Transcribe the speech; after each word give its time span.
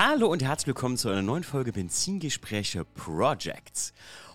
Hallo 0.00 0.28
und 0.28 0.44
herzlich 0.44 0.68
willkommen 0.68 0.96
zu 0.96 1.08
einer 1.08 1.22
neuen 1.22 1.42
Folge 1.42 1.72
Benzingespräche 1.72 2.84
Projects. 2.84 3.92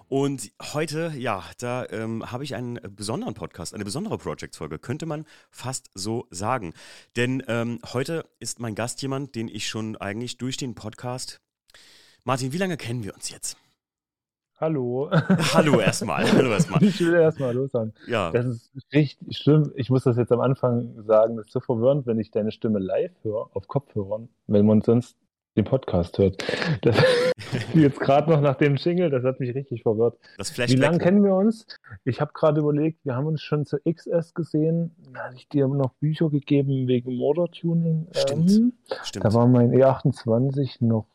Und 0.09 0.51
heute, 0.73 1.13
ja, 1.15 1.41
da 1.57 1.86
ähm, 1.89 2.29
habe 2.29 2.43
ich 2.43 2.54
einen 2.54 2.81
besonderen 2.93 3.33
Podcast, 3.33 3.73
eine 3.73 3.86
besondere 3.86 4.18
Projects-Folge, 4.18 4.77
könnte 4.77 5.05
man 5.05 5.23
fast 5.52 5.89
so 5.93 6.27
sagen. 6.31 6.73
Denn 7.15 7.43
ähm, 7.47 7.79
heute 7.93 8.25
ist 8.41 8.59
mein 8.59 8.75
Gast 8.75 9.02
jemand, 9.02 9.36
den 9.36 9.47
ich 9.47 9.70
schon 9.70 9.95
eigentlich 9.95 10.38
durch 10.38 10.57
den 10.57 10.75
Podcast. 10.75 11.39
Martin, 12.25 12.52
wie 12.52 12.57
lange 12.57 12.75
kennen 12.75 13.05
wir 13.05 13.14
uns 13.14 13.30
jetzt? 13.30 13.55
Hallo. 14.59 15.09
Hallo 15.54 15.80
erstmal. 15.80 16.30
Hallo 16.30 16.52
erstmal. 16.52 16.84
Ich 16.84 17.00
will 17.00 17.14
erstmal 17.14 17.50
Hallo 17.50 17.68
sagen. 17.68 17.93
Ja. 18.05 18.32
Das 18.32 18.45
ist 18.45 18.70
richtig 18.91 19.38
schlimm. 19.38 19.71
Ich 19.75 19.89
muss 19.89 20.04
das 20.04 20.18
jetzt 20.18 20.33
am 20.33 20.41
Anfang 20.41 21.04
sagen. 21.04 21.37
Das 21.37 21.45
ist 21.45 21.54
so 21.54 21.61
verwirrend, 21.61 22.05
wenn 22.05 22.19
ich 22.19 22.32
deine 22.32 22.51
Stimme 22.51 22.79
live 22.79 23.14
höre, 23.21 23.50
auf 23.55 23.69
Kopfhörern, 23.69 24.27
wenn 24.47 24.65
man 24.65 24.82
sonst 24.82 25.15
den 25.56 25.66
Podcast 25.66 26.18
hört. 26.18 26.43
Das, 26.82 26.96
jetzt 27.74 28.00
gerade 28.00 28.32
noch 28.32 28.42
nach 28.42 28.56
dem 28.56 28.75
Jingle, 28.75 29.10
das 29.10 29.24
hat 29.24 29.39
mich 29.39 29.54
richtig 29.54 29.84
verwirrt. 29.84 30.18
Das 30.38 30.57
Wie 30.57 30.76
lange 30.76 30.98
kennen 30.98 31.24
wir 31.24 31.36
uns? 31.36 31.66
Ich 32.06 32.22
habe 32.22 32.31
gerade 32.34 32.59
überlegt, 32.62 33.00
wir 33.06 33.16
haben 33.16 33.28
uns 33.28 33.42
schon 33.42 33.66
zu 33.66 33.78
XS 33.80 34.34
gesehen. 34.34 34.95
Da 35.14 35.26
hatte 35.26 35.36
ich 35.36 35.48
dir 35.50 35.67
noch 35.67 35.94
Bücher 35.95 36.30
gegeben 36.30 36.88
wegen 36.88 37.16
Motortuning. 37.16 38.08
Stimmt. 38.16 38.52
Ähm, 38.52 38.73
Stimmt. 39.03 39.26
da 39.26 39.34
war 39.34 39.48
mein 39.48 39.72
E28 39.72 40.78
noch 40.84 41.06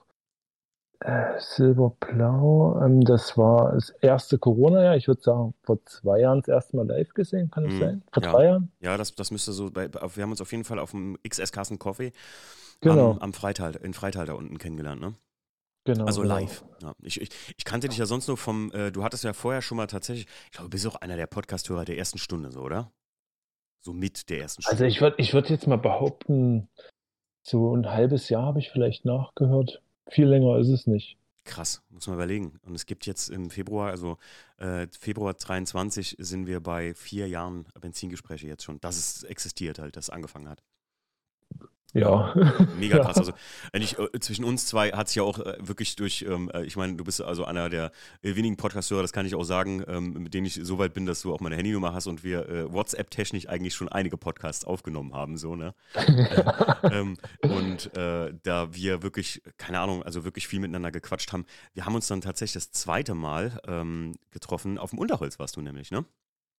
äh, 1.00 1.38
silberblau. 1.38 2.80
Ähm, 2.84 3.00
das 3.02 3.36
war 3.36 3.72
das 3.72 3.90
erste 4.00 4.38
Corona-Jahr. 4.38 4.96
Ich 4.96 5.08
würde 5.08 5.20
sagen, 5.20 5.54
vor 5.62 5.78
zwei 5.84 6.20
Jahren 6.20 6.40
das 6.40 6.48
erste 6.48 6.76
Mal 6.76 6.86
live 6.86 7.12
gesehen. 7.14 7.50
Kann 7.50 7.66
es 7.66 7.74
Mhm. 7.74 7.78
sein? 7.80 8.02
Vor 8.12 8.22
Ja. 8.22 8.32
drei 8.32 8.44
Jahren? 8.46 8.72
Ja, 8.80 8.96
das, 8.96 9.14
das 9.14 9.30
müsste 9.30 9.52
so, 9.52 9.70
bei, 9.70 9.88
wir 9.92 10.22
haben 10.22 10.30
uns 10.30 10.40
auf 10.40 10.50
jeden 10.52 10.64
Fall 10.64 10.78
auf 10.78 10.92
dem 10.92 11.16
XS 11.28 11.52
Carsten 11.52 11.78
Coffee 11.78 12.12
Genau. 12.80 13.12
am, 13.12 13.18
am 13.18 13.32
Freital, 13.32 13.74
in 13.76 13.94
Freital 13.94 14.26
da 14.26 14.34
unten 14.34 14.58
kennengelernt, 14.58 15.00
ne? 15.00 15.14
genau 15.84 16.04
Also 16.04 16.22
genau. 16.22 16.34
live. 16.34 16.64
Ja, 16.82 16.94
ich, 17.02 17.20
ich, 17.20 17.30
ich 17.56 17.64
kannte 17.64 17.88
dich 17.88 17.98
ja 17.98 18.06
sonst 18.06 18.28
nur 18.28 18.36
vom, 18.36 18.70
äh, 18.72 18.92
du 18.92 19.02
hattest 19.02 19.24
ja 19.24 19.32
vorher 19.32 19.62
schon 19.62 19.76
mal 19.76 19.86
tatsächlich, 19.86 20.26
ich 20.44 20.50
glaube, 20.52 20.66
du 20.66 20.70
bist 20.70 20.86
auch 20.86 20.96
einer 20.96 21.16
der 21.16 21.26
Podcast-Hörer 21.26 21.84
der 21.84 21.98
ersten 21.98 22.18
Stunde, 22.18 22.52
so, 22.52 22.60
oder? 22.60 22.92
So 23.80 23.92
mit 23.92 24.28
der 24.28 24.40
ersten 24.40 24.62
Stunde. 24.62 24.72
Also 24.72 24.84
ich 24.84 25.00
würde 25.00 25.16
ich 25.18 25.32
würd 25.34 25.50
jetzt 25.50 25.66
mal 25.66 25.76
behaupten, 25.76 26.68
so 27.42 27.74
ein 27.74 27.90
halbes 27.90 28.28
Jahr 28.28 28.44
habe 28.44 28.58
ich 28.58 28.70
vielleicht 28.70 29.04
nachgehört. 29.04 29.82
Viel 30.10 30.26
länger 30.26 30.58
ist 30.58 30.68
es 30.68 30.86
nicht. 30.86 31.16
Krass, 31.44 31.82
muss 31.88 32.06
man 32.06 32.16
überlegen. 32.16 32.58
Und 32.66 32.74
es 32.74 32.84
gibt 32.84 33.06
jetzt 33.06 33.30
im 33.30 33.48
Februar, 33.48 33.90
also 33.90 34.18
äh, 34.58 34.86
Februar 34.98 35.32
23 35.32 36.16
sind 36.18 36.46
wir 36.46 36.60
bei 36.60 36.94
vier 36.94 37.26
Jahren 37.26 37.66
Benzingespräche 37.80 38.46
jetzt 38.46 38.64
schon. 38.64 38.80
Dass 38.80 38.98
es 38.98 39.22
existiert 39.22 39.78
halt, 39.78 39.96
dass 39.96 40.06
es 40.06 40.10
angefangen 40.10 40.48
hat. 40.48 40.62
Ja. 41.94 42.34
Mega 42.78 42.98
Ja. 42.98 43.04
krass. 43.04 43.16
Also 43.16 43.32
wenn 43.72 43.82
ich, 43.82 43.98
äh, 43.98 44.20
zwischen 44.20 44.44
uns 44.44 44.66
zwei 44.66 44.90
hat 44.90 45.08
es 45.08 45.14
ja 45.14 45.22
auch 45.22 45.38
äh, 45.38 45.56
wirklich 45.60 45.96
durch, 45.96 46.22
ähm, 46.28 46.50
äh, 46.52 46.64
ich 46.64 46.76
meine, 46.76 46.94
du 46.96 47.04
bist 47.04 47.20
also 47.22 47.44
einer 47.44 47.70
der 47.70 47.92
äh, 48.22 48.36
wenigen 48.36 48.56
Podcast-Hörer, 48.56 49.02
das 49.02 49.12
kann 49.12 49.24
ich 49.26 49.34
auch 49.34 49.44
sagen, 49.44 49.82
ähm, 49.88 50.12
mit 50.12 50.34
denen 50.34 50.46
ich 50.46 50.60
so 50.62 50.78
weit 50.78 50.92
bin, 50.92 51.06
dass 51.06 51.22
du 51.22 51.32
auch 51.32 51.40
meine 51.40 51.56
Handynummer 51.56 51.94
hast 51.94 52.06
und 52.06 52.24
wir 52.24 52.48
äh, 52.48 52.72
WhatsApp-technisch 52.72 53.48
eigentlich 53.48 53.74
schon 53.74 53.88
einige 53.88 54.18
Podcasts 54.18 54.64
aufgenommen 54.64 55.14
haben, 55.14 55.38
so, 55.38 55.56
ne? 55.56 55.74
ähm, 56.92 57.16
und 57.42 57.96
äh, 57.96 58.34
da 58.42 58.74
wir 58.74 59.02
wirklich, 59.02 59.42
keine 59.56 59.80
Ahnung, 59.80 60.02
also 60.02 60.24
wirklich 60.24 60.46
viel 60.46 60.60
miteinander 60.60 60.90
gequatscht 60.90 61.32
haben, 61.32 61.46
wir 61.72 61.86
haben 61.86 61.94
uns 61.94 62.06
dann 62.06 62.20
tatsächlich 62.20 62.64
das 62.64 62.72
zweite 62.72 63.14
Mal 63.14 63.60
ähm, 63.66 64.14
getroffen. 64.30 64.78
Auf 64.78 64.90
dem 64.90 64.98
Unterholz 64.98 65.38
warst 65.38 65.56
du 65.56 65.62
nämlich, 65.62 65.90
ne? 65.90 66.04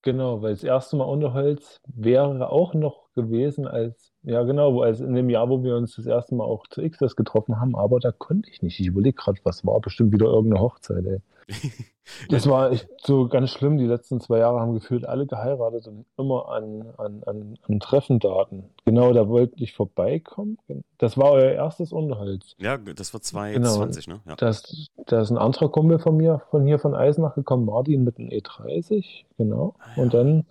Genau, 0.01 0.41
weil 0.41 0.53
das 0.53 0.63
erste 0.63 0.95
Mal 0.95 1.03
Unterholz 1.03 1.81
wäre 1.85 2.49
auch 2.49 2.73
noch 2.73 3.11
gewesen 3.13 3.67
als, 3.67 4.08
ja 4.29 4.43
genau, 4.43 4.81
als 4.81 4.99
in 4.99 5.13
dem 5.13 5.29
Jahr, 5.29 5.49
wo 5.49 5.63
wir 5.63 5.75
uns 5.75 5.95
das 5.95 6.05
erste 6.05 6.35
Mal 6.35 6.45
auch 6.45 6.67
zu 6.67 6.81
XS 6.87 7.15
getroffen 7.15 7.59
haben, 7.59 7.75
aber 7.75 7.99
da 7.99 8.11
konnte 8.11 8.49
ich 8.49 8.61
nicht. 8.61 8.79
Ich 8.79 8.87
überlege 8.87 9.15
gerade, 9.15 9.39
was 9.43 9.65
war 9.65 9.79
bestimmt 9.79 10.11
wieder 10.13 10.27
irgendeine 10.27 10.61
Hochzeit, 10.61 11.05
ey. 11.05 11.19
Das 12.29 12.47
war 12.47 12.71
echt 12.71 12.87
so 13.03 13.27
ganz 13.27 13.51
schlimm. 13.51 13.77
Die 13.77 13.85
letzten 13.85 14.19
zwei 14.19 14.39
Jahre 14.39 14.59
haben 14.59 14.73
gefühlt 14.73 15.05
alle 15.05 15.27
geheiratet 15.27 15.87
und 15.87 16.05
immer 16.17 16.49
an, 16.49 16.93
an, 16.97 17.23
an, 17.25 17.57
an 17.67 17.79
Treffendaten. 17.79 18.63
Genau, 18.85 19.13
da 19.13 19.27
wollte 19.29 19.53
ich 19.63 19.73
vorbeikommen. 19.73 20.57
Das 20.97 21.17
war 21.17 21.31
euer 21.31 21.51
erstes 21.51 21.91
Unterholz. 21.91 22.55
Ja, 22.57 22.77
das 22.77 23.13
war 23.13 23.51
Genau. 23.51 23.69
2020, 23.69 24.07
ne? 24.07 24.21
Ja. 24.27 24.35
Da 24.35 24.49
ist, 24.49 24.87
da 25.05 25.21
ist 25.21 25.29
ein 25.29 25.37
anderer 25.37 25.69
Kumpel 25.69 25.99
von 25.99 26.17
mir, 26.17 26.41
von 26.49 26.65
hier 26.65 26.79
von 26.79 26.95
Eisenach 26.95 27.35
gekommen, 27.35 27.65
Martin 27.65 28.03
mit 28.03 28.17
einem 28.17 28.29
E30, 28.29 29.25
genau. 29.37 29.75
Ah, 29.79 29.85
ja. 29.95 30.03
Und 30.03 30.13
dann, 30.13 30.45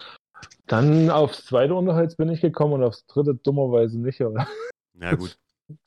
dann 0.66 1.10
aufs 1.10 1.44
zweite 1.47 1.75
Unterholz 1.75 2.16
bin 2.16 2.28
ich 2.28 2.41
gekommen 2.41 2.75
und 2.75 2.82
aufs 2.84 3.06
dritte 3.06 3.34
dummerweise 3.34 3.99
nicht. 3.99 4.21
Aber 4.21 4.47
ja, 5.00 5.15
gut. 5.16 5.38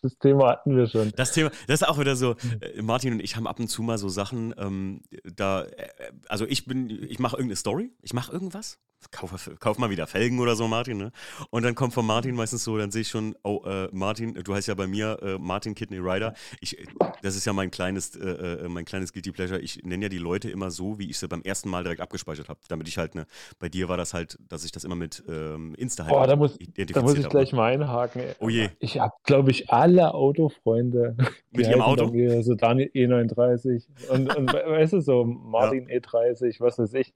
das 0.02 0.18
Thema 0.18 0.50
hatten 0.50 0.76
wir 0.76 0.88
schon. 0.88 1.12
Das 1.16 1.32
Thema, 1.34 1.50
das 1.68 1.82
ist 1.82 1.88
auch 1.88 2.00
wieder 2.00 2.16
so, 2.16 2.36
Mhm. 2.44 2.62
äh, 2.62 2.82
Martin 2.82 3.14
und 3.14 3.20
ich 3.20 3.36
haben 3.36 3.48
ab 3.48 3.60
und 3.60 3.68
zu 3.68 3.82
mal 3.84 3.98
so 3.98 4.10
Sachen, 4.10 4.54
ähm, 4.58 5.02
da, 5.24 5.64
äh, 5.64 5.90
also 6.28 6.46
ich 6.46 6.66
bin, 6.66 6.90
ich 6.90 7.20
mache 7.20 7.36
irgendeine 7.36 7.56
Story, 7.58 7.92
ich 8.02 8.14
mache 8.14 8.32
irgendwas, 8.32 8.80
kauf, 9.12 9.50
kauf 9.60 9.78
mal 9.80 9.90
wieder 9.90 10.06
Felgen 10.06 10.40
oder 10.40 10.56
so, 10.56 10.68
Martin, 10.68 10.98
ne? 10.98 11.12
Und 11.50 11.64
dann 11.64 11.74
kommt 11.76 11.94
von 11.94 12.06
Martin 12.06 12.36
meistens 12.36 12.64
so, 12.64 12.78
dann 12.78 12.92
sehe 12.92 13.02
ich 13.02 13.08
schon, 13.08 13.36
oh, 13.44 13.62
äh, 13.66 13.88
Martin, 13.92 14.34
du 14.36 14.54
heißt 14.54 14.68
ja 14.68 14.76
bei 14.76 14.86
mir 14.88 15.18
äh, 15.22 15.38
Martin 15.40 15.74
Kidney 15.74 15.98
Rider. 15.98 16.34
Ich, 16.60 16.78
das 17.22 17.36
ist 17.36 17.46
ja 17.46 17.54
mein 17.54 17.72
kleines, 17.72 18.16
äh, 18.16 18.20
äh, 18.30 18.68
mein 18.70 18.86
kleines 18.86 19.14
Guilty 19.14 19.32
Pleasure. 19.32 19.60
Ich 19.60 19.84
nenne 19.84 20.04
ja 20.06 20.10
die 20.10 20.18
Leute 20.18 20.50
immer 20.52 20.70
so, 20.72 21.00
wie 21.00 21.10
ich 21.10 21.18
sie 21.18 21.28
beim 21.28 21.42
ersten 21.42 21.70
Mal 21.70 21.84
direkt 21.84 22.02
abgespeichert 22.02 22.50
habe, 22.50 22.60
damit 22.68 22.88
ich 22.88 22.98
halt, 22.98 23.16
ne, 23.16 23.26
bei 23.60 23.70
dir 23.70 23.90
war 23.90 23.98
das 23.98 24.14
halt, 24.14 24.38
dass 24.50 24.64
ich 24.66 24.72
das 24.72 24.84
immer 24.84 24.96
mit 24.96 25.24
ähm, 25.28 25.74
Insta 25.76 26.04
halt 26.04 26.14
Boah, 26.14 26.28
da 26.28 26.36
muss, 26.36 26.58
da 26.60 27.02
muss 27.02 27.14
ich 27.16 27.24
habe. 27.26 27.30
gleich 27.30 27.54
mal 27.54 27.74
einhaken. 27.74 28.22
ey. 28.22 28.36
Oh 28.40 28.50
je. 28.50 28.70
Ich 28.80 29.00
habe, 29.00 29.14
glaube 29.24 29.52
ich, 29.52 29.70
alle 29.72 30.14
Autofreunde. 30.14 31.16
Mit 31.52 31.68
ihrem 31.68 31.82
Auto? 31.82 32.08
Mir, 32.12 32.44
so 32.44 32.56
Daniel 32.56 32.90
E39 32.94 33.84
und, 34.10 34.36
und 34.36 34.54
we- 34.54 34.64
weißt 34.66 34.94
du, 34.94 35.02
so 35.02 35.24
Martin 35.26 35.88
E30, 35.88 36.60
was 36.60 36.78
weiß 36.80 36.94
ich. 36.96 37.14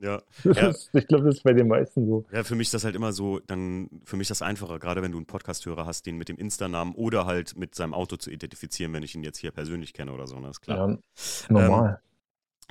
Ja. 0.00 0.22
Das 0.44 0.56
Ja. 0.92 1.00
ich 1.00 1.06
glaube, 1.06 1.24
das 1.24 1.36
ist 1.36 1.42
bei 1.42 1.52
den 1.52 1.68
meisten 1.68 2.06
so. 2.06 2.24
Ja, 2.32 2.42
für 2.42 2.54
mich 2.54 2.68
ist 2.68 2.74
das 2.74 2.84
halt 2.84 2.94
immer 2.96 3.12
so, 3.12 3.38
dann 3.40 3.88
für 4.04 4.16
mich 4.16 4.28
das 4.28 4.42
einfacher, 4.42 4.78
gerade 4.78 5.02
wenn 5.02 5.12
du 5.12 5.18
einen 5.18 5.26
Podcast-Hörer 5.26 5.86
hast, 5.86 6.06
den 6.06 6.16
mit 6.16 6.28
dem 6.28 6.36
Insta-Namen 6.36 6.94
oder 6.94 7.26
halt 7.26 7.56
mit 7.56 7.74
seinem 7.74 7.94
Auto 7.94 8.16
zu 8.16 8.30
identifizieren, 8.30 8.92
wenn 8.92 9.02
ich 9.02 9.14
ihn 9.14 9.22
jetzt 9.22 9.38
hier 9.38 9.50
persönlich 9.50 9.92
kenne 9.92 10.12
oder 10.12 10.26
so, 10.26 10.38
ne? 10.40 10.50
Ist 10.50 10.60
klar. 10.60 10.88
Ja, 10.90 10.98
normal. 11.48 12.00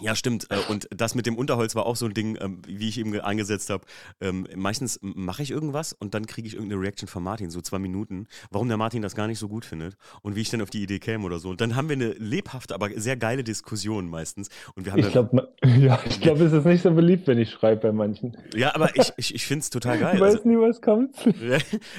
Ja, 0.02 0.16
stimmt. 0.16 0.48
Äh, 0.50 0.58
Und 0.70 0.88
das 0.96 1.16
mit 1.16 1.26
dem 1.26 1.36
Unterholz 1.36 1.76
war 1.76 1.86
auch 1.86 1.96
so 1.96 2.06
ein 2.06 2.14
Ding, 2.14 2.38
ähm, 2.42 2.62
wie 2.68 2.88
ich 2.90 2.98
eben 3.00 3.12
ge- 3.12 3.22
eingesetzt 3.22 3.70
habe. 3.70 3.86
Ähm, 4.22 4.48
Meistens 4.56 5.00
mache 5.02 5.42
ich 5.44 5.52
irgendwas 5.52 5.94
und 5.94 6.14
dann 6.14 6.26
kriege 6.26 6.48
ich 6.48 6.54
irgendeine 6.56 6.82
Reaction 6.82 7.08
von 7.08 7.24
Martin, 7.24 7.50
so 7.50 7.62
zwei 7.62 7.80
Minuten, 7.80 8.28
warum 8.52 8.68
der 8.68 8.78
Martin 8.78 9.02
das 9.02 9.16
gar 9.16 9.28
nicht 9.28 9.40
so 9.40 9.48
gut 9.48 9.66
findet 9.66 9.96
und 10.22 10.36
wie 10.36 10.42
ich 10.42 10.50
dann 10.50 10.62
auf 10.62 10.70
die 10.70 10.82
Idee 10.84 11.00
käme 11.00 11.26
oder 11.26 11.40
so. 11.40 11.50
Und 11.50 11.62
dann 11.62 11.76
haben 11.76 11.90
wir 11.90 11.96
eine 11.96 12.10
lebhafte, 12.14 12.74
aber 12.76 12.90
sehr 12.96 13.18
geile 13.18 13.44
Diskussion 13.44 14.10
meistens. 14.10 14.50
Und 14.76 14.86
wir 14.86 14.92
haben 14.94 15.00
ich 15.00 15.12
glaube, 15.12 15.50
ja, 15.80 16.00
ich 16.08 16.22
glaube, 16.22 16.44
es 16.46 16.54
ist 16.54 16.66
nicht 16.66 16.82
so 16.84 16.92
beliebt, 16.92 17.28
wenn 17.28 17.38
ich 17.40 17.50
schreibe 17.52 17.82
bei 17.82 17.92
manchen. 17.92 18.36
ja, 18.56 18.74
aber 18.76 18.96
ich, 18.96 19.12
ich, 19.18 19.36
ich 19.36 19.46
finde 19.46 19.62
es 19.64 19.70
total 19.70 19.98
geil. 20.00 20.16
Ich 20.16 20.22
Also, 20.22 20.38
weiß 20.40 20.46
nie, 20.46 20.58
was 20.58 20.82
kommt. 20.82 21.16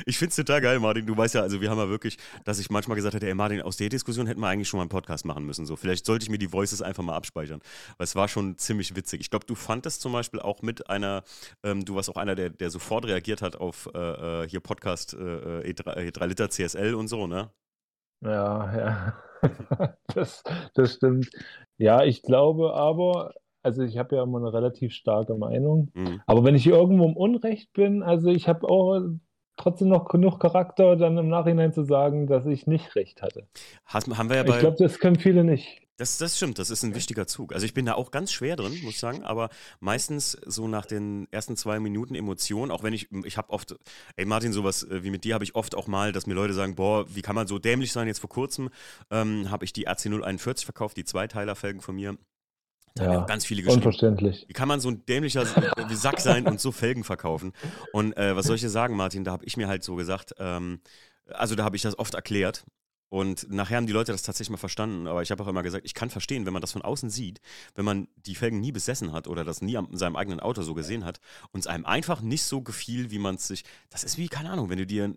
Ich 0.06 0.18
finde 0.18 0.30
es 0.30 0.36
total 0.36 0.60
geil, 0.60 0.78
Martin. 0.80 1.06
Du 1.06 1.16
weißt 1.16 1.34
ja, 1.34 1.42
also 1.42 1.60
wir 1.60 1.70
haben 1.70 1.78
ja 1.78 1.88
wirklich, 1.88 2.16
dass 2.44 2.58
ich 2.58 2.70
manchmal 2.70 2.96
gesagt 2.96 3.14
hätte, 3.14 3.26
ey 3.26 3.34
Martin, 3.34 3.62
aus 3.62 3.76
der 3.76 3.88
Diskussion 3.88 4.26
hätten 4.26 4.40
wir 4.40 4.48
eigentlich 4.48 4.68
schon 4.68 4.78
mal 4.78 4.82
einen 4.82 4.88
Podcast 4.90 5.24
machen 5.24 5.44
müssen. 5.44 5.66
So, 5.66 5.76
vielleicht 5.76 6.06
sollte 6.06 6.24
ich 6.24 6.30
mir 6.30 6.38
die 6.38 6.52
Voices 6.52 6.82
einfach 6.82 7.02
mal 7.02 7.14
abspeichern. 7.16 7.60
Weil 7.96 8.04
es 8.04 8.16
war 8.16 8.28
schon 8.28 8.58
ziemlich 8.58 8.96
witzig. 8.96 9.20
Ich 9.20 9.30
glaube, 9.30 9.46
du 9.46 9.54
fandest 9.54 10.00
zum 10.00 10.12
Beispiel 10.12 10.40
auch 10.40 10.62
mit 10.62 10.88
einer, 10.90 11.22
ähm, 11.62 11.84
du 11.84 11.94
warst 11.94 12.10
auch 12.10 12.16
einer, 12.16 12.34
der, 12.34 12.50
der 12.50 12.70
sofort 12.70 13.06
reagiert 13.06 13.42
hat 13.42 13.56
auf 13.56 13.88
äh, 13.94 13.98
äh, 14.44 14.48
hier 14.48 14.60
Podcast 14.60 15.14
äh, 15.14 15.72
E3, 15.72 16.10
E3 16.10 16.26
Liter 16.26 16.50
CSL 16.50 16.94
und 16.94 17.08
so, 17.08 17.26
ne? 17.26 17.50
Ja, 18.22 18.76
ja. 18.76 19.14
Das, 20.14 20.42
das 20.74 20.94
stimmt. 20.94 21.30
Ja, 21.78 22.04
ich 22.04 22.20
glaube 22.22 22.74
aber, 22.74 23.32
also 23.62 23.82
ich 23.82 23.96
habe 23.96 24.16
ja 24.16 24.22
immer 24.22 24.38
eine 24.38 24.52
relativ 24.52 24.92
starke 24.92 25.34
Meinung. 25.34 25.90
Mhm. 25.94 26.20
Aber 26.26 26.44
wenn 26.44 26.54
ich 26.54 26.66
irgendwo 26.66 27.06
im 27.06 27.16
Unrecht 27.16 27.72
bin, 27.72 28.02
also 28.02 28.28
ich 28.28 28.48
habe 28.48 28.68
auch 28.68 29.00
trotzdem 29.60 29.88
noch 29.88 30.08
genug 30.08 30.40
Charakter, 30.40 30.96
dann 30.96 31.16
im 31.18 31.28
Nachhinein 31.28 31.72
zu 31.72 31.84
sagen, 31.84 32.26
dass 32.26 32.46
ich 32.46 32.66
nicht 32.66 32.94
recht 32.96 33.22
hatte. 33.22 33.46
Hast, 33.84 34.08
haben 34.08 34.28
wir 34.28 34.36
ja 34.36 34.42
Ich 34.42 34.48
bei. 34.48 34.58
glaube, 34.60 34.76
das 34.78 34.98
können 34.98 35.16
viele 35.18 35.44
nicht. 35.44 35.82
Das, 36.00 36.16
das 36.16 36.38
stimmt, 36.38 36.58
das 36.58 36.70
ist 36.70 36.82
ein 36.82 36.94
wichtiger 36.94 37.26
Zug. 37.26 37.52
Also 37.52 37.66
ich 37.66 37.74
bin 37.74 37.84
da 37.84 37.92
auch 37.92 38.10
ganz 38.10 38.32
schwer 38.32 38.56
drin, 38.56 38.72
muss 38.82 38.94
ich 38.94 38.98
sagen, 38.98 39.22
aber 39.22 39.50
meistens 39.80 40.32
so 40.46 40.66
nach 40.66 40.86
den 40.86 41.28
ersten 41.30 41.58
zwei 41.58 41.78
Minuten 41.78 42.14
Emotion, 42.14 42.70
auch 42.70 42.82
wenn 42.82 42.94
ich, 42.94 43.08
ich 43.24 43.36
habe 43.36 43.50
oft, 43.50 43.76
ey 44.16 44.24
Martin, 44.24 44.54
sowas 44.54 44.82
äh, 44.82 45.04
wie 45.04 45.10
mit 45.10 45.24
dir 45.24 45.34
habe 45.34 45.44
ich 45.44 45.56
oft 45.56 45.74
auch 45.74 45.88
mal, 45.88 46.12
dass 46.12 46.26
mir 46.26 46.32
Leute 46.32 46.54
sagen, 46.54 46.74
boah, 46.74 47.04
wie 47.14 47.20
kann 47.20 47.34
man 47.34 47.46
so 47.46 47.58
dämlich 47.58 47.92
sein? 47.92 48.06
Jetzt 48.06 48.20
vor 48.20 48.30
kurzem 48.30 48.70
ähm, 49.10 49.50
habe 49.50 49.66
ich 49.66 49.74
die 49.74 49.88
RC041 49.88 50.64
verkauft, 50.64 50.96
die 50.96 51.04
Zweiteilerfelgen 51.04 51.82
von 51.82 51.96
mir. 51.96 52.16
Da 52.94 53.04
haben 53.04 53.12
Ja, 53.12 53.18
auch 53.18 53.26
ganz 53.26 53.44
viele 53.44 53.62
geschrieben. 53.62 53.86
Unverständlich. 53.86 54.48
Wie 54.48 54.52
kann 54.52 54.68
man 54.68 54.80
so 54.80 54.90
ein 54.90 55.04
dämlicher 55.06 55.42
äh, 55.56 55.94
Sack 55.94 56.20
sein 56.20 56.46
und 56.46 56.60
so 56.60 56.72
Felgen 56.72 57.04
verkaufen? 57.04 57.52
Und 57.92 58.16
äh, 58.16 58.34
was 58.36 58.46
soll 58.46 58.56
ich 58.56 58.62
dir 58.62 58.70
sagen, 58.70 58.96
Martin? 58.96 59.24
Da 59.24 59.32
habe 59.32 59.44
ich 59.44 59.56
mir 59.56 59.68
halt 59.68 59.84
so 59.84 59.94
gesagt, 59.96 60.34
ähm, 60.38 60.80
also 61.26 61.54
da 61.54 61.64
habe 61.64 61.76
ich 61.76 61.82
das 61.82 61.98
oft 61.98 62.14
erklärt. 62.14 62.64
Und 63.12 63.50
nachher 63.50 63.76
haben 63.76 63.86
die 63.86 63.92
Leute 63.92 64.12
das 64.12 64.22
tatsächlich 64.22 64.50
mal 64.50 64.56
verstanden. 64.56 65.06
Aber 65.08 65.22
ich 65.22 65.30
habe 65.32 65.42
auch 65.42 65.48
immer 65.48 65.62
gesagt, 65.64 65.84
ich 65.84 65.94
kann 65.94 66.10
verstehen, 66.10 66.46
wenn 66.46 66.52
man 66.52 66.62
das 66.62 66.72
von 66.72 66.82
außen 66.82 67.10
sieht, 67.10 67.40
wenn 67.74 67.84
man 67.84 68.08
die 68.16 68.36
Felgen 68.36 68.60
nie 68.60 68.72
besessen 68.72 69.12
hat 69.12 69.26
oder 69.26 69.44
das 69.44 69.62
nie 69.62 69.76
an 69.76 69.88
seinem 69.96 70.16
eigenen 70.16 70.40
Auto 70.40 70.62
so 70.62 70.74
gesehen 70.74 71.04
hat 71.04 71.20
und 71.52 71.60
es 71.60 71.66
einem 71.66 71.86
einfach 71.86 72.20
nicht 72.22 72.44
so 72.44 72.62
gefiel, 72.62 73.10
wie 73.10 73.18
man 73.18 73.34
es 73.36 73.48
sich. 73.48 73.64
Das 73.90 74.04
ist 74.04 74.16
wie, 74.18 74.28
keine 74.28 74.50
Ahnung, 74.50 74.70
wenn 74.70 74.78
du 74.78 74.86
dir, 74.86 75.14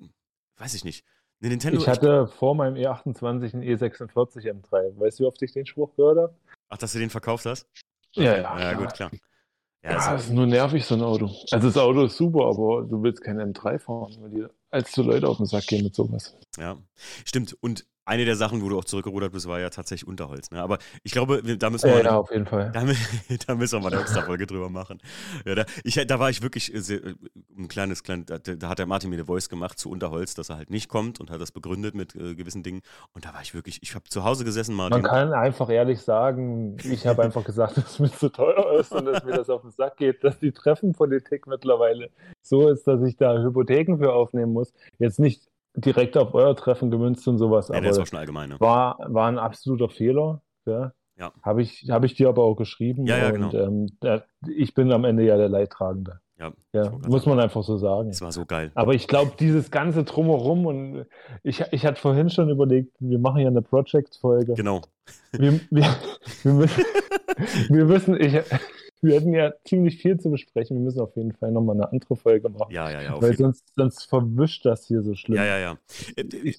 weiß 0.57 0.73
ich 0.73 0.83
nicht, 0.83 1.05
Eine 1.41 1.49
Nintendo. 1.49 1.81
Ich 1.81 1.87
hatte 1.87 2.27
vor 2.27 2.55
meinem 2.55 2.75
E28 2.75 3.53
einen 3.53 3.63
E46 3.63 4.49
M3. 4.49 4.99
Weißt 4.99 5.19
du, 5.19 5.23
wie 5.23 5.27
oft 5.27 5.41
ich 5.41 5.51
den 5.51 5.65
Spruch 5.65 5.95
gehört 5.95 6.17
habe? 6.17 6.35
Ach, 6.73 6.77
dass 6.79 6.93
du 6.93 6.97
den 6.97 7.11
verkauft 7.11 7.45
hast? 7.45 7.67
Ja, 8.13 8.35
ja. 8.35 8.59
Ja, 8.59 8.73
gut, 8.73 8.95
klar. 8.95 9.11
Ja, 9.83 9.91
Ja, 9.91 9.95
das 9.95 10.07
also, 10.07 10.23
ist 10.23 10.33
nur 10.33 10.47
nervig, 10.47 10.83
so 10.83 10.95
ein 10.95 11.03
Auto. 11.03 11.29
Also 11.51 11.67
das 11.67 11.77
Auto 11.77 12.05
ist 12.05 12.17
super, 12.17 12.45
aber 12.47 12.81
du 12.81 13.03
willst 13.03 13.21
kein 13.21 13.39
M3 13.39 13.77
fahren, 13.77 14.15
weil 14.21 14.29
die 14.31 14.45
allzu 14.71 15.03
Leute 15.03 15.27
auf 15.27 15.37
den 15.37 15.45
Sack 15.45 15.67
gehen 15.67 15.83
mit 15.83 15.93
sowas. 15.93 16.35
ja. 16.57 16.75
Stimmt. 17.25 17.55
Und 17.61 17.85
eine 18.05 18.25
der 18.25 18.35
Sachen, 18.35 18.61
wo 18.61 18.69
du 18.69 18.77
auch 18.77 18.85
zurückgerudert 18.85 19.31
bist, 19.31 19.47
war 19.47 19.59
ja 19.59 19.69
tatsächlich 19.69 20.07
Unterholz. 20.07 20.51
Ne? 20.51 20.61
Aber 20.61 20.77
ich 21.03 21.11
glaube, 21.11 21.41
da 21.57 21.69
müssen 21.69 21.89
wir 21.89 21.97
Ja, 21.99 22.03
ja, 22.03 22.17
auf 22.17 22.31
jeden 22.31 22.45
Fall. 22.45 22.71
Da, 22.73 22.81
da 23.47 23.55
müssen 23.55 23.79
wir 23.79 23.83
mal 23.83 23.93
eine 23.93 24.01
extra 24.01 24.21
Folge 24.23 24.47
drüber 24.47 24.69
machen. 24.69 24.99
Ja, 25.45 25.55
da, 25.55 25.65
ich, 25.83 25.95
da 25.95 26.19
war 26.19 26.29
ich 26.29 26.41
wirklich 26.41 26.71
sehr, 26.75 27.03
äh, 27.03 27.15
ein 27.57 27.67
kleines, 27.67 28.03
klein, 28.03 28.25
da, 28.25 28.37
da 28.39 28.69
hat 28.69 28.79
der 28.79 28.85
Martin 28.85 29.09
mir 29.09 29.15
eine 29.15 29.25
Voice 29.25 29.49
gemacht 29.49 29.79
zu 29.79 29.89
Unterholz, 29.89 30.33
dass 30.33 30.49
er 30.49 30.57
halt 30.57 30.69
nicht 30.69 30.89
kommt 30.89 31.19
und 31.19 31.31
hat 31.31 31.39
das 31.39 31.51
begründet 31.51 31.95
mit 31.95 32.15
äh, 32.15 32.35
gewissen 32.35 32.63
Dingen. 32.63 32.81
Und 33.13 33.25
da 33.25 33.33
war 33.33 33.41
ich 33.41 33.53
wirklich, 33.53 33.79
ich 33.81 33.95
habe 33.95 34.05
zu 34.09 34.23
Hause 34.23 34.43
gesessen, 34.43 34.75
Martin. 34.75 35.01
Man 35.01 35.09
kann 35.09 35.33
einfach 35.33 35.69
ehrlich 35.69 36.01
sagen, 36.01 36.77
ich 36.83 37.07
habe 37.07 37.23
einfach 37.23 37.43
gesagt, 37.43 37.77
dass 37.77 37.91
es 37.91 37.99
mir 37.99 38.11
zu 38.11 38.29
teuer 38.29 38.79
ist 38.79 38.91
und 38.91 39.05
dass 39.05 39.23
mir 39.23 39.33
das 39.33 39.49
auf 39.49 39.61
den 39.61 39.71
Sack 39.71 39.97
geht, 39.97 40.23
dass 40.23 40.39
die 40.39 40.51
Treffenpolitik 40.51 41.47
mittlerweile 41.47 42.09
so 42.41 42.69
ist, 42.69 42.85
dass 42.87 43.01
ich 43.03 43.15
da 43.15 43.37
Hypotheken 43.41 43.97
für 43.97 44.13
aufnehmen 44.13 44.53
muss. 44.53 44.73
Jetzt 44.99 45.19
nicht 45.19 45.52
direkt 45.75 46.17
auf 46.17 46.33
euer 46.33 46.55
Treffen 46.55 46.91
gemünzt 46.91 47.27
und 47.27 47.37
sowas, 47.37 47.69
ja, 47.69 47.75
aber 47.75 47.87
das 47.87 48.07
schon 48.07 48.19
allgemein. 48.19 48.49
Ne? 48.49 48.59
war, 48.59 48.97
war 49.07 49.27
ein 49.27 49.39
absoluter 49.39 49.89
Fehler. 49.89 50.41
Ja. 50.65 50.93
Ja. 51.17 51.31
Habe 51.43 51.61
ich, 51.61 51.87
hab 51.89 52.03
ich 52.03 52.15
dir 52.15 52.29
aber 52.29 52.43
auch 52.43 52.55
geschrieben. 52.55 53.05
Ja, 53.05 53.17
ja, 53.17 53.27
und 53.27 53.51
genau. 53.51 53.53
ähm, 53.53 53.87
der, 54.01 54.25
ich 54.47 54.73
bin 54.73 54.91
am 54.91 55.05
Ende 55.05 55.23
ja 55.23 55.37
der 55.37 55.49
Leidtragende. 55.49 56.19
Ja, 56.39 56.51
Ja, 56.73 56.91
muss 57.07 57.25
man 57.25 57.39
einfach 57.39 57.63
so 57.63 57.77
sagen. 57.77 58.09
Es 58.09 58.21
war 58.21 58.31
so 58.31 58.45
geil. 58.45 58.71
Aber 58.73 58.93
ich 58.93 59.07
glaube, 59.07 59.33
dieses 59.39 59.69
ganze 59.69 60.03
Drumherum 60.03 60.65
und 60.65 61.05
ich, 61.43 61.63
ich 61.71 61.85
hatte 61.85 62.01
vorhin 62.01 62.29
schon 62.29 62.49
überlegt, 62.49 62.95
wir 62.99 63.19
machen 63.19 63.41
ja 63.41 63.47
eine 63.47 63.61
Project-Folge. 63.61 64.55
Genau. 64.55 64.81
Wir, 65.31 65.59
wir, 65.69 65.95
wir, 66.43 66.53
müssen, 66.53 66.83
wir 67.69 67.85
müssen, 67.85 68.19
ich, 68.19 68.33
wir 69.03 69.15
hätten 69.15 69.33
ja 69.33 69.53
ziemlich 69.65 69.97
viel 70.01 70.19
zu 70.19 70.31
besprechen. 70.31 70.77
Wir 70.77 70.83
müssen 70.83 70.99
auf 71.01 71.15
jeden 71.15 71.33
Fall 71.33 71.51
nochmal 71.51 71.75
eine 71.75 71.91
andere 71.91 72.15
Folge 72.15 72.49
machen. 72.49 72.71
Ja, 72.73 72.89
ja, 72.89 73.01
ja. 73.01 73.21
Weil 73.21 73.35
sonst, 73.37 73.65
sonst 73.75 74.03
verwischt 74.05 74.65
das 74.65 74.87
hier 74.87 75.01
so 75.03 75.13
schlimm. 75.15 75.37
ja, 75.37 75.45
ja, 75.45 75.57
ja. 75.59 75.77
Äh, 76.15 76.23
Ich- 76.43 76.57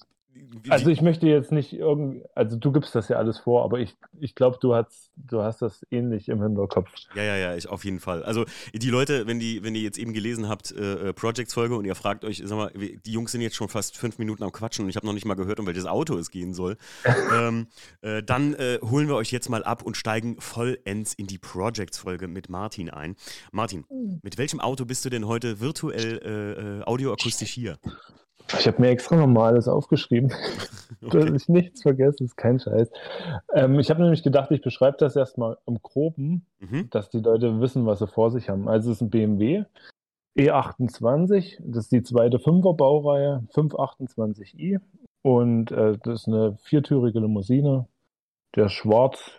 wie- 0.63 0.71
Also 0.71 0.89
ich 0.89 1.01
möchte 1.01 1.27
jetzt 1.27 1.51
nicht 1.51 1.73
irgendwie, 1.73 2.23
also 2.35 2.57
du 2.57 2.71
gibst 2.71 2.95
das 2.95 3.09
ja 3.09 3.17
alles 3.17 3.39
vor, 3.39 3.63
aber 3.63 3.79
ich, 3.79 3.95
ich 4.19 4.35
glaube, 4.35 4.57
du 4.61 4.73
hast, 4.75 5.11
du 5.15 5.41
hast 5.41 5.61
das 5.61 5.85
ähnlich 5.91 6.29
im 6.29 6.41
Hinterkopf. 6.41 6.89
Ja, 7.15 7.23
ja, 7.23 7.35
ja, 7.37 7.55
ich, 7.55 7.67
auf 7.67 7.85
jeden 7.85 7.99
Fall. 7.99 8.23
Also 8.23 8.45
die 8.73 8.89
Leute, 8.89 9.27
wenn 9.27 9.39
die, 9.39 9.63
wenn 9.63 9.75
ihr 9.75 9.81
jetzt 9.81 9.97
eben 9.97 10.13
gelesen 10.13 10.47
habt, 10.49 10.71
äh, 10.71 11.09
äh, 11.09 11.13
Projects-Folge 11.13 11.75
und 11.75 11.85
ihr 11.85 11.95
fragt 11.95 12.25
euch, 12.25 12.41
sag 12.45 12.57
mal, 12.57 12.71
die 12.75 13.11
Jungs 13.11 13.31
sind 13.31 13.41
jetzt 13.41 13.55
schon 13.55 13.69
fast 13.69 13.97
fünf 13.97 14.17
Minuten 14.17 14.43
am 14.43 14.51
Quatschen 14.51 14.83
und 14.85 14.89
ich 14.89 14.95
habe 14.95 15.05
noch 15.05 15.13
nicht 15.13 15.25
mal 15.25 15.35
gehört, 15.35 15.59
um 15.59 15.65
welches 15.67 15.85
Auto 15.85 16.15
es 16.17 16.31
gehen 16.31 16.53
soll, 16.53 16.77
ähm, 17.33 17.67
äh, 18.01 18.23
dann 18.23 18.53
äh, 18.55 18.79
holen 18.81 19.07
wir 19.07 19.15
euch 19.15 19.31
jetzt 19.31 19.49
mal 19.49 19.63
ab 19.63 19.83
und 19.83 19.97
steigen 19.97 20.39
vollends 20.39 21.13
in 21.13 21.27
die 21.27 21.37
Projects-Folge 21.37 22.27
mit 22.27 22.49
Martin 22.49 22.89
ein. 22.89 23.15
Martin, 23.51 23.85
mit 24.21 24.37
welchem 24.37 24.59
Auto 24.59 24.85
bist 24.85 25.05
du 25.05 25.09
denn 25.09 25.27
heute 25.27 25.59
virtuell 25.59 26.19
äh, 26.23 26.79
äh, 26.79 26.83
audioakustisch 26.83 27.51
hier? 27.51 27.77
Ich 28.53 28.67
habe 28.67 28.81
mir 28.81 28.89
extra 28.89 29.15
nochmal 29.15 29.53
alles 29.53 29.67
aufgeschrieben, 29.67 30.29
dass 31.01 31.25
Okay. 31.25 31.35
ich 31.35 31.49
nichts 31.49 31.81
vergesse, 31.81 32.23
ist 32.23 32.37
kein 32.37 32.59
Scheiß. 32.59 32.89
Ähm, 33.53 33.79
ich 33.79 33.89
habe 33.89 34.01
nämlich 34.01 34.23
gedacht, 34.23 34.51
ich 34.51 34.61
beschreibe 34.61 34.97
das 34.99 35.15
erstmal 35.15 35.57
im 35.65 35.79
Groben, 35.81 36.45
Mhm. 36.59 36.89
dass 36.89 37.09
die 37.09 37.19
Leute 37.19 37.59
wissen, 37.59 37.85
was 37.85 37.99
sie 37.99 38.07
vor 38.07 38.31
sich 38.31 38.49
haben. 38.49 38.67
Also 38.67 38.91
es 38.91 38.97
ist 38.97 39.01
ein 39.01 39.09
BMW 39.09 39.65
E28, 40.37 41.57
das 41.59 41.85
ist 41.85 41.91
die 41.91 42.03
zweite 42.03 42.39
Fünfer-Baureihe, 42.39 43.43
528i 43.53 44.79
und 45.21 45.71
äh, 45.71 45.97
das 46.03 46.21
ist 46.21 46.27
eine 46.27 46.57
viertürige 46.63 47.19
Limousine, 47.19 47.87
der 48.55 48.65
ist 48.65 48.73
schwarz, 48.73 49.31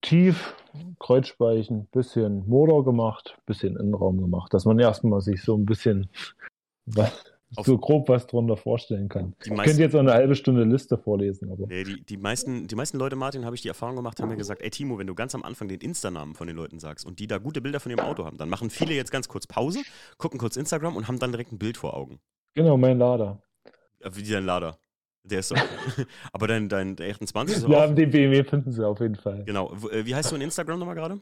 tief, 0.00 0.54
Kreuzspeichen, 0.98 1.86
bisschen 1.92 2.48
Motor 2.48 2.84
gemacht, 2.84 3.36
bisschen 3.46 3.76
Innenraum 3.76 4.18
gemacht, 4.20 4.54
dass 4.54 4.64
man 4.64 4.78
erstmal 4.78 5.20
sich 5.20 5.42
so 5.42 5.56
ein 5.56 5.66
bisschen 5.66 6.08
was, 6.86 7.24
so 7.50 7.78
grob 7.78 8.08
was 8.08 8.26
drunter 8.26 8.56
vorstellen 8.56 9.08
kann. 9.08 9.34
Die 9.44 9.48
Ich 9.50 9.56
meisten- 9.56 9.64
könnte 9.70 9.82
jetzt 9.82 9.94
auch 9.94 10.00
eine 10.00 10.12
halbe 10.12 10.34
Stunde 10.34 10.64
Liste 10.64 10.98
vorlesen, 10.98 11.50
aber 11.50 11.66
Nee, 11.66 11.84
die, 11.84 12.02
die, 12.04 12.16
meisten, 12.16 12.66
die 12.66 12.74
meisten 12.74 12.98
Leute, 12.98 13.16
Martin, 13.16 13.44
habe 13.44 13.56
ich 13.56 13.62
die 13.62 13.68
Erfahrung 13.68 13.96
gemacht, 13.96 14.20
haben 14.20 14.28
mir 14.28 14.36
gesagt, 14.36 14.60
ey 14.62 14.70
Timo, 14.70 14.98
wenn 14.98 15.06
du 15.06 15.14
ganz 15.14 15.34
am 15.34 15.42
Anfang 15.42 15.68
den 15.68 15.80
Insta-Namen 15.80 16.34
von 16.34 16.46
den 16.46 16.56
Leuten 16.56 16.78
sagst 16.78 17.06
und 17.06 17.18
die 17.20 17.26
da 17.26 17.38
gute 17.38 17.60
Bilder 17.60 17.80
von 17.80 17.90
ihrem 17.90 18.04
Auto 18.04 18.24
haben, 18.24 18.36
dann 18.38 18.48
machen 18.50 18.68
viele 18.70 18.92
jetzt 18.94 19.10
ganz 19.10 19.28
kurz 19.28 19.46
Pause, 19.46 19.80
gucken 20.18 20.38
kurz 20.38 20.56
Instagram 20.56 20.96
und 20.96 21.08
haben 21.08 21.18
dann 21.18 21.30
direkt 21.32 21.52
ein 21.52 21.58
Bild 21.58 21.76
vor 21.78 21.94
Augen. 21.94 22.20
genau, 22.54 22.76
mein 22.76 22.98
Lader. 22.98 23.40
Wie 24.12 24.22
dein 24.30 24.44
Lader. 24.44 24.78
Der 25.24 25.40
ist 25.40 25.50
doch. 25.50 25.56
Aber 26.32 26.46
dein, 26.46 26.68
dein 26.68 26.96
der 26.96 27.10
28 27.10 27.56
ist 27.56 27.68
Ja, 27.68 27.86
den 27.86 28.10
BMW 28.10 28.44
finden 28.44 28.72
sie 28.72 28.86
auf 28.86 29.00
jeden 29.00 29.16
Fall. 29.16 29.44
Genau. 29.44 29.74
Äh, 29.90 30.06
Wie 30.06 30.14
heißt 30.14 30.30
du 30.32 30.36
in 30.36 30.42
Instagram 30.42 30.78
nochmal 30.78 30.94
gerade? 30.94 31.20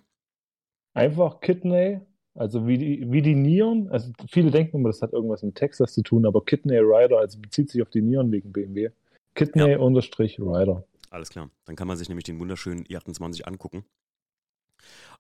Einfach 0.95 1.41
Kidney, 1.41 2.01
also 2.37 2.67
wie 2.67 2.79
die, 2.79 3.11
wie 3.11 3.23
die 3.23 3.35
Nieren. 3.35 3.89
Also 3.91 4.13
viele 4.31 4.51
denken 4.51 4.77
immer, 4.79 4.89
das 4.91 5.03
hat 5.03 5.13
irgendwas 5.13 5.43
mit 5.43 5.55
Texas 5.57 5.93
zu 5.95 6.03
tun, 6.03 6.27
aber 6.27 6.45
Kidney 6.45 6.79
Rider, 6.79 7.19
also 7.19 7.39
bezieht 7.39 7.71
sich 7.71 7.83
auf 7.83 7.91
die 7.91 8.03
Nieren 8.03 8.31
wegen 8.33 8.53
BMW. 8.53 8.91
Kidney 9.35 9.71
Ja. 9.73 9.79
unterstrich 9.79 10.39
Rider. 10.39 10.85
Alles 11.11 11.31
klar. 11.31 11.51
Dann 11.65 11.77
kann 11.77 11.89
man 11.89 11.97
sich 11.97 12.09
nämlich 12.09 12.25
den 12.25 12.39
wunderschönen 12.41 12.85
i28 12.85 13.43
angucken. 13.45 13.85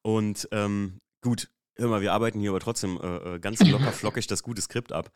Und 0.02 0.48
ähm, 0.52 1.00
gut, 1.22 1.48
hör 1.76 1.88
mal, 1.88 2.00
wir 2.00 2.12
arbeiten 2.12 2.40
hier 2.40 2.50
aber 2.50 2.60
trotzdem 2.60 2.98
äh, 3.02 3.34
äh, 3.34 3.38
ganz 3.38 3.60
locker 3.68 3.92
flockig 3.92 4.26
das 4.26 4.42
gute 4.42 4.62
Skript 4.62 4.92
ab. 4.92 5.10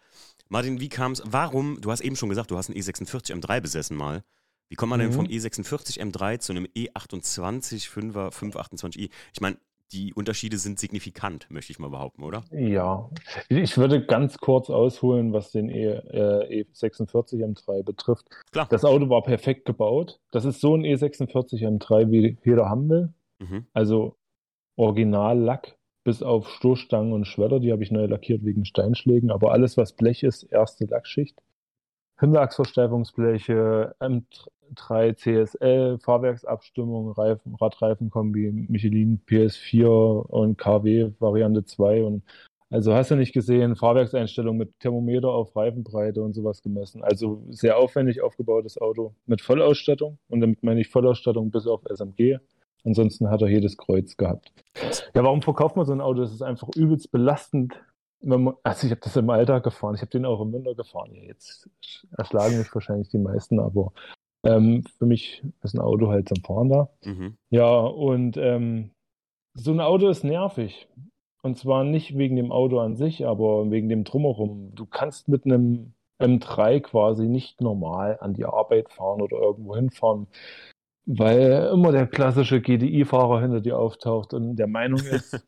Martin, 0.49 0.81
wie 0.81 0.89
kam 0.89 1.13
es? 1.13 1.23
Warum? 1.25 1.81
Du 1.81 1.91
hast 1.91 2.01
eben 2.01 2.17
schon 2.17 2.29
gesagt, 2.29 2.51
du 2.51 2.57
hast 2.57 2.69
einen 2.71 2.79
E46 2.79 3.33
M3 3.33 3.61
besessen 3.61 3.97
mal. 3.97 4.23
Wie 4.69 4.77
kommt 4.77 4.91
man 4.91 5.01
denn 5.01 5.09
Mhm. 5.11 5.15
vom 5.15 5.27
E46 5.27 5.99
M3 6.01 6.39
zu 6.39 6.53
einem 6.53 6.67
E 6.75 6.89
E28 6.91 7.89
5er 7.91 8.31
528i? 8.33 9.11
Ich 9.35 9.41
meine, 9.41 9.57
die 9.93 10.15
Unterschiede 10.15 10.57
sind 10.57 10.79
signifikant, 10.79 11.51
möchte 11.51 11.73
ich 11.73 11.79
mal 11.79 11.91
behaupten, 11.91 12.23
oder? 12.23 12.45
Ja, 12.53 13.11
ich 13.49 13.77
würde 13.77 14.05
ganz 14.05 14.39
kurz 14.39 14.71
ausholen, 14.71 15.33
was 15.33 15.51
den 15.51 15.69
E, 15.69 15.87
äh, 15.87 16.65
E46 16.65 17.45
M3 17.45 17.83
betrifft. 17.83 18.27
Klar. 18.53 18.67
Das 18.71 18.85
Auto 18.85 19.09
war 19.09 19.23
perfekt 19.23 19.65
gebaut. 19.65 20.21
Das 20.31 20.45
ist 20.45 20.61
so 20.61 20.75
ein 20.75 20.83
E46 20.83 21.67
M3, 21.67 22.11
wie 22.11 22.39
jeder 22.45 22.69
haben 22.69 22.89
will. 22.89 23.13
Mhm. 23.41 23.67
Also 23.73 24.17
Originallack 24.77 25.77
bis 26.05 26.23
auf 26.23 26.49
Stoßstangen 26.49 27.13
und 27.13 27.27
Schwedder, 27.27 27.61
die 27.61 27.73
habe 27.73 27.83
ich 27.83 27.91
neu 27.91 28.07
lackiert 28.07 28.45
wegen 28.45 28.65
Steinschlägen, 28.65 29.31
aber 29.31 29.53
alles, 29.53 29.77
was 29.77 29.93
Blech 29.93 30.23
ist, 30.23 30.45
erste 30.45 30.87
Lackschicht. 30.87 31.39
Hinterachsversteifungsbleche, 32.21 33.95
M3 33.99 35.17
CSL, 35.17 35.99
Fahrwerksabstimmung, 35.99 37.13
Reifen, 37.13 37.55
Radreifenkombi, 37.55 38.67
Michelin 38.69 39.21
PS4 39.27 39.87
und 39.87 40.59
KW 40.59 41.13
Variante 41.19 41.65
2 41.65 42.05
und 42.05 42.23
also 42.73 42.95
hast 42.95 43.11
du 43.11 43.17
nicht 43.17 43.33
gesehen, 43.33 43.75
Fahrwerkseinstellung 43.75 44.57
mit 44.57 44.79
Thermometer 44.79 45.31
auf 45.31 45.57
Reifenbreite 45.57 46.23
und 46.23 46.35
sowas 46.35 46.63
gemessen. 46.63 47.03
Also 47.03 47.43
sehr 47.49 47.77
aufwendig 47.77 48.23
aufgebautes 48.23 48.81
Auto 48.81 49.13
mit 49.27 49.41
Vollausstattung 49.41 50.19
und 50.29 50.41
damit 50.41 50.63
meine 50.63 50.81
ich 50.81 50.89
Vollausstattung 50.89 51.51
bis 51.51 51.67
auf 51.67 51.83
SMG. 51.93 52.39
Ansonsten 52.85 53.29
hat 53.29 53.43
er 53.43 53.49
jedes 53.49 53.77
Kreuz 53.77 54.17
gehabt. 54.17 54.53
Ja, 55.15 55.25
warum 55.25 55.43
verkauft 55.43 55.77
man 55.77 55.85
so 55.85 55.93
ein 55.93 56.01
Auto? 56.01 56.21
Das 56.21 56.33
ist 56.33 56.43
einfach 56.43 56.69
übelst 56.77 57.11
belastend. 57.11 57.75
Also 58.23 58.87
ich 58.87 58.91
habe 58.91 59.01
das 59.01 59.17
im 59.17 59.31
Alltag 59.31 59.65
gefahren, 59.65 59.95
ich 59.95 60.03
habe 60.03 60.11
den 60.11 60.27
auch 60.27 60.41
im 60.41 60.53
Winter 60.53 60.75
gefahren. 60.75 61.15
Jetzt 61.15 61.71
erschlagen 62.17 62.59
mich 62.59 62.75
wahrscheinlich 62.75 63.09
die 63.09 63.19
meisten, 63.19 63.59
aber 63.59 63.93
ähm, 64.45 64.85
für 64.99 65.07
mich 65.07 65.43
ist 65.63 65.75
ein 65.75 65.81
Auto 65.81 66.09
halt 66.09 66.29
zum 66.29 66.43
Fahren 66.45 66.69
da. 66.69 66.91
Mhm. 67.05 67.37
Ja, 67.51 67.79
und 67.79 68.37
ähm, 68.37 68.91
so 69.55 69.73
ein 69.73 69.81
Auto 69.81 70.09
ist 70.09 70.25
nervig. 70.25 70.89
Und 71.43 71.57
zwar 71.57 71.85
nicht 71.85 72.19
wegen 72.19 72.37
dem 72.37 72.53
Auto 72.53 72.79
an 72.81 72.97
sich, 72.97 73.27
aber 73.27 73.71
wegen 73.71 73.89
dem 73.89 74.05
Drumherum. 74.05 74.75
Du 74.75 74.85
kannst 74.85 75.29
mit 75.29 75.47
einem 75.47 75.95
M3 76.21 76.81
quasi 76.81 77.29
nicht 77.29 77.61
normal 77.61 78.19
an 78.21 78.35
die 78.35 78.45
Arbeit 78.45 78.91
fahren 78.91 79.23
oder 79.23 79.39
irgendwo 79.39 79.75
hinfahren, 79.75 80.27
weil 81.07 81.71
immer 81.73 81.93
der 81.93 82.07
klassische 82.07 82.61
GDI-Fahrer 82.61 83.41
hinter 83.41 83.63
dir 83.63 83.79
auftaucht 83.79 84.35
und 84.35 84.57
der 84.57 84.67
Meinung 84.67 85.01
ist, 85.11 85.47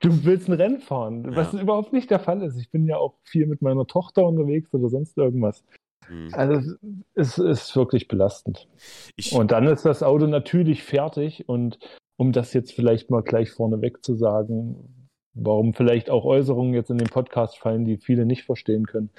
du 0.00 0.24
willst 0.24 0.48
ein 0.48 0.54
Rennen 0.54 0.80
fahren, 0.80 1.34
was 1.34 1.52
Ja. 1.52 1.60
überhaupt 1.60 1.92
nicht 1.92 2.10
der 2.10 2.20
Fall 2.20 2.42
ist. 2.42 2.56
Ich 2.58 2.70
bin 2.70 2.86
ja 2.86 2.96
auch 2.98 3.14
viel 3.24 3.46
mit 3.46 3.62
meiner 3.62 3.86
Tochter 3.86 4.26
unterwegs 4.26 4.72
oder 4.74 4.88
sonst 4.88 5.16
irgendwas. 5.16 5.64
Mhm. 6.08 6.28
Also 6.32 6.74
es 7.14 7.38
ist 7.38 7.74
wirklich 7.74 8.08
belastend. 8.08 8.68
Ich, 9.16 9.32
Und 9.32 9.50
dann 9.52 9.66
ist 9.66 9.84
das 9.84 10.02
Auto 10.02 10.26
natürlich 10.26 10.82
fertig. 10.82 11.48
Und 11.48 11.78
um 12.16 12.32
das 12.32 12.52
jetzt 12.52 12.72
vielleicht 12.72 13.10
mal 13.10 13.22
gleich 13.22 13.50
vorneweg 13.50 14.04
zu 14.04 14.14
sagen, 14.14 15.08
warum 15.34 15.74
vielleicht 15.74 16.08
auch 16.10 16.24
Äußerungen 16.24 16.74
jetzt 16.74 16.90
in 16.90 16.98
den 16.98 17.08
Podcast 17.08 17.58
fallen, 17.58 17.84
die 17.84 17.96
viele 17.98 18.24
nicht 18.24 18.44
verstehen 18.44 18.86
können. 18.86 19.10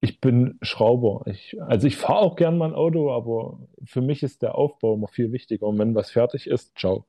Ich 0.00 0.20
bin 0.20 0.58
Schrauber. 0.60 1.22
Ich, 1.26 1.56
also 1.62 1.86
ich 1.86 1.96
fahre 1.96 2.18
auch 2.20 2.36
gern 2.36 2.58
mal 2.58 2.66
ein 2.70 2.74
Auto, 2.74 3.10
aber 3.10 3.58
für 3.84 4.02
mich 4.02 4.22
ist 4.22 4.42
der 4.42 4.54
Aufbau 4.56 4.94
immer 4.94 5.08
viel 5.08 5.32
wichtiger. 5.32 5.66
Und 5.66 5.78
wenn 5.78 5.94
was 5.94 6.10
fertig 6.10 6.46
ist, 6.46 6.76
ciao. 6.78 7.06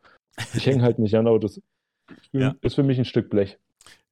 Ich 0.55 0.65
hänge 0.65 0.81
halt 0.83 0.97
nicht 0.99 1.15
an 1.15 1.27
Autos. 1.27 1.61
Ja. 2.31 2.55
Ist 2.61 2.75
für 2.75 2.83
mich 2.83 2.97
ein 2.97 3.05
Stück 3.05 3.29
Blech. 3.29 3.57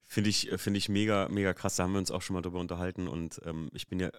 Finde 0.05 0.29
ich, 0.29 0.51
find 0.57 0.77
ich 0.77 0.89
mega, 0.89 1.27
mega 1.29 1.53
krass. 1.53 1.75
Da 1.75 1.83
haben 1.83 1.93
wir 1.93 1.97
uns 1.97 2.11
auch 2.11 2.21
schon 2.21 2.35
mal 2.35 2.41
drüber 2.41 2.59
unterhalten. 2.59 3.07
Und 3.07 3.41
ähm, 3.45 3.71
ich 3.73 3.87
bin 3.87 3.99
ja, 3.99 4.11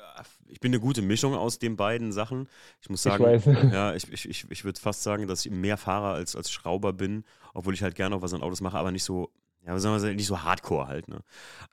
ich 0.49 0.59
bin 0.59 0.73
eine 0.73 0.81
gute 0.81 1.03
Mischung 1.03 1.35
aus 1.35 1.61
den 1.61 1.77
beiden 1.77 2.11
Sachen. 2.11 2.49
Ich 2.81 2.91
muss 2.91 3.03
sagen, 3.03 3.25
ich 3.33 3.45
ja, 3.73 3.95
ich, 3.95 4.13
ich, 4.13 4.29
ich, 4.29 4.51
ich 4.51 4.65
würde 4.65 4.81
fast 4.81 5.05
sagen, 5.05 5.29
dass 5.29 5.47
ich 5.47 5.53
mehr 5.53 5.77
Fahrer 5.77 6.15
als, 6.15 6.35
als 6.35 6.51
Schrauber 6.51 6.93
bin, 6.93 7.25
obwohl 7.53 7.75
ich 7.75 7.83
halt 7.85 7.95
gerne 7.95 8.17
auch 8.17 8.23
was 8.23 8.35
an 8.35 8.43
Autos 8.43 8.61
mache, 8.61 8.77
aber 8.77 8.91
nicht 8.91 9.05
so 9.05 9.31
ja, 9.67 9.79
sagen 9.79 9.97
wir 9.97 10.09
mal, 10.09 10.15
nicht 10.15 10.27
so 10.27 10.43
hardcore 10.43 10.89
halt, 10.89 11.09
ne? 11.09 11.21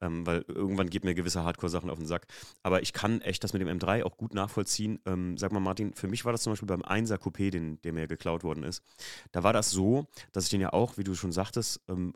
Ähm, 0.02 0.26
weil 0.26 0.46
irgendwann 0.48 0.90
geht 0.90 1.04
mir 1.04 1.14
gewisse 1.14 1.44
Hardcore-Sachen 1.44 1.90
auf 1.90 1.98
den 1.98 2.08
Sack. 2.08 2.26
Aber 2.64 2.82
ich 2.82 2.94
kann 2.94 3.22
echt 3.22 3.44
das 3.44 3.54
mit 3.54 3.62
dem 3.62 3.68
M3 3.68 4.04
auch 4.04 4.18
gut 4.18 4.34
nachvollziehen. 4.34 5.00
Ähm, 5.06 5.38
sag 5.38 5.52
mal, 5.52 5.60
Martin, 5.60 5.94
für 5.94 6.08
mich 6.08 6.24
war 6.24 6.32
das 6.32 6.44
zum 6.44 6.54
Beispiel 6.54 6.68
beim 6.68 6.82
1er 6.82 7.18
Coupé, 7.18 7.50
den, 7.52 7.82
der 7.82 7.94
mir 7.94 8.08
geklaut 8.08 8.44
worden 8.44 8.64
ist. 8.64 8.84
Da 9.32 9.44
war 9.44 9.54
das 9.54 9.72
so, 9.72 10.08
dass 10.32 10.46
ich 10.46 10.50
den 10.50 10.62
ja 10.62 10.74
auch, 10.74 10.98
wie 10.98 11.04
du 11.04 11.16
schon 11.16 11.32
sagtest, 11.32 11.82
ähm, 11.90 12.14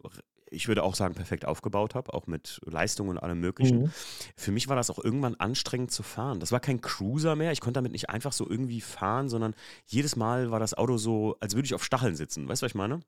ich 0.49 0.67
würde 0.67 0.83
auch 0.83 0.95
sagen, 0.95 1.15
perfekt 1.15 1.45
aufgebaut 1.45 1.95
habe, 1.95 2.13
auch 2.13 2.27
mit 2.27 2.61
Leistung 2.65 3.09
und 3.09 3.17
allem 3.17 3.39
Möglichen. 3.39 3.83
Mhm. 3.83 3.91
Für 4.37 4.51
mich 4.51 4.67
war 4.67 4.75
das 4.75 4.89
auch 4.89 5.03
irgendwann 5.03 5.35
anstrengend 5.35 5.91
zu 5.91 6.03
fahren. 6.03 6.39
Das 6.39 6.51
war 6.51 6.59
kein 6.59 6.81
Cruiser 6.81 7.35
mehr. 7.35 7.51
Ich 7.51 7.61
konnte 7.61 7.79
damit 7.79 7.91
nicht 7.91 8.09
einfach 8.09 8.31
so 8.31 8.49
irgendwie 8.49 8.81
fahren, 8.81 9.27
sondern 9.27 9.55
jedes 9.85 10.15
Mal 10.15 10.51
war 10.51 10.59
das 10.59 10.73
Auto 10.73 10.97
so, 10.97 11.35
als 11.39 11.55
würde 11.55 11.65
ich 11.65 11.73
auf 11.73 11.83
Stacheln 11.83 12.15
sitzen. 12.15 12.47
Weißt 12.47 12.61
du, 12.61 12.65
was 12.65 12.71
ich 12.71 12.75
meine? 12.75 13.01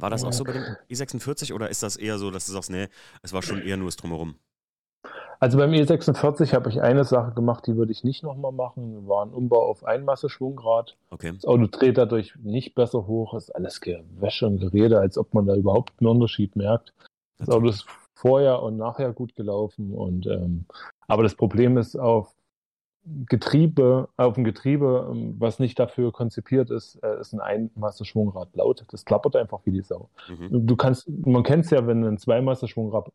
War 0.00 0.10
das 0.10 0.24
auch 0.24 0.32
so 0.32 0.44
bei 0.44 0.52
dem 0.52 0.64
E46 0.90 1.52
oder 1.52 1.68
ist 1.68 1.82
das 1.82 1.96
eher 1.96 2.18
so, 2.18 2.30
dass 2.30 2.46
du 2.46 2.52
sagst, 2.52 2.70
nee, 2.70 2.88
es 3.22 3.32
war 3.32 3.42
schon 3.42 3.62
eher 3.62 3.76
nur 3.76 3.88
das 3.88 3.96
Drumherum? 3.96 4.36
Also 5.40 5.56
beim 5.56 5.70
E46 5.70 6.52
habe 6.52 6.68
ich 6.68 6.82
eine 6.82 7.04
Sache 7.04 7.32
gemacht, 7.32 7.66
die 7.66 7.74
würde 7.74 7.92
ich 7.92 8.04
nicht 8.04 8.22
nochmal 8.22 8.52
machen. 8.52 9.08
War 9.08 9.24
ein 9.24 9.32
Umbau 9.32 9.64
auf 9.64 9.84
Einmasse-Schwungrad. 9.84 10.98
Okay. 11.08 11.32
Das 11.32 11.46
Auto 11.46 11.66
dreht 11.66 11.96
dadurch 11.96 12.34
nicht 12.36 12.74
besser 12.74 13.06
hoch. 13.06 13.32
Ist 13.32 13.54
alles 13.54 13.80
Gewäsche 13.80 14.46
und 14.46 14.58
Gerede, 14.58 15.00
als 15.00 15.16
ob 15.16 15.32
man 15.32 15.46
da 15.46 15.54
überhaupt 15.54 15.94
einen 15.98 16.08
Unterschied 16.08 16.56
merkt. 16.56 16.92
Das 17.38 17.48
Auto 17.48 17.68
ist 17.68 17.86
vorher 18.14 18.62
und 18.62 18.76
nachher 18.76 19.14
gut 19.14 19.34
gelaufen. 19.34 19.94
Und, 19.94 20.26
ähm, 20.26 20.66
aber 21.08 21.22
das 21.22 21.34
Problem 21.34 21.78
ist, 21.78 21.96
auf 21.96 22.34
Getriebe, 23.26 24.08
auf 24.16 24.34
dem 24.34 24.44
Getriebe, 24.44 25.08
ähm, 25.10 25.36
was 25.38 25.58
nicht 25.58 25.78
dafür 25.78 26.12
konzipiert 26.12 26.70
ist, 26.70 26.96
äh, 27.02 27.20
ist 27.20 27.32
ein 27.32 27.40
Einmasse-Schwungrad 27.40 28.54
laut. 28.54 28.84
Das 28.90 29.04
klappert 29.04 29.36
einfach 29.36 29.60
wie 29.64 29.72
die 29.72 29.82
Sau. 29.82 30.10
Mhm. 30.28 30.66
Du 30.66 30.76
kannst, 30.76 31.08
man 31.08 31.42
kennt 31.42 31.64
es 31.64 31.70
ja, 31.70 31.86
wenn 31.86 32.04
ein 32.04 32.18
Zweimasse-Schwungrad 32.18 33.10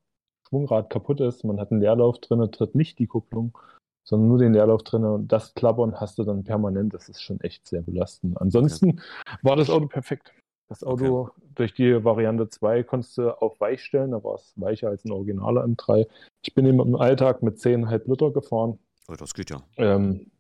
Schwungrad 0.48 0.90
kaputt 0.90 1.22
ist, 1.22 1.44
man 1.44 1.60
hat 1.60 1.72
einen 1.72 1.82
Leerlauf 1.82 2.20
drin, 2.20 2.52
tritt 2.52 2.76
nicht 2.76 3.00
die 3.00 3.08
Kupplung, 3.08 3.58
sondern 4.04 4.30
nur 4.30 4.38
den 4.38 4.54
Leerlauf 4.54 4.84
drin 4.84 5.04
und 5.04 5.28
das 5.28 5.54
Klappern 5.56 6.00
hast 6.00 6.20
du 6.20 6.24
dann 6.24 6.44
permanent. 6.44 6.94
Das 6.94 7.10
ist 7.10 7.22
schon 7.22 7.42
echt 7.42 7.68
sehr 7.68 7.82
belastend. 7.82 8.40
Ansonsten 8.40 8.90
okay. 8.92 9.38
war 9.42 9.56
das 9.56 9.70
Auto 9.70 9.88
perfekt. 9.88 10.34
Das 10.68 10.84
Auto 10.84 11.22
okay. 11.22 11.42
durch 11.56 11.74
die 11.74 12.04
Variante 12.04 12.50
2 12.50 12.84
konntest 12.84 13.18
du 13.18 13.30
auf 13.42 13.60
weich 13.60 13.84
stellen, 13.84 14.12
da 14.12 14.24
war 14.24 14.36
es 14.36 14.54
weicher 14.56 14.90
als 14.90 15.06
ein 15.06 15.12
originaler 15.12 15.64
M3. 15.64 16.08
Ich 16.44 16.54
bin 16.56 16.66
im 16.66 16.96
Alltag 16.96 17.44
mit 17.44 17.58
10,5 17.58 18.10
Liter 18.10 18.32
gefahren 18.32 18.80
Oh, 19.08 19.16
das 19.16 19.34
geht 19.34 19.50
ja. 19.50 19.62
Ähm, 19.78 20.32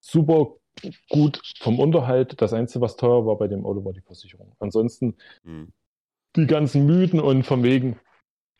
super 0.00 0.56
gut 1.08 1.40
vom 1.60 1.78
Unterhalt. 1.78 2.40
Das 2.40 2.52
Einzige, 2.52 2.80
was 2.82 2.96
teuer 2.96 3.26
war 3.26 3.36
bei 3.36 3.48
dem 3.48 3.64
Auto, 3.64 3.84
war 3.84 3.92
die 3.92 4.00
Versicherung. 4.00 4.54
Ansonsten 4.58 5.16
hm. 5.44 5.72
die 6.36 6.46
ganzen 6.46 6.86
Mythen 6.86 7.20
und 7.20 7.44
von 7.44 7.62
wegen, 7.62 7.98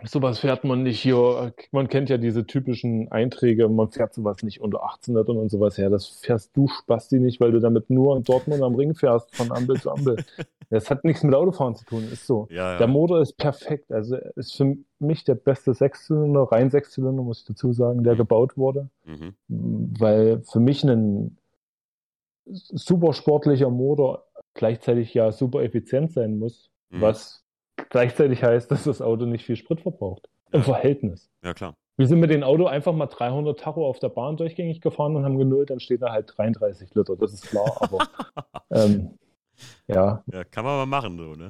sowas 0.05 0.39
fährt 0.39 0.65
man 0.65 0.83
nicht 0.83 1.01
hier. 1.01 1.53
Man 1.71 1.89
kennt 1.89 2.11
ja 2.11 2.19
diese 2.19 2.47
typischen 2.47 3.11
Einträge, 3.13 3.69
man 3.69 3.91
fährt 3.91 4.15
sowas 4.15 4.43
nicht 4.43 4.61
unter 4.61 4.83
18 4.85 5.15
Litern 5.15 5.37
und 5.37 5.51
sowas 5.51 5.79
her. 5.79 5.91
Das 5.91 6.07
fährst 6.07 6.57
du 6.57 6.69
Spasti 6.69 7.19
nicht, 7.19 7.41
weil 7.41 7.53
du 7.53 7.61
damit 7.61 7.91
nur 7.91 8.17
in 8.17 8.25
Dortmund 8.25 8.63
am 8.63 8.75
Ring 8.75 8.95
fährst, 8.95 9.35
von 9.35 9.53
Ampel 9.53 9.81
zu 9.81 9.91
Ampel. 9.91 10.17
Das 10.71 10.89
hat 10.89 11.05
nichts 11.05 11.23
mit 11.23 11.35
Autofahren 11.35 11.75
zu 11.75 11.85
tun, 11.85 12.09
ist 12.11 12.27
so. 12.27 12.49
Ja, 12.49 12.73
ja. 12.73 12.79
Der 12.79 12.87
Motor 12.87 13.21
ist 13.21 13.35
perfekt. 13.35 13.93
Also 13.93 14.17
ist 14.37 14.57
für 14.57 14.75
mich 15.03 15.25
der 15.25 15.35
beste 15.35 15.75
Sechszylinder, 15.75 16.43
rein 16.45 16.71
Sechszylinder, 16.71 17.23
muss 17.23 17.41
ich 17.41 17.47
dazu 17.47 17.73
sagen, 17.73 18.05
der 18.05 18.15
mhm. 18.15 18.19
gebaut 18.19 18.57
wurde. 18.57 18.89
Mhm. 19.05 19.35
Weil 19.49 20.43
für 20.43 20.61
mich 20.61 20.85
ein 20.85 21.37
super 22.45 23.13
sportlicher 23.13 23.71
Motor 23.71 24.27
gleichzeitig 24.55 25.15
ja 25.15 25.33
super 25.33 25.63
effizient 25.63 26.13
sein 26.13 26.39
muss, 26.39 26.71
mhm. 26.91 27.01
was 27.01 27.45
gleichzeitig 27.91 28.43
heißt, 28.43 28.71
dass 28.71 28.85
das 28.85 29.01
Auto 29.03 29.27
nicht 29.27 29.45
viel 29.45 29.57
Sprit 29.57 29.81
verbraucht. 29.81 30.29
Ja. 30.53 30.59
Im 30.59 30.65
Verhältnis. 30.65 31.31
Ja, 31.43 31.55
klar. 31.55 31.75
Wir 31.97 32.07
sind 32.07 32.21
mit 32.21 32.31
dem 32.31 32.43
Auto 32.43 32.67
einfach 32.67 32.95
mal 32.95 33.07
300 33.07 33.61
Tacho 33.61 33.87
auf 33.87 33.99
der 33.99 34.09
Bahn 34.09 34.37
durchgängig 34.37 34.81
gefahren 34.81 35.15
und 35.15 35.25
haben 35.25 35.39
genullt, 35.39 35.71
dann 35.71 35.81
steht 35.81 36.03
da 36.03 36.11
halt 36.11 36.33
33 36.37 36.95
Liter, 36.95 37.17
das 37.17 37.35
ist 37.35 37.49
klar, 37.49 37.77
aber 37.81 38.09
ähm, 38.71 39.19
ja. 39.87 40.25
Ja, 40.33 40.45
kann 40.45 40.65
man 40.65 40.77
mal 40.79 40.87
machen, 40.87 41.19
so, 41.19 41.35
ne? 41.35 41.49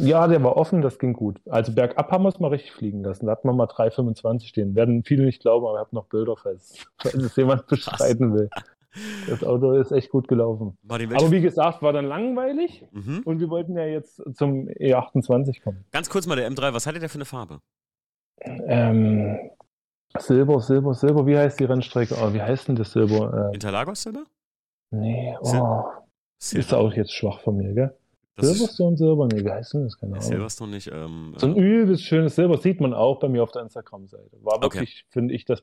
Ja, 0.00 0.26
der 0.26 0.42
war 0.42 0.56
offen, 0.56 0.82
das 0.82 0.98
ging 0.98 1.12
gut. 1.12 1.40
Also 1.48 1.72
bergab 1.72 2.10
haben 2.10 2.24
wir 2.24 2.28
es 2.28 2.40
mal 2.40 2.48
richtig 2.48 2.72
fliegen 2.72 3.02
lassen. 3.02 3.26
Da 3.26 3.32
hat 3.32 3.44
man 3.44 3.56
mal 3.56 3.66
3,25 3.66 4.46
stehen. 4.46 4.74
Werden 4.74 5.04
viele 5.04 5.24
nicht 5.24 5.40
glauben, 5.40 5.66
aber 5.66 5.76
ich 5.76 5.80
habe 5.80 5.94
noch 5.94 6.06
Bilder, 6.06 6.36
falls, 6.36 6.86
falls 6.98 7.14
es 7.14 7.36
jemand 7.36 7.66
bestreiten 7.66 8.34
will. 8.34 8.50
Das 9.28 9.44
Auto 9.44 9.72
ist 9.72 9.92
echt 9.92 10.10
gut 10.10 10.26
gelaufen. 10.26 10.76
Aber 10.88 11.30
wie 11.30 11.40
gesagt, 11.40 11.80
war 11.80 11.92
dann 11.92 12.06
langweilig 12.06 12.84
mhm. 12.90 13.22
und 13.24 13.38
wir 13.38 13.48
wollten 13.48 13.76
ja 13.76 13.84
jetzt 13.84 14.20
zum 14.34 14.68
E28 14.68 15.62
kommen. 15.62 15.84
Ganz 15.92 16.10
kurz 16.10 16.26
mal 16.26 16.34
der 16.34 16.50
M3, 16.50 16.74
was 16.74 16.86
hatte 16.86 16.98
der 16.98 17.08
für 17.08 17.18
eine 17.18 17.24
Farbe? 17.24 17.60
Ähm, 18.42 19.38
Silber, 20.18 20.60
Silber, 20.60 20.94
Silber, 20.94 21.26
wie 21.26 21.36
heißt 21.38 21.60
die 21.60 21.64
Rennstrecke? 21.64 22.16
Oh, 22.20 22.32
wie 22.32 22.42
heißt 22.42 22.66
denn 22.66 22.74
das 22.74 22.90
Silber? 22.92 23.50
Äh, 23.50 23.54
Interlagos 23.54 24.02
Silber? 24.02 24.24
Nee, 24.90 25.36
oh. 25.40 25.44
Silber. 25.44 26.02
Ist 26.58 26.74
auch 26.74 26.92
jetzt 26.92 27.12
schwach 27.12 27.40
von 27.40 27.56
mir, 27.56 27.74
gell? 27.74 27.96
Silverstone 28.38 28.96
Silber? 28.96 29.28
Nee, 29.32 29.44
wie 29.44 29.50
heißt 29.50 29.74
denn 29.74 29.84
das? 29.84 29.98
Keine 29.98 30.12
Ahnung. 30.12 30.22
Silverstone 30.22 30.72
nicht. 30.72 30.90
Ähm, 30.92 31.34
so 31.36 31.46
ein 31.46 31.56
äh, 31.56 31.60
übelst 31.60 32.04
schönes 32.04 32.36
Silber 32.36 32.58
sieht 32.58 32.80
man 32.80 32.94
auch 32.94 33.18
bei 33.20 33.28
mir 33.28 33.42
auf 33.42 33.52
der 33.52 33.62
Instagram-Seite. 33.62 34.38
War 34.42 34.62
wirklich, 34.62 35.04
okay. 35.04 35.10
finde 35.10 35.34
ich, 35.34 35.44
das, 35.44 35.62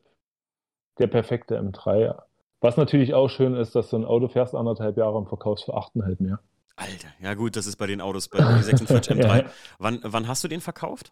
der 0.99 1.07
perfekte 1.07 1.59
M3. 1.59 2.15
Was 2.59 2.77
natürlich 2.77 3.13
auch 3.13 3.29
schön 3.29 3.55
ist, 3.55 3.75
dass 3.75 3.89
so 3.89 3.97
ein 3.97 4.05
Auto 4.05 4.27
fährst 4.27 4.55
anderthalb 4.55 4.97
Jahre 4.97 5.17
und 5.17 5.27
verkaufst 5.27 5.65
für 5.65 5.75
8,5 5.75 6.21
mehr. 6.21 6.39
Alter, 6.75 7.07
ja 7.19 7.33
gut, 7.33 7.55
das 7.55 7.65
ist 7.65 7.77
bei 7.77 7.87
den 7.87 8.01
Autos 8.01 8.29
bei 8.29 8.37
den 8.37 8.61
46 8.61 9.17
M3. 9.17 9.37
ja. 9.37 9.49
wann, 9.79 9.99
wann 10.03 10.27
hast 10.27 10.43
du 10.43 10.47
den 10.47 10.61
verkauft? 10.61 11.11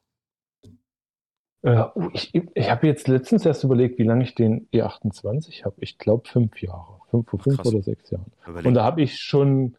Äh, 1.63 1.85
ich 2.13 2.31
ich 2.33 2.69
habe 2.69 2.85
jetzt 2.85 3.07
letztens 3.07 3.45
erst 3.45 3.63
überlegt, 3.63 3.97
wie 3.97 4.03
lange 4.03 4.23
ich 4.23 4.35
den 4.35 4.69
E28 4.69 5.65
habe. 5.65 5.75
Ich 5.79 5.97
glaube 5.97 6.27
fünf 6.27 6.61
Jahre. 6.61 6.99
Fünf, 7.09 7.29
vor 7.29 7.39
fünf 7.39 7.57
Krass. 7.57 7.67
oder 7.67 7.81
sechs 7.81 8.11
Jahren. 8.11 8.31
Überleg. 8.45 8.67
Und 8.67 8.73
da 8.75 8.83
habe 8.83 9.01
ich 9.01 9.17
schon 9.17 9.75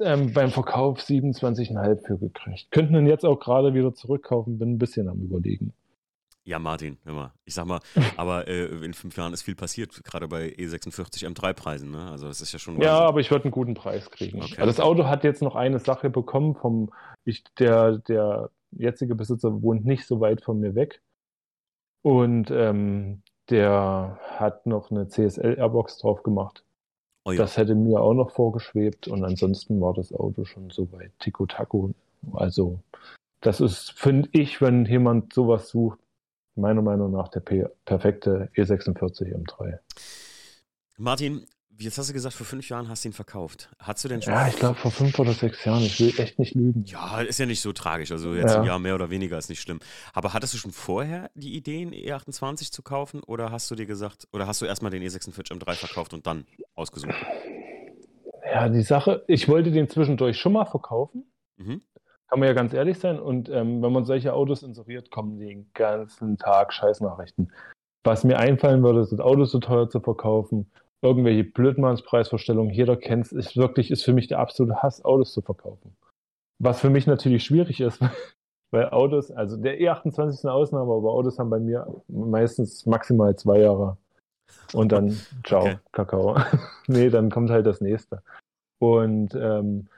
ähm, 0.00 0.32
beim 0.32 0.50
Verkauf 0.50 1.00
27,5 1.00 2.06
für 2.06 2.18
gekriegt. 2.18 2.70
Könnten 2.70 2.94
ihn 2.94 3.06
jetzt 3.06 3.24
auch 3.24 3.40
gerade 3.40 3.74
wieder 3.74 3.94
zurückkaufen, 3.94 4.58
bin 4.58 4.72
ein 4.72 4.78
bisschen 4.78 5.08
am 5.08 5.20
überlegen. 5.20 5.72
Ja, 6.44 6.58
Martin, 6.58 6.96
immer. 7.04 7.34
Ich 7.44 7.52
sag 7.52 7.66
mal, 7.66 7.80
aber 8.16 8.48
äh, 8.48 8.66
in 8.84 8.94
fünf 8.94 9.16
Jahren 9.18 9.34
ist 9.34 9.42
viel 9.42 9.54
passiert, 9.54 10.02
gerade 10.02 10.28
bei 10.28 10.46
E46 10.48 11.26
M3-Preisen. 11.26 11.90
Ne? 11.90 12.10
Also 12.10 12.26
das 12.26 12.40
ist 12.40 12.52
ja 12.52 12.58
schon. 12.58 12.80
Ja, 12.80 13.00
aber 13.00 13.20
ich 13.20 13.30
würde 13.30 13.44
einen 13.44 13.52
guten 13.52 13.74
Preis 13.74 14.10
kriegen. 14.10 14.42
Okay. 14.42 14.54
Also 14.56 14.66
das 14.66 14.80
Auto 14.80 15.04
hat 15.04 15.24
jetzt 15.24 15.42
noch 15.42 15.56
eine 15.56 15.78
Sache 15.78 16.08
bekommen 16.08 16.54
vom, 16.54 16.90
ich, 17.24 17.44
der, 17.58 17.98
der 17.98 18.50
jetzige 18.70 19.14
Besitzer 19.14 19.60
wohnt 19.62 19.84
nicht 19.84 20.06
so 20.06 20.20
weit 20.20 20.42
von 20.42 20.58
mir 20.58 20.74
weg. 20.74 21.02
Und 22.02 22.50
ähm, 22.50 23.22
der 23.50 24.18
hat 24.22 24.64
noch 24.64 24.90
eine 24.90 25.08
CSL-Airbox 25.08 25.98
drauf 25.98 26.22
gemacht. 26.22 26.64
Oh 27.28 27.32
ja. 27.32 27.38
Das 27.38 27.58
hätte 27.58 27.74
mir 27.74 28.00
auch 28.00 28.14
noch 28.14 28.30
vorgeschwebt 28.30 29.06
und 29.06 29.22
ansonsten 29.22 29.82
war 29.82 29.92
das 29.92 30.14
Auto 30.14 30.46
schon 30.46 30.70
so 30.70 30.90
weit 30.92 31.12
Tico 31.18 31.44
Taco. 31.44 31.92
Also, 32.32 32.80
das 33.42 33.60
ist, 33.60 33.90
finde 33.90 34.30
ich, 34.32 34.62
wenn 34.62 34.86
jemand 34.86 35.34
sowas 35.34 35.68
sucht, 35.68 35.98
meiner 36.54 36.80
Meinung 36.80 37.12
nach 37.12 37.28
der 37.28 37.40
perfekte 37.40 38.50
E46 38.56 39.34
M3. 39.34 39.78
Martin, 40.96 41.44
Jetzt 41.80 41.96
hast 41.96 42.10
du 42.10 42.12
gesagt, 42.12 42.34
vor 42.34 42.44
fünf 42.44 42.68
Jahren 42.68 42.88
hast 42.88 43.04
du 43.04 43.10
ihn 43.10 43.12
verkauft. 43.12 43.70
Hast 43.78 44.02
du 44.04 44.08
denn 44.08 44.20
schon? 44.20 44.32
Ja, 44.32 44.48
ich 44.48 44.56
glaube 44.56 44.74
vor 44.74 44.90
fünf 44.90 45.16
oder 45.16 45.32
sechs 45.32 45.64
Jahren. 45.64 45.80
Ich 45.82 46.00
will 46.00 46.12
echt 46.18 46.36
nicht 46.36 46.56
lügen. 46.56 46.82
Ja, 46.84 47.20
ist 47.20 47.38
ja 47.38 47.46
nicht 47.46 47.60
so 47.60 47.72
tragisch. 47.72 48.10
Also 48.10 48.34
jetzt 48.34 48.52
ja. 48.52 48.60
ein 48.60 48.66
Jahr 48.66 48.80
mehr 48.80 48.96
oder 48.96 49.10
weniger 49.10 49.38
ist 49.38 49.48
nicht 49.48 49.60
schlimm. 49.60 49.78
Aber 50.12 50.34
hattest 50.34 50.54
du 50.54 50.58
schon 50.58 50.72
vorher 50.72 51.30
die 51.34 51.54
Idee, 51.56 51.82
einen 51.82 51.92
E28 51.92 52.72
zu 52.72 52.82
kaufen? 52.82 53.22
Oder 53.22 53.52
hast 53.52 53.70
du 53.70 53.76
dir 53.76 53.86
gesagt, 53.86 54.26
oder 54.32 54.48
hast 54.48 54.60
du 54.60 54.66
erstmal 54.66 54.90
den 54.90 55.04
E46 55.04 55.52
M3 55.52 55.74
verkauft 55.74 56.14
und 56.14 56.26
dann 56.26 56.46
ausgesucht? 56.74 57.14
Ja, 58.44 58.68
die 58.68 58.82
Sache, 58.82 59.22
ich 59.28 59.48
wollte 59.48 59.70
den 59.70 59.88
zwischendurch 59.88 60.36
schon 60.36 60.54
mal 60.54 60.64
verkaufen. 60.64 61.30
Mhm. 61.58 61.82
Kann 62.28 62.40
man 62.40 62.48
ja 62.48 62.54
ganz 62.54 62.74
ehrlich 62.74 62.98
sein. 62.98 63.20
Und 63.20 63.48
ähm, 63.50 63.82
wenn 63.82 63.92
man 63.92 64.04
solche 64.04 64.32
Autos 64.32 64.64
inseriert, 64.64 65.12
kommen 65.12 65.38
den 65.38 65.70
ganzen 65.74 66.38
Tag 66.38 66.72
Scheißnachrichten. 66.72 67.52
Was 68.02 68.24
mir 68.24 68.38
einfallen 68.38 68.82
würde, 68.82 69.04
sind 69.04 69.20
Autos 69.20 69.52
so 69.52 69.60
teuer 69.60 69.88
zu 69.88 70.00
verkaufen 70.00 70.68
irgendwelche 71.02 71.44
Blödmannspreisvorstellungen, 71.44 72.72
jeder 72.72 72.96
kennt 72.96 73.26
es, 73.26 73.32
ist 73.32 73.56
wirklich, 73.56 73.90
ist 73.90 74.04
für 74.04 74.12
mich 74.12 74.26
der 74.26 74.38
absolute 74.38 74.82
Hass, 74.82 75.04
Autos 75.04 75.32
zu 75.32 75.42
verkaufen. 75.42 75.96
Was 76.60 76.80
für 76.80 76.90
mich 76.90 77.06
natürlich 77.06 77.44
schwierig 77.44 77.80
ist, 77.80 78.00
weil 78.72 78.90
Autos, 78.90 79.30
also 79.30 79.56
der 79.56 79.78
E28 79.80 80.28
ist 80.28 80.44
eine 80.44 80.54
Ausnahme, 80.54 80.92
aber 80.92 81.12
Autos 81.12 81.38
haben 81.38 81.50
bei 81.50 81.60
mir 81.60 81.86
meistens 82.08 82.84
maximal 82.86 83.36
zwei 83.36 83.60
Jahre. 83.60 83.96
Und 84.72 84.92
dann, 84.92 85.18
ciao, 85.44 85.62
okay. 85.62 85.78
Kakao. 85.92 86.36
nee, 86.86 87.10
dann 87.10 87.30
kommt 87.30 87.50
halt 87.50 87.66
das 87.66 87.80
nächste. 87.80 88.22
Und, 88.80 89.34
ähm, 89.34 89.88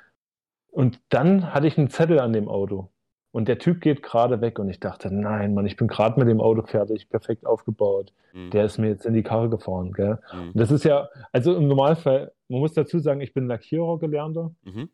und 0.71 1.00
dann 1.09 1.52
hatte 1.52 1.66
ich 1.66 1.78
einen 1.78 1.90
Zettel 1.90 2.21
an 2.21 2.33
dem 2.33 2.49
Auto. 2.49 2.90
Und 3.32 3.46
der 3.49 3.58
Typ 3.58 3.80
geht 3.80 4.02
gerade 4.02 4.40
weg 4.40 4.58
und 4.58 4.68
ich 4.68 4.80
dachte, 4.80 5.14
nein, 5.14 5.54
Mann, 5.54 5.64
ich 5.66 5.76
bin 5.76 5.87
gerade 5.87 6.18
mit 6.18 6.28
dem 6.28 6.40
Auto 6.40 6.62
fertig, 6.62 7.08
perfekt 7.08 7.46
aufgebaut. 7.46 8.12
Mhm. 8.32 8.50
Der 8.50 8.64
ist 8.64 8.78
mir 8.78 8.88
jetzt 8.88 9.06
in 9.06 9.14
die 9.14 9.22
Karre 9.22 9.49
gefahren, 9.49 9.92
gell? 9.92 10.18
Mhm. 10.34 10.49
Und 10.49 10.56
das 10.60 10.70
ist 10.72 10.84
ja, 10.84 11.08
also 11.32 11.54
im 11.54 11.68
Normalfall, 11.68 12.32
man 12.49 12.60
muss 12.60 12.72
dazu 12.75 12.99
sagen, 12.99 13.20
ich 13.20 13.32
bin 13.32 13.46
Lackierer 13.46 13.99
gelernter. 14.00 14.50
Mhm. 14.64 14.88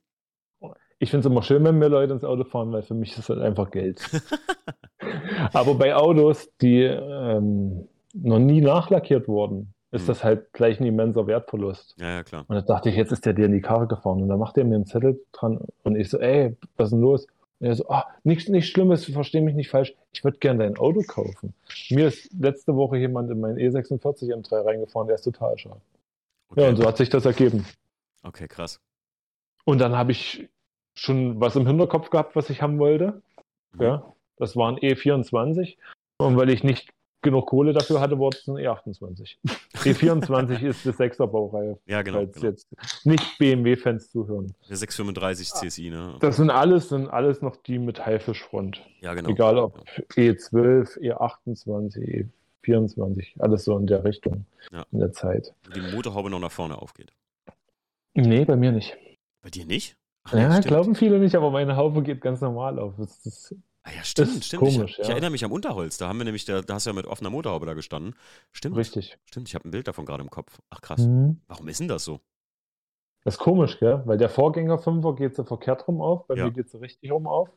Ich 0.98 1.10
finde 1.10 1.26
es 1.26 1.30
immer 1.32 1.42
schön, 1.42 1.62
wenn 1.64 1.78
mir 1.78 1.88
Leute 1.88 2.12
ins 2.14 2.24
Auto 2.24 2.44
fahren, 2.44 2.72
weil 2.72 2.82
für 2.82 2.94
mich 2.94 3.10
ist 3.10 3.18
das 3.18 3.28
halt 3.30 3.40
einfach 3.40 3.70
Geld. 3.70 4.00
Aber 5.52 5.74
bei 5.74 5.94
Autos, 5.94 6.50
die 6.60 6.82
ähm, 6.82 7.88
noch 8.14 8.38
nie 8.38 8.60
nachlackiert 8.60 9.28
wurden, 9.28 9.72
ist 9.92 10.02
Mhm. 10.02 10.06
das 10.08 10.24
halt 10.24 10.52
gleich 10.52 10.80
ein 10.80 10.86
immenser 10.86 11.26
Wertverlust. 11.26 11.96
Ja, 12.00 12.16
ja, 12.16 12.22
klar. 12.22 12.44
Und 12.48 12.54
da 12.56 12.60
dachte 12.62 12.88
ich, 12.88 12.96
jetzt 12.96 13.12
ist 13.12 13.24
der 13.26 13.34
dir 13.34 13.46
in 13.46 13.52
die 13.52 13.60
Karre 13.60 13.86
gefahren. 13.86 14.22
Und 14.22 14.28
dann 14.28 14.38
macht 14.38 14.56
er 14.58 14.64
mir 14.64 14.74
einen 14.74 14.86
Zettel 14.86 15.20
dran 15.32 15.60
und 15.84 15.96
ich 15.96 16.10
so, 16.10 16.18
ey, 16.18 16.56
was 16.76 16.86
ist 16.88 16.92
denn 16.92 17.00
los? 17.00 17.26
Und 17.58 17.66
er 17.66 17.74
so, 17.74 17.88
ah, 17.88 18.06
nichts 18.24 18.48
nichts 18.48 18.70
Schlimmes, 18.70 19.06
versteh 19.06 19.40
mich 19.40 19.54
nicht 19.54 19.70
falsch. 19.70 19.94
Ich 20.12 20.24
würde 20.24 20.38
gern 20.38 20.58
dein 20.58 20.76
Auto 20.76 21.02
kaufen. 21.02 21.54
Mir 21.90 22.08
ist 22.08 22.32
letzte 22.32 22.74
Woche 22.74 22.98
jemand 22.98 23.30
in 23.30 23.40
mein 23.40 23.56
E46 23.56 24.32
M3 24.34 24.64
reingefahren, 24.64 25.06
der 25.06 25.16
ist 25.16 25.22
total 25.22 25.56
schade. 25.58 25.80
Okay. 26.50 26.62
Ja, 26.62 26.68
und 26.68 26.76
so 26.76 26.86
hat 26.86 26.96
sich 26.96 27.08
das 27.08 27.24
ergeben. 27.24 27.66
okay, 28.22 28.46
krass. 28.46 28.80
Und 29.64 29.80
dann 29.80 29.96
habe 29.96 30.12
ich 30.12 30.48
schon 30.94 31.40
was 31.40 31.56
im 31.56 31.66
Hinterkopf 31.66 32.10
gehabt, 32.10 32.36
was 32.36 32.50
ich 32.50 32.62
haben 32.62 32.78
wollte. 32.78 33.22
Mhm. 33.72 33.82
Ja, 33.82 34.14
das 34.36 34.56
war 34.56 34.70
ein 34.70 34.78
E24. 34.78 35.76
Und 36.18 36.36
weil 36.36 36.50
ich 36.50 36.62
nicht 36.62 36.90
genug 37.22 37.46
Kohle 37.46 37.72
dafür 37.72 38.00
hatte, 38.00 38.18
wurde 38.18 38.36
es 38.40 38.46
ein 38.48 38.54
E28. 38.56 39.36
E24 39.74 40.62
ist 40.62 40.84
die 40.84 40.90
6er 40.90 41.26
Baureihe, 41.26 41.78
Ja, 41.86 42.02
genau. 42.02 42.18
falls 42.18 42.34
genau. 42.34 42.46
jetzt 42.48 42.68
nicht 43.06 43.38
BMW-Fans 43.38 44.10
zuhören. 44.10 44.54
Der 44.68 44.76
635 44.76 45.50
CSI, 45.52 45.90
ne? 45.90 46.16
Das 46.20 46.36
sind 46.36 46.50
alles, 46.50 46.88
sind 46.90 47.08
alles 47.08 47.42
noch 47.42 47.56
die 47.56 47.78
mit 47.78 48.04
Haifischfront. 48.04 48.80
ja, 49.00 49.14
genau. 49.14 49.30
Egal 49.30 49.58
ob 49.58 49.82
E12, 50.14 51.00
E28, 51.00 52.28
E24, 52.64 53.40
alles 53.40 53.64
so 53.64 53.76
in 53.78 53.86
der 53.86 54.04
Richtung 54.04 54.46
Ja. 54.72 54.84
in 54.92 54.98
der 55.00 55.12
Zeit. 55.12 55.54
Die 55.74 55.80
Motorhaube 55.94 56.30
noch 56.30 56.40
nach 56.40 56.52
vorne 56.52 56.80
aufgeht. 56.80 57.12
Nee, 58.14 58.44
bei 58.44 58.56
mir 58.56 58.72
nicht. 58.72 58.96
Bei 59.42 59.50
dir 59.50 59.66
nicht? 59.66 59.96
Ach, 60.24 60.32
Ja, 60.34 60.50
stimmt. 60.52 60.66
glauben 60.66 60.94
viele 60.94 61.18
nicht, 61.18 61.34
aber 61.34 61.50
meine 61.50 61.76
Haube 61.76 62.02
geht 62.02 62.20
ganz 62.20 62.40
normal 62.40 62.78
auf. 62.78 62.94
Das 62.98 63.24
ist, 63.26 63.54
Ah, 63.88 63.92
ja, 63.96 64.02
stimmt, 64.02 64.44
stimmt. 64.44 64.62
ich, 64.66 64.74
komisch, 64.76 64.98
ich 64.98 65.06
ja. 65.06 65.12
erinnere 65.12 65.30
mich 65.30 65.44
am 65.44 65.52
Unterholz. 65.52 65.96
Da 65.96 66.08
haben 66.08 66.18
wir 66.18 66.24
nämlich, 66.24 66.44
da, 66.44 66.60
da 66.60 66.74
hast 66.74 66.86
du 66.86 66.90
ja 66.90 66.94
mit 66.94 67.06
offener 67.06 67.30
Motorhaube 67.30 67.66
da 67.66 67.74
gestanden. 67.74 68.16
Stimmt. 68.52 68.76
richtig. 68.76 69.16
Stimmt, 69.26 69.48
ich 69.48 69.54
habe 69.54 69.68
ein 69.68 69.70
Bild 69.70 69.86
davon 69.86 70.04
gerade 70.06 70.22
im 70.24 70.30
Kopf. 70.30 70.58
Ach 70.70 70.80
krass. 70.80 71.00
Mhm. 71.06 71.40
Warum 71.46 71.68
ist 71.68 71.78
denn 71.78 71.86
das 71.88 72.04
so? 72.04 72.18
Das 73.24 73.34
ist 73.34 73.38
komisch, 73.40 73.78
gell? 73.78 74.02
Weil 74.04 74.18
der 74.18 74.28
Vorgänger 74.28 74.76
5er 74.80 75.14
geht 75.16 75.36
so 75.36 75.44
verkehrt 75.44 75.86
rum 75.86 76.00
auf, 76.00 76.26
bei 76.26 76.34
Ja. 76.34 76.46
mir 76.46 76.50
geht 76.52 76.68
so 76.68 76.78
richtig 76.78 77.12
rum 77.12 77.26
auf. 77.28 77.48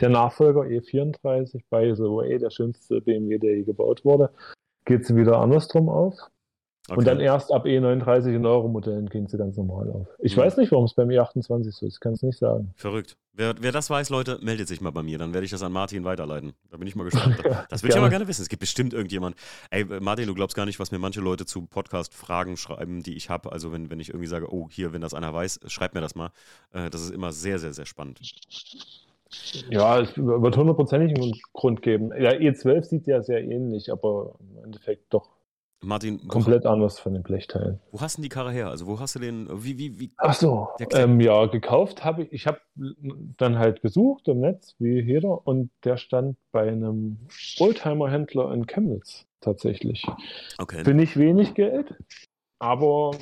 Der 0.00 0.08
Nachfolger 0.08 0.62
E34 0.62 1.62
bei 1.70 1.94
so 1.94 2.20
eh 2.22 2.38
der 2.38 2.50
schönste 2.50 3.00
BMW, 3.00 3.38
der 3.38 3.56
je 3.56 3.62
gebaut 3.62 4.04
wurde, 4.04 4.30
geht 4.84 5.06
sie 5.06 5.14
wieder 5.16 5.38
andersrum 5.38 5.88
auf. 5.88 6.14
Okay. 6.88 6.98
Und 6.98 7.06
dann 7.06 7.18
erst 7.20 7.50
ab 7.52 7.64
E39 7.66 8.34
in 8.34 8.46
Euro-Modellen 8.46 9.08
gehen 9.08 9.26
sie 9.26 9.38
ganz 9.38 9.56
normal 9.56 9.90
auf. 9.90 10.06
Ich 10.18 10.36
Mhm. 10.36 10.40
weiß 10.42 10.56
nicht, 10.58 10.70
warum 10.70 10.84
es 10.84 10.94
beim 10.94 11.08
E28 11.08 11.72
so 11.72 11.86
ist, 11.86 11.94
ich 11.94 12.00
kann 12.00 12.12
es 12.12 12.22
nicht 12.22 12.38
sagen. 12.38 12.72
Verrückt. 12.76 13.16
Wer, 13.38 13.54
wer 13.60 13.70
das 13.70 13.90
weiß, 13.90 14.08
Leute, 14.08 14.38
meldet 14.40 14.66
sich 14.66 14.80
mal 14.80 14.92
bei 14.92 15.02
mir. 15.02 15.18
Dann 15.18 15.34
werde 15.34 15.44
ich 15.44 15.50
das 15.50 15.62
an 15.62 15.70
Martin 15.70 16.04
weiterleiten. 16.04 16.54
Da 16.70 16.78
bin 16.78 16.88
ich 16.88 16.96
mal 16.96 17.04
gespannt. 17.04 17.36
Das 17.68 17.82
würde 17.82 17.90
ich 17.90 17.94
ja 17.94 17.96
gerne. 17.96 18.00
mal 18.00 18.08
gerne 18.08 18.28
wissen. 18.28 18.40
Es 18.40 18.48
gibt 18.48 18.60
bestimmt 18.60 18.94
irgendjemand. 18.94 19.36
Ey, 19.70 19.84
Martin, 19.84 20.26
du 20.26 20.34
glaubst 20.34 20.56
gar 20.56 20.64
nicht, 20.64 20.80
was 20.80 20.90
mir 20.90 20.98
manche 20.98 21.20
Leute 21.20 21.44
zu 21.44 21.66
Podcast-Fragen 21.66 22.56
schreiben, 22.56 23.02
die 23.02 23.14
ich 23.14 23.28
habe. 23.28 23.52
Also, 23.52 23.72
wenn, 23.72 23.90
wenn 23.90 24.00
ich 24.00 24.08
irgendwie 24.08 24.26
sage, 24.26 24.50
oh, 24.50 24.68
hier, 24.70 24.94
wenn 24.94 25.02
das 25.02 25.12
einer 25.12 25.34
weiß, 25.34 25.60
schreibt 25.66 25.94
mir 25.94 26.00
das 26.00 26.14
mal. 26.14 26.30
Äh, 26.72 26.88
das 26.88 27.02
ist 27.02 27.10
immer 27.10 27.32
sehr, 27.32 27.58
sehr, 27.58 27.74
sehr 27.74 27.84
spannend. 27.84 28.20
Ja, 29.68 30.00
es 30.00 30.16
wird 30.16 30.56
hundertprozentig 30.56 31.14
einen 31.14 31.32
Grund 31.52 31.82
geben. 31.82 32.12
Ja, 32.18 32.30
E12 32.30 32.84
sieht 32.84 33.06
ja 33.06 33.22
sehr 33.22 33.44
ähnlich, 33.44 33.92
aber 33.92 34.36
im 34.40 34.64
Endeffekt 34.64 35.12
doch 35.12 35.35
Martin, 35.86 36.26
komplett 36.28 36.66
anders 36.66 36.98
von 36.98 37.14
den 37.14 37.22
Blechteilen. 37.22 37.80
wo 37.92 38.00
hast 38.00 38.16
du 38.16 38.20
denn 38.20 38.24
die 38.24 38.28
Karre 38.28 38.50
her? 38.50 38.68
Also, 38.68 38.86
wo 38.86 38.98
hast 38.98 39.14
du 39.14 39.18
den, 39.18 39.48
wie, 39.52 39.78
wie, 39.78 39.98
wie? 39.98 40.10
Ach 40.16 40.34
so, 40.34 40.68
ähm, 40.92 41.20
ja, 41.20 41.46
gekauft 41.46 42.04
habe 42.04 42.24
ich. 42.24 42.32
Ich 42.32 42.46
habe 42.46 42.60
dann 42.74 43.58
halt 43.58 43.82
gesucht 43.82 44.28
im 44.28 44.40
Netz, 44.40 44.74
wie 44.78 45.00
jeder, 45.00 45.46
und 45.46 45.70
der 45.84 45.96
stand 45.96 46.36
bei 46.52 46.68
einem 46.68 47.18
Oldtimer-Händler 47.58 48.52
in 48.52 48.66
Chemnitz 48.66 49.26
tatsächlich. 49.40 50.04
Okay. 50.58 50.84
Für 50.84 50.92
nicht 50.92 51.16
wenig 51.16 51.54
Geld, 51.54 51.94
aber 52.58 53.12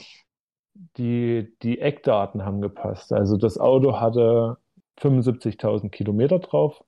die, 0.97 1.55
die 1.63 1.81
Eckdaten 1.81 2.45
haben 2.45 2.61
gepasst. 2.61 3.13
Also 3.13 3.37
das 3.37 3.59
Auto 3.59 4.01
hatte 4.01 4.57
75.000 5.01 5.91
Kilometer 5.91 6.39
drauf, 6.39 6.83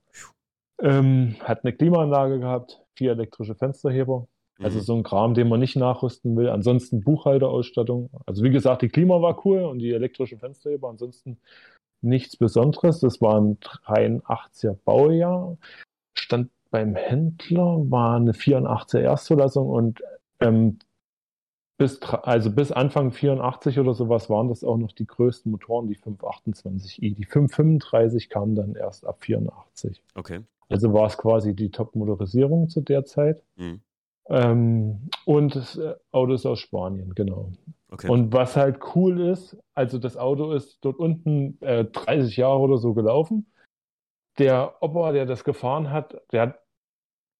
ähm, 0.81 1.35
hat 1.43 1.63
eine 1.63 1.73
Klimaanlage 1.73 2.39
gehabt, 2.39 2.81
vier 2.95 3.11
elektrische 3.11 3.55
Fensterheber. 3.55 4.27
Also 4.59 4.79
Mhm. 4.79 4.83
so 4.83 4.95
ein 4.95 5.03
Kram, 5.03 5.33
den 5.33 5.49
man 5.49 5.59
nicht 5.59 5.75
nachrüsten 5.75 6.35
will. 6.35 6.49
Ansonsten 6.49 7.01
Buchhalterausstattung. 7.01 8.09
Also 8.25 8.43
wie 8.43 8.49
gesagt, 8.49 8.81
die 8.81 8.89
Klima 8.89 9.21
war 9.21 9.45
cool 9.45 9.61
und 9.63 9.79
die 9.79 9.91
elektrische 9.91 10.37
Fensterheber. 10.37 10.89
Ansonsten 10.89 11.37
nichts 12.01 12.37
Besonderes. 12.37 12.99
Das 12.99 13.21
war 13.21 13.39
ein 13.39 13.59
83er 13.59 14.73
Baujahr. 14.85 15.57
Stand 16.17 16.49
beim 16.71 16.95
Händler, 16.95 17.89
war 17.89 18.17
eine 18.17 18.33
84er 18.33 18.99
Erstzulassung 18.99 19.69
und 19.69 20.03
ähm, 20.39 20.79
bis, 21.77 22.01
also 22.01 22.51
bis 22.51 22.71
Anfang 22.71 23.11
84 23.11 23.79
oder 23.79 23.93
sowas 23.93 24.29
waren 24.29 24.49
das 24.49 24.63
auch 24.63 24.77
noch 24.77 24.91
die 24.91 25.05
größten 25.05 25.51
Motoren, 25.51 25.87
die 25.87 25.97
528i. 25.97 27.13
Die 27.15 27.25
535 27.25 28.29
kamen 28.29 28.55
dann 28.55 28.75
erst 28.75 29.05
ab 29.05 29.17
84. 29.23 30.01
Okay. 30.15 30.41
Also 30.69 30.91
war 30.93 31.05
es 31.05 31.17
quasi 31.17 31.55
die 31.55 31.69
Top-Motorisierung 31.69 32.67
zu 32.67 32.81
der 32.81 33.05
Zeit. 33.05 33.41
Mhm. 33.55 33.81
Ähm, 34.29 35.09
und 35.25 35.55
das 35.55 35.77
äh, 35.77 35.95
Auto 36.11 36.33
ist 36.33 36.45
aus 36.45 36.59
Spanien, 36.59 37.13
genau. 37.15 37.51
Okay. 37.89 38.09
Und 38.09 38.33
was 38.33 38.57
halt 38.57 38.79
cool 38.95 39.21
ist, 39.21 39.57
also 39.73 39.97
das 39.97 40.17
Auto 40.17 40.51
ist 40.51 40.79
dort 40.81 40.97
unten 40.99 41.57
äh, 41.61 41.85
30 41.85 42.35
Jahre 42.35 42.59
oder 42.59 42.77
so 42.77 42.93
gelaufen. 42.93 43.51
Der 44.37 44.75
Opa, 44.81 45.13
der 45.13 45.25
das 45.25 45.43
gefahren 45.43 45.89
hat, 45.89 46.21
der 46.31 46.41
hat 46.41 46.59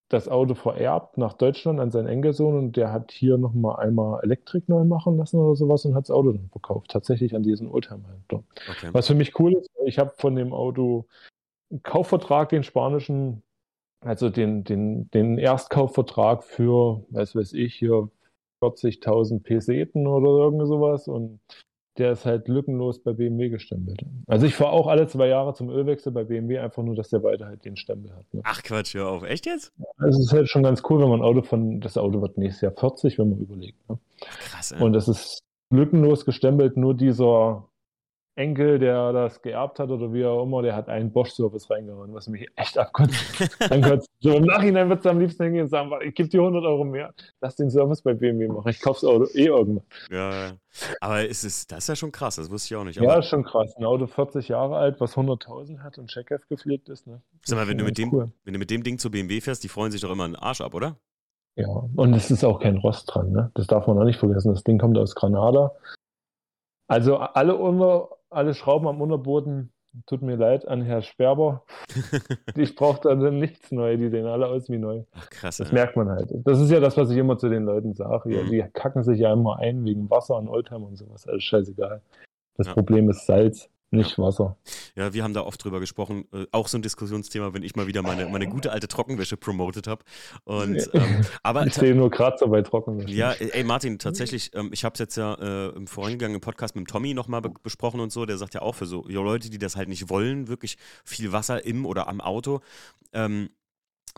das 0.08 0.28
Auto 0.28 0.54
vererbt 0.54 1.18
nach 1.18 1.34
Deutschland 1.34 1.80
an 1.80 1.90
seinen 1.90 2.08
Enkelsohn 2.08 2.56
und 2.56 2.76
der 2.76 2.92
hat 2.92 3.12
hier 3.12 3.36
nochmal 3.36 3.76
einmal 3.76 4.20
Elektrik 4.22 4.68
neu 4.68 4.84
machen 4.84 5.18
lassen 5.18 5.38
oder 5.38 5.54
sowas 5.54 5.84
und 5.84 5.94
hat 5.94 6.04
das 6.04 6.10
Auto 6.10 6.32
dann 6.32 6.48
verkauft. 6.48 6.90
Tatsächlich 6.90 7.36
an 7.36 7.42
diesen 7.42 7.68
Oldtimer-Händler. 7.68 8.42
okay. 8.70 8.88
Was 8.92 9.06
für 9.06 9.14
mich 9.14 9.38
cool 9.38 9.52
ist, 9.52 9.70
ich 9.84 9.98
habe 9.98 10.12
von 10.16 10.34
dem 10.34 10.54
Auto 10.54 11.06
einen 11.70 11.82
Kaufvertrag, 11.82 12.48
den 12.48 12.62
spanischen, 12.62 13.42
also 14.00 14.30
den, 14.30 14.64
den, 14.64 15.10
den 15.10 15.38
Erstkaufvertrag 15.38 16.44
für, 16.44 17.04
was 17.10 17.34
weiß 17.34 17.52
ich, 17.54 17.74
hier 17.74 18.08
40.000 18.62 19.42
Peseten 19.42 20.06
oder 20.06 20.44
irgend 20.44 20.66
sowas 20.66 21.08
und 21.08 21.40
der 21.98 22.12
ist 22.12 22.24
halt 22.24 22.46
lückenlos 22.46 23.02
bei 23.02 23.12
BMW 23.12 23.48
gestempelt. 23.48 24.02
Also 24.28 24.46
ich 24.46 24.54
fahre 24.54 24.70
auch 24.70 24.86
alle 24.86 25.08
zwei 25.08 25.26
Jahre 25.26 25.54
zum 25.54 25.68
Ölwechsel 25.68 26.12
bei 26.12 26.24
BMW, 26.24 26.58
einfach 26.58 26.82
nur, 26.84 26.94
dass 26.94 27.08
der 27.10 27.24
weiter 27.24 27.46
halt 27.46 27.64
den 27.64 27.76
Stempel 27.76 28.14
hat. 28.14 28.32
Ne? 28.32 28.40
Ach 28.44 28.62
Quatsch, 28.62 28.94
hör 28.94 29.08
auf. 29.08 29.24
Echt 29.24 29.46
jetzt? 29.46 29.72
Also 29.96 30.20
es 30.20 30.26
ist 30.26 30.32
halt 30.32 30.48
schon 30.48 30.62
ganz 30.62 30.82
cool, 30.88 31.00
wenn 31.00 31.08
man 31.08 31.20
ein 31.20 31.24
Auto 31.24 31.42
von, 31.42 31.80
das 31.80 31.98
Auto 31.98 32.22
wird 32.22 32.38
nächstes 32.38 32.60
Jahr 32.62 32.72
40, 32.72 33.18
wenn 33.18 33.30
man 33.30 33.40
überlegt. 33.40 33.88
Ne? 33.88 33.98
Ach, 34.28 34.38
krass, 34.38 34.72
ey. 34.72 34.80
Und 34.80 34.94
es 34.94 35.08
ist 35.08 35.40
lückenlos 35.70 36.24
gestempelt, 36.24 36.76
nur 36.76 36.94
dieser 36.94 37.68
Enkel, 38.38 38.78
der 38.78 39.12
das 39.12 39.42
geerbt 39.42 39.78
hat 39.80 39.90
oder 39.90 40.12
wie 40.12 40.24
auch 40.24 40.44
immer, 40.44 40.62
der 40.62 40.76
hat 40.76 40.88
einen 40.88 41.12
Bosch-Service 41.12 41.68
reingehauen, 41.68 42.14
was 42.14 42.28
mich 42.28 42.48
echt 42.56 42.78
abkotzt. 42.78 43.12
Dann 43.68 43.82
kannst 43.82 44.08
du, 44.20 44.30
so 44.30 44.36
im 44.36 44.44
Nachhinein 44.44 44.88
würdest 44.88 45.04
du 45.04 45.10
am 45.10 45.18
liebsten 45.18 45.44
hingehen 45.44 45.64
und 45.64 45.68
sagen, 45.68 45.90
ich 46.04 46.14
gebe 46.14 46.28
dir 46.28 46.40
100 46.40 46.64
Euro 46.64 46.84
mehr, 46.84 47.12
lass 47.40 47.56
den 47.56 47.70
Service 47.70 48.00
bei 48.02 48.14
BMW 48.14 48.46
machen, 48.48 48.68
ich 48.68 48.80
kauf's 48.80 49.04
Auto 49.04 49.26
eh 49.34 49.46
irgendwann. 49.46 49.84
ja, 50.10 50.52
aber 51.00 51.28
es 51.28 51.42
ist, 51.44 51.72
das 51.72 51.78
ist 51.80 51.88
ja 51.88 51.96
schon 51.96 52.12
krass, 52.12 52.36
das 52.36 52.50
wusste 52.50 52.74
ich 52.74 52.78
auch 52.78 52.84
nicht. 52.84 53.00
Ja, 53.00 53.18
ist 53.18 53.28
schon 53.28 53.44
krass. 53.44 53.74
Ein 53.76 53.84
Auto 53.84 54.06
40 54.06 54.48
Jahre 54.48 54.76
alt, 54.76 55.00
was 55.00 55.16
100.000 55.16 55.80
hat 55.80 55.98
und 55.98 56.08
Checkheft 56.08 56.48
gepflegt 56.48 56.88
ist. 56.88 57.06
Ne? 57.06 57.20
sag 57.44 57.58
mal, 57.58 57.68
wenn 57.68 57.78
du, 57.78 57.84
mit 57.84 57.98
dem, 57.98 58.12
cool. 58.12 58.30
wenn 58.44 58.52
du 58.52 58.58
mit 58.58 58.70
dem 58.70 58.82
Ding 58.82 58.98
zu 58.98 59.10
BMW 59.10 59.40
fährst, 59.40 59.64
die 59.64 59.68
freuen 59.68 59.90
sich 59.90 60.00
doch 60.00 60.10
immer 60.10 60.24
einen 60.24 60.36
Arsch 60.36 60.60
ab, 60.60 60.74
oder? 60.74 60.96
Ja, 61.56 61.66
und 61.66 62.14
es 62.14 62.30
ist 62.30 62.44
auch 62.44 62.60
kein 62.60 62.76
Rost 62.76 63.12
dran, 63.12 63.32
ne? 63.32 63.50
Das 63.54 63.66
darf 63.66 63.88
man 63.88 63.98
auch 63.98 64.04
nicht 64.04 64.20
vergessen. 64.20 64.54
Das 64.54 64.62
Ding 64.62 64.78
kommt 64.78 64.96
aus 64.96 65.16
Granada. 65.16 65.72
Also 66.86 67.16
alle, 67.16 67.56
unter, 67.56 68.08
alle 68.30 68.54
Schrauben 68.54 68.86
am 68.88 69.00
Unterboden, 69.00 69.72
tut 70.06 70.22
mir 70.22 70.36
leid 70.36 70.66
an 70.68 70.82
Herr 70.82 71.02
Sperber. 71.02 71.64
Ich 72.56 72.74
brauche 72.74 73.00
da 73.02 73.14
dann 73.14 73.38
nichts 73.38 73.70
neu, 73.72 73.96
die 73.96 74.08
sehen 74.08 74.26
alle 74.26 74.46
aus 74.48 74.68
wie 74.68 74.78
neu. 74.78 75.02
Ach, 75.14 75.30
krass. 75.30 75.58
Das 75.58 75.68
ey. 75.68 75.74
merkt 75.74 75.96
man 75.96 76.08
halt. 76.08 76.30
Das 76.44 76.60
ist 76.60 76.70
ja 76.70 76.80
das, 76.80 76.96
was 76.96 77.10
ich 77.10 77.16
immer 77.16 77.38
zu 77.38 77.48
den 77.48 77.64
Leuten 77.64 77.94
sage. 77.94 78.34
Ja, 78.34 78.42
Mhm. 78.42 78.50
die 78.50 78.64
kacken 78.72 79.02
sich 79.04 79.20
ja 79.20 79.32
immer 79.32 79.58
ein 79.58 79.84
wegen 79.84 80.10
Wasser 80.10 80.36
und 80.36 80.48
Oldtimer 80.48 80.86
und 80.88 80.96
sowas. 80.96 81.26
Alles 81.28 81.44
scheißegal. 81.44 82.00
Das 82.56 82.66
Ja. 82.66 82.74
Problem 82.74 83.08
ist 83.10 83.26
Salz. 83.26 83.70
Nicht 83.90 84.18
Wasser. 84.18 84.56
Ja, 84.94 85.14
wir 85.14 85.24
haben 85.24 85.32
da 85.32 85.42
oft 85.42 85.62
drüber 85.62 85.80
gesprochen. 85.80 86.26
Äh, 86.32 86.46
auch 86.52 86.68
so 86.68 86.76
ein 86.78 86.82
Diskussionsthema, 86.82 87.54
wenn 87.54 87.62
ich 87.62 87.74
mal 87.74 87.86
wieder 87.86 88.02
meine, 88.02 88.26
meine 88.28 88.46
gute 88.46 88.70
alte 88.70 88.86
Trockenwäsche 88.86 89.36
promotet 89.36 89.86
habe. 89.86 90.04
Und 90.44 90.90
ähm, 90.92 91.24
aber 91.42 91.66
ich 91.66 91.74
sehe 91.74 91.94
nur 91.94 92.10
Kratzer 92.10 92.48
bei 92.48 92.62
Trockenwäsche. 92.62 93.14
Ja, 93.14 93.32
ey 93.32 93.64
Martin, 93.64 93.98
tatsächlich, 93.98 94.54
ähm, 94.54 94.70
ich 94.72 94.84
habe 94.84 94.92
es 94.94 94.98
jetzt 94.98 95.16
ja 95.16 95.34
äh, 95.34 95.68
im 95.76 95.86
vorangegangenen 95.86 96.40
Podcast 96.40 96.76
mit 96.76 96.88
Tommy 96.88 97.14
nochmal 97.14 97.40
be 97.40 97.50
besprochen 97.62 98.00
und 98.00 98.12
so. 98.12 98.26
Der 98.26 98.36
sagt 98.36 98.54
ja 98.54 98.62
auch 98.62 98.74
für 98.74 98.86
so 98.86 99.06
ja, 99.08 99.20
Leute, 99.20 99.50
die 99.50 99.58
das 99.58 99.76
halt 99.76 99.88
nicht 99.88 100.10
wollen, 100.10 100.48
wirklich 100.48 100.76
viel 101.04 101.32
Wasser 101.32 101.64
im 101.64 101.86
oder 101.86 102.08
am 102.08 102.20
Auto. 102.20 102.60
Ähm, 103.12 103.50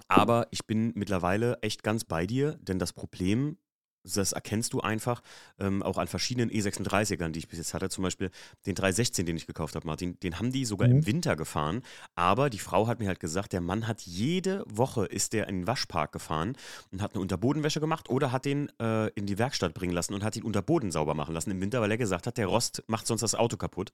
aber 0.09 0.48
ich 0.50 0.66
bin 0.66 0.92
mittlerweile 0.94 1.59
echt 1.62 1.83
ganz 1.83 2.04
bei 2.04 2.26
dir, 2.26 2.59
denn 2.62 2.78
das 2.78 2.92
Problem 2.92 3.56
das 4.04 4.32
erkennst 4.32 4.72
du 4.72 4.80
einfach 4.80 5.22
ähm, 5.58 5.82
auch 5.82 5.98
an 5.98 6.06
verschiedenen 6.06 6.50
E36ern, 6.50 7.30
die 7.30 7.40
ich 7.40 7.48
bis 7.48 7.58
jetzt 7.58 7.74
hatte. 7.74 7.88
Zum 7.88 8.02
Beispiel 8.02 8.30
den 8.66 8.74
316, 8.74 9.26
den 9.26 9.36
ich 9.36 9.46
gekauft 9.46 9.74
habe, 9.74 9.86
Martin. 9.86 10.18
Den 10.20 10.38
haben 10.38 10.52
die 10.52 10.64
sogar 10.64 10.88
mhm. 10.88 10.96
im 10.96 11.06
Winter 11.06 11.36
gefahren. 11.36 11.82
Aber 12.14 12.50
die 12.50 12.58
Frau 12.58 12.86
hat 12.86 12.98
mir 13.00 13.08
halt 13.08 13.20
gesagt, 13.20 13.52
der 13.52 13.60
Mann 13.60 13.86
hat 13.86 14.02
jede 14.02 14.64
Woche 14.66 15.06
ist 15.06 15.32
der 15.32 15.48
in 15.48 15.60
den 15.60 15.66
Waschpark 15.66 16.12
gefahren 16.12 16.56
und 16.90 17.02
hat 17.02 17.14
eine 17.14 17.20
Unterbodenwäsche 17.20 17.80
gemacht 17.80 18.08
oder 18.08 18.32
hat 18.32 18.44
den 18.44 18.70
äh, 18.80 19.08
in 19.08 19.26
die 19.26 19.38
Werkstatt 19.38 19.74
bringen 19.74 19.92
lassen 19.92 20.14
und 20.14 20.24
hat 20.24 20.34
den 20.34 20.44
Unterboden 20.44 20.90
sauber 20.90 21.14
machen 21.14 21.34
lassen 21.34 21.50
im 21.50 21.60
Winter, 21.60 21.80
weil 21.80 21.90
er 21.90 21.98
gesagt 21.98 22.26
hat, 22.26 22.38
der 22.38 22.46
Rost 22.46 22.82
macht 22.86 23.06
sonst 23.06 23.22
das 23.22 23.34
Auto 23.34 23.56
kaputt. 23.56 23.92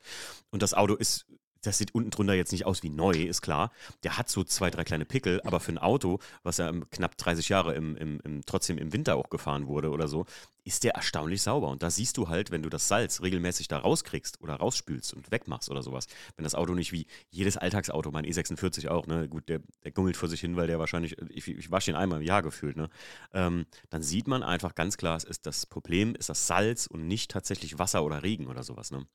Und 0.51 0.63
das 0.63 0.75
Auto 0.75 0.95
ist 0.95 1.27
das 1.67 1.79
sieht 1.79 1.95
unten 1.95 2.11
drunter 2.11 2.35
jetzt 2.35 2.53
nicht 2.53 2.67
aus 2.67 2.83
wie 2.83 2.91
neu, 2.91 3.13
ist 3.13 3.43
klar. 3.43 3.73
Der 4.03 4.17
hat 4.17 4.29
so 4.29 4.45
zwei, 4.45 4.71
drei 4.71 4.85
kleine 4.85 5.05
Pickel, 5.05 5.41
aber 5.43 5.61
für 5.61 5.73
ein 5.73 5.79
Auto, 5.79 6.19
was 6.43 6.59
ja 6.59 6.73
knapp 6.91 7.17
30 7.17 7.49
Jahre 7.49 7.75
im, 7.75 7.97
im, 7.97 8.21
im, 8.25 8.41
trotzdem 8.47 8.79
im 8.79 8.93
Winter 8.93 9.17
auch 9.17 9.31
gefahren 9.31 9.67
wurde 9.67 9.91
oder 9.91 10.09
so, 10.09 10.27
ist 10.65 10.83
der 10.83 10.95
erstaunlich 10.97 11.43
sauber. 11.43 11.69
Und 11.69 11.83
da 11.83 11.91
siehst 11.91 12.17
du 12.17 12.29
halt, 12.29 12.51
wenn 12.51 12.63
du 12.63 12.69
das 12.69 12.89
Salz 12.89 13.23
regelmäßig 13.23 13.69
da 13.69 13.79
rauskriegst 13.79 14.41
oder 14.41 14.55
rausspülst 14.55 15.15
und 15.15 15.31
wegmachst 15.31 15.71
oder 15.71 15.83
sowas, 15.83 16.07
wenn 16.37 16.43
das 16.43 16.55
Auto 16.57 16.75
nicht 16.75 16.93
wie 16.93 17.07
jedes 17.31 17.57
Alltagsauto, 17.57 18.11
mein 18.11 18.25
E46 18.25 18.89
auch, 18.89 19.07
ne, 19.07 19.29
gut, 19.29 19.49
der, 19.49 19.61
der 19.85 19.93
gummelt 19.93 20.17
vor 20.17 20.29
sich 20.29 20.41
hin, 20.41 20.57
weil 20.57 20.67
der 20.67 20.79
wahrscheinlich, 20.79 21.17
ich, 21.31 21.47
ich 21.47 21.71
wasche 21.71 21.93
ihn 21.93 21.97
einmal 21.97 22.21
im 22.21 22.27
Jahr 22.27 22.43
gefühlt, 22.43 22.77
ne, 22.77 22.91
ähm, 23.33 23.67
dann 23.91 24.03
sieht 24.03 24.27
man 24.27 24.43
einfach 24.43 24.75
ganz 24.75 24.97
klar, 24.97 25.17
es 25.17 25.25
ist 25.25 25.47
das 25.47 25.67
Problem, 25.67 26.15
ist 26.17 26.29
das 26.29 26.49
Salz 26.49 26.87
und 26.87 27.07
nicht 27.07 27.31
tatsächlich 27.31 27.79
Wasser 27.79 28.05
oder 28.05 28.23
Regen 28.25 28.49
oder 28.49 28.65
sowas, 28.65 28.91
ne. 28.91 29.07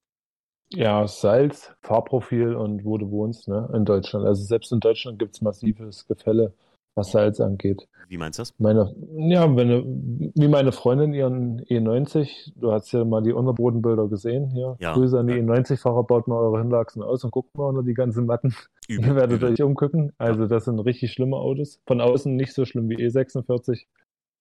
Ja, 0.73 1.07
Salz, 1.07 1.73
Fahrprofil 1.81 2.55
und 2.55 2.85
wo 2.85 2.97
du 2.97 3.11
wohnst, 3.11 3.47
ne, 3.47 3.69
in 3.73 3.85
Deutschland. 3.85 4.25
Also 4.25 4.43
selbst 4.43 4.71
in 4.71 4.79
Deutschland 4.79 5.19
gibt 5.19 5.35
es 5.35 5.41
massives 5.41 6.07
Gefälle, 6.07 6.53
was 6.95 7.11
Salz 7.11 7.39
angeht. 7.41 7.87
Wie 8.07 8.17
meinst 8.17 8.39
du 8.39 8.41
das? 8.41 8.53
Meine, 8.57 8.93
ja, 9.15 9.55
wenn, 9.55 10.31
wie 10.35 10.47
meine 10.47 10.71
Freundin 10.71 11.13
ihren 11.13 11.61
E90, 11.61 12.53
du 12.55 12.71
hast 12.71 12.91
ja 12.91 13.05
mal 13.05 13.21
die 13.21 13.33
Unterbodenbilder 13.33 14.07
gesehen 14.07 14.49
hier. 14.49 14.75
Ja. 14.79 14.93
Grüße 14.93 15.17
an 15.19 15.27
die 15.27 15.35
ja. 15.35 15.39
E90-Fahrer, 15.39 16.03
baut 16.03 16.27
mal 16.27 16.37
eure 16.37 16.59
Hinlachsen 16.59 17.03
aus 17.03 17.23
und 17.23 17.31
guckt 17.31 17.55
mal 17.57 17.65
unter 17.67 17.83
die 17.83 17.93
ganzen 17.93 18.25
Matten. 18.25 18.53
Übel, 18.87 19.09
Ihr 19.09 19.15
werdet 19.15 19.41
übel. 19.41 19.53
euch 19.53 19.61
umgucken. 19.61 20.11
Also 20.17 20.47
das 20.47 20.65
sind 20.65 20.79
richtig 20.79 21.11
schlimme 21.13 21.37
Autos. 21.37 21.79
Von 21.85 22.01
außen 22.01 22.35
nicht 22.35 22.53
so 22.53 22.65
schlimm 22.65 22.89
wie 22.89 22.97
E46, 22.97 23.85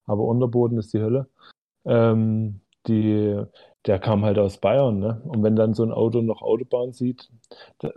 aber 0.05 0.23
Unterboden 0.23 0.77
ist 0.77 0.93
die 0.93 1.01
Hölle. 1.01 1.27
Ähm, 1.85 2.61
die, 2.87 3.41
der 3.85 3.99
kam 3.99 4.23
halt 4.25 4.37
aus 4.37 4.59
Bayern, 4.59 4.99
ne? 4.99 5.21
Und 5.25 5.43
wenn 5.43 5.55
dann 5.55 5.73
so 5.73 5.83
ein 5.83 5.91
Auto 5.91 6.21
noch 6.21 6.41
Autobahn 6.41 6.93
sieht, 6.93 7.29
da, 7.79 7.91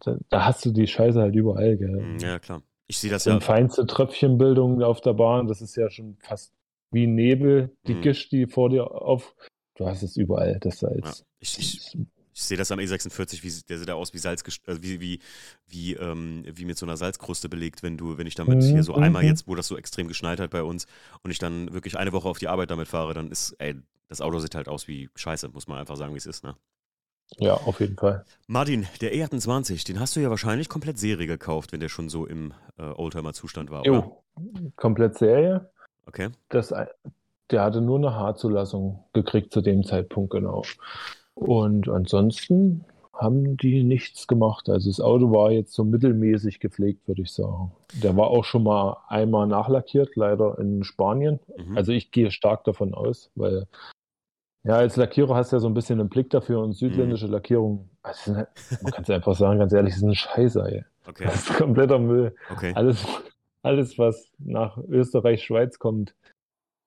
da, 0.00 0.18
da 0.28 0.44
hast 0.44 0.64
du 0.64 0.70
die 0.70 0.86
Scheiße 0.86 1.20
halt 1.20 1.34
überall, 1.34 1.76
gell? 1.76 1.98
Hm, 1.98 2.18
ja, 2.18 2.38
klar. 2.38 2.62
Ich 2.86 2.98
sehe 2.98 3.10
das 3.10 3.26
Und 3.26 3.34
ja. 3.34 3.40
feinste 3.40 3.86
Tröpfchenbildung 3.86 4.82
auf 4.82 5.00
der 5.00 5.12
Bahn, 5.12 5.46
das 5.46 5.60
ist 5.60 5.76
ja 5.76 5.90
schon 5.90 6.16
fast 6.20 6.52
wie 6.90 7.06
Nebel, 7.06 7.76
die 7.86 7.94
mhm. 7.94 8.02
Gischt, 8.02 8.32
die 8.32 8.46
vor 8.46 8.70
dir 8.70 8.90
auf. 8.90 9.34
Du 9.76 9.86
hast 9.86 10.02
es 10.02 10.16
überall, 10.16 10.58
das 10.60 10.80
Salz. 10.80 11.04
Ja, 11.04 11.26
ich, 11.38 11.58
ich, 11.58 11.98
ich 12.38 12.42
sehe 12.42 12.56
das 12.56 12.72
am 12.72 12.78
E46, 12.78 13.42
wie, 13.42 13.52
der 13.68 13.78
sieht 13.78 13.88
da 13.88 13.94
aus 13.94 14.14
wie 14.14 14.18
Salz, 14.18 14.42
also 14.66 14.82
wie, 14.82 15.00
wie, 15.00 15.18
wie, 15.66 15.94
ähm, 15.94 16.44
wie 16.46 16.64
mit 16.64 16.78
so 16.78 16.86
einer 16.86 16.96
Salzkruste 16.96 17.48
belegt, 17.48 17.82
wenn 17.82 17.96
du, 17.96 18.16
wenn 18.16 18.26
ich 18.26 18.36
damit 18.36 18.58
mhm. 18.58 18.66
hier 18.66 18.82
so 18.82 18.94
einmal 18.94 19.22
mhm. 19.22 19.28
jetzt, 19.28 19.46
wo 19.46 19.54
das 19.54 19.66
so 19.66 19.76
extrem 19.76 20.08
geschneit 20.08 20.40
hat 20.40 20.50
bei 20.50 20.62
uns 20.62 20.86
und 21.22 21.30
ich 21.30 21.38
dann 21.38 21.72
wirklich 21.72 21.98
eine 21.98 22.12
Woche 22.12 22.28
auf 22.28 22.38
die 22.38 22.48
Arbeit 22.48 22.70
damit 22.70 22.88
fahre, 22.88 23.12
dann 23.12 23.30
ist, 23.30 23.56
ey, 23.58 23.74
das 24.08 24.20
Auto 24.20 24.38
sieht 24.38 24.54
halt 24.54 24.68
aus 24.68 24.88
wie 24.88 25.10
Scheiße, 25.14 25.48
muss 25.48 25.68
man 25.68 25.78
einfach 25.78 25.96
sagen, 25.96 26.14
wie 26.14 26.18
es 26.18 26.26
ist, 26.26 26.44
ne? 26.44 26.54
Ja, 27.36 27.54
auf 27.54 27.80
jeden 27.80 27.96
Fall. 27.96 28.24
Martin, 28.46 28.86
der 29.02 29.14
E28, 29.14 29.86
den 29.86 30.00
hast 30.00 30.16
du 30.16 30.20
ja 30.20 30.30
wahrscheinlich 30.30 30.70
komplett 30.70 30.98
Serie 30.98 31.26
gekauft, 31.26 31.72
wenn 31.72 31.80
der 31.80 31.90
schon 31.90 32.08
so 32.08 32.26
im 32.26 32.54
äh, 32.78 32.82
Oldtimer-Zustand 32.82 33.70
war, 33.70 33.84
jo, 33.84 34.22
oder? 34.34 34.72
komplett 34.76 35.18
Serie. 35.18 35.68
Okay. 36.06 36.30
Das, 36.48 36.72
der 37.50 37.62
hatte 37.62 37.82
nur 37.82 37.98
eine 37.98 38.14
Haarzulassung 38.14 39.04
gekriegt 39.12 39.52
zu 39.52 39.60
dem 39.60 39.84
Zeitpunkt, 39.84 40.30
genau. 40.30 40.62
Und 41.34 41.88
ansonsten 41.88 42.84
haben 43.12 43.56
die 43.56 43.82
nichts 43.82 44.26
gemacht. 44.26 44.68
Also 44.68 44.90
das 44.90 45.00
Auto 45.00 45.32
war 45.32 45.50
jetzt 45.50 45.74
so 45.74 45.84
mittelmäßig 45.84 46.60
gepflegt, 46.60 47.06
würde 47.08 47.22
ich 47.22 47.32
sagen. 47.32 47.72
Der 48.02 48.16
war 48.16 48.28
auch 48.28 48.44
schon 48.44 48.62
mal 48.62 48.96
einmal 49.08 49.46
nachlackiert, 49.46 50.14
leider 50.14 50.58
in 50.58 50.84
Spanien. 50.84 51.40
Mhm. 51.56 51.76
Also 51.76 51.92
ich 51.92 52.10
gehe 52.12 52.30
stark 52.30 52.64
davon 52.64 52.94
aus, 52.94 53.30
weil 53.34 53.66
ja, 54.68 54.74
als 54.74 54.96
Lackierer 54.96 55.34
hast 55.34 55.50
du 55.50 55.56
ja 55.56 55.60
so 55.60 55.66
ein 55.66 55.72
bisschen 55.72 55.98
einen 55.98 56.10
Blick 56.10 56.28
dafür 56.28 56.60
und 56.60 56.74
südländische 56.74 57.26
mhm. 57.26 57.32
Lackierung, 57.32 57.88
also 58.02 58.36
halt, 58.36 58.48
man 58.82 58.92
kann 58.92 59.02
es 59.02 59.08
einfach 59.08 59.34
sagen, 59.34 59.58
ganz 59.58 59.72
ehrlich, 59.72 59.94
ist 59.94 60.02
ein 60.02 60.14
Scheiße, 60.14 60.62
ey. 60.62 60.84
Okay. 61.06 61.24
Das 61.24 61.36
ist 61.36 61.56
kompletter 61.56 61.98
Müll. 61.98 62.34
Okay. 62.50 62.74
Alles, 62.74 63.06
alles, 63.62 63.98
was 63.98 64.30
nach 64.38 64.76
Österreich, 64.76 65.42
Schweiz 65.42 65.78
kommt, 65.78 66.14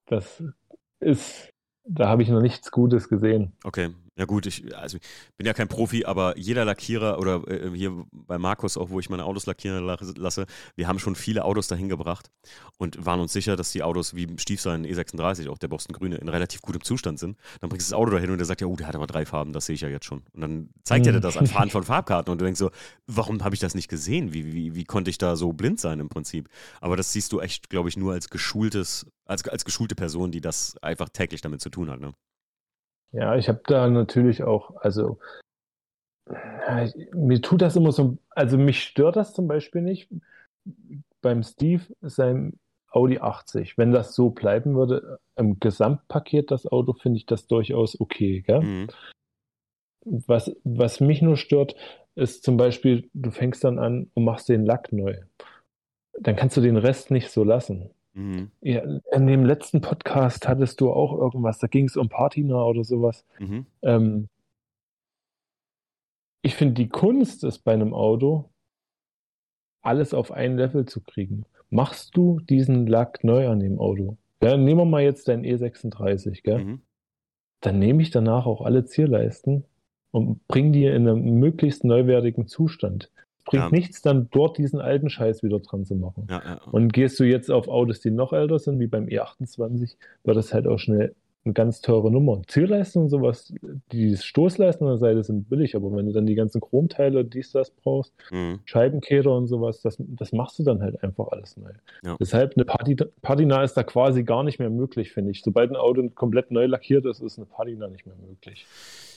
das 0.06 0.44
ist, 1.00 1.50
da 1.84 2.08
habe 2.08 2.22
ich 2.22 2.30
noch 2.30 2.44
nichts 2.44 2.70
Gutes 2.70 3.10
gesehen. 3.10 3.54
Okay, 3.64 3.90
ja 4.18 4.26
gut, 4.26 4.46
ich 4.46 4.76
also 4.76 4.98
bin 5.38 5.48
ja 5.48 5.54
kein 5.54 5.70
Profi, 5.70 6.04
aber 6.06 6.38
jeder 6.38 6.66
Lackierer 6.66 7.18
oder 7.18 7.48
äh, 7.48 7.72
hier 7.74 8.06
bei 8.12 8.38
Markus 8.38 8.78
auch, 8.78 8.90
wo 8.90 9.00
ich 9.00 9.10
meine 9.10 9.24
Autos 9.24 9.46
lackieren 9.46 9.86
lasse, 9.86 10.46
wir 10.76 10.88
haben 10.88 11.00
schon 11.00 11.16
viele 11.16 11.46
Autos 11.46 11.68
dahin 11.70 11.88
gebracht 11.88 12.30
und 12.78 13.06
waren 13.06 13.22
uns 13.22 13.32
sicher, 13.32 13.56
dass 13.56 13.72
die 13.72 13.84
Autos 13.84 14.14
wie 14.14 14.28
Stiefsein 14.38 14.86
E36, 14.86 15.50
auch 15.50 15.58
der 15.58 15.70
Boston 15.70 15.94
Grüne, 15.94 16.18
in 16.18 16.28
relativ 16.28 16.62
gutem 16.62 16.84
Zustand 16.84 17.20
sind. 17.20 17.38
Dann 17.62 17.70
bringst 17.70 17.88
du 17.88 17.94
das 17.94 18.00
Auto 18.00 18.12
dahin 18.12 18.32
und 18.32 18.38
der 18.38 18.46
sagt, 18.46 18.60
ja, 18.60 18.68
oh, 18.68 18.76
der 18.76 18.88
hat 18.88 18.96
aber 18.96 19.08
drei 19.08 19.26
Farben, 19.26 19.54
das 19.54 19.66
sehe 19.66 19.76
ich 19.76 19.82
ja 19.82 19.90
jetzt 19.90 20.06
schon. 20.06 20.24
Und 20.34 20.42
dann 20.42 20.70
zeigt 20.84 21.06
er 21.06 21.14
dir 21.14 21.22
das 21.22 21.38
an 21.38 21.48
Fahren 21.48 21.70
von 21.70 21.84
Farbkarten 21.84 22.32
und 22.32 22.42
du 22.42 22.46
denkst 22.46 22.60
so, 22.60 22.70
warum 23.08 23.42
habe 23.44 23.56
ich 23.56 23.62
das 23.62 23.76
nicht 23.76 23.88
gesehen? 23.88 24.34
Wie, 24.34 24.52
wie, 24.52 24.76
wie 24.76 24.84
konnte 24.84 25.10
ich 25.10 25.20
da 25.20 25.38
so 25.38 25.54
blind 25.54 25.80
sein 25.80 26.02
im 26.02 26.10
Prinzip? 26.10 26.50
Aber 26.82 26.98
das 26.98 27.14
siehst 27.14 27.32
du 27.32 27.40
echt, 27.40 27.70
glaube 27.70 27.88
ich, 27.88 27.96
nur 27.96 28.12
als 28.12 28.30
geschultes, 28.30 29.06
als, 29.26 29.48
als 29.48 29.64
geschulte 29.64 29.96
Person, 29.96 30.32
die 30.32 30.42
das 30.42 30.78
einfach 30.82 31.08
täglich 31.10 31.42
damit 31.42 31.62
zu 31.62 31.70
tun 31.70 31.90
hat, 31.90 32.02
ne? 32.02 32.12
Ja, 33.12 33.36
ich 33.36 33.50
habe 33.50 33.62
da 33.66 33.90
natürlich 33.90 34.44
auch, 34.44 34.76
also 34.78 35.20
mir 37.14 37.42
tut 37.42 37.62
das 37.62 37.76
immer 37.76 37.92
so, 37.92 38.18
also 38.30 38.58
mich 38.58 38.84
stört 38.84 39.16
das 39.16 39.34
zum 39.34 39.48
Beispiel 39.48 39.82
nicht 39.82 40.10
beim 41.22 41.44
Steve 41.44 41.84
seinem 42.02 42.60
Audi 42.90 43.20
80. 43.20 43.78
Wenn 43.78 43.92
das 43.92 44.16
so 44.16 44.30
bleiben 44.30 44.76
würde, 44.76 45.20
im 45.36 45.60
Gesamtpaket 45.60 46.52
das 46.52 46.68
Auto, 46.68 46.94
finde 46.94 47.18
ich 47.18 47.26
das 47.26 47.48
durchaus 47.48 48.00
okay. 48.00 48.42
Gell? 48.42 48.62
Mhm. 48.62 48.88
Was, 50.04 50.56
was 50.64 51.00
mich 51.00 51.22
nur 51.22 51.38
stört, 51.38 51.76
ist 52.16 52.44
zum 52.44 52.58
Beispiel, 52.58 53.10
du 53.14 53.32
fängst 53.32 53.64
dann 53.64 53.80
an 53.80 54.10
und 54.14 54.26
machst 54.26 54.50
den 54.50 54.66
Lack 54.66 54.92
neu. 54.92 55.18
Dann 56.20 56.36
kannst 56.36 56.58
du 56.58 56.62
den 56.62 56.78
Rest 56.78 57.12
nicht 57.12 57.30
so 57.30 57.44
lassen. 57.44 57.92
Mhm. 58.14 58.52
Ja, 58.62 58.82
in 59.12 59.28
dem 59.28 59.46
letzten 59.46 59.82
Podcast 59.82 60.48
hattest 60.48 60.82
du 60.82 60.92
auch 60.92 61.18
irgendwas, 61.18 61.60
da 61.60 61.68
ging 61.68 61.86
es 61.86 61.98
um 61.98 62.10
Patina 62.10 62.64
oder 62.64 62.84
sowas. 62.84 63.26
Mhm. 63.40 63.66
Ähm, 63.82 64.28
ich 66.42 66.56
finde, 66.56 66.74
die 66.74 66.90
Kunst 66.90 67.44
ist 67.44 67.60
bei 67.60 67.74
einem 67.74 67.94
Auto, 67.94 68.50
alles 69.82 70.14
auf 70.14 70.32
ein 70.32 70.58
Level 70.58 70.86
zu 70.86 71.02
kriegen. 71.02 71.46
Machst 71.70 72.16
du 72.18 72.40
diesen 72.40 72.88
Lack 72.88 73.24
neu 73.24 73.48
an 73.48 73.60
dem 73.60 73.80
Auto? 73.80 74.18
Ja, 74.44 74.58
nehmen 74.58 74.80
wir 74.80 74.86
mal 74.86 75.04
jetzt 75.04 75.28
dein 75.28 75.44
E36, 75.44 76.44
gell? 76.44 76.64
Mhm. 76.64 76.82
Dann 77.62 77.80
nehme 77.80 78.02
ich 78.02 78.10
danach 78.10 78.46
auch 78.46 78.62
alle 78.62 78.86
Zierleisten 78.86 79.66
und 80.10 80.46
bringe 80.48 80.72
die 80.72 80.86
in 80.86 81.08
einem 81.08 81.40
möglichst 81.40 81.84
neuwertigen 81.84 82.48
Zustand 82.48 83.11
bringt 83.52 83.64
ja. 83.66 83.70
nichts, 83.70 84.02
dann 84.02 84.30
dort 84.32 84.58
diesen 84.58 84.80
alten 84.80 85.10
Scheiß 85.10 85.44
wieder 85.44 85.60
dran 85.60 85.86
zu 85.86 85.96
machen. 85.96 86.26
Ja, 86.30 86.42
ja. 86.44 86.62
Und 86.72 86.94
gehst 86.94 87.20
du 87.20 87.26
jetzt 87.26 87.52
auf 87.52 87.68
Autos, 87.68 88.00
die 88.00 88.10
noch 88.10 88.32
älter 88.32 88.60
sind, 88.60 88.80
wie 88.80 88.88
beim 88.88 89.06
E28, 89.06 89.98
wird 90.24 90.38
das 90.38 90.54
halt 90.54 90.68
auch 90.68 90.78
schnell 90.78 91.14
eine 91.44 91.54
ganz 91.54 91.82
teure 91.82 92.12
Nummer. 92.12 92.42
Zielleistung 92.48 93.04
und 93.04 93.10
sowas, 93.10 93.52
die 93.92 94.16
Stoßleistung 94.16 94.88
an 94.88 94.94
der 94.94 95.00
Seite 95.00 95.24
sind 95.24 95.50
billig, 95.50 95.76
aber 95.76 95.92
wenn 95.96 96.06
du 96.06 96.12
dann 96.12 96.28
die 96.28 96.36
ganzen 96.36 96.62
Chromteile, 96.62 97.26
dies, 97.26 97.52
das 97.52 97.72
brauchst, 97.72 98.14
mhm. 98.32 98.60
Scheibenkehrer 98.66 99.36
und 99.36 99.48
sowas, 99.48 99.82
das, 99.82 99.98
das 100.00 100.34
machst 100.34 100.60
du 100.60 100.64
dann 100.64 100.82
halt 100.82 101.04
einfach 101.04 101.30
alles 101.30 101.58
neu. 101.58 101.72
Ja. 102.04 102.16
Deshalb 102.20 102.54
eine 102.56 102.66
Patina 103.22 103.64
ist 103.64 103.74
da 103.74 103.84
quasi 103.84 104.24
gar 104.24 104.44
nicht 104.44 104.60
mehr 104.60 104.70
möglich, 104.70 105.12
finde 105.12 105.32
ich. 105.32 105.42
Sobald 105.42 105.72
ein 105.72 105.76
Auto 105.76 106.08
komplett 106.10 106.52
neu 106.52 106.68
lackiert 106.68 107.06
ist, 107.06 107.22
ist 107.22 107.40
eine 107.40 107.48
Patina 107.48 107.88
nicht 107.88 108.06
mehr 108.06 108.16
möglich. 108.18 108.68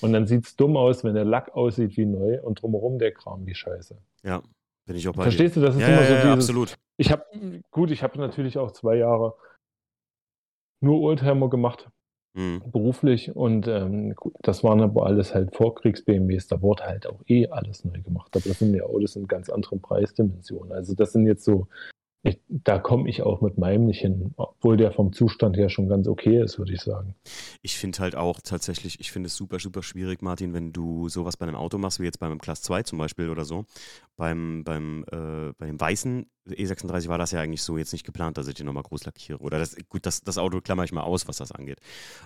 Und 0.00 0.14
dann 0.14 0.26
sieht 0.26 0.46
es 0.46 0.56
dumm 0.56 0.78
aus, 0.78 1.04
wenn 1.04 1.14
der 1.14 1.26
Lack 1.26 1.54
aussieht 1.54 1.96
wie 1.98 2.06
neu 2.06 2.40
und 2.40 2.62
drumherum 2.62 2.98
der 2.98 3.12
Kram 3.12 3.46
wie 3.46 3.54
scheiße. 3.54 3.98
Ja, 4.22 4.42
bin 4.86 4.96
ich 4.96 5.06
auch 5.08 5.14
bei 5.14 5.24
Verstehst 5.24 5.56
dir. 5.56 5.60
du, 5.60 5.66
das 5.66 5.76
ist 5.76 5.82
ja, 5.82 5.88
immer 5.88 6.02
ja, 6.02 6.08
so 6.08 6.14
dieses, 6.14 6.30
absolut. 6.30 6.74
Ich 6.96 7.12
habe, 7.12 7.24
gut, 7.70 7.90
ich 7.90 8.02
habe 8.02 8.18
natürlich 8.18 8.56
auch 8.56 8.70
zwei 8.70 8.96
Jahre 8.96 9.34
nur 10.80 11.00
Oldtimer 11.02 11.50
gemacht 11.50 11.90
mhm. 12.34 12.62
beruflich. 12.70 13.34
Und 13.34 13.66
ähm, 13.66 14.14
das 14.42 14.62
waren 14.62 14.80
aber 14.80 15.06
alles 15.06 15.34
halt 15.34 15.54
Vorkriegs-BMWs. 15.54 16.48
Da 16.48 16.60
wurde 16.62 16.84
halt 16.84 17.06
auch 17.06 17.20
eh 17.26 17.48
alles 17.48 17.84
neu 17.84 18.00
gemacht. 18.00 18.30
Aber 18.34 18.44
das 18.48 18.58
sind 18.58 18.74
ja 18.74 18.84
Autos 18.84 19.16
in 19.16 19.26
ganz 19.26 19.48
anderen 19.48 19.80
Preisdimensionen. 19.80 20.72
Also 20.72 20.94
das 20.94 21.12
sind 21.12 21.26
jetzt 21.26 21.44
so 21.44 21.68
ich, 22.24 22.40
da 22.48 22.78
komme 22.78 23.08
ich 23.08 23.22
auch 23.22 23.42
mit 23.42 23.58
meinem 23.58 23.84
nicht 23.84 24.00
hin, 24.00 24.32
obwohl 24.36 24.78
der 24.78 24.92
vom 24.92 25.12
Zustand 25.12 25.58
her 25.58 25.68
schon 25.68 25.88
ganz 25.88 26.08
okay 26.08 26.42
ist, 26.42 26.58
würde 26.58 26.72
ich 26.72 26.80
sagen. 26.80 27.14
Ich 27.60 27.76
finde 27.76 27.98
halt 27.98 28.16
auch 28.16 28.40
tatsächlich, 28.42 28.98
ich 28.98 29.12
finde 29.12 29.26
es 29.26 29.36
super, 29.36 29.58
super 29.58 29.82
schwierig, 29.82 30.22
Martin, 30.22 30.54
wenn 30.54 30.72
du 30.72 31.10
sowas 31.10 31.36
bei 31.36 31.46
einem 31.46 31.54
Auto 31.54 31.76
machst, 31.76 32.00
wie 32.00 32.04
jetzt 32.04 32.20
beim 32.20 32.38
Class 32.38 32.62
2 32.62 32.84
zum 32.84 32.98
Beispiel 32.98 33.28
oder 33.28 33.44
so. 33.44 33.66
Beim, 34.16 34.64
beim, 34.64 35.04
äh, 35.12 35.52
bei 35.58 35.66
dem 35.66 35.78
weißen 35.78 36.26
E36 36.48 37.08
war 37.08 37.18
das 37.18 37.30
ja 37.32 37.40
eigentlich 37.40 37.62
so 37.62 37.76
jetzt 37.76 37.92
nicht 37.92 38.06
geplant, 38.06 38.38
dass 38.38 38.48
ich 38.48 38.54
den 38.54 38.64
nochmal 38.66 38.84
groß 38.84 39.04
lackiere. 39.04 39.40
Oder 39.40 39.58
das, 39.58 39.76
gut, 39.90 40.06
das, 40.06 40.22
das 40.22 40.38
Auto 40.38 40.62
klammer 40.62 40.84
ich 40.84 40.92
mal 40.92 41.02
aus, 41.02 41.28
was 41.28 41.36
das 41.36 41.52
angeht. 41.52 41.80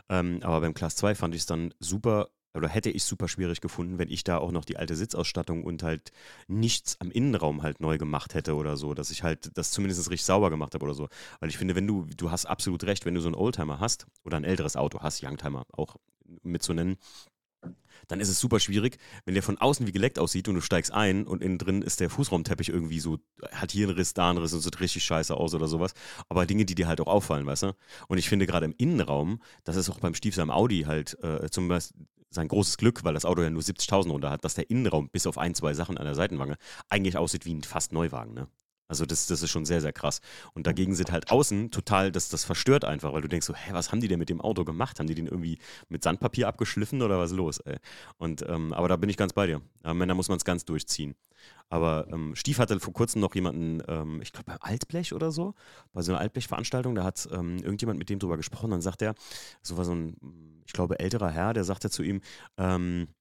Ähm, 0.09 0.39
aber 0.43 0.61
beim 0.61 0.75
Class 0.75 0.95
2 0.95 1.17
fand 1.17 1.35
ich 1.35 1.41
es 1.41 1.47
dann 1.47 1.75
super 1.81 2.29
oder 2.55 2.69
hätte 2.69 2.91
ich 2.91 3.05
super 3.05 3.29
schwierig 3.29 3.61
gefunden, 3.61 3.99
wenn 3.99 4.11
ich 4.11 4.25
da 4.25 4.39
auch 4.39 4.53
noch 4.53 4.65
die 4.65 4.77
alte 4.77 4.97
Sitzausstattung 4.97 5.65
und 5.65 5.83
halt 5.83 6.13
nichts 6.47 6.97
am 7.01 7.11
Innenraum 7.11 7.63
halt 7.63 7.81
neu 7.81 7.99
gemacht 7.99 8.35
hätte 8.35 8.55
oder 8.55 8.77
so, 8.77 8.95
dass 8.95 9.11
ich 9.11 9.23
halt 9.23 9.57
das 9.57 9.71
zumindest 9.71 10.11
richtig 10.11 10.25
sauber 10.25 10.51
gemacht 10.51 10.75
habe 10.75 10.85
oder 10.85 10.95
so. 10.95 11.09
Weil 11.41 11.49
ich 11.51 11.59
finde, 11.59 11.75
wenn 11.75 11.87
du, 11.87 12.07
du 12.17 12.31
hast 12.31 12.47
absolut 12.47 12.85
recht, 12.85 13.05
wenn 13.05 13.15
du 13.15 13.21
so 13.21 13.29
einen 13.29 13.35
Oldtimer 13.35 13.81
hast 13.81 14.07
oder 14.25 14.37
ein 14.37 14.45
älteres 14.45 14.77
Auto 14.77 15.01
hast, 15.01 15.23
Youngtimer 15.23 15.65
auch 15.73 15.97
mitzunennen, 16.43 16.97
dann 18.07 18.21
ist 18.21 18.29
es 18.29 18.39
super 18.39 18.61
schwierig, 18.61 18.99
wenn 19.25 19.35
der 19.35 19.43
von 19.43 19.59
außen 19.59 19.87
wie 19.87 19.93
geleckt 19.93 20.19
aussieht 20.19 20.49
und 20.49 20.55
du 20.55 20.61
steigst 20.61 20.93
ein 20.93 21.27
und 21.27 21.43
innen 21.43 21.59
drin 21.59 21.83
ist 21.83 22.01
der 22.01 22.11
Fußraumteppich 22.11 22.69
irgendwie 22.69 23.01
so, 23.01 23.19
hat 23.53 23.73
hier 23.73 23.89
einen 23.89 23.97
Riss, 23.97 24.15
da 24.15 24.31
einen 24.31 24.39
Riss 24.39 24.55
und 24.55 24.61
sieht 24.61 24.81
richtig 24.81 25.05
scheiße 25.05 25.37
aus 25.37 25.55
oder 25.55 25.67
sowas. 25.67 25.93
Aber 26.29 26.47
Dinge, 26.47 26.65
die 26.65 26.75
dir 26.75 26.87
halt 26.87 27.01
auch 27.01 27.09
auffallen, 27.09 27.47
weißt 27.47 27.65
du? 27.65 27.73
Und 28.07 28.19
ich 28.19 28.29
finde 28.29 28.47
gerade 28.47 28.67
im 28.67 28.75
Innenraum, 28.79 29.43
das 29.65 29.77
ist 29.77 29.91
auch 29.91 30.01
beim 30.01 30.15
Stiefel 30.15 30.49
Audi 30.51 30.83
halt 30.83 31.23
äh, 31.23 31.51
zum 31.51 31.69
Beispiel 31.69 32.07
sein 32.31 32.49
großes 32.49 32.77
Glück, 32.77 33.05
weil 33.05 33.15
das 33.15 33.25
Auto 33.25 33.43
ja 33.43 33.51
nur 33.51 33.63
70.000 33.63 34.11
runter 34.11 34.31
hat, 34.31 34.45
dass 34.45 34.55
der 34.55 34.71
Innenraum 34.71 35.09
bis 35.11 35.27
auf 35.27 35.39
ein, 35.39 35.55
zwei 35.55 35.75
Sachen 35.75 35.99
an 35.99 36.05
der 36.05 36.15
Seitenwange 36.15 36.57
eigentlich 36.89 37.17
aussieht 37.17 37.47
wie 37.47 37.55
ein 37.55 37.63
fast 37.63 37.93
Neuwagen, 37.93 38.35
ne? 38.35 38.49
Also 38.89 39.05
das, 39.07 39.27
das 39.27 39.43
ist 39.43 39.51
schon 39.51 39.67
sehr, 39.67 39.81
sehr 39.81 39.93
krass. 39.93 40.21
Und 40.55 40.67
dagegen 40.67 40.95
sind 40.95 41.13
halt 41.13 41.31
außen 41.31 41.71
total, 41.71 42.11
das, 42.11 42.29
das 42.31 42.45
verstört 42.45 42.85
einfach, 42.85 43.13
weil 43.13 43.21
du 43.23 43.29
denkst 43.29 43.47
so, 43.47 43.55
hä, 43.55 43.71
was 43.73 43.93
haben 43.93 44.01
die 44.01 44.09
denn 44.09 44.19
mit 44.19 44.31
dem 44.31 44.41
Auto 44.41 44.65
gemacht? 44.65 44.99
Haben 44.99 45.07
die 45.07 45.15
den 45.15 45.27
irgendwie 45.27 45.59
mit 45.89 46.03
Sandpapier 46.03 46.49
abgeschliffen 46.49 47.03
oder 47.03 47.19
was 47.19 47.31
ist 47.31 47.37
los, 47.37 47.59
ey? 47.61 47.77
Und, 48.17 48.45
ähm, 48.49 48.73
aber 48.73 48.89
da 48.89 48.97
bin 48.97 49.11
ich 49.11 49.17
ganz 49.17 49.33
bei 49.33 49.47
dir. 49.47 49.61
Da 49.83 49.95
muss 49.95 50.29
man 50.29 50.39
es 50.39 50.45
ganz 50.45 50.65
durchziehen. 50.65 51.15
Aber 51.69 52.09
ähm, 52.11 52.35
Stief 52.35 52.59
hatte 52.59 52.81
vor 52.81 52.95
kurzem 52.95 53.21
noch 53.21 53.35
jemanden, 53.35 53.83
ähm, 53.89 54.21
ich 54.23 54.33
glaube 54.33 54.53
bei 54.53 54.57
Altblech 54.61 55.13
oder 55.13 55.31
so, 55.31 55.55
bei 55.93 56.03
so 56.03 56.13
einer 56.13 56.21
Altblech-Veranstaltung, 56.21 56.95
da 56.95 57.05
hat 57.05 57.29
ähm, 57.31 57.59
irgendjemand 57.59 57.99
mit 57.99 58.09
dem 58.09 58.19
drüber 58.19 58.37
gesprochen, 58.37 58.71
dann 58.71 58.81
sagt 58.81 59.03
er, 59.03 59.15
so 59.63 59.77
war 59.77 59.85
so 59.85 59.95
ein, 59.95 60.17
ich 60.67 60.73
glaube, 60.73 60.99
älterer 60.99 61.31
Herr, 61.31 61.53
der 61.53 61.65
sagte 61.65 61.91
zu 61.91 62.03
ihm, 62.03 62.21
ähm, 62.57 63.09
äh, 63.09 63.18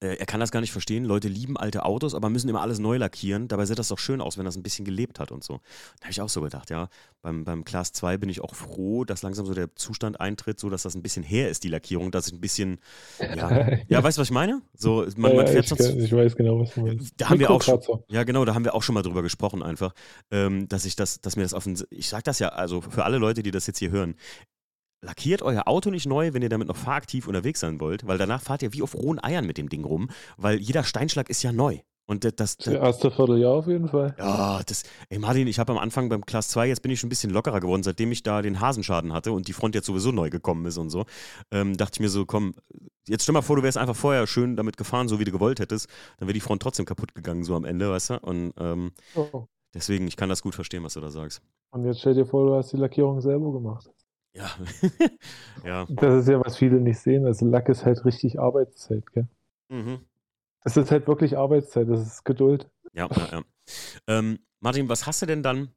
er 0.00 0.26
kann 0.26 0.38
das 0.38 0.52
gar 0.52 0.60
nicht 0.60 0.70
verstehen. 0.70 1.04
Leute 1.04 1.28
lieben 1.28 1.56
alte 1.56 1.84
Autos, 1.84 2.14
aber 2.14 2.30
müssen 2.30 2.48
immer 2.48 2.60
alles 2.60 2.78
neu 2.78 2.98
lackieren. 2.98 3.48
Dabei 3.48 3.66
sieht 3.66 3.78
das 3.78 3.88
doch 3.88 3.98
schön 3.98 4.20
aus, 4.20 4.38
wenn 4.38 4.44
das 4.44 4.56
ein 4.56 4.62
bisschen 4.62 4.84
gelebt 4.84 5.18
hat 5.18 5.32
und 5.32 5.42
so. 5.42 5.60
Da 5.98 6.04
habe 6.04 6.12
ich 6.12 6.20
auch 6.20 6.28
so 6.28 6.40
gedacht, 6.40 6.70
ja. 6.70 6.88
Beim, 7.20 7.44
beim 7.44 7.64
Class 7.64 7.92
2 7.92 8.16
bin 8.16 8.28
ich 8.28 8.40
auch 8.40 8.54
froh, 8.54 9.04
dass 9.04 9.22
langsam 9.22 9.44
so 9.44 9.54
der 9.54 9.74
Zustand 9.74 10.20
eintritt, 10.20 10.60
so 10.60 10.70
dass 10.70 10.82
das 10.84 10.94
ein 10.94 11.02
bisschen 11.02 11.24
her 11.24 11.50
ist, 11.50 11.64
die 11.64 11.68
Lackierung, 11.68 12.12
dass 12.12 12.28
ich 12.28 12.32
ein 12.32 12.40
bisschen, 12.40 12.78
ja, 13.18 13.68
ja 13.88 14.02
weißt 14.02 14.18
du, 14.18 14.20
was 14.20 14.28
ich 14.28 14.34
meine? 14.34 14.62
So, 14.74 15.04
man, 15.16 15.34
man 15.34 15.46
fährt 15.48 15.64
ich, 15.64 15.68
sonst, 15.68 15.96
ich 15.96 16.12
weiß 16.12 16.36
genau, 16.36 16.60
was 16.60 16.74
du 16.74 16.82
meinst. 16.82 17.14
Da 17.16 17.30
haben 17.30 17.40
wir 17.40 17.50
auch 17.50 17.62
schon, 17.62 17.80
ja, 18.08 18.22
genau, 18.22 18.44
da 18.44 18.54
haben 18.54 18.64
wir 18.64 18.74
auch 18.74 18.82
schon 18.84 18.94
mal 18.94 19.02
drüber 19.02 19.22
gesprochen, 19.22 19.64
einfach, 19.64 19.94
ähm, 20.30 20.68
dass 20.68 20.84
ich 20.84 20.94
das, 20.94 21.20
dass 21.20 21.34
mir 21.34 21.42
das 21.42 21.54
auf 21.54 21.64
den, 21.64 21.76
ich 21.90 22.08
sag 22.08 22.22
das 22.22 22.38
ja, 22.38 22.50
also 22.50 22.80
für 22.80 23.04
alle 23.04 23.18
Leute, 23.18 23.42
die 23.42 23.50
das 23.50 23.66
jetzt 23.66 23.78
hier 23.78 23.90
hören, 23.90 24.14
lackiert 25.00 25.42
euer 25.42 25.66
Auto 25.66 25.90
nicht 25.90 26.06
neu, 26.06 26.32
wenn 26.32 26.42
ihr 26.42 26.48
damit 26.48 26.68
noch 26.68 26.76
fahraktiv 26.76 27.28
unterwegs 27.28 27.60
sein 27.60 27.80
wollt, 27.80 28.06
weil 28.06 28.18
danach 28.18 28.42
fahrt 28.42 28.62
ihr 28.62 28.72
wie 28.72 28.82
auf 28.82 28.94
rohen 28.94 29.22
Eiern 29.22 29.46
mit 29.46 29.58
dem 29.58 29.68
Ding 29.68 29.84
rum, 29.84 30.10
weil 30.36 30.58
jeder 30.58 30.84
Steinschlag 30.84 31.28
ist 31.30 31.42
ja 31.42 31.52
neu. 31.52 31.80
Und 32.10 32.24
das, 32.24 32.34
das, 32.36 32.56
das 32.56 32.72
erste 32.72 33.10
Vierteljahr 33.10 33.52
auf 33.52 33.66
jeden 33.66 33.86
Fall. 33.86 34.14
Ja, 34.18 34.62
das, 34.64 34.84
ey 35.10 35.18
Martin, 35.18 35.46
ich 35.46 35.58
habe 35.58 35.72
am 35.72 35.78
Anfang 35.78 36.08
beim 36.08 36.24
Class 36.24 36.48
2, 36.48 36.66
jetzt 36.66 36.80
bin 36.80 36.90
ich 36.90 36.98
schon 36.98 37.08
ein 37.08 37.10
bisschen 37.10 37.30
lockerer 37.30 37.60
geworden, 37.60 37.82
seitdem 37.82 38.10
ich 38.12 38.22
da 38.22 38.40
den 38.40 38.60
Hasenschaden 38.60 39.12
hatte 39.12 39.32
und 39.32 39.46
die 39.46 39.52
Front 39.52 39.74
jetzt 39.74 39.86
sowieso 39.86 40.10
neu 40.10 40.30
gekommen 40.30 40.64
ist 40.64 40.78
und 40.78 40.88
so. 40.88 41.04
Ähm, 41.50 41.76
dachte 41.76 41.96
ich 41.96 42.00
mir 42.00 42.08
so, 42.08 42.24
komm, 42.24 42.54
jetzt 43.06 43.24
stell 43.24 43.34
mal 43.34 43.42
vor, 43.42 43.56
du 43.56 43.62
wärst 43.62 43.76
einfach 43.76 43.94
vorher 43.94 44.26
schön 44.26 44.56
damit 44.56 44.78
gefahren, 44.78 45.06
so 45.06 45.18
wie 45.18 45.24
du 45.24 45.32
gewollt 45.32 45.60
hättest, 45.60 45.88
dann 46.18 46.28
wäre 46.28 46.32
die 46.32 46.40
Front 46.40 46.62
trotzdem 46.62 46.86
kaputt 46.86 47.14
gegangen, 47.14 47.44
so 47.44 47.54
am 47.54 47.66
Ende, 47.66 47.90
weißt 47.90 48.10
du? 48.10 48.18
Und 48.20 48.54
ähm, 48.58 48.92
oh. 49.14 49.44
deswegen, 49.74 50.08
ich 50.08 50.16
kann 50.16 50.30
das 50.30 50.40
gut 50.40 50.54
verstehen, 50.54 50.84
was 50.84 50.94
du 50.94 51.00
da 51.00 51.10
sagst. 51.10 51.42
Und 51.72 51.84
jetzt 51.84 52.00
stell 52.00 52.14
dir 52.14 52.24
vor, 52.24 52.46
du 52.46 52.54
hast 52.54 52.72
die 52.72 52.78
Lackierung 52.78 53.20
selber 53.20 53.52
gemacht. 53.52 53.90
Ja. 54.34 54.50
ja. 55.64 55.86
Das 55.88 56.22
ist 56.22 56.28
ja, 56.28 56.40
was 56.44 56.56
viele 56.56 56.80
nicht 56.80 56.98
sehen. 56.98 57.26
Also 57.26 57.46
Lack 57.46 57.68
ist 57.68 57.84
halt 57.84 58.04
richtig 58.04 58.38
Arbeitszeit, 58.38 59.10
gell? 59.12 59.28
Mhm. 59.68 60.00
Das 60.64 60.76
ist 60.76 60.90
halt 60.90 61.06
wirklich 61.06 61.36
Arbeitszeit, 61.36 61.88
das 61.88 62.02
ist 62.02 62.24
Geduld. 62.24 62.68
Ja, 62.92 63.08
ja, 63.10 63.28
ja. 63.32 63.42
Ähm, 64.06 64.38
Martin, 64.60 64.88
was 64.88 65.06
hast 65.06 65.22
du 65.22 65.26
denn 65.26 65.42
dann? 65.42 65.68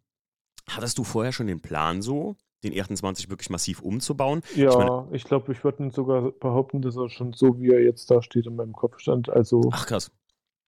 Hattest 0.68 0.98
du 0.98 1.04
vorher 1.04 1.32
schon 1.32 1.48
den 1.48 1.62
Plan 1.62 2.02
so, 2.02 2.36
den 2.64 2.74
E28 2.74 3.30
wirklich 3.30 3.50
massiv 3.50 3.82
umzubauen? 3.82 4.42
Ja, 4.56 4.70
ich, 4.70 4.76
mein, 4.76 5.14
ich 5.14 5.24
glaube, 5.24 5.52
ich 5.52 5.64
würde 5.64 5.90
sogar 5.92 6.32
behaupten, 6.32 6.82
dass 6.82 6.96
er 6.96 7.10
schon 7.10 7.34
so, 7.34 7.60
wie 7.60 7.70
er 7.70 7.82
jetzt 7.82 8.10
da 8.10 8.22
steht 8.22 8.48
in 8.48 8.56
meinem 8.56 8.74
Kopf 8.74 9.00
stand. 9.00 9.30
Also, 9.30 9.70
Ach 9.72 9.86
krass. 9.86 10.12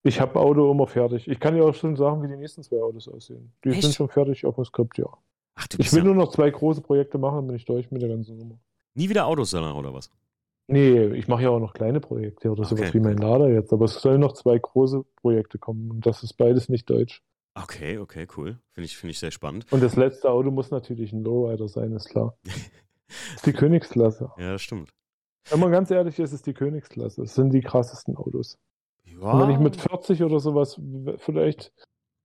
Ich 0.05 0.19
habe 0.19 0.39
Auto 0.39 0.69
immer 0.69 0.87
fertig. 0.87 1.29
Ich 1.29 1.39
kann 1.39 1.55
ja 1.55 1.63
auch 1.63 1.75
schon 1.75 1.95
sagen, 1.95 2.21
wie 2.23 2.27
die 2.27 2.35
nächsten 2.35 2.61
zwei 2.61 2.81
Autos 2.81 3.07
aussehen. 3.07 3.53
Die 3.63 3.69
Echt? 3.69 3.83
sind 3.83 3.95
schon 3.95 4.09
fertig 4.09 4.45
auf 4.45 4.55
dem 4.55 4.65
Skript, 4.65 4.97
ja. 4.97 5.07
Ach, 5.55 5.67
ich 5.77 5.91
will 5.91 5.99
ja... 5.99 6.05
nur 6.05 6.15
noch 6.15 6.31
zwei 6.31 6.49
große 6.49 6.81
Projekte 6.81 7.17
machen, 7.17 7.35
dann 7.35 7.47
bin 7.47 7.55
ich 7.55 7.65
durch 7.65 7.91
mit 7.91 8.01
der 8.01 8.09
ganzen 8.09 8.37
Nummer. 8.37 8.59
Nie 8.95 9.09
wieder 9.09 9.25
Autos 9.25 9.51
danach, 9.51 9.75
oder 9.75 9.93
was? 9.93 10.09
Nee, 10.67 11.07
ich 11.07 11.27
mache 11.27 11.43
ja 11.43 11.49
auch 11.49 11.59
noch 11.59 11.73
kleine 11.73 11.99
Projekte 11.99 12.49
oder 12.49 12.63
okay. 12.63 12.75
sowas 12.75 12.93
wie 12.93 12.99
mein 12.99 13.17
Lader 13.17 13.49
jetzt, 13.49 13.73
aber 13.73 13.85
es 13.85 13.95
sollen 13.95 14.21
noch 14.21 14.33
zwei 14.33 14.57
große 14.57 15.03
Projekte 15.17 15.57
kommen 15.57 15.91
und 15.91 16.05
das 16.05 16.23
ist 16.23 16.33
beides 16.33 16.69
nicht 16.69 16.89
deutsch. 16.89 17.21
Okay, 17.55 17.97
okay, 17.99 18.27
cool. 18.37 18.59
Finde 18.71 18.85
ich, 18.85 18.97
find 18.97 19.11
ich 19.11 19.19
sehr 19.19 19.31
spannend. 19.31 19.71
Und 19.71 19.83
das 19.83 19.95
letzte 19.95 20.31
Auto 20.31 20.49
muss 20.51 20.71
natürlich 20.71 21.11
ein 21.13 21.23
Lowrider 21.23 21.67
sein, 21.67 21.91
ist 21.91 22.09
klar. 22.09 22.37
das 22.43 23.35
ist 23.35 23.45
die 23.45 23.53
Königsklasse. 23.53 24.31
Ja, 24.37 24.53
das 24.53 24.61
stimmt. 24.61 24.89
Wenn 25.49 25.59
man 25.59 25.71
ganz 25.71 25.91
ehrlich 25.91 26.17
ist, 26.17 26.31
ist 26.31 26.47
die 26.47 26.53
Königsklasse. 26.53 27.23
Es 27.23 27.35
sind 27.35 27.51
die 27.51 27.61
krassesten 27.61 28.15
Autos. 28.15 28.57
Ja. 29.03 29.31
Und 29.31 29.41
wenn 29.41 29.49
ich 29.49 29.59
mit 29.59 29.75
40 29.75 30.23
oder 30.23 30.39
sowas 30.39 30.79
vielleicht 31.17 31.73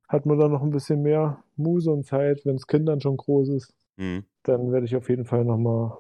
hat 0.09 0.27
man 0.27 0.39
dann 0.39 0.51
noch 0.51 0.63
ein 0.63 0.71
bisschen 0.71 1.03
mehr 1.03 1.43
Muse 1.57 1.91
und 1.91 2.07
Zeit, 2.07 2.45
wenn 2.45 2.57
das 2.57 2.67
Kind 2.67 2.89
dann 2.89 3.01
schon 3.01 3.17
groß 3.17 3.51
ist. 3.51 3.75
Mhm. 3.97 4.25
Dann 4.43 4.73
werde 4.73 4.87
ich 4.87 4.97
auf 4.97 5.09
jeden 5.09 5.25
Fall 5.25 5.45
nochmal 5.45 5.97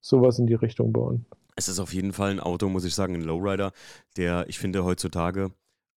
sowas 0.00 0.38
in 0.38 0.46
die 0.46 0.54
Richtung 0.54 0.92
bauen. 0.92 1.26
Es 1.56 1.68
ist 1.68 1.78
auf 1.78 1.94
jeden 1.94 2.12
Fall 2.12 2.30
ein 2.30 2.40
Auto, 2.40 2.68
muss 2.68 2.84
ich 2.84 2.94
sagen, 2.94 3.14
ein 3.14 3.22
Lowrider, 3.22 3.72
der, 4.16 4.48
ich 4.48 4.58
finde, 4.58 4.84
heutzutage 4.84 5.52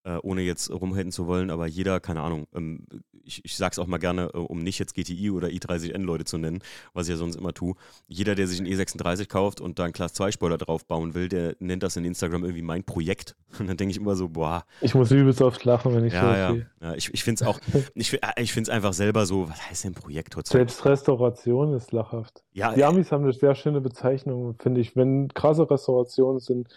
äh, 0.07 0.19
ohne 0.23 0.41
jetzt 0.41 0.71
rumhalten 0.71 1.11
zu 1.11 1.27
wollen, 1.27 1.49
aber 1.49 1.67
jeder, 1.67 1.99
keine 1.99 2.21
Ahnung, 2.21 2.47
ähm, 2.55 2.85
ich, 3.27 3.43
ich 3.43 3.57
sage 3.57 3.73
es 3.73 3.79
auch 3.79 3.87
mal 3.87 3.97
gerne, 3.97 4.29
äh, 4.33 4.37
um 4.37 4.63
nicht 4.63 4.79
jetzt 4.79 4.95
GTI 4.95 5.31
oder 5.31 5.49
i30N 5.49 6.01
Leute 6.03 6.23
zu 6.23 6.37
nennen, 6.37 6.59
was 6.93 7.07
ich 7.07 7.11
ja 7.11 7.17
sonst 7.17 7.35
immer 7.35 7.53
tue. 7.53 7.75
Jeder, 8.07 8.33
der 8.33 8.47
sich 8.47 8.59
einen 8.59 8.69
E36 8.69 9.27
kauft 9.27 9.59
und 9.59 9.79
da 9.79 9.83
einen 9.83 9.93
Class 9.93 10.13
2 10.13 10.31
Spoiler 10.31 10.57
drauf 10.57 10.85
bauen 10.85 11.13
will, 11.13 11.27
der 11.27 11.55
nennt 11.59 11.83
das 11.83 11.97
in 11.97 12.05
Instagram 12.05 12.43
irgendwie 12.43 12.61
mein 12.61 12.83
Projekt. 12.83 13.35
Und 13.59 13.67
dann 13.67 13.77
denke 13.77 13.91
ich 13.91 13.97
immer 13.97 14.15
so, 14.15 14.29
boah. 14.29 14.65
Ich 14.81 14.93
muss 14.93 15.09
übelst 15.11 15.41
oft 15.41 15.63
lachen, 15.63 15.95
wenn 15.95 16.05
ich 16.05 16.13
ja, 16.13 16.21
so 16.21 16.27
ja. 16.27 16.51
Sehe. 16.51 16.69
ja, 16.81 16.93
ich, 16.93 17.13
ich 17.13 17.23
finde 17.23 17.43
es 17.43 17.47
auch, 17.47 17.59
ich, 17.95 18.13
äh, 18.13 18.19
ich 18.37 18.53
finde 18.53 18.69
es 18.69 18.75
einfach 18.75 18.93
selber 18.93 19.25
so, 19.25 19.49
was 19.49 19.69
heißt 19.69 19.85
denn 19.85 19.93
Projekt 19.93 20.35
heutzutage? 20.35 20.59
Selbstrestauration 20.59 21.73
ist 21.73 21.91
lachhaft. 21.91 22.43
Ja, 22.53 22.73
Die 22.73 22.83
Amis 22.83 23.11
haben 23.11 23.23
eine 23.23 23.33
sehr 23.33 23.55
schöne 23.55 23.81
Bezeichnung, 23.81 24.55
finde 24.59 24.81
ich. 24.81 24.95
Wenn 24.95 25.29
krasse 25.29 25.69
Restaurationen 25.69 26.39
sind, 26.39 26.67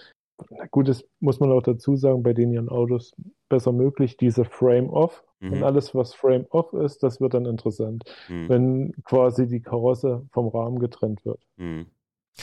na 0.50 0.66
gut, 0.66 0.88
das 0.88 1.05
muss 1.20 1.40
man 1.40 1.53
auch 1.53 1.62
dazu 1.62 1.96
sagen, 1.96 2.22
bei 2.22 2.33
den 2.33 2.53
ihren 2.53 2.68
Autos 2.68 3.14
besser 3.48 3.72
möglich, 3.72 4.16
diese 4.16 4.44
Frame-Off. 4.44 5.24
Mhm. 5.40 5.53
Und 5.53 5.62
alles, 5.62 5.94
was 5.94 6.14
Frame-Off 6.14 6.72
ist, 6.74 7.03
das 7.03 7.20
wird 7.20 7.35
dann 7.35 7.46
interessant, 7.46 8.05
mhm. 8.29 8.48
wenn 8.48 8.92
quasi 9.05 9.46
die 9.46 9.61
Karosse 9.61 10.26
vom 10.33 10.48
Rahmen 10.48 10.79
getrennt 10.79 11.24
wird. 11.24 11.40
Mhm. 11.57 11.87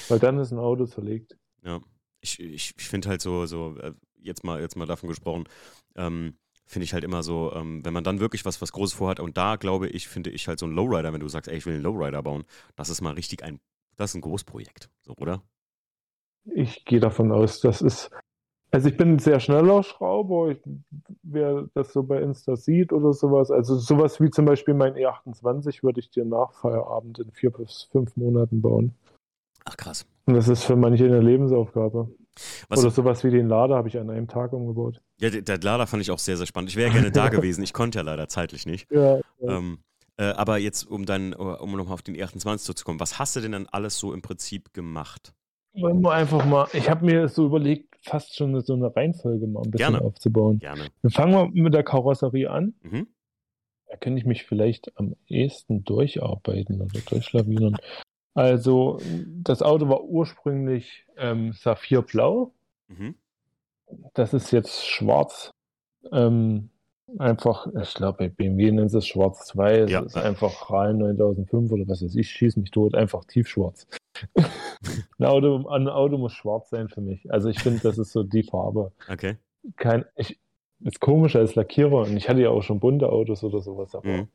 Weil 0.09 0.19
dann 0.19 0.39
ist 0.39 0.51
ein 0.51 0.59
Auto 0.59 0.85
zerlegt. 0.85 1.37
Ja, 1.63 1.79
ich, 2.21 2.39
ich, 2.39 2.73
ich 2.77 2.87
finde 2.87 3.09
halt 3.09 3.21
so, 3.21 3.45
so 3.45 3.75
äh, 3.77 3.93
jetzt, 4.21 4.43
mal, 4.43 4.59
jetzt 4.59 4.75
mal 4.75 4.85
davon 4.85 5.09
gesprochen, 5.09 5.45
ähm, 5.95 6.37
finde 6.65 6.83
ich 6.83 6.93
halt 6.93 7.03
immer 7.03 7.23
so, 7.23 7.53
ähm, 7.53 7.83
wenn 7.85 7.93
man 7.93 8.03
dann 8.03 8.19
wirklich 8.19 8.45
was, 8.45 8.61
was 8.61 8.71
Großes 8.71 8.97
vorhat, 8.97 9.19
und 9.19 9.37
da 9.37 9.55
glaube 9.55 9.87
ich, 9.87 10.07
finde 10.07 10.29
ich 10.29 10.47
halt 10.47 10.59
so 10.59 10.65
ein 10.65 10.73
Lowrider, 10.73 11.13
wenn 11.13 11.21
du 11.21 11.29
sagst, 11.29 11.49
ey, 11.49 11.57
ich 11.57 11.65
will 11.65 11.75
einen 11.75 11.83
Lowrider 11.83 12.21
bauen, 12.21 12.43
das 12.75 12.89
ist 12.89 13.01
mal 13.01 13.13
richtig 13.13 13.43
ein, 13.43 13.59
das 13.95 14.11
ist 14.11 14.15
ein 14.15 14.21
Großprojekt, 14.21 14.89
so, 15.01 15.13
oder? 15.17 15.41
Ich 16.53 16.85
gehe 16.85 16.99
davon 16.99 17.31
aus, 17.31 17.59
das 17.59 17.81
ist. 17.81 18.11
Also 18.69 18.89
ich 18.89 18.97
bin 18.97 19.13
ein 19.13 19.19
sehr 19.19 19.39
schneller 19.39 19.81
Schrauber, 19.81 20.49
ich, 20.51 20.59
wer 21.23 21.69
das 21.73 21.93
so 21.93 22.03
bei 22.03 22.21
Insta 22.21 22.57
sieht 22.57 22.91
oder 22.91 23.13
sowas. 23.13 23.49
Also 23.49 23.77
sowas 23.77 24.19
wie 24.19 24.29
zum 24.29 24.45
Beispiel 24.45 24.73
mein 24.73 24.95
E28 24.95 25.83
würde 25.83 26.01
ich 26.01 26.09
dir 26.09 26.25
nach 26.25 26.51
Feierabend 26.51 27.19
in 27.19 27.31
vier 27.31 27.49
bis 27.49 27.87
fünf 27.91 28.17
Monaten 28.17 28.61
bauen. 28.61 28.93
Ach 29.63 29.77
krass. 29.77 30.05
Und 30.25 30.33
das 30.33 30.49
ist 30.49 30.63
für 30.63 30.75
manche 30.75 31.05
eine 31.05 31.21
Lebensaufgabe. 31.21 32.09
Was 32.69 32.81
Oder 32.81 32.91
sowas 32.91 33.23
wie 33.23 33.31
den 33.31 33.47
Lader 33.47 33.75
habe 33.75 33.87
ich 33.87 33.97
an 33.97 34.09
einem 34.09 34.27
Tag 34.27 34.53
umgebaut. 34.53 35.01
Ja, 35.19 35.29
der, 35.29 35.59
Lader 35.59 35.87
fand 35.87 36.01
ich 36.01 36.11
auch 36.11 36.19
sehr, 36.19 36.37
sehr 36.37 36.45
spannend. 36.45 36.69
Ich 36.69 36.75
wäre 36.75 36.91
gerne 36.91 37.11
da 37.11 37.29
gewesen. 37.29 37.63
Ich 37.63 37.73
konnte 37.73 37.99
ja 37.99 38.03
leider 38.03 38.27
zeitlich 38.27 38.65
nicht. 38.65 38.91
Ja, 38.91 39.17
ja. 39.17 39.21
Ähm, 39.57 39.79
äh, 40.17 40.25
aber 40.25 40.57
jetzt, 40.57 40.83
um 40.83 41.05
dann, 41.05 41.33
um 41.33 41.71
nochmal 41.75 41.93
auf 41.93 42.01
den 42.01 42.15
E28 42.15 42.75
zu 42.75 42.85
kommen, 42.85 42.99
was 42.99 43.19
hast 43.19 43.35
du 43.35 43.39
denn 43.39 43.53
dann 43.53 43.67
alles 43.71 43.97
so 43.97 44.13
im 44.13 44.21
Prinzip 44.21 44.73
gemacht? 44.73 45.33
Wollen 45.81 46.01
wir 46.01 46.11
einfach 46.11 46.45
mal, 46.45 46.67
ich 46.73 46.89
habe 46.89 47.05
mir 47.05 47.27
so 47.27 47.45
überlegt, 47.45 47.95
fast 48.01 48.35
schon 48.35 48.59
so 48.61 48.73
eine 48.73 48.95
Reihenfolge 48.95 49.47
mal 49.47 49.61
ein 49.63 49.71
bisschen 49.71 49.93
Gerne. 49.93 50.05
aufzubauen. 50.05 50.59
Gerne. 50.59 50.89
Dann 51.01 51.11
fangen 51.11 51.33
wir 51.33 51.63
mit 51.63 51.73
der 51.73 51.83
Karosserie 51.83 52.49
an. 52.49 52.73
Mhm. 52.81 53.07
Da 53.87 53.97
könnte 53.97 54.19
ich 54.19 54.25
mich 54.25 54.45
vielleicht 54.45 54.97
am 54.97 55.15
ehesten 55.27 55.83
durcharbeiten 55.83 56.81
oder 56.81 56.99
durchschlawinern. 57.09 57.77
Also, 58.33 58.99
das 59.27 59.61
Auto 59.61 59.89
war 59.89 60.03
ursprünglich 60.03 61.05
ähm, 61.17 61.53
saphirblau. 61.53 62.53
Mhm. 62.87 63.15
Das 64.13 64.33
ist 64.33 64.51
jetzt 64.51 64.85
schwarz. 64.85 65.51
Ähm, 66.11 66.69
einfach, 67.17 67.67
ich 67.81 67.93
glaube, 67.93 68.17
bei 68.17 68.29
BMW 68.29 68.71
nennt 68.71 68.93
es 68.93 69.07
schwarz-weiß. 69.07 69.89
Ja. 69.89 70.01
Es 70.01 70.07
ist 70.07 70.17
einfach 70.17 70.69
RAL 70.69 70.93
9005 70.93 71.71
oder 71.71 71.87
was 71.87 72.03
weiß 72.03 72.15
ich, 72.15 72.29
schieß 72.29 72.57
mich 72.57 72.71
tot, 72.71 72.95
einfach 72.95 73.25
tiefschwarz. 73.25 73.87
ein, 75.19 75.25
Auto, 75.25 75.67
ein 75.67 75.87
Auto 75.87 76.17
muss 76.17 76.33
schwarz 76.33 76.69
sein 76.69 76.89
für 76.89 77.01
mich. 77.01 77.31
Also, 77.31 77.49
ich 77.49 77.59
finde, 77.59 77.79
das 77.81 77.97
ist 77.97 78.11
so 78.11 78.23
die 78.23 78.43
Farbe. 78.43 78.91
Okay. 79.09 79.37
Kein, 79.75 80.05
ich, 80.15 80.39
ist 80.81 80.99
komisch 80.99 81.35
als 81.35 81.55
Lackierer 81.55 82.01
und 82.01 82.15
ich 82.17 82.29
hatte 82.29 82.41
ja 82.41 82.49
auch 82.49 82.61
schon 82.61 82.79
bunte 82.79 83.09
Autos 83.09 83.43
oder 83.43 83.61
sowas, 83.61 83.95
aber 83.95 84.07
Mhm. 84.07 84.27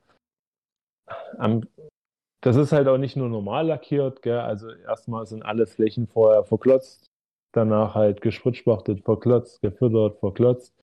am, 1.39 1.69
das 2.41 2.57
ist 2.57 2.73
halt 2.73 2.89
auch 2.89 2.99
nicht 2.99 3.17
nur 3.17 3.29
normal 3.29 3.69
lackiert, 3.69 4.23
gell? 4.23 4.39
Also 4.39 4.71
erstmal 4.71 5.27
sind 5.27 5.45
alle 5.45 5.67
Flächen 5.67 6.09
vorher 6.09 6.45
verklotzt, 6.45 7.07
danach 7.53 7.95
halt 7.95 8.21
gespritzspachtet, 8.21 9.05
verklotzt, 9.05 9.63
gefüttert, 9.63 10.19
verklotzt, 10.19 10.75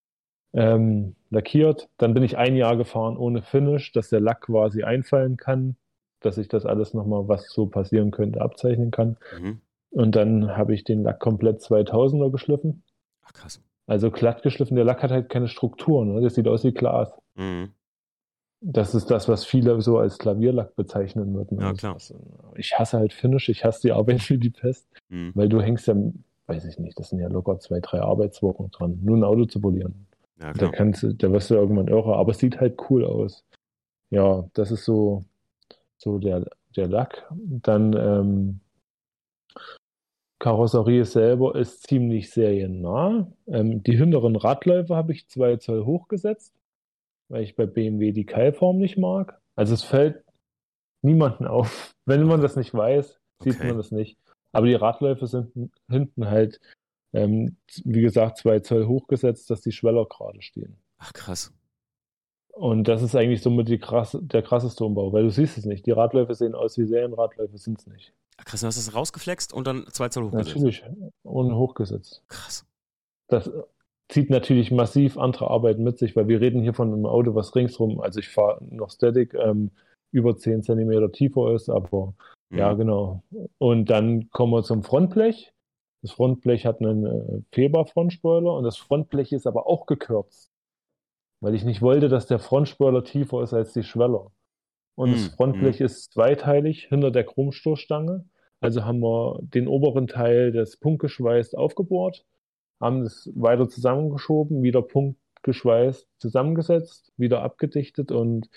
ähm, 0.53 1.15
lackiert. 1.29 1.89
Dann 1.97 2.13
bin 2.13 2.23
ich 2.23 2.37
ein 2.37 2.55
Jahr 2.55 2.75
gefahren 2.77 3.17
ohne 3.17 3.41
Finish, 3.41 3.91
dass 3.91 4.09
der 4.09 4.19
Lack 4.19 4.41
quasi 4.41 4.83
einfallen 4.83 5.37
kann, 5.37 5.75
dass 6.21 6.37
ich 6.37 6.47
das 6.47 6.65
alles 6.65 6.93
nochmal, 6.93 7.27
was 7.27 7.49
so 7.51 7.67
passieren 7.67 8.11
könnte, 8.11 8.41
abzeichnen 8.41 8.91
kann. 8.91 9.17
Mhm. 9.39 9.61
Und 9.91 10.15
dann 10.15 10.55
habe 10.57 10.73
ich 10.73 10.83
den 10.83 11.03
Lack 11.03 11.19
komplett 11.19 11.61
2000er 11.61 12.31
geschliffen. 12.31 12.83
Ach, 13.23 13.33
krass. 13.33 13.61
Also 13.87 14.11
glatt 14.11 14.43
geschliffen. 14.43 14.75
Der 14.75 14.85
Lack 14.85 15.01
hat 15.01 15.11
halt 15.11 15.29
keine 15.29 15.47
Struktur, 15.47 16.05
ne? 16.05 16.21
Das 16.21 16.35
sieht 16.35 16.47
aus 16.47 16.63
wie 16.63 16.71
Glas. 16.73 17.11
Mhm. 17.35 17.69
Das 18.61 18.93
ist 18.93 19.09
das, 19.09 19.29
was 19.29 19.45
viele 19.45 19.81
so 19.81 19.97
als 19.99 20.17
Klavierlack 20.17 20.75
bezeichnen 20.75 21.33
würden. 21.33 21.59
Ja, 21.61 21.67
Also 21.69 21.77
klar. 21.79 21.93
das- 21.93 22.13
Ich 22.55 22.77
hasse 22.77 22.97
halt 22.97 23.13
Finish, 23.13 23.47
ich 23.49 23.63
hasse 23.63 23.81
die 23.83 23.91
Arbeit 23.93 24.29
wie 24.29 24.37
die 24.37 24.49
Pest, 24.49 24.85
Mhm. 25.09 25.31
weil 25.33 25.47
du 25.47 25.61
hängst 25.61 25.87
ja, 25.87 25.95
weiß 26.47 26.65
ich 26.65 26.77
nicht, 26.77 26.99
das 26.99 27.09
sind 27.09 27.19
ja 27.19 27.29
locker 27.29 27.57
zwei, 27.59 27.79
drei 27.79 28.01
Arbeitswochen 28.01 28.69
dran, 28.71 28.99
nur 29.01 29.15
ein 29.17 29.23
Auto 29.23 29.45
zu 29.45 29.61
polieren. 29.61 30.07
Ja, 30.39 30.53
Da 30.53 30.69
kannst 30.69 31.03
du, 31.03 31.13
da 31.13 31.31
wirst 31.31 31.49
du 31.49 31.55
irgendwann 31.55 31.87
irre, 31.87 32.15
aber 32.15 32.31
es 32.31 32.39
sieht 32.39 32.59
halt 32.59 32.79
cool 32.89 33.05
aus. 33.05 33.45
Ja, 34.09 34.49
das 34.53 34.71
ist 34.71 34.85
so, 34.85 35.25
so 35.97 36.17
der, 36.17 36.45
der 36.75 36.87
Lack. 36.87 37.27
Dann 37.31 37.93
ähm, 37.93 38.59
Karosserie 40.39 41.03
selber 41.03 41.55
ist 41.55 41.83
ziemlich 41.87 42.31
seriennah. 42.31 43.29
Ähm, 43.47 43.83
die 43.83 43.97
hinteren 43.97 44.35
Radläufe 44.37 44.95
habe 44.95 45.11
ich 45.11 45.27
zwei 45.27 45.57
Zoll 45.57 45.85
hochgesetzt, 45.85 46.53
weil 47.27 47.43
ich 47.43 47.55
bei 47.55 47.65
BMW 47.65 48.13
die 48.13 48.25
Keilform 48.25 48.77
nicht 48.77 48.97
mag. 48.97 49.41
Also 49.55 49.73
es 49.73 49.83
fällt 49.83 50.23
niemanden 51.01 51.45
auf. 51.45 51.91
Wenn 52.05 52.23
man 52.23 52.41
das 52.41 52.55
nicht 52.55 52.73
weiß, 52.73 53.19
sieht 53.43 53.55
Okay. 53.57 53.67
man 53.67 53.77
das 53.77 53.91
nicht. 53.91 54.17
Aber 54.53 54.65
die 54.65 54.75
Radläufe 54.75 55.27
sind 55.27 55.71
hinten 55.89 56.27
halt, 56.27 56.59
ähm, 57.13 57.57
wie 57.83 58.01
gesagt, 58.01 58.37
zwei 58.37 58.59
Zoll 58.59 58.87
hochgesetzt, 58.87 59.49
dass 59.49 59.61
die 59.61 59.71
Schweller 59.71 60.05
gerade 60.05 60.41
stehen. 60.41 60.77
Ach, 60.97 61.13
krass. 61.13 61.53
Und 62.51 62.87
das 62.87 63.01
ist 63.01 63.15
eigentlich 63.15 63.41
somit 63.41 63.81
krass, 63.81 64.17
der 64.19 64.41
krasseste 64.41 64.83
Umbau, 64.83 65.13
weil 65.13 65.23
du 65.23 65.29
siehst 65.31 65.57
es 65.57 65.65
nicht. 65.65 65.85
Die 65.85 65.91
Radläufe 65.91 66.35
sehen 66.35 66.55
aus 66.55 66.77
wie 66.77 66.85
Serienradläufe, 66.85 67.57
sind 67.57 67.79
es 67.79 67.87
nicht. 67.87 68.13
Ach, 68.37 68.45
krass, 68.45 68.61
du 68.61 68.67
hast 68.67 68.77
das 68.77 68.93
rausgeflext 68.93 69.53
und 69.53 69.65
dann 69.65 69.85
zwei 69.91 70.09
Zoll 70.09 70.25
hochgesetzt. 70.25 70.55
Natürlich, 70.55 70.83
ohne 71.23 71.55
hochgesetzt. 71.55 72.23
Krass. 72.27 72.65
Das 73.27 73.49
zieht 74.09 74.29
natürlich 74.29 74.71
massiv 74.71 75.17
andere 75.17 75.49
Arbeit 75.49 75.79
mit 75.79 75.99
sich, 75.99 76.15
weil 76.15 76.27
wir 76.27 76.41
reden 76.41 76.61
hier 76.61 76.73
von 76.73 76.91
einem 76.91 77.05
Auto, 77.05 77.35
was 77.35 77.55
ringsrum, 77.55 78.01
also 78.01 78.19
ich 78.19 78.29
fahre 78.29 78.63
noch 78.69 78.89
Static, 78.89 79.33
ähm, 79.35 79.71
über 80.11 80.35
10 80.35 80.63
cm 80.63 81.11
tiefer 81.11 81.53
ist, 81.53 81.69
aber 81.69 82.15
Mhm. 82.49 82.57
ja, 82.57 82.73
genau. 82.73 83.23
Und 83.57 83.89
dann 83.89 84.29
kommen 84.31 84.53
wir 84.53 84.63
zum 84.63 84.83
Frontblech. 84.83 85.53
Das 86.01 86.11
Frontblech 86.11 86.65
hat 86.65 86.81
einen 86.81 87.05
äh, 87.05 87.41
Feber-Frontspoiler 87.51 88.53
und 88.53 88.63
das 88.63 88.77
Frontblech 88.77 89.31
ist 89.31 89.47
aber 89.47 89.67
auch 89.67 89.85
gekürzt, 89.85 90.51
weil 91.41 91.55
ich 91.55 91.65
nicht 91.65 91.81
wollte, 91.81 92.07
dass 92.07 92.27
der 92.27 92.39
Frontspoiler 92.39 93.03
tiefer 93.03 93.43
ist 93.43 93.53
als 93.53 93.73
die 93.73 93.83
Schweller. 93.83 94.31
Und 94.95 95.11
das 95.11 95.31
Mm, 95.31 95.35
Frontblech 95.35 95.81
ist 95.81 96.13
zweiteilig 96.13 96.87
hinter 96.87 97.11
der 97.11 97.25
Chromstoßstange. 97.25 98.25
Also 98.61 98.83
haben 98.83 98.99
wir 98.99 99.39
den 99.41 99.67
oberen 99.67 100.07
Teil 100.07 100.51
des 100.51 100.77
punktgeschweißt 100.77 101.57
aufgebohrt, 101.57 102.25
haben 102.81 103.01
es 103.03 103.31
weiter 103.35 103.69
zusammengeschoben, 103.69 104.63
wieder 104.63 104.81
punktgeschweißt 104.81 106.07
zusammengesetzt, 106.17 107.13
wieder 107.15 107.41
abgedichtet 107.41 108.11
und 108.11 108.49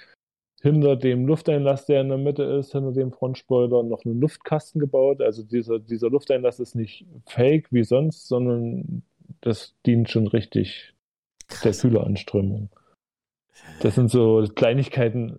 hinter 0.63 0.95
dem 0.95 1.27
Lufteinlass, 1.27 1.87
der 1.87 2.03
in 2.03 2.09
der 2.09 2.19
Mitte 2.19 2.45
ist, 2.45 2.73
hinter 2.73 2.93
dem 2.93 3.11
Frontspoiler 3.11 3.83
noch 3.83 4.05
einen 4.05 4.21
Luftkasten 4.21 4.81
gebaut. 4.81 5.21
Also 5.21 5.43
dieser, 5.43 5.81
dieser 5.81 6.09
Lufteinlass 6.09 6.61
ist 6.61 6.77
nicht 6.77 7.05
fake 7.27 7.67
wie 7.73 7.83
sonst, 7.83 8.29
sondern 8.29 9.03
das 9.41 9.75
dient 9.85 10.09
schon 10.09 10.29
richtig 10.29 10.95
der 11.51 11.59
Krass. 11.59 11.81
Kühleranströmung. 11.81 12.71
Das 13.81 13.97
sind 13.97 14.11
so 14.11 14.45
Kleinigkeiten, 14.55 15.39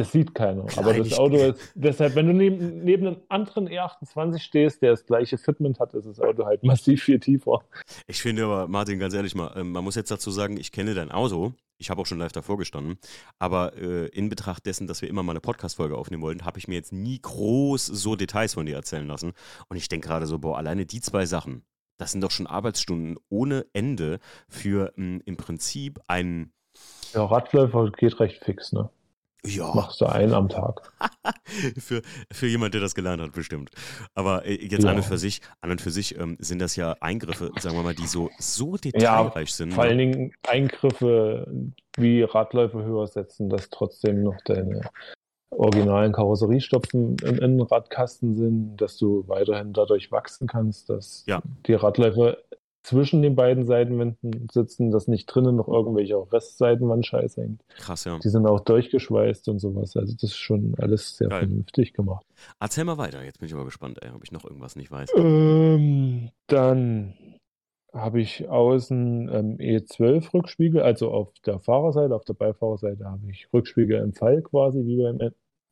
das 0.00 0.12
sieht 0.12 0.34
keiner. 0.34 0.64
Aber 0.76 0.94
das. 0.94 1.18
Auto 1.18 1.36
ist, 1.36 1.72
deshalb, 1.74 2.14
wenn 2.14 2.26
du 2.26 2.32
neben, 2.32 2.82
neben 2.82 3.06
einem 3.06 3.16
anderen 3.28 3.68
E28 3.68 4.38
stehst, 4.38 4.80
der 4.80 4.92
das 4.92 5.04
gleiche 5.04 5.36
Fitment 5.36 5.78
hat, 5.78 5.92
ist 5.92 6.06
das 6.06 6.18
Auto 6.18 6.46
halt 6.46 6.64
massiv 6.64 7.02
viel 7.02 7.20
tiefer. 7.20 7.60
Ich 8.06 8.22
finde 8.22 8.44
aber, 8.44 8.66
Martin, 8.66 8.98
ganz 8.98 9.12
ehrlich 9.12 9.34
mal, 9.34 9.52
ähm, 9.56 9.72
man 9.72 9.84
muss 9.84 9.96
jetzt 9.96 10.10
dazu 10.10 10.30
sagen, 10.30 10.56
ich 10.56 10.72
kenne 10.72 10.94
dein 10.94 11.10
Auto. 11.10 11.52
Ich 11.76 11.90
habe 11.90 12.00
auch 12.00 12.06
schon 12.06 12.18
live 12.18 12.32
davor 12.32 12.56
gestanden. 12.56 12.98
Aber 13.38 13.76
äh, 13.76 14.06
in 14.06 14.30
Betracht 14.30 14.64
dessen, 14.64 14.86
dass 14.86 15.02
wir 15.02 15.08
immer 15.10 15.22
mal 15.22 15.32
eine 15.32 15.40
Podcast-Folge 15.40 15.96
aufnehmen 15.96 16.22
wollten, 16.22 16.46
habe 16.46 16.58
ich 16.58 16.66
mir 16.66 16.76
jetzt 16.76 16.92
nie 16.92 17.20
groß 17.20 17.84
so 17.84 18.16
Details 18.16 18.54
von 18.54 18.64
dir 18.64 18.76
erzählen 18.76 19.06
lassen. 19.06 19.32
Und 19.68 19.76
ich 19.76 19.88
denke 19.88 20.08
gerade 20.08 20.26
so, 20.26 20.38
boah, 20.38 20.56
alleine 20.56 20.86
die 20.86 21.00
zwei 21.02 21.26
Sachen, 21.26 21.62
das 21.98 22.12
sind 22.12 22.22
doch 22.22 22.30
schon 22.30 22.46
Arbeitsstunden 22.46 23.18
ohne 23.28 23.66
Ende 23.74 24.18
für 24.48 24.94
ähm, 24.96 25.20
im 25.26 25.36
Prinzip 25.36 26.00
ein, 26.06 26.52
Ja, 27.12 27.26
Radläufer 27.26 27.90
geht 27.90 28.18
recht 28.18 28.42
fix, 28.42 28.72
ne? 28.72 28.88
Ja, 29.44 29.72
Machst 29.74 30.00
du 30.00 30.06
einen 30.06 30.34
am 30.34 30.48
Tag. 30.48 30.80
für, 31.78 32.02
für 32.32 32.46
jemand, 32.46 32.74
der 32.74 32.80
das 32.80 32.94
gelernt 32.94 33.22
hat, 33.22 33.32
bestimmt. 33.32 33.70
Aber 34.14 34.44
äh, 34.44 34.54
jetzt 34.54 34.84
Ja. 34.84 34.90
an 34.90 34.96
und 34.96 35.04
für 35.04 35.18
sich, 35.18 35.40
an 35.60 35.70
und 35.70 35.80
für 35.80 35.90
sich 35.90 36.18
ähm, 36.18 36.36
sind 36.40 36.58
das 36.60 36.76
ja 36.76 36.96
Eingriffe, 37.00 37.50
sagen 37.60 37.76
wir 37.76 37.82
mal, 37.82 37.94
die 37.94 38.06
so, 38.06 38.30
so 38.38 38.72
Ja, 38.76 38.78
detailreich 38.78 39.52
sind. 39.54 39.72
vor 39.72 39.84
allen 39.84 39.96
ne? 39.96 40.06
Dingen 40.06 40.32
Eingriffe 40.46 41.46
wie 41.96 42.22
Radläufe 42.22 42.82
höher 42.84 43.06
setzen, 43.06 43.48
dass 43.48 43.68
trotzdem 43.70 44.22
noch 44.22 44.40
deine 44.44 44.82
originalen 45.50 46.12
Karosseriestopfen 46.12 47.16
im 47.24 47.38
Innenradkasten 47.38 48.36
sind, 48.36 48.76
dass 48.76 48.96
du 48.98 49.26
weiterhin 49.26 49.72
dadurch 49.72 50.12
wachsen 50.12 50.46
kannst, 50.46 50.88
dass 50.90 51.24
Ja. 51.26 51.42
die 51.66 51.74
Radläufe 51.74 52.42
zwischen 52.82 53.20
den 53.22 53.34
beiden 53.36 53.66
Seitenwänden 53.66 54.48
sitzen, 54.50 54.90
dass 54.90 55.06
nicht 55.06 55.26
drinnen 55.26 55.56
noch 55.56 55.68
irgendwelcher 55.68 56.26
Restseitenwandscheiß 56.32 57.36
hängt. 57.36 57.62
Krass, 57.76 58.04
ja. 58.04 58.18
Die 58.18 58.28
sind 58.28 58.46
auch 58.46 58.60
durchgeschweißt 58.60 59.48
und 59.48 59.58
sowas. 59.58 59.96
Also 59.96 60.14
das 60.14 60.22
ist 60.30 60.36
schon 60.36 60.74
alles 60.78 61.16
sehr 61.16 61.28
Geil. 61.28 61.40
vernünftig 61.40 61.92
gemacht. 61.92 62.24
Erzähl 62.58 62.84
mal 62.84 62.96
weiter, 62.98 63.22
jetzt 63.22 63.38
bin 63.38 63.46
ich 63.48 63.54
aber 63.54 63.64
gespannt, 63.66 63.98
ey, 64.02 64.10
ob 64.14 64.24
ich 64.24 64.32
noch 64.32 64.44
irgendwas 64.44 64.76
nicht 64.76 64.90
weiß. 64.90 65.10
Ähm, 65.16 66.30
dann 66.46 67.14
habe 67.92 68.20
ich 68.20 68.48
außen 68.48 69.28
ähm, 69.32 69.56
E12 69.58 70.32
Rückspiegel, 70.32 70.80
also 70.80 71.10
auf 71.10 71.32
der 71.44 71.58
Fahrerseite, 71.58 72.14
auf 72.14 72.24
der 72.24 72.34
Beifahrerseite 72.34 73.04
habe 73.04 73.28
ich 73.30 73.48
Rückspiegel 73.52 74.00
im 74.00 74.12
Fall 74.14 74.42
quasi 74.42 74.78
wie 74.86 75.02
beim, 75.02 75.18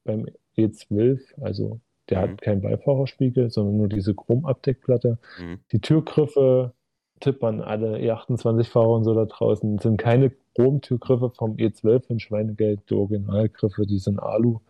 beim 0.04 0.26
E12. 0.56 1.20
Also 1.40 1.80
der 2.10 2.18
Mhm. 2.18 2.22
hat 2.30 2.40
keinen 2.40 2.60
Beifahrerspiegel, 2.62 3.50
sondern 3.50 3.76
nur 3.76 3.88
diese 3.88 4.14
Chromabdeckplatte. 4.14 5.18
Mhm. 5.40 5.60
Die 5.72 5.80
Türgriffe, 5.80 6.72
Tipp 7.20 7.42
an 7.44 7.60
alle 7.60 7.98
E28-Fahrer 7.98 8.90
und 8.90 9.04
so 9.04 9.14
da 9.14 9.24
draußen, 9.24 9.78
sind 9.78 9.98
keine 9.98 10.32
Chromtürgriffe 10.54 11.30
vom 11.30 11.56
E12 11.56 12.10
in 12.10 12.20
Schweinegeld. 12.20 12.80
Die 12.90 12.94
Originalgriffe, 12.94 13.86
die 13.86 13.98
sind 13.98 14.18
Alu. 14.18 14.60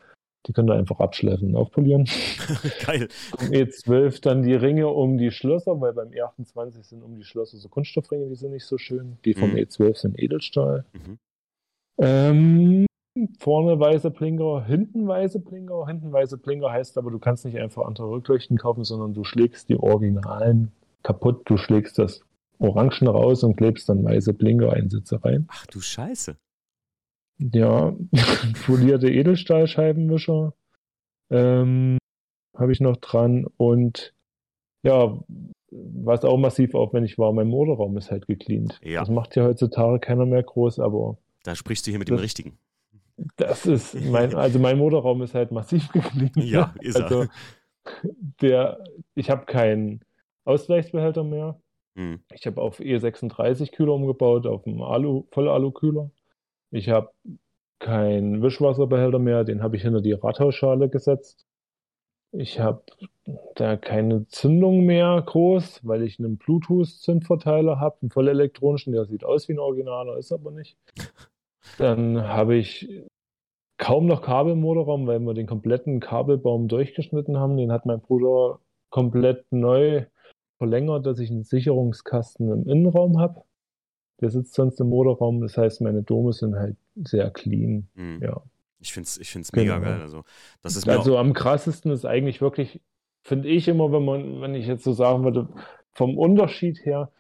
Die 0.46 0.52
könnt 0.52 0.70
ihr 0.70 0.74
einfach 0.74 1.00
abschleifen 1.00 1.50
und 1.50 1.56
aufpolieren. 1.56 2.04
Geil. 2.86 3.08
Vom 3.36 3.48
E12 3.48 4.22
dann 4.22 4.42
die 4.42 4.54
Ringe 4.54 4.88
um 4.88 5.18
die 5.18 5.30
Schlösser, 5.30 5.80
weil 5.80 5.92
beim 5.92 6.08
E28 6.08 6.84
sind 6.84 7.02
um 7.02 7.16
die 7.16 7.24
Schlösser 7.24 7.58
so 7.58 7.68
Kunststoffringe, 7.68 8.28
die 8.28 8.34
sind 8.34 8.52
nicht 8.52 8.64
so 8.64 8.78
schön. 8.78 9.18
Die 9.24 9.34
vom 9.34 9.50
Mhm. 9.50 9.56
E12 9.56 9.96
sind 9.96 10.18
Edelstahl. 10.18 10.84
Mhm. 10.92 11.18
Ähm, 12.00 12.86
vorne 13.40 13.78
weiße 13.78 14.10
Blinker, 14.10 14.64
hinten 14.64 15.06
weiße 15.06 15.40
Blinker. 15.40 15.86
Hinten 15.86 16.12
weiße 16.12 16.38
Blinker 16.38 16.70
heißt 16.70 16.96
aber, 16.98 17.10
du 17.10 17.18
kannst 17.18 17.44
nicht 17.44 17.58
einfach 17.58 17.84
andere 17.84 18.08
Rückleuchten 18.08 18.56
kaufen, 18.56 18.84
sondern 18.84 19.14
du 19.14 19.24
schlägst 19.24 19.68
die 19.68 19.76
Originalen 19.76 20.72
kaputt. 21.02 21.42
Du 21.46 21.56
schlägst 21.56 21.98
das 21.98 22.22
Orangen 22.58 23.06
raus 23.08 23.44
und 23.44 23.56
klebst 23.56 23.88
dann 23.88 24.04
weiße 24.04 24.34
Blinker-Einsätze 24.34 25.22
rein. 25.24 25.46
Ach 25.48 25.66
du 25.66 25.80
Scheiße. 25.80 26.36
Ja, 27.38 27.94
polierte 28.66 29.08
Edelstahlscheibenwischer 29.10 30.54
ähm, 31.30 31.98
habe 32.56 32.72
ich 32.72 32.80
noch 32.80 32.96
dran 32.96 33.46
und 33.56 34.12
Ja, 34.82 35.18
was 35.70 36.24
auch 36.24 36.38
massiv 36.38 36.74
aufwendig 36.74 37.18
war, 37.18 37.32
mein 37.32 37.48
Motorraum 37.48 37.96
ist 37.96 38.10
halt 38.10 38.26
gecleant. 38.26 38.80
Ja. 38.82 39.00
Das 39.00 39.08
macht 39.10 39.36
ja 39.36 39.44
heutzutage 39.44 39.98
keiner 40.00 40.24
mehr 40.26 40.42
groß, 40.42 40.80
aber 40.80 41.18
Da 41.44 41.54
sprichst 41.54 41.86
du 41.86 41.90
hier 41.90 41.98
mit 41.98 42.08
dem 42.08 42.16
Das- 42.16 42.24
Richtigen. 42.24 42.58
das 43.36 43.66
ist 43.66 43.94
mein, 44.06 44.34
also 44.34 44.58
mein 44.58 44.78
Motorraum 44.78 45.22
ist 45.22 45.34
halt 45.34 45.52
massiv 45.52 45.88
gecleant. 45.92 46.36
Ja, 46.36 46.74
ist 46.80 46.96
er. 46.96 47.04
also 47.04 47.26
der, 48.40 48.82
ich 49.14 49.30
habe 49.30 49.46
keinen 49.46 50.00
Ausgleichsbehälter 50.44 51.22
mehr. 51.24 51.60
Hm. 51.98 52.20
Ich 52.32 52.46
habe 52.46 52.62
auf 52.62 52.78
E36 52.78 53.72
Kühler 53.72 53.94
umgebaut, 53.94 54.46
auf 54.46 54.64
einen 54.66 54.80
Alu, 54.80 55.24
Vollalu-Kühler. 55.32 56.10
Ich 56.70 56.88
habe 56.90 57.10
keinen 57.80 58.40
Wischwasserbehälter 58.40 59.18
mehr, 59.18 59.42
den 59.42 59.64
habe 59.64 59.76
ich 59.76 59.82
hinter 59.82 60.00
die 60.00 60.12
Rathausschale 60.12 60.88
gesetzt. 60.88 61.44
Ich 62.30 62.60
habe 62.60 62.82
da 63.56 63.76
keine 63.76 64.28
Zündung 64.28 64.84
mehr 64.86 65.20
groß, 65.26 65.80
weil 65.84 66.02
ich 66.04 66.20
einen 66.20 66.38
Bluetooth-Zündverteiler 66.38 67.80
habe, 67.80 67.96
einen 68.02 68.10
vollelektronischen, 68.10 68.92
der 68.92 69.06
sieht 69.06 69.24
aus 69.24 69.48
wie 69.48 69.54
ein 69.54 69.58
Originaler, 69.58 70.18
ist 70.18 70.30
aber 70.30 70.52
nicht. 70.52 70.76
Dann 71.78 72.28
habe 72.28 72.54
ich 72.54 72.88
kaum 73.76 74.06
noch 74.06 74.22
Kabel 74.22 74.52
im 74.52 74.60
Motorraum, 74.60 75.08
weil 75.08 75.18
wir 75.18 75.34
den 75.34 75.46
kompletten 75.48 75.98
Kabelbaum 75.98 76.68
durchgeschnitten 76.68 77.38
haben. 77.38 77.56
Den 77.56 77.72
hat 77.72 77.86
mein 77.86 78.00
Bruder 78.00 78.60
komplett 78.90 79.50
neu 79.50 80.04
verlängert, 80.58 81.06
dass 81.06 81.18
ich 81.18 81.30
einen 81.30 81.44
Sicherungskasten 81.44 82.50
im 82.50 82.68
Innenraum 82.68 83.18
habe. 83.18 83.42
Der 84.20 84.30
sitzt 84.30 84.54
sonst 84.54 84.80
im 84.80 84.88
Motorraum. 84.88 85.40
Das 85.40 85.56
heißt, 85.56 85.80
meine 85.80 86.02
Dome 86.02 86.32
sind 86.32 86.56
halt 86.56 86.76
sehr 86.96 87.30
clean. 87.30 87.88
Hm. 87.94 88.20
Ja. 88.22 88.42
Ich 88.80 88.92
finde 88.92 89.06
es 89.06 89.18
ich 89.18 89.30
find's 89.30 89.52
mega 89.52 89.78
Genau. 89.78 89.86
geil. 89.90 90.00
Also, 90.00 90.24
das 90.62 90.76
ist 90.76 90.88
Also 90.88 91.16
am 91.18 91.32
krassesten 91.32 91.90
ist 91.92 92.04
eigentlich 92.04 92.40
wirklich, 92.40 92.80
finde 93.22 93.48
ich 93.48 93.68
immer, 93.68 93.92
wenn 93.92 94.04
man, 94.04 94.40
wenn 94.40 94.54
ich 94.54 94.66
jetzt 94.66 94.84
so 94.84 94.92
sagen 94.92 95.24
würde, 95.24 95.48
vom 95.92 96.16
Unterschied 96.18 96.84
her, 96.84 97.10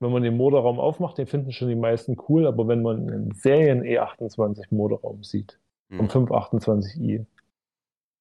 wenn 0.00 0.12
man 0.12 0.22
den 0.22 0.36
Motorraum 0.36 0.78
aufmacht, 0.78 1.16
den 1.18 1.26
finden 1.26 1.52
schon 1.52 1.68
die 1.68 1.76
meisten 1.76 2.16
cool, 2.28 2.46
aber 2.46 2.68
wenn 2.68 2.82
man 2.82 3.08
einen 3.08 3.34
Serien 3.34 3.82
E28 3.82 4.66
Motorraum 4.70 5.22
sieht, 5.22 5.58
hm. 5.90 6.08
vom 6.08 6.26
528i, 6.26 7.24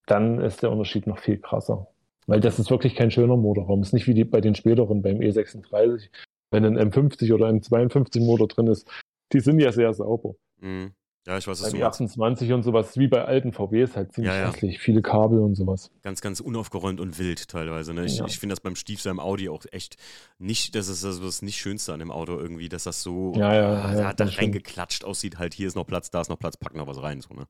dann 0.06 0.41
ist 0.41 0.64
der 0.64 0.72
Unterschied 0.72 1.08
noch 1.08 1.20
viel 1.20 1.39
krasser. 1.39 1.88
Weil 2.28 2.40
das 2.40 2.60
ist 2.60 2.70
wirklich 2.72 2.96
kein 2.96 3.12
schöner 3.12 3.38
Motorraum. 3.38 3.82
Ist 3.82 3.94
nicht 3.94 4.08
wie 4.08 4.14
die, 4.14 4.24
bei 4.26 4.42
den 4.42 4.56
späteren 4.56 5.02
beim 5.02 5.18
E36. 5.18 6.10
Wenn 6.52 6.66
ein 6.66 6.78
M50 6.92 7.34
oder 7.34 7.48
M52 7.48 8.22
Motor 8.24 8.48
drin 8.48 8.68
ist, 8.68 8.88
die 9.34 9.40
sind 9.40 9.60
ja 9.60 9.72
sehr 9.72 9.94
sauber. 9.94 10.36
Hm. 10.62 10.92
Ja, 11.26 11.38
ich 11.38 11.48
weiß, 11.48 11.62
was 11.62 11.72
Beim 11.72 11.80
du 11.80 11.86
meinst. 11.86 12.42
E28 12.42 12.54
und 12.54 12.64
sowas, 12.64 12.98
wie 12.98 13.08
bei 13.08 13.24
alten 13.24 13.54
VWs, 13.54 13.96
halt 13.96 14.12
ziemlich 14.12 14.34
Ja, 14.34 14.42
ja. 14.42 14.48
hässlich. 14.52 14.80
Viele 14.80 15.02
Kabel 15.02 15.40
und 15.40 15.56
sowas. 15.56 15.90
Ganz, 16.02 16.20
ganz 16.20 16.42
unaufgeräumt 16.42 17.00
und 17.00 17.18
wild 17.18 17.48
teilweise. 17.48 17.94
Ne? 17.94 18.04
Ich, 18.04 18.18
Ja. 18.18 18.26
ich 18.26 18.38
finde 18.40 18.54
das 18.54 18.60
beim 18.60 18.76
Stiefel 18.76 19.10
im 19.10 19.22
Audi 19.22 19.48
auch 19.48 19.64
echt 19.72 19.96
nicht, 20.38 20.76
das 20.76 20.90
ist 20.90 21.06
also 21.06 21.24
das 21.24 21.42
nicht 21.42 21.56
Schönste 21.58 21.94
an 21.94 22.00
dem 22.00 22.12
Auto 22.12 22.38
irgendwie, 22.38 22.68
dass 22.68 22.84
das 22.84 23.02
so 23.04 23.32
Ja, 23.38 23.56
ja, 23.56 23.82
ah, 23.84 23.96
da, 23.96 24.14
das 24.14 24.38
reingeklatscht 24.38 25.06
aussieht, 25.06 25.40
halt 25.40 25.54
hier 25.54 25.68
ist 25.70 25.76
noch 25.76 25.86
Platz, 25.88 26.12
da 26.12 26.20
ist 26.20 26.28
noch 26.30 26.40
Platz, 26.40 26.58
pack 26.58 26.76
noch 26.76 26.88
was 26.88 27.02
rein. 27.02 27.22
So, 27.22 27.34
ne? 27.34 27.48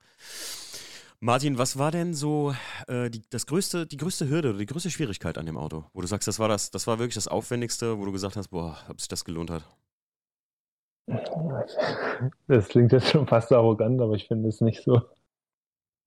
Martin, 1.23 1.57
was 1.57 1.79
war 1.79 1.89
denn 1.89 2.13
so 2.13 2.53
äh, 2.85 3.09
die, 3.09 3.21
das 3.29 3.45
größte, 3.45 3.87
die 3.87 3.95
größte 3.95 4.27
Hürde 4.27 4.49
oder 4.49 4.57
die 4.57 4.65
größte 4.65 4.89
Schwierigkeit 4.89 5.37
an 5.37 5.45
dem 5.45 5.55
Auto? 5.55 5.85
Wo 5.93 6.01
du 6.01 6.07
sagst, 6.07 6.27
das 6.27 6.37
war 6.37 6.49
das, 6.49 6.69
das 6.69 6.85
war 6.85 6.99
wirklich 6.99 7.15
das 7.15 7.29
Aufwendigste, 7.29 7.97
wo 7.97 8.03
du 8.03 8.11
gesagt 8.11 8.35
hast, 8.35 8.49
boah, 8.49 8.77
ob 8.89 8.99
sich 8.99 9.07
das 9.07 9.23
gelohnt 9.23 9.49
hat. 9.49 9.63
Das 12.47 12.67
klingt 12.67 12.91
jetzt 12.91 13.07
schon 13.07 13.25
fast 13.25 13.53
arrogant, 13.53 14.01
aber 14.01 14.15
ich 14.15 14.27
finde 14.27 14.49
es 14.49 14.59
nicht 14.59 14.83
so. 14.83 15.01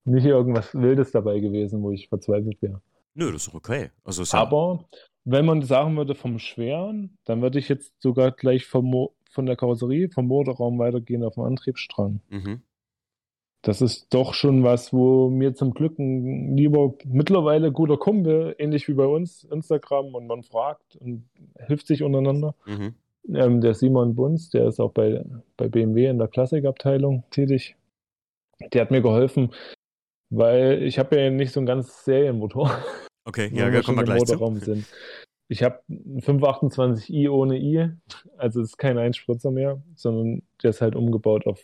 Nicht 0.05 0.25
irgendwas 0.25 0.75
Wildes 0.75 1.09
dabei 1.11 1.39
gewesen, 1.39 1.81
wo 1.81 1.89
ich 1.89 2.09
verzweifelt 2.09 2.61
wäre. 2.61 2.79
Nö, 3.15 3.31
das 3.31 3.47
ist 3.47 3.55
okay. 3.55 3.89
Also 4.03 4.21
ist 4.21 4.33
ja, 4.33 4.39
Aber 4.41 4.87
wenn 5.25 5.47
man 5.47 5.63
sagen 5.63 5.97
würde 5.97 6.13
vom 6.13 6.37
Schweren, 6.37 7.17
dann 7.25 7.41
würde 7.41 7.57
ich 7.57 7.69
jetzt 7.69 7.91
sogar 8.03 8.31
gleich 8.31 8.67
vom 8.67 8.85
Mo 8.85 9.15
von 9.31 9.47
der 9.47 9.55
Karosserie, 9.55 10.09
vom 10.09 10.27
Motorraum 10.27 10.77
weitergehen 10.77 11.23
auf 11.23 11.33
den 11.33 11.43
Antriebsstrang. 11.43 12.21
mhm. 12.29 12.61
Das 13.63 13.81
ist 13.81 14.13
doch 14.13 14.33
schon 14.33 14.63
was, 14.63 14.93
wo 14.93 15.29
mir 15.29 15.53
zum 15.53 15.73
Glück 15.73 15.97
ein 15.99 16.55
lieber 16.55 16.93
mittlerweile 17.05 17.71
guter 17.71 17.97
Kumpel, 17.97 18.55
ähnlich 18.59 18.87
wie 18.87 18.93
bei 18.93 19.05
uns, 19.05 19.43
Instagram, 19.45 20.15
und 20.15 20.27
man 20.27 20.43
fragt 20.43 20.95
und 20.97 21.27
hilft 21.65 21.87
sich 21.87 22.03
untereinander. 22.03 22.55
Mhm. 22.65 22.95
Ähm, 23.33 23.61
der 23.61 23.73
Simon 23.73 24.15
Bunz, 24.15 24.49
der 24.51 24.67
ist 24.67 24.79
auch 24.79 24.93
bei, 24.93 25.25
bei 25.57 25.67
BMW 25.67 26.07
in 26.07 26.17
der 26.17 26.27
Klassikabteilung 26.27 27.23
tätig. 27.29 27.75
Der 28.71 28.81
hat 28.81 28.91
mir 28.91 29.01
geholfen, 29.01 29.53
weil 30.29 30.83
ich 30.83 30.97
habe 30.97 31.19
ja 31.19 31.29
nicht 31.29 31.51
so 31.51 31.59
einen 31.59 31.67
ganz 31.67 32.05
Serienmotor. 32.05 32.71
Okay, 33.25 33.49
ja, 33.53 33.69
ja, 33.69 33.81
kommen 33.81 33.97
wir 33.97 34.01
im 34.01 34.05
gleich 34.05 34.23
zu. 34.23 34.33
Motorraum 34.33 34.59
sind. 34.59 34.85
Ich 35.49 35.63
habe 35.63 35.81
einen 35.89 36.21
528i 36.21 37.29
ohne 37.29 37.57
i, 37.57 37.89
also 38.37 38.61
es 38.61 38.69
ist 38.69 38.77
kein 38.77 38.97
Einspritzer 38.97 39.51
mehr, 39.51 39.81
sondern 39.95 40.43
der 40.61 40.69
ist 40.71 40.81
halt 40.81 40.95
umgebaut 40.95 41.47
auf 41.47 41.61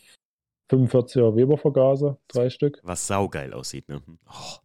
45er 0.69 1.35
Weber 1.35 1.57
Vergaser, 1.57 2.17
drei 2.27 2.49
Stück. 2.49 2.79
Was 2.83 3.07
saugeil 3.07 3.53
aussieht, 3.53 3.89
ne? 3.89 4.01
Oh, 4.27 4.57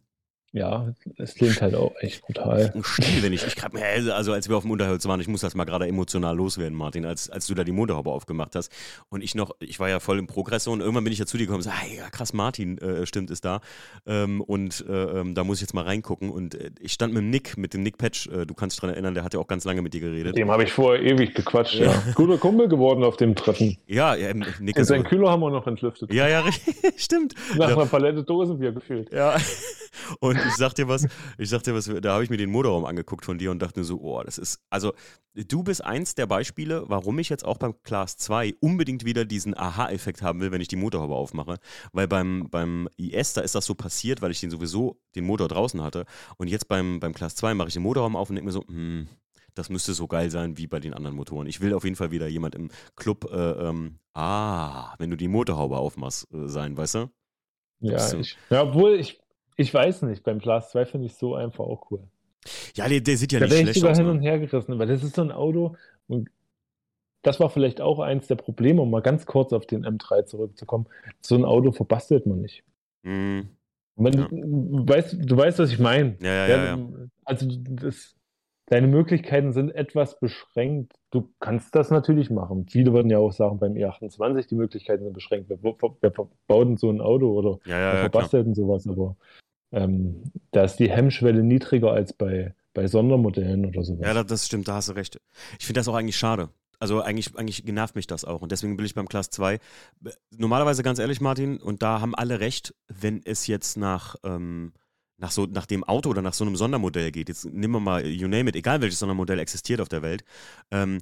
Ja, 0.51 0.93
es 1.17 1.35
klingt 1.35 1.61
halt 1.61 1.75
auch 1.75 1.93
echt 1.99 2.21
brutal. 2.23 2.71
ein 2.73 2.83
Stil, 2.83 3.21
wenn 3.21 3.33
ich, 3.33 3.45
ich 3.45 3.55
grad, 3.55 3.71
also 3.75 4.33
als 4.33 4.49
wir 4.49 4.57
auf 4.57 4.63
dem 4.63 4.71
Unterholz 4.71 5.05
waren, 5.07 5.19
ich 5.21 5.27
muss 5.27 5.41
das 5.41 5.53
mal 5.53 5.65
gerade 5.65 5.87
emotional 5.87 6.35
loswerden, 6.35 6.75
Martin, 6.77 7.05
als, 7.05 7.29
als 7.29 7.45
du 7.45 7.53
da 7.53 7.63
die 7.63 7.71
Motorhaube 7.71 8.09
aufgemacht 8.09 8.55
hast 8.55 8.71
und 9.09 9.23
ich 9.23 9.35
noch, 9.35 9.51
ich 9.59 9.79
war 9.79 9.89
ja 9.89 9.99
voll 9.99 10.17
im 10.17 10.25
Progressor 10.27 10.73
und 10.73 10.79
irgendwann 10.79 11.03
bin 11.03 11.13
ich 11.13 11.19
ja 11.19 11.25
zu 11.27 11.37
dir 11.37 11.43
gekommen 11.45 11.57
und 11.63 11.63
so, 11.63 11.71
hey, 11.71 11.97
ja 11.97 12.09
krass, 12.09 12.33
Martin, 12.33 12.77
äh, 12.79 13.05
stimmt, 13.05 13.29
ist 13.29 13.45
da 13.45 13.61
ähm, 14.07 14.41
und 14.41 14.83
äh, 14.89 15.19
ähm, 15.19 15.35
da 15.35 15.43
muss 15.43 15.57
ich 15.57 15.61
jetzt 15.61 15.73
mal 15.73 15.83
reingucken 15.85 16.31
und 16.31 16.55
äh, 16.55 16.71
ich 16.79 16.93
stand 16.93 17.13
mit 17.13 17.21
dem 17.21 17.29
Nick, 17.29 17.55
mit 17.57 17.73
dem 17.75 17.83
Nick 17.83 17.97
Patch, 17.99 18.27
äh, 18.29 18.45
du 18.47 18.53
kannst 18.55 18.75
dich 18.77 18.81
dran 18.81 18.89
erinnern, 18.89 19.13
der 19.13 19.23
hat 19.23 19.35
ja 19.35 19.39
auch 19.39 19.47
ganz 19.47 19.65
lange 19.65 19.83
mit 19.83 19.93
dir 19.93 20.01
geredet. 20.01 20.35
Dem 20.35 20.49
habe 20.49 20.63
ich 20.63 20.71
vorher 20.73 21.03
ewig 21.03 21.35
gequatscht. 21.35 21.75
Ja. 21.75 21.91
Ja. 21.91 22.03
Guter 22.15 22.37
Kumpel 22.39 22.67
geworden 22.67 23.03
auf 23.03 23.17
dem 23.17 23.35
Treffen. 23.35 23.77
Ja, 23.85 24.15
ja, 24.15 24.29
ähm, 24.29 24.43
Nick 24.59 24.75
Und 24.77 24.81
ist 24.81 24.87
seinen 24.87 25.03
Kühler 25.03 25.29
haben 25.29 25.41
wir 25.41 25.51
noch 25.51 25.67
entlüftet. 25.67 26.11
ja, 26.11 26.27
ja, 26.27 26.43
stimmt. 26.97 27.33
Nach 27.57 27.69
Ja. 27.69 27.75
einer 27.75 27.85
Palette 27.85 28.23
Dosenbier 28.23 28.71
gefühlt. 28.71 29.11
Ja, 29.11 29.35
und 30.19 30.38
ich 30.47 30.55
sag 30.55 30.73
dir 30.75 30.87
was, 30.87 31.07
ich 31.37 31.49
sag 31.49 31.63
dir 31.63 31.73
was, 31.73 31.85
da 31.85 32.13
habe 32.13 32.23
ich 32.23 32.29
mir 32.29 32.37
den 32.37 32.49
Motorraum 32.49 32.85
angeguckt 32.85 33.25
von 33.25 33.37
dir 33.37 33.51
und 33.51 33.59
dachte 33.61 33.79
mir 33.79 33.85
so, 33.85 33.99
oh, 34.01 34.21
das 34.23 34.37
ist, 34.37 34.59
also 34.69 34.93
du 35.33 35.63
bist 35.63 35.83
eins 35.83 36.15
der 36.15 36.25
Beispiele, 36.25 36.83
warum 36.87 37.19
ich 37.19 37.29
jetzt 37.29 37.45
auch 37.45 37.57
beim 37.57 37.73
Class 37.83 38.17
2 38.17 38.55
unbedingt 38.59 39.05
wieder 39.05 39.25
diesen 39.25 39.57
Aha-Effekt 39.57 40.21
haben 40.21 40.39
will, 40.41 40.51
wenn 40.51 40.61
ich 40.61 40.67
die 40.67 40.75
Motorhaube 40.75 41.15
aufmache, 41.15 41.57
weil 41.93 42.07
beim, 42.07 42.47
beim 42.49 42.89
IS, 42.97 43.33
da 43.33 43.41
ist 43.41 43.55
das 43.55 43.65
so 43.65 43.75
passiert, 43.75 44.21
weil 44.21 44.31
ich 44.31 44.39
den 44.39 44.51
sowieso, 44.51 44.99
den 45.15 45.25
Motor 45.25 45.47
draußen 45.47 45.81
hatte 45.81 46.05
und 46.37 46.47
jetzt 46.47 46.67
beim, 46.67 46.99
beim 46.99 47.13
Class 47.13 47.35
2 47.35 47.53
mache 47.53 47.69
ich 47.69 47.73
den 47.73 47.83
Motorraum 47.83 48.15
auf 48.15 48.29
und 48.29 48.35
denke 48.35 48.47
mir 48.47 48.53
so, 48.53 48.65
hm, 48.67 49.07
das 49.55 49.69
müsste 49.69 49.93
so 49.93 50.07
geil 50.07 50.31
sein 50.31 50.57
wie 50.57 50.67
bei 50.67 50.79
den 50.79 50.93
anderen 50.93 51.15
Motoren. 51.15 51.47
Ich 51.47 51.61
will 51.61 51.73
auf 51.73 51.83
jeden 51.83 51.95
Fall 51.95 52.11
wieder 52.11 52.27
jemand 52.27 52.55
im 52.55 52.69
Club, 52.95 53.29
äh, 53.31 53.67
ähm, 53.67 53.99
ah, 54.13 54.93
wenn 54.97 55.09
du 55.09 55.17
die 55.17 55.27
Motorhaube 55.27 55.77
aufmachst, 55.77 56.27
äh, 56.33 56.47
sein, 56.47 56.77
weißt 56.77 56.95
du? 56.95 57.09
Ja, 57.81 58.13
ich, 58.13 58.37
ja, 58.49 58.63
obwohl 58.63 58.95
ich, 58.95 59.19
ich 59.59 59.73
weiß 59.73 60.03
nicht, 60.03 60.23
beim 60.23 60.39
Class 60.39 60.71
2 60.71 60.85
finde 60.85 61.07
ich 61.07 61.15
so 61.15 61.35
einfach 61.35 61.65
auch 61.65 61.91
cool. 61.91 62.01
Ja, 62.75 62.87
der, 62.87 63.01
der 63.01 63.17
sieht 63.17 63.33
ja 63.33 63.39
da 63.39 63.45
nicht 63.45 63.51
wäre 63.51 63.61
ich 63.61 63.65
schlecht 63.65 63.79
sogar 63.79 63.91
aus. 63.91 63.97
hin 63.97 64.05
ne? 64.07 64.11
und 64.13 64.21
her 64.21 64.39
gerissen, 64.39 64.79
weil 64.79 64.87
das 64.87 65.03
ist 65.03 65.15
so 65.15 65.21
ein 65.21 65.31
Auto 65.31 65.75
und 66.07 66.29
das 67.23 67.41
war 67.41 67.49
vielleicht 67.49 67.81
auch 67.81 67.99
eins 67.99 68.27
der 68.27 68.35
Probleme, 68.35 68.81
um 68.81 68.89
mal 68.89 69.01
ganz 69.01 69.25
kurz 69.25 69.51
auf 69.51 69.65
den 69.65 69.85
M3 69.85 70.23
zurückzukommen. 70.25 70.87
So 71.19 71.35
ein 71.35 71.43
Auto 71.43 71.73
verbastelt 71.73 72.25
man 72.25 72.39
nicht. 72.39 72.63
Mhm. 73.03 73.49
Wenn 73.97 74.13
Ja. 74.13 74.27
du, 74.29 74.87
weißt, 74.87 75.17
du 75.19 75.35
weißt, 75.35 75.59
was 75.59 75.71
ich 75.73 75.79
meine. 75.79 76.15
Ja, 76.21 76.47
ja, 76.47 76.65
ja. 76.65 76.79
Also 77.25 77.45
das, 77.51 78.15
deine 78.67 78.87
Möglichkeiten 78.87 79.51
sind 79.51 79.71
etwas 79.71 80.17
beschränkt. 80.21 80.93
Du 81.11 81.29
kannst 81.41 81.75
das 81.75 81.91
natürlich 81.91 82.29
machen. 82.29 82.67
Viele 82.69 82.93
würden 82.93 83.09
ja 83.09 83.17
auch 83.17 83.33
sagen, 83.33 83.59
beim 83.59 83.73
E28 83.73 84.47
die 84.47 84.55
Möglichkeiten 84.55 85.03
sind 85.03 85.13
beschränkt. 85.13 85.49
Wer, 85.49 85.61
wer, 85.61 85.75
wer 85.99 86.11
verbaut 86.13 86.67
denn 86.67 86.77
so 86.77 86.89
ein 86.89 87.01
Auto 87.01 87.33
oder 87.33 87.59
Ja, 87.65 87.77
ja, 87.79 87.91
wer 87.93 87.99
verbastelt 88.03 88.45
denn 88.45 88.55
sowas? 88.55 88.87
Aber 88.87 89.17
ähm, 89.71 90.23
da 90.51 90.63
ist 90.63 90.77
die 90.77 90.89
Hemmschwelle 90.89 91.43
niedriger 91.43 91.91
als 91.91 92.13
bei, 92.13 92.53
bei 92.73 92.87
Sondermodellen 92.87 93.65
oder 93.65 93.83
sowas. 93.83 94.05
Ja, 94.05 94.23
das, 94.23 94.45
stimmt, 94.45 94.67
da 94.67 94.75
hast 94.75 94.89
du 94.89 94.93
recht. 94.93 95.19
Ich 95.59 95.65
finde 95.65 95.79
das 95.79 95.87
auch 95.87 95.95
eigentlich 95.95 96.17
schade. 96.17 96.49
Also 96.79 97.01
eigentlich, 97.01 97.37
eigentlich 97.37 97.65
nervt 97.65 97.95
mich 97.95 98.07
das 98.07 98.23
auch. 98.23 98.41
Und 98.41 98.51
deswegen 98.51 98.77
bin 98.77 98.85
ich 98.85 98.95
beim 98.95 99.09
Class 99.09 99.29
2. 99.29 99.59
Normalerweise 100.37 100.81
ganz 100.81 100.97
ehrlich, 100.97 101.19
Martin, 101.19 101.57
und 101.57 101.83
da 101.83 101.99
haben 101.99 102.15
alle 102.15 102.39
recht, 102.39 102.73
wenn 102.87 103.21
es 103.25 103.47
jetzt 103.47 103.77
nach, 103.77 104.15
ähm, 104.23 104.71
nach, 105.17 105.31
so, 105.31 105.45
nach 105.45 105.65
dem 105.65 105.83
Auto 105.83 106.09
oder 106.09 106.21
nach 106.21 106.33
so 106.33 106.45
einem 106.45 106.55
Sondermodell 106.55 107.11
geht, 107.11 107.27
jetzt 107.27 107.45
nehmen 107.45 107.73
wir 107.73 107.79
mal, 107.81 108.05
you 108.05 108.29
name 108.29 108.49
it, 108.49 108.55
egal 108.55 108.81
welches 108.81 108.99
Sondermodell 108.99 109.39
existiert 109.39 109.81
auf 109.81 109.89
der 109.89 110.01
Welt, 110.01 110.23
ähm, 110.71 110.99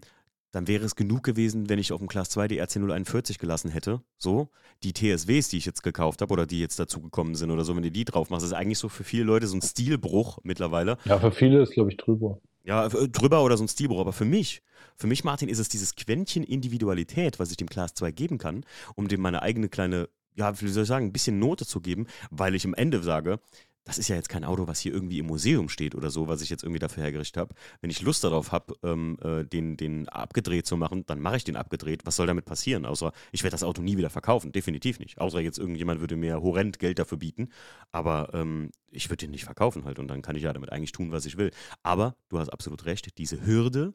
dann 0.52 0.68
wäre 0.68 0.86
es 0.86 0.96
genug 0.96 1.24
gewesen, 1.24 1.70
wenn 1.70 1.80
ich 1.80 1.92
auf 1.92 2.00
dem 2.00 2.08
Class 2.08 2.30
2 2.30 2.48
die 2.48 2.62
RC041 2.62 3.40
gelassen 3.40 3.70
hätte. 3.70 4.02
So, 4.18 4.50
die 4.84 4.94
TSWs, 4.94 5.50
die 5.50 5.58
ich 5.58 5.66
jetzt 5.66 5.84
gekauft 5.84 6.22
habe 6.22 6.32
oder 6.32 6.46
die 6.46 6.60
jetzt 6.60 6.80
dazugekommen 6.80 7.36
sind 7.36 7.52
oder 7.52 7.66
so, 7.66 7.76
wenn 7.76 7.84
du 7.84 7.92
die 7.92 8.06
drauf 8.06 8.30
machst, 8.30 8.46
ist 8.46 8.54
eigentlich 8.54 8.80
so 8.80 8.90
für 8.90 9.04
viele 9.04 9.24
Leute 9.24 9.48
so 9.48 9.58
ein 9.58 9.62
Stilbruch 9.62 10.40
mittlerweile. 10.44 10.98
Ja, 11.06 11.20
für 11.20 11.32
viele 11.32 11.62
ist, 11.62 11.74
glaube 11.74 11.92
ich, 11.92 11.98
drüber. 11.98 12.40
Ja, 12.64 12.88
äh, 12.88 13.10
drüber 13.10 13.44
oder 13.44 13.58
so 13.58 13.64
ein 13.64 13.68
Stilbruch. 13.68 14.00
Aber 14.00 14.14
für 14.14 14.26
mich, 14.26 14.62
für 14.96 15.08
mich, 15.08 15.24
Martin, 15.24 15.50
ist 15.50 15.60
es 15.60 15.70
dieses 15.70 15.96
Quäntchen 15.96 16.44
Individualität, 16.44 17.40
was 17.40 17.52
ich 17.52 17.58
dem 17.58 17.70
Class 17.70 17.94
2 17.94 18.12
geben 18.12 18.38
kann, 18.38 18.66
um 18.96 19.08
dem 19.08 19.22
meine 19.22 19.42
eigene 19.42 19.70
kleine, 19.70 20.10
ja, 20.36 20.60
wie 20.62 20.68
soll 20.68 20.84
ich 20.84 20.90
sagen, 20.90 21.08
ein 21.08 21.14
bisschen 21.14 21.40
Note 21.40 21.66
zu 21.66 21.82
geben, 21.82 22.08
weil 22.30 22.56
ich 22.56 22.66
am 22.66 22.74
Ende 22.74 23.02
sage, 23.04 23.40
das 23.88 23.98
ist 23.98 24.10
ja 24.10 24.18
jetzt 24.18 24.28
kein 24.28 24.44
Auto, 24.44 24.68
was 24.68 24.82
hier 24.82 24.94
irgendwie 24.94 25.20
im 25.20 25.28
Museum 25.28 25.70
steht 25.70 25.96
oder 25.96 26.10
so, 26.10 26.28
was 26.28 26.42
ich 26.42 26.50
jetzt 26.50 26.64
irgendwie 26.64 26.80
dafür 26.80 27.04
hergerichtet 27.04 27.38
habe. 27.38 27.56
Wenn 27.80 27.90
ich 27.90 28.02
Lust 28.02 28.22
darauf 28.22 28.52
habe, 28.52 28.76
ähm, 28.84 29.18
äh, 29.24 29.46
den, 29.46 29.78
den 29.78 30.10
abgedreht 30.10 30.66
zu 30.66 30.76
machen, 30.76 31.06
dann 31.06 31.22
mache 31.22 31.38
ich 31.38 31.46
den 31.46 31.56
abgedreht. 31.56 32.06
Was 32.06 32.18
soll 32.18 32.28
damit 32.28 32.44
passieren? 32.44 32.86
Außer 32.86 33.14
ich 33.32 33.44
werde 33.44 33.54
das 33.54 33.64
Auto 33.64 33.82
nie 33.82 33.96
wieder 33.96 34.10
verkaufen, 34.10 34.52
definitiv 34.52 35.00
nicht. 35.00 35.22
Außer 35.22 35.40
jetzt 35.40 35.58
irgendjemand 35.58 36.02
würde 36.02 36.18
mir 36.18 36.42
horrend 36.42 36.80
Geld 36.80 37.00
dafür 37.00 37.18
bieten. 37.18 37.48
Aber 37.94 38.30
ähm, 38.34 38.72
ich 38.92 39.10
würde 39.10 39.26
den 39.26 39.32
nicht 39.32 39.46
verkaufen 39.46 39.86
halt 39.86 40.00
und 40.00 40.10
dann 40.10 40.22
kann 40.22 40.36
ich 40.36 40.44
ja 40.44 40.52
damit 40.52 40.74
eigentlich 40.74 40.92
tun, 40.92 41.14
was 41.14 41.26
ich 41.26 41.38
will. 41.38 41.52
Aber 41.82 42.18
du 42.28 42.40
hast 42.40 42.50
absolut 42.50 42.86
recht, 42.86 43.18
diese 43.18 43.46
Hürde, 43.46 43.94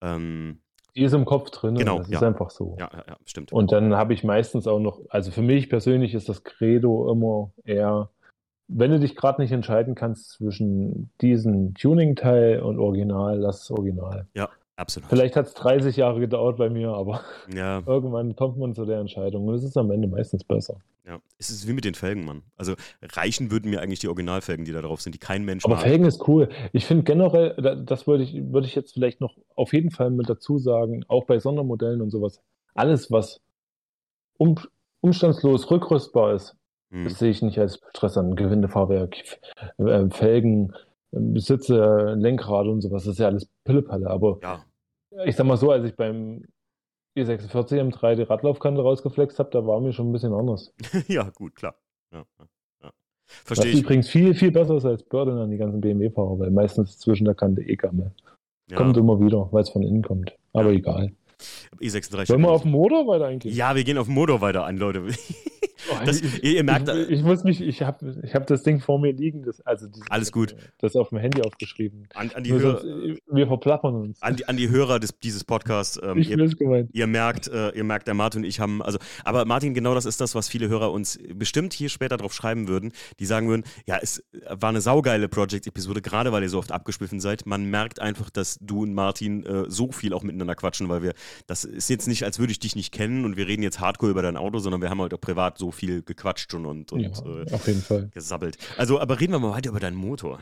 ähm, 0.00 0.58
die 0.96 1.04
ist 1.04 1.12
im 1.12 1.26
Kopf 1.26 1.50
drin. 1.50 1.76
Genau, 1.76 1.98
das 1.98 2.08
ja. 2.08 2.18
ist 2.18 2.24
einfach 2.24 2.50
so. 2.50 2.76
ja, 2.80 2.90
ja, 2.92 3.04
ja, 3.06 3.16
stimmt. 3.24 3.52
Und 3.52 3.70
dann 3.70 3.94
habe 3.94 4.14
ich 4.14 4.24
meistens 4.24 4.66
auch 4.66 4.80
noch, 4.80 5.00
also 5.10 5.30
für 5.30 5.42
mich 5.42 5.68
persönlich 5.68 6.12
ist 6.12 6.28
das 6.28 6.42
Credo 6.42 7.12
immer 7.12 7.52
eher, 7.64 8.10
wenn 8.68 8.90
du 8.90 9.00
dich 9.00 9.16
gerade 9.16 9.40
nicht 9.40 9.50
entscheiden 9.52 9.94
kannst 9.94 10.30
zwischen 10.30 11.10
diesem 11.20 11.74
Tuning-Teil 11.74 12.60
und 12.60 12.78
Original, 12.78 13.38
lass 13.38 13.62
es 13.62 13.70
Original. 13.70 14.26
absolut. 14.76 15.08
Vielleicht 15.08 15.36
hat 15.36 15.46
es 15.46 15.54
30 15.54 15.96
Jahre 15.96 16.20
gedauert 16.20 16.56
bei 16.58 16.68
mir, 16.70 16.90
aber 16.90 17.22
Ja, 17.52 17.82
irgendwann 17.86 18.36
kommt 18.36 18.58
man 18.58 18.74
zu 18.74 18.84
der 18.84 19.00
Entscheidung 19.00 19.46
und 19.48 19.54
es 19.54 19.64
ist 19.64 19.76
am 19.76 19.90
Ende 19.90 20.06
meistens 20.06 20.44
besser. 20.44 20.76
ja. 21.06 21.18
Es 21.38 21.50
ist 21.50 21.66
wie 21.66 21.72
mit 21.72 21.84
den 21.84 21.94
Felgen, 21.94 22.24
Mann. 22.24 22.42
Also 22.56 22.74
reichen 23.02 23.50
würden 23.50 23.70
mir 23.70 23.80
eigentlich 23.80 24.00
die 24.00 24.08
Originalfelgen, 24.08 24.64
die 24.64 24.72
da 24.72 24.82
drauf 24.82 25.00
sind, 25.00 25.14
die 25.14 25.18
kein 25.18 25.44
Mensch 25.44 25.64
Aber 25.64 25.74
mag. 25.76 25.82
Felgen 25.84 26.04
ist 26.06 26.28
cool. 26.28 26.48
Ich 26.72 26.84
finde 26.84 27.04
generell, 27.04 27.54
da- 27.60 27.74
das 27.74 28.06
würde 28.06 28.22
ich, 28.24 28.34
würde 28.52 28.66
ich 28.66 28.74
jetzt 28.74 28.92
vielleicht 28.92 29.20
noch 29.20 29.36
auf 29.54 29.72
jeden 29.72 29.90
Fall 29.90 30.10
mit 30.10 30.28
dazu 30.28 30.58
sagen, 30.58 31.04
auch 31.08 31.24
bei 31.24 31.38
Sondermodellen 31.38 32.02
und 32.02 32.10
sowas, 32.10 32.40
alles, 32.74 33.10
was 33.10 33.40
um, 34.36 34.56
umstandslos 35.00 35.70
rückrüstbar 35.70 36.34
ist, 36.34 36.54
Hm. 36.90 37.04
Das 37.04 37.18
sehe 37.18 37.30
ich 37.30 37.42
nicht 37.42 37.58
als 37.58 37.80
Stress 37.90 38.16
an. 38.16 38.34
Gewindefahrwerk, 38.36 39.16
äh, 39.78 40.08
Felgen, 40.10 40.72
Sitze, 41.36 42.14
Lenkrad 42.18 42.66
und 42.66 42.80
sowas. 42.82 43.04
Das 43.04 43.12
ist 43.12 43.18
ja 43.18 43.26
alles 43.26 43.48
Pillepalle. 43.64 44.08
Aber 44.08 44.38
Ja, 44.42 44.64
ich 45.24 45.36
sag 45.36 45.46
mal 45.46 45.56
so, 45.56 45.70
als 45.70 45.84
ich 45.84 45.96
beim 45.96 46.44
E46 47.16 47.80
M3 47.80 48.14
die 48.16 48.22
Radlaufkante 48.22 48.80
rausgeflext 48.82 49.38
habe, 49.38 49.50
da 49.50 49.66
war 49.66 49.80
mir 49.80 49.92
schon 49.92 50.08
ein 50.08 50.12
bisschen 50.12 50.32
anders. 50.34 50.72
ja, 51.08 51.28
gut, 51.30 51.54
klar. 51.56 51.74
Ja, 52.12 52.24
ja, 52.82 52.90
Verstehe 53.26 53.72
ich. 53.72 53.80
übrigens 53.80 54.08
viel, 54.08 54.34
viel 54.34 54.50
besser 54.50 54.76
ist 54.76 54.84
als 54.84 55.02
Burden 55.02 55.38
an 55.38 55.50
die 55.50 55.56
ganzen 55.58 55.80
BMW-Fahrer, 55.80 56.38
weil 56.38 56.50
meistens 56.50 56.90
ist 56.90 57.00
zwischen 57.00 57.24
der 57.24 57.34
Kante 57.34 57.62
eh 57.62 57.76
Gammel. 57.76 58.12
Ja. 58.70 58.76
Kommt 58.76 58.96
immer 58.96 59.18
wieder, 59.20 59.48
weil 59.50 59.62
es 59.62 59.70
von 59.70 59.82
innen 59.82 60.02
kommt. 60.02 60.34
Aber 60.52 60.70
Ja. 60.70 60.76
egal. 60.78 61.12
E36. 61.80 62.30
Wollen 62.30 62.42
wir 62.42 62.50
auf 62.50 62.62
den 62.62 62.72
Motor 62.72 63.06
weiter 63.06 63.26
eingehen? 63.26 63.54
ja, 63.54 63.74
wir 63.74 63.84
gehen 63.84 63.98
auf 63.98 64.06
den 64.06 64.14
Motor 64.14 64.40
weiter 64.40 64.64
an, 64.64 64.76
Leute. 64.76 65.02
Oh, 65.06 65.12
Das, 66.04 66.20
ich, 66.20 66.42
ihr, 66.42 66.56
ihr 66.56 66.64
merkt, 66.64 66.88
ich, 66.88 67.08
ich 67.10 67.22
muss 67.22 67.44
mich, 67.44 67.60
ich 67.60 67.82
habe 67.82 68.20
ich 68.22 68.34
hab 68.34 68.46
das 68.46 68.62
Ding 68.62 68.80
vor 68.80 68.98
mir 68.98 69.12
liegen, 69.12 69.42
das, 69.42 69.60
also 69.62 69.86
dieses, 69.86 70.10
Alles 70.10 70.32
gut. 70.32 70.56
Das 70.78 70.96
auf 70.96 71.10
dem 71.10 71.18
Handy 71.18 71.42
aufgeschrieben. 71.42 72.08
an, 72.14 72.30
an, 72.34 72.44
die 72.44 72.52
Hörer, 72.52 72.80
sonst, 72.80 73.22
wir 73.30 73.46
verplappern 73.46 73.94
uns. 73.94 74.22
an, 74.22 74.36
die, 74.36 74.46
an 74.48 74.56
die 74.56 74.68
Hörer 74.68 74.98
des, 74.98 75.18
dieses 75.18 75.44
Podcasts, 75.44 75.98
ähm, 76.02 76.18
ich 76.18 76.30
ihr, 76.30 76.36
gemeint. 76.36 76.90
ihr 76.92 77.06
merkt, 77.06 77.48
äh, 77.48 77.70
ihr 77.70 77.84
merkt, 77.84 78.06
der 78.08 78.14
Martin 78.14 78.42
und 78.42 78.48
ich 78.48 78.60
haben, 78.60 78.82
also, 78.82 78.98
aber 79.24 79.44
Martin, 79.44 79.74
genau 79.74 79.94
das 79.94 80.04
ist 80.04 80.20
das, 80.20 80.34
was 80.34 80.48
viele 80.48 80.68
Hörer 80.68 80.92
uns 80.92 81.18
bestimmt 81.34 81.72
hier 81.72 81.88
später 81.88 82.16
drauf 82.16 82.34
schreiben 82.34 82.68
würden, 82.68 82.92
die 83.18 83.26
sagen 83.26 83.48
würden, 83.48 83.64
ja, 83.86 83.98
es 84.00 84.22
war 84.48 84.70
eine 84.70 84.80
saugeile 84.80 85.28
Project-Episode, 85.28 86.02
gerade 86.02 86.32
weil 86.32 86.42
ihr 86.42 86.48
so 86.48 86.58
oft 86.58 86.72
abgeschwiffen 86.72 87.20
seid. 87.20 87.46
Man 87.46 87.64
merkt 87.64 88.00
einfach, 88.00 88.30
dass 88.30 88.58
du 88.60 88.82
und 88.82 88.94
Martin 88.94 89.44
äh, 89.46 89.64
so 89.68 89.92
viel 89.92 90.12
auch 90.12 90.22
miteinander 90.22 90.54
quatschen, 90.54 90.88
weil 90.88 91.02
wir, 91.02 91.14
das 91.46 91.64
ist 91.64 91.88
jetzt 91.88 92.08
nicht, 92.08 92.24
als 92.24 92.38
würde 92.38 92.52
ich 92.52 92.58
dich 92.58 92.76
nicht 92.76 92.92
kennen 92.92 93.24
und 93.24 93.36
wir 93.36 93.46
reden 93.46 93.62
jetzt 93.62 93.80
hardcore 93.80 94.10
über 94.10 94.22
dein 94.22 94.36
Auto, 94.36 94.58
sondern 94.58 94.82
wir 94.82 94.90
haben 94.90 95.00
halt 95.00 95.14
auch 95.14 95.20
privat 95.20 95.58
so 95.58 95.70
viel 95.70 96.02
gequatscht 96.02 96.50
schon 96.50 96.66
und, 96.66 96.92
und 96.92 97.00
Ja, 97.00 97.08
äh, 97.08 97.52
auf 97.52 97.66
jeden 97.66 97.80
Fall. 97.82 98.08
gesabbelt. 98.12 98.58
Also, 98.76 99.00
aber 99.00 99.20
reden 99.20 99.32
wir 99.32 99.38
mal 99.38 99.52
weiter 99.52 99.70
über 99.70 99.80
deinen 99.80 99.96
Motor. 99.96 100.40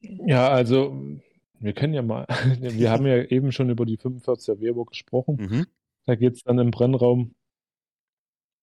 Ja, 0.00 0.48
also 0.48 0.96
wir 1.58 1.72
können 1.72 1.94
ja 1.94 2.02
mal, 2.02 2.26
wir 2.60 2.90
haben 2.90 3.06
ja 3.06 3.22
eben 3.24 3.52
schon 3.52 3.70
über 3.70 3.86
die 3.86 3.98
45er 3.98 4.60
Weber 4.60 4.84
gesprochen. 4.84 5.36
Mhm. 5.38 5.66
Da 6.06 6.14
geht 6.14 6.34
es 6.34 6.42
dann 6.42 6.58
im 6.58 6.70
Brennraum 6.70 7.34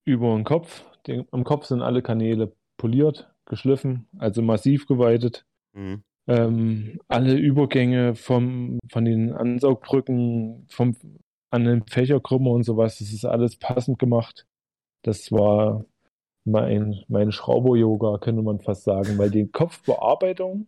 über 0.06 0.36
den 0.36 0.44
Kopf. 0.44 0.84
Den, 1.08 1.26
am 1.32 1.44
Kopf 1.44 1.66
sind 1.66 1.82
alle 1.82 2.02
Kanäle 2.02 2.54
poliert, 2.78 3.30
geschliffen, 3.46 4.08
also 4.18 4.42
massiv 4.42 4.86
geweitet. 4.88 5.46
Mhm. 5.74 6.04
Ähm, 6.26 7.00
alle 7.10 7.36
Übergänge 7.36 8.16
vom, 8.16 8.80
von 8.90 9.04
den 9.04 9.34
Ansaugbrücken, 9.34 10.66
vom, 10.70 10.96
an 11.54 11.66
den 11.66 11.84
Fächerkrümmer 11.84 12.50
und 12.50 12.64
sowas, 12.64 12.98
das 12.98 13.14
ist 13.14 13.26
alles 13.26 13.58
passend 13.58 14.00
gemacht. 14.00 14.48
Das 15.04 15.32
war 15.32 15.86
mein, 16.46 17.04
mein 17.08 17.32
Schrauber-Yoga, 17.32 18.18
könnte 18.18 18.42
man 18.42 18.60
fast 18.60 18.84
sagen, 18.84 19.20
weil 19.20 19.30
die 19.30 19.48
Kopfbearbeitung 19.48 20.66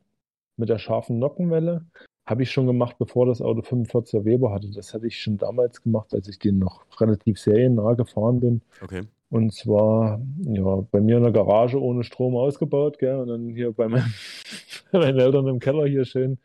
mit 0.57 0.69
der 0.69 0.77
scharfen 0.77 1.17
Nockenwelle 1.17 1.86
habe 2.27 2.43
ich 2.43 2.51
schon 2.51 2.67
gemacht, 2.67 2.97
bevor 2.99 3.25
das 3.25 3.41
Auto 3.41 3.61
45er 3.61 4.25
Weber 4.25 4.51
hatte. 4.51 4.69
Das 4.71 4.93
hatte 4.93 5.07
ich 5.07 5.19
schon 5.19 5.38
damals 5.38 5.81
gemacht, 5.81 6.13
als 6.13 6.27
ich 6.27 6.38
den 6.38 6.59
noch 6.59 6.86
relativ 7.01 7.39
seriennah 7.39 7.93
gefahren 7.93 8.39
bin. 8.39 8.61
Okay. 8.81 9.03
Und 9.29 9.53
zwar, 9.53 10.21
ja, 10.43 10.83
bei 10.91 11.01
mir 11.01 11.17
in 11.17 11.23
der 11.23 11.31
Garage 11.31 11.81
ohne 11.81 12.03
Strom 12.03 12.36
ausgebaut, 12.36 12.99
gell, 12.99 13.15
und 13.17 13.27
dann 13.27 13.49
hier 13.49 13.71
bei, 13.71 13.88
meinem, 13.88 14.13
bei 14.91 14.99
meinen 14.99 15.19
Eltern 15.19 15.47
im 15.47 15.59
Keller 15.59 15.88
hier 15.88 16.05
schön 16.05 16.38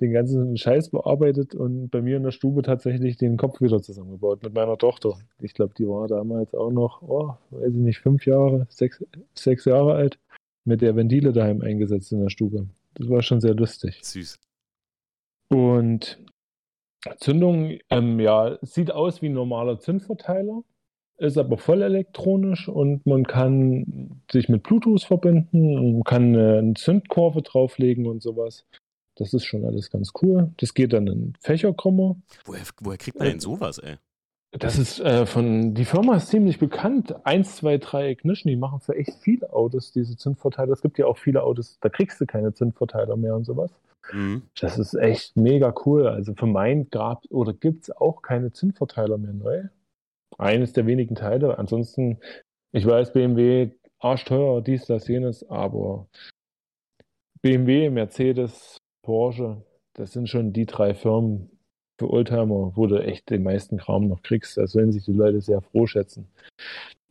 den 0.00 0.12
ganzen 0.12 0.56
Scheiß 0.56 0.90
bearbeitet 0.90 1.54
und 1.54 1.90
bei 1.90 2.00
mir 2.00 2.16
in 2.16 2.22
der 2.22 2.30
Stube 2.30 2.62
tatsächlich 2.62 3.16
den 3.16 3.36
Kopf 3.36 3.60
wieder 3.60 3.82
zusammengebaut 3.82 4.42
mit 4.42 4.54
meiner 4.54 4.78
Tochter. 4.78 5.18
Ich 5.40 5.54
glaube, 5.54 5.74
die 5.76 5.86
war 5.86 6.08
damals 6.08 6.54
auch 6.54 6.70
noch, 6.70 7.02
oh, 7.02 7.34
weiß 7.50 7.74
ich 7.74 7.80
nicht, 7.80 7.98
fünf 7.98 8.26
Jahre, 8.26 8.66
sechs, 8.70 9.04
sechs 9.34 9.64
Jahre 9.64 9.94
alt, 9.94 10.18
mit 10.64 10.80
der 10.80 10.96
Ventile 10.96 11.32
daheim 11.32 11.60
eingesetzt 11.60 12.12
in 12.12 12.20
der 12.20 12.30
Stube. 12.30 12.68
Das 12.94 13.08
war 13.08 13.22
schon 13.22 13.40
sehr 13.40 13.54
lustig. 13.54 14.00
Süß. 14.02 14.38
Und 15.48 16.18
Zündung, 17.18 17.78
ähm, 17.90 18.20
ja, 18.20 18.58
sieht 18.62 18.90
aus 18.90 19.22
wie 19.22 19.28
ein 19.28 19.34
normaler 19.34 19.78
Zündverteiler, 19.78 20.62
ist 21.18 21.38
aber 21.38 21.58
voll 21.58 21.82
elektronisch 21.82 22.68
und 22.68 23.04
man 23.06 23.24
kann 23.24 24.22
sich 24.30 24.48
mit 24.48 24.62
Bluetooth 24.62 25.02
verbinden 25.02 25.78
und 25.78 25.92
man 25.94 26.04
kann 26.04 26.34
äh, 26.34 26.58
eine 26.58 26.74
Zündkurve 26.74 27.42
drauflegen 27.42 28.06
und 28.06 28.22
sowas. 28.22 28.66
Das 29.20 29.34
ist 29.34 29.44
schon 29.44 29.66
alles 29.66 29.90
ganz 29.90 30.12
cool. 30.22 30.50
Das 30.56 30.72
geht 30.72 30.94
dann 30.94 31.06
in 31.06 31.34
Fächerkrümmer. 31.40 32.16
Woher, 32.46 32.62
woher 32.80 32.96
kriegt 32.96 33.18
man 33.18 33.28
denn 33.28 33.38
sowas, 33.38 33.78
ey? 33.78 33.96
Das 34.52 34.78
ist 34.78 34.98
äh, 34.98 35.26
von, 35.26 35.74
die 35.74 35.84
Firma 35.84 36.16
ist 36.16 36.28
ziemlich 36.28 36.58
bekannt. 36.58 37.14
1, 37.26 37.56
2, 37.56 37.76
3 37.76 38.10
Ignition, 38.12 38.50
die 38.50 38.56
machen 38.56 38.80
für 38.80 38.96
echt 38.96 39.12
viele 39.20 39.52
Autos 39.52 39.92
diese 39.92 40.16
Zündverteiler. 40.16 40.72
Es 40.72 40.80
gibt 40.80 40.96
ja 40.96 41.04
auch 41.04 41.18
viele 41.18 41.42
Autos, 41.42 41.78
da 41.82 41.90
kriegst 41.90 42.18
du 42.18 42.24
keine 42.24 42.54
Zündverteiler 42.54 43.16
mehr 43.16 43.36
und 43.36 43.44
sowas. 43.44 43.70
Mhm. 44.10 44.44
Das 44.58 44.78
ist 44.78 44.94
echt 44.94 45.36
mega 45.36 45.74
cool. 45.84 46.08
Also 46.08 46.32
für 46.34 46.46
meinen 46.46 46.88
gab 46.88 47.24
oder 47.28 47.52
gibt 47.52 47.82
es 47.82 47.90
auch 47.94 48.22
keine 48.22 48.52
Zündverteiler 48.52 49.18
mehr 49.18 49.34
neu. 49.34 49.64
Eines 50.38 50.72
der 50.72 50.86
wenigen 50.86 51.14
Teile. 51.14 51.58
Ansonsten, 51.58 52.20
ich 52.72 52.86
weiß, 52.86 53.12
BMW 53.12 53.72
arschteuer, 53.98 54.62
dies, 54.62 54.86
das, 54.86 55.06
jenes, 55.08 55.46
aber 55.50 56.08
BMW, 57.42 57.88
Mercedes, 57.90 58.79
Porsche, 59.02 59.62
das 59.94 60.12
sind 60.12 60.28
schon 60.28 60.52
die 60.52 60.66
drei 60.66 60.94
Firmen 60.94 61.50
für 61.98 62.10
Oldtimer, 62.10 62.72
wo 62.76 62.86
du 62.86 62.96
echt 63.02 63.28
den 63.30 63.42
meisten 63.42 63.76
Kram 63.78 64.08
noch 64.08 64.22
kriegst. 64.22 64.56
Da 64.56 64.66
sollen 64.66 64.92
sich 64.92 65.04
die 65.04 65.12
Leute 65.12 65.40
sehr 65.40 65.60
froh 65.60 65.86
schätzen. 65.86 66.28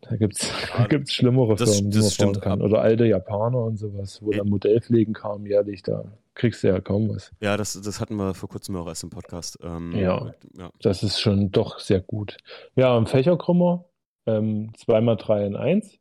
Da 0.01 0.15
gibt 0.15 0.35
es 0.37 0.51
Ja, 0.77 0.87
gibt's 0.87 1.13
schlimmere 1.13 1.55
das- 1.55 1.75
Firmen, 1.75 1.91
die 1.91 1.99
man 1.99 2.09
stimmt. 2.09 2.41
kann. 2.41 2.61
Oder 2.61 2.81
alte 2.81 3.05
Japaner 3.05 3.63
und 3.65 3.77
sowas, 3.77 4.21
wo 4.23 4.31
Ja. 4.31 4.39
dann 4.39 4.49
Modellpflegen 4.49 5.13
kam 5.13 5.45
jährlich, 5.45 5.83
da 5.83 6.05
kriegst 6.35 6.63
du 6.63 6.69
ja 6.69 6.79
kaum 6.79 7.09
was. 7.09 7.31
Ja, 7.41 7.57
das, 7.57 7.79
das 7.81 7.99
hatten 7.99 8.15
wir 8.15 8.33
vor 8.33 8.49
kurzem 8.49 8.75
auch 8.77 8.87
erst 8.87 9.03
im 9.03 9.09
Podcast. 9.09 9.59
Ähm, 9.61 9.93
Ja. 9.95 10.33
ja. 10.57 10.69
Das 10.81 11.03
ist 11.03 11.19
schon 11.19 11.51
doch 11.51 11.79
sehr 11.79 11.99
gut. 12.01 12.37
Ja, 12.75 12.97
im 12.97 13.05
Fächerkrümmer 13.07 13.85
ähm, 14.25 14.71
2x3 14.77 15.45
in 15.45 15.55
1. 15.55 15.99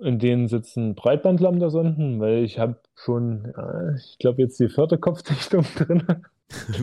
In 0.00 0.18
denen 0.18 0.48
sitzen 0.48 0.94
Breitbandlambda-Sonden, 0.94 2.20
weil 2.20 2.42
ich 2.44 2.58
habe 2.58 2.76
schon, 2.94 3.52
ja, 3.54 3.94
ich 3.94 4.18
glaube, 4.18 4.42
jetzt 4.42 4.58
die 4.58 4.68
vierte 4.68 4.98
Kopfdichtung 4.98 5.64
drin. 5.76 6.02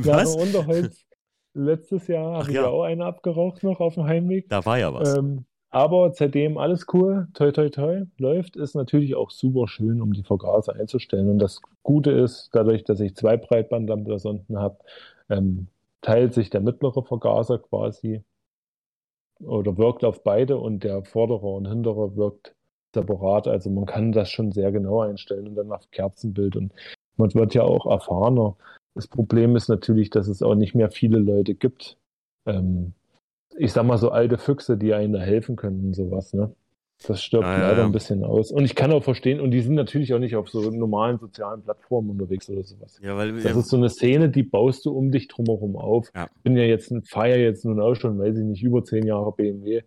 Was? 0.03 0.35
Unterholz. 0.35 1.05
Letztes 1.53 2.07
Jahr 2.07 2.37
habe 2.37 2.49
ich 2.49 2.55
ja. 2.55 2.63
ja 2.63 2.67
auch 2.67 2.83
eine 2.83 3.05
abgeraucht 3.05 3.63
noch 3.63 3.79
auf 3.79 3.95
dem 3.95 4.05
Heimweg. 4.05 4.47
Da 4.49 4.63
war 4.65 4.77
ja 4.77 4.93
was. 4.93 5.17
Ähm, 5.17 5.45
aber 5.69 6.13
seitdem 6.13 6.57
alles 6.57 6.85
cool, 6.93 7.27
toi 7.33 7.51
toi 7.51 7.69
toi, 7.69 8.05
läuft, 8.17 8.55
ist 8.55 8.75
natürlich 8.75 9.15
auch 9.15 9.31
super 9.31 9.67
schön, 9.67 10.01
um 10.01 10.13
die 10.13 10.23
Vergaser 10.23 10.75
einzustellen. 10.75 11.29
Und 11.29 11.39
das 11.39 11.61
Gute 11.83 12.11
ist, 12.11 12.49
dadurch, 12.53 12.83
dass 12.83 12.99
ich 12.99 13.15
zwei 13.15 13.37
Breitbandlambda-Sonden 13.37 14.59
habe, 14.59 14.77
ähm, 15.29 15.67
teilt 16.01 16.33
sich 16.33 16.49
der 16.49 16.61
mittlere 16.61 17.03
Vergaser 17.03 17.57
quasi 17.57 18.23
oder 19.39 19.77
wirkt 19.77 20.03
auf 20.03 20.23
beide 20.23 20.57
und 20.57 20.83
der 20.83 21.03
vordere 21.03 21.47
und 21.47 21.67
hintere 21.67 22.15
wirkt 22.15 22.55
separat. 22.97 23.47
Also 23.47 23.69
man 23.69 23.85
kann 23.85 24.11
das 24.11 24.29
schon 24.29 24.51
sehr 24.51 24.71
genau 24.71 25.01
einstellen 25.01 25.47
und 25.47 25.55
dann 25.55 25.71
auf 25.71 25.89
Kerzenbild 25.91 26.55
und 26.55 26.71
man 27.17 27.33
wird 27.33 27.53
ja 27.53 27.63
auch 27.63 27.85
erfahrener. 27.85 28.55
Das 28.95 29.07
Problem 29.07 29.55
ist 29.55 29.69
natürlich, 29.69 30.09
dass 30.09 30.27
es 30.27 30.41
auch 30.41 30.55
nicht 30.55 30.75
mehr 30.75 30.89
viele 30.89 31.19
Leute 31.19 31.53
gibt. 31.55 31.97
Ähm, 32.45 32.93
ich 33.57 33.71
sag 33.73 33.85
mal 33.85 33.97
so 33.97 34.09
alte 34.09 34.37
Füchse, 34.37 34.77
die 34.77 34.93
einem 34.93 35.13
da 35.13 35.19
helfen 35.19 35.55
können 35.55 35.85
und 35.85 35.93
sowas, 35.93 36.33
ne? 36.33 36.51
Das 37.07 37.21
stirbt 37.21 37.45
Ah, 37.45 37.59
leider 37.59 37.79
ja. 37.79 37.85
ein 37.85 37.91
bisschen 37.91 38.23
aus. 38.23 38.51
Und 38.51 38.65
ich 38.65 38.73
kann 38.73 38.91
auch 38.91 39.03
verstehen, 39.03 39.39
und 39.39 39.51
die 39.51 39.61
sind 39.61 39.75
natürlich 39.75 40.15
auch 40.15 40.19
nicht 40.19 40.35
auf 40.35 40.49
so 40.49 40.71
normalen 40.71 41.19
sozialen 41.19 41.61
Plattformen 41.61 42.09
unterwegs 42.09 42.49
oder 42.49 42.63
sowas. 42.63 42.99
Ja, 43.03 43.15
weil 43.15 43.33
Das 43.33 43.43
ja, 43.43 43.51
ist 43.57 43.69
so 43.69 43.77
eine 43.77 43.89
Szene, 43.89 44.29
die 44.29 44.41
baust 44.41 44.83
du 44.83 44.91
um 44.91 45.11
dich 45.11 45.27
drumherum 45.27 45.75
auf. 45.75 46.09
Ja. 46.15 46.27
Ich 46.35 46.41
bin 46.41 46.57
ja 46.57 46.63
jetzt, 46.63 46.91
fahre 47.07 47.29
ja 47.29 47.37
jetzt 47.37 47.65
nun 47.65 47.79
auch 47.79 47.93
schon, 47.93 48.17
weiß 48.17 48.35
ich 48.37 48.43
nicht, 48.43 48.63
über 48.63 48.83
zehn 48.83 49.05
Jahre 49.05 49.31
BMW. 49.31 49.83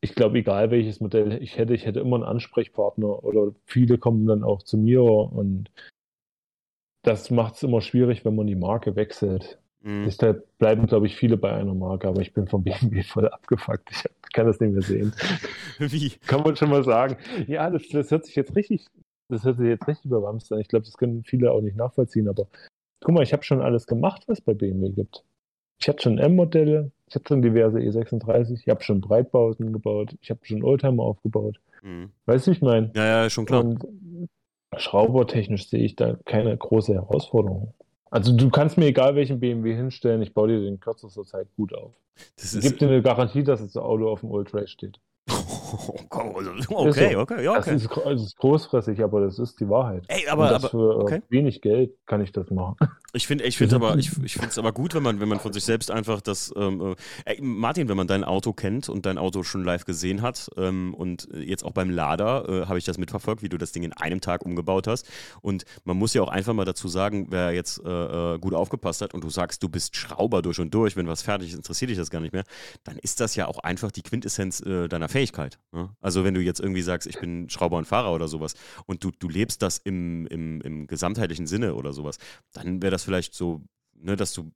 Ich 0.00 0.14
glaube, 0.14 0.38
egal 0.38 0.70
welches 0.70 1.00
Modell 1.00 1.42
ich 1.42 1.58
hätte, 1.58 1.74
ich 1.74 1.84
hätte 1.84 2.00
immer 2.00 2.16
einen 2.16 2.24
Ansprechpartner 2.24 3.24
oder 3.24 3.52
viele 3.64 3.98
kommen 3.98 4.26
dann 4.26 4.44
auch 4.44 4.62
zu 4.62 4.78
mir 4.78 5.02
und 5.02 5.70
das 7.02 7.30
macht 7.30 7.54
es 7.54 7.62
immer 7.62 7.80
schwierig, 7.80 8.24
wenn 8.24 8.36
man 8.36 8.46
die 8.46 8.56
Marke 8.56 8.96
wechselt. 8.96 9.58
mh. 9.82 10.04
Deshalb 10.06 10.58
bleiben, 10.58 10.86
glaube 10.86 11.06
ich, 11.06 11.16
viele 11.16 11.36
bei 11.36 11.52
einer 11.52 11.74
Marke, 11.74 12.08
aber 12.08 12.20
ich 12.20 12.32
bin 12.32 12.46
vom 12.46 12.62
BMW 12.64 13.02
voll 13.02 13.28
abgefuckt. 13.28 13.90
Ich 13.90 14.32
kann 14.32 14.46
das 14.46 14.60
nicht 14.60 14.72
mehr 14.72 14.82
sehen. 14.82 15.12
wie? 15.78 16.10
Kann 16.26 16.42
man 16.42 16.56
schon 16.56 16.70
mal 16.70 16.84
sagen. 16.84 17.16
Ja, 17.46 17.70
das, 17.70 17.88
das 17.88 18.10
hört 18.10 18.26
sich 18.26 18.36
jetzt 18.36 18.54
richtig, 18.54 18.86
das 19.28 19.44
hört 19.44 19.58
sich 19.58 19.68
jetzt 19.68 19.86
richtig 19.88 20.06
überwamst 20.06 20.52
an. 20.52 20.60
Ich 20.60 20.68
glaube, 20.68 20.84
das 20.84 20.96
können 20.96 21.24
viele 21.24 21.50
auch 21.52 21.60
nicht 21.60 21.76
nachvollziehen, 21.76 22.28
aber 22.28 22.46
guck 23.00 23.14
mal, 23.14 23.22
ich 23.22 23.32
habe 23.32 23.42
schon 23.42 23.60
alles 23.60 23.86
gemacht, 23.86 24.24
was 24.26 24.40
bei 24.40 24.54
BMW 24.54 24.90
gibt. 24.90 25.24
Ich 25.80 25.88
hatte 25.88 26.02
schon 26.02 26.18
M-Modelle, 26.18 26.90
ich 27.08 27.14
hatte 27.14 27.28
schon 27.28 27.42
diverse 27.42 27.78
E36, 27.78 28.60
ich 28.60 28.68
habe 28.68 28.82
schon 28.82 29.00
Breitbauten 29.00 29.72
gebaut, 29.72 30.16
ich 30.20 30.30
habe 30.30 30.40
schon 30.42 30.62
Oldtimer 30.62 31.02
aufgebaut. 31.02 31.58
Mhm. 31.82 32.10
Weißt 32.26 32.46
du, 32.46 32.50
wie 32.50 32.56
ich 32.56 32.62
meine? 32.62 32.90
Ja, 32.94 33.06
ja, 33.06 33.30
schon 33.30 33.46
klar. 33.46 33.64
Und 33.64 33.84
schraubertechnisch 34.76 35.68
sehe 35.68 35.82
ich 35.82 35.96
da 35.96 36.16
keine 36.24 36.56
große 36.56 36.94
Herausforderung. 36.94 37.74
Also 38.10 38.36
du 38.36 38.50
kannst 38.50 38.78
mir 38.78 38.86
egal 38.86 39.14
welchen 39.16 39.40
BMW 39.40 39.74
hinstellen, 39.74 40.22
ich 40.22 40.34
baue 40.34 40.48
dir 40.48 40.60
den 40.60 40.80
kürzester 40.80 41.24
Zeit 41.24 41.48
gut 41.56 41.74
auf. 41.74 41.94
Das 42.36 42.54
ist, 42.54 42.62
gebe 42.62 42.76
dir 42.76 42.88
eine 42.88 43.02
Garantie, 43.02 43.44
dass 43.44 43.60
das 43.60 43.76
Auto 43.76 44.10
auf 44.10 44.20
dem 44.20 44.30
Old 44.30 44.52
Race 44.54 44.70
steht. 44.70 45.00
okay, 46.70 47.16
okay, 47.16 47.44
ja, 47.44 47.54
Das, 47.56 47.66
okay. 47.66 47.76
ist, 47.76 47.90
das 48.04 48.22
ist 48.22 48.36
großfrissig, 48.36 49.02
aber 49.02 49.20
das 49.20 49.38
ist 49.38 49.60
die 49.60 49.68
Wahrheit. 49.68 50.04
Ey, 50.08 50.28
aber, 50.28 50.48
das 50.48 50.64
aber 50.64 50.70
für 50.70 50.92
äh, 50.92 51.02
okay. 51.02 51.22
wenig 51.28 51.60
Geld 51.60 51.92
kann 52.06 52.20
ich 52.20 52.32
das 52.32 52.50
machen. 52.50 52.76
Ich 53.14 53.26
finde 53.26 53.44
ich 53.44 53.56
finde 53.56 53.76
aber, 53.76 53.96
ich, 53.96 54.10
ich 54.22 54.34
finde 54.34 54.48
es 54.48 54.58
aber 54.58 54.70
gut, 54.70 54.94
wenn 54.94 55.02
man, 55.02 55.18
wenn 55.18 55.30
man 55.30 55.40
von 55.40 55.50
sich 55.50 55.64
selbst 55.64 55.90
einfach 55.90 56.20
das, 56.20 56.52
ähm, 56.56 56.94
äh, 57.24 57.32
ey, 57.36 57.40
Martin, 57.40 57.88
wenn 57.88 57.96
man 57.96 58.06
dein 58.06 58.22
Auto 58.22 58.52
kennt 58.52 58.90
und 58.90 59.06
dein 59.06 59.16
Auto 59.16 59.44
schon 59.44 59.64
live 59.64 59.86
gesehen 59.86 60.20
hat 60.20 60.50
ähm, 60.58 60.92
und 60.92 61.26
jetzt 61.32 61.64
auch 61.64 61.72
beim 61.72 61.88
Lader 61.88 62.46
äh, 62.46 62.66
habe 62.66 62.76
ich 62.76 62.84
das 62.84 62.98
mitverfolgt, 62.98 63.42
wie 63.42 63.48
du 63.48 63.56
das 63.56 63.72
Ding 63.72 63.82
in 63.82 63.94
einem 63.94 64.20
Tag 64.20 64.44
umgebaut 64.44 64.86
hast. 64.86 65.08
Und 65.40 65.64
man 65.84 65.96
muss 65.96 66.12
ja 66.12 66.20
auch 66.20 66.28
einfach 66.28 66.52
mal 66.52 66.66
dazu 66.66 66.86
sagen, 66.86 67.28
wer 67.30 67.52
jetzt 67.52 67.82
äh, 67.82 68.34
äh, 68.34 68.38
gut 68.38 68.52
aufgepasst 68.52 69.00
hat 69.00 69.14
und 69.14 69.24
du 69.24 69.30
sagst, 69.30 69.62
du 69.62 69.70
bist 69.70 69.96
Schrauber 69.96 70.42
durch 70.42 70.60
und 70.60 70.74
durch, 70.74 70.94
wenn 70.94 71.08
was 71.08 71.22
fertig 71.22 71.48
ist, 71.48 71.56
interessiert 71.56 71.90
dich 71.90 71.96
das 71.98 72.10
gar 72.10 72.20
nicht 72.20 72.34
mehr, 72.34 72.44
dann 72.84 72.98
ist 72.98 73.20
das 73.20 73.36
ja 73.36 73.46
auch 73.46 73.60
einfach 73.60 73.90
die 73.90 74.02
Quintessenz 74.02 74.60
äh, 74.60 74.86
deiner 74.86 75.08
Fähigkeit. 75.08 75.57
Ne? 75.72 75.94
Also 76.00 76.24
wenn 76.24 76.34
du 76.34 76.40
jetzt 76.40 76.60
irgendwie 76.60 76.82
sagst, 76.82 77.06
ich 77.06 77.18
bin 77.18 77.48
Schrauber 77.48 77.76
und 77.76 77.86
Fahrer 77.86 78.12
oder 78.12 78.28
sowas 78.28 78.54
und 78.86 79.04
du, 79.04 79.10
du 79.10 79.28
lebst 79.28 79.62
das 79.62 79.78
im, 79.78 80.26
im, 80.26 80.60
im 80.62 80.86
gesamtheitlichen 80.86 81.46
Sinne 81.46 81.74
oder 81.74 81.92
sowas, 81.92 82.18
dann 82.52 82.82
wäre 82.82 82.90
das 82.90 83.04
vielleicht 83.04 83.34
so, 83.34 83.62
ne, 83.94 84.16
dass 84.16 84.32
du. 84.32 84.50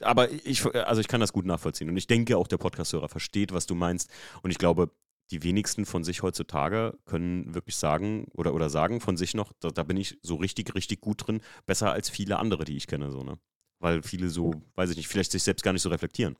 Aber 0.00 0.30
ich, 0.30 0.64
also 0.74 1.00
ich 1.00 1.08
kann 1.08 1.20
das 1.20 1.32
gut 1.32 1.46
nachvollziehen. 1.46 1.88
Und 1.88 1.96
ich 1.96 2.08
denke 2.08 2.36
auch, 2.36 2.48
der 2.48 2.58
Podcast-Hörer 2.58 3.08
versteht, 3.08 3.52
was 3.52 3.66
du 3.66 3.76
meinst. 3.76 4.10
Und 4.42 4.50
ich 4.50 4.58
glaube, 4.58 4.90
die 5.30 5.42
wenigsten 5.42 5.86
von 5.86 6.04
sich 6.04 6.22
heutzutage 6.22 6.98
können 7.04 7.54
wirklich 7.54 7.76
sagen 7.76 8.26
oder, 8.32 8.54
oder 8.54 8.70
sagen 8.70 9.00
von 9.00 9.16
sich 9.16 9.34
noch, 9.34 9.52
da, 9.60 9.70
da 9.70 9.84
bin 9.84 9.96
ich 9.96 10.18
so 10.22 10.34
richtig, 10.36 10.74
richtig 10.74 11.00
gut 11.00 11.26
drin, 11.26 11.40
besser 11.66 11.92
als 11.92 12.10
viele 12.10 12.38
andere, 12.38 12.64
die 12.64 12.76
ich 12.76 12.86
kenne, 12.86 13.10
so, 13.10 13.22
ne? 13.22 13.38
Weil 13.80 14.02
viele 14.02 14.28
so, 14.28 14.52
weiß 14.74 14.90
ich 14.90 14.96
nicht, 14.96 15.08
vielleicht 15.08 15.32
sich 15.32 15.42
selbst 15.42 15.62
gar 15.62 15.72
nicht 15.72 15.82
so 15.82 15.88
reflektieren. 15.88 16.36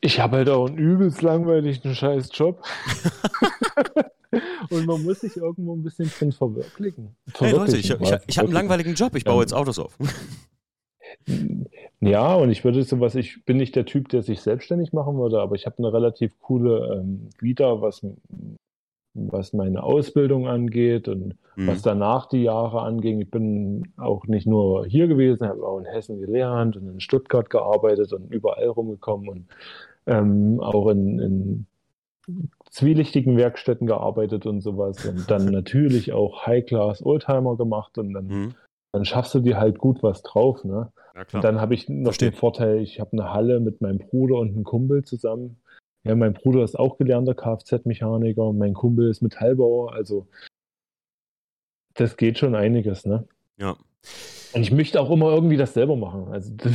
Ich 0.00 0.20
habe 0.20 0.38
halt 0.38 0.48
auch 0.48 0.66
einen 0.66 0.78
übelst 0.78 1.22
langweiligen 1.22 1.94
scheiß 1.94 2.30
Job. 2.32 2.62
Und 4.70 4.86
man 4.86 5.02
muss 5.02 5.20
sich 5.20 5.36
irgendwo 5.36 5.74
ein 5.74 5.82
bisschen 5.82 6.10
drin 6.10 6.32
verwirklichen. 6.32 7.14
Hey 7.38 7.52
Leute, 7.52 7.76
ich, 7.76 7.90
ich, 7.90 8.16
ich 8.26 8.38
habe 8.38 8.46
einen 8.46 8.54
langweiligen 8.54 8.94
Job, 8.94 9.14
ich 9.14 9.24
baue 9.24 9.42
jetzt 9.42 9.54
Autos 9.54 9.78
auf. 9.78 9.96
Ja, 12.00 12.34
und 12.34 12.50
ich 12.50 12.64
würde 12.64 12.82
sowas, 12.82 13.14
ich 13.14 13.44
bin 13.44 13.56
nicht 13.56 13.76
der 13.76 13.86
Typ, 13.86 14.08
der 14.08 14.22
sich 14.22 14.40
selbstständig 14.40 14.92
machen 14.92 15.16
würde, 15.16 15.40
aber 15.40 15.54
ich 15.54 15.66
habe 15.66 15.78
eine 15.78 15.92
relativ 15.92 16.38
coole 16.40 17.00
ähm, 17.00 17.30
Vita, 17.40 17.80
was, 17.80 18.04
was 19.14 19.52
meine 19.52 19.82
Ausbildung 19.82 20.46
angeht 20.48 21.08
und 21.08 21.34
Hm. 21.56 21.68
was 21.68 21.82
danach 21.82 22.26
die 22.26 22.42
Jahre 22.42 22.82
anging. 22.82 23.20
Ich 23.20 23.30
bin 23.30 23.92
auch 23.96 24.26
nicht 24.26 24.44
nur 24.46 24.86
hier 24.86 25.06
gewesen, 25.06 25.46
habe 25.46 25.64
auch 25.64 25.78
in 25.78 25.84
Hessen 25.84 26.20
gelernt 26.20 26.76
und 26.76 26.88
in 26.88 26.98
Stuttgart 27.00 27.48
gearbeitet 27.48 28.12
und 28.12 28.32
überall 28.34 28.66
rumgekommen 28.66 29.28
und 29.28 29.46
ähm, 30.06 30.58
auch 30.60 30.88
in, 30.88 31.18
in 31.20 31.66
zwielichtigen 32.70 33.36
Werkstätten 33.36 33.86
gearbeitet 33.86 34.46
und 34.46 34.60
sowas 34.62 35.04
und 35.06 35.30
dann 35.30 35.44
natürlich 35.52 36.12
auch 36.12 36.46
High-Class 36.46 37.04
Oldtimer 37.04 37.56
gemacht 37.56 37.98
und 37.98 38.12
dann, 38.14 38.28
Hm. 38.28 38.54
dann 38.92 39.04
schaffst 39.04 39.34
du 39.34 39.40
dir 39.40 39.58
halt 39.58 39.78
gut 39.78 40.02
was 40.02 40.22
drauf, 40.22 40.64
ne? 40.64 40.90
Ja, 41.14 41.22
Und 41.34 41.44
dann 41.44 41.60
habe 41.60 41.74
ich 41.74 41.88
noch 41.88 42.06
Verstehe. 42.06 42.30
den 42.32 42.36
Vorteil, 42.36 42.78
ich 42.80 42.98
habe 42.98 43.12
eine 43.12 43.32
Halle 43.32 43.60
mit 43.60 43.80
meinem 43.80 43.98
Bruder 43.98 44.38
und 44.38 44.48
einem 44.54 44.64
Kumpel 44.64 45.04
zusammen. 45.04 45.58
Ja, 46.04 46.14
mein 46.14 46.34
Bruder 46.34 46.62
ist 46.64 46.78
auch 46.78 46.98
gelernter 46.98 47.34
Kfz-Mechaniker 47.34 48.42
und 48.44 48.58
mein 48.58 48.74
Kumpel 48.74 49.08
ist 49.10 49.22
Metallbauer. 49.22 49.92
Also 49.92 50.28
das 51.94 52.16
geht 52.16 52.38
schon 52.38 52.54
einiges, 52.54 53.06
ne? 53.06 53.26
Ja. 53.56 53.76
Und 54.52 54.62
ich 54.62 54.70
möchte 54.70 55.00
auch 55.00 55.10
immer 55.10 55.32
irgendwie 55.32 55.56
das 55.56 55.74
selber 55.74 55.96
machen. 55.96 56.28
Also 56.28 56.52
das, 56.56 56.72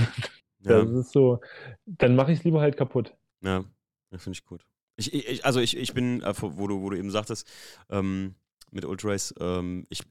Ja. 0.62 0.84
das 0.84 0.90
ist 0.92 1.12
so, 1.12 1.40
dann 1.86 2.16
mache 2.16 2.32
ich 2.32 2.40
es 2.40 2.44
lieber 2.44 2.62
halt 2.62 2.76
kaputt. 2.76 3.16
Ja, 3.42 3.64
ja 4.12 4.18
finde 4.18 4.38
ich 4.38 4.46
gut. 4.46 4.66
Ich, 4.98 5.14
ich, 5.14 5.46
also 5.46 5.60
ich, 5.60 5.78
ich 5.78 5.94
bin, 5.94 6.22
äh, 6.24 6.34
wo 6.42 6.68
du, 6.68 6.82
wo 6.82 6.90
du 6.90 6.98
eben 6.98 7.12
sagtest, 7.12 7.48
ähm, 7.90 8.36
mit 8.72 8.84
Ultrace, 8.84 9.34
ähm, 9.40 9.86
ich, 9.90 10.02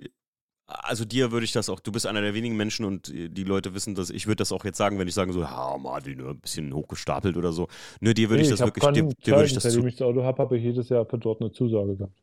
also 0.69 1.05
dir 1.05 1.33
würde 1.33 1.45
ich 1.45 1.53
das 1.53 1.69
auch, 1.71 1.81
du 1.81 1.91
bist 1.93 2.07
einer 2.07 2.21
der 2.21 2.35
wenigen 2.35 2.57
Menschen 2.57 2.85
und 2.85 3.09
äh, 3.13 3.29
die 3.29 3.45
Leute 3.45 3.75
wissen 3.75 3.95
das, 3.95 4.11
ich 4.11 4.27
würde 4.27 4.37
das 4.37 4.53
auch 4.53 4.65
jetzt 4.65 4.77
sagen, 4.77 4.99
wenn 4.99 5.09
ich 5.09 5.15
sagen 5.15 5.33
so, 5.33 5.41
ja, 5.41 5.77
Martin, 5.79 6.19
ne, 6.19 6.29
ein 6.31 6.41
bisschen 6.41 6.73
hochgestapelt 6.75 7.37
oder 7.37 7.53
so. 7.53 7.69
Nö, 8.01 8.13
dir 8.15 8.29
würde 8.29 8.43
ich 8.43 8.49
Nee, 8.49 8.53
das 8.53 8.61
hab 8.61 8.69
wirklich, 8.69 8.85
dir, 8.93 9.09
dir 9.25 9.33
würde 9.35 9.47
ich 9.47 9.55
das 9.55 9.63
Seitdem 9.65 9.87
ich 9.87 9.97
das 9.97 10.07
Auto 10.07 10.23
habe, 10.23 10.43
habe 10.43 10.57
ich 10.59 10.63
jedes 10.63 10.89
Jahr 10.91 11.07
für 11.07 11.19
dort 11.19 11.41
eine 11.41 11.51
Zusage 11.53 11.97
gehabt. 11.97 12.23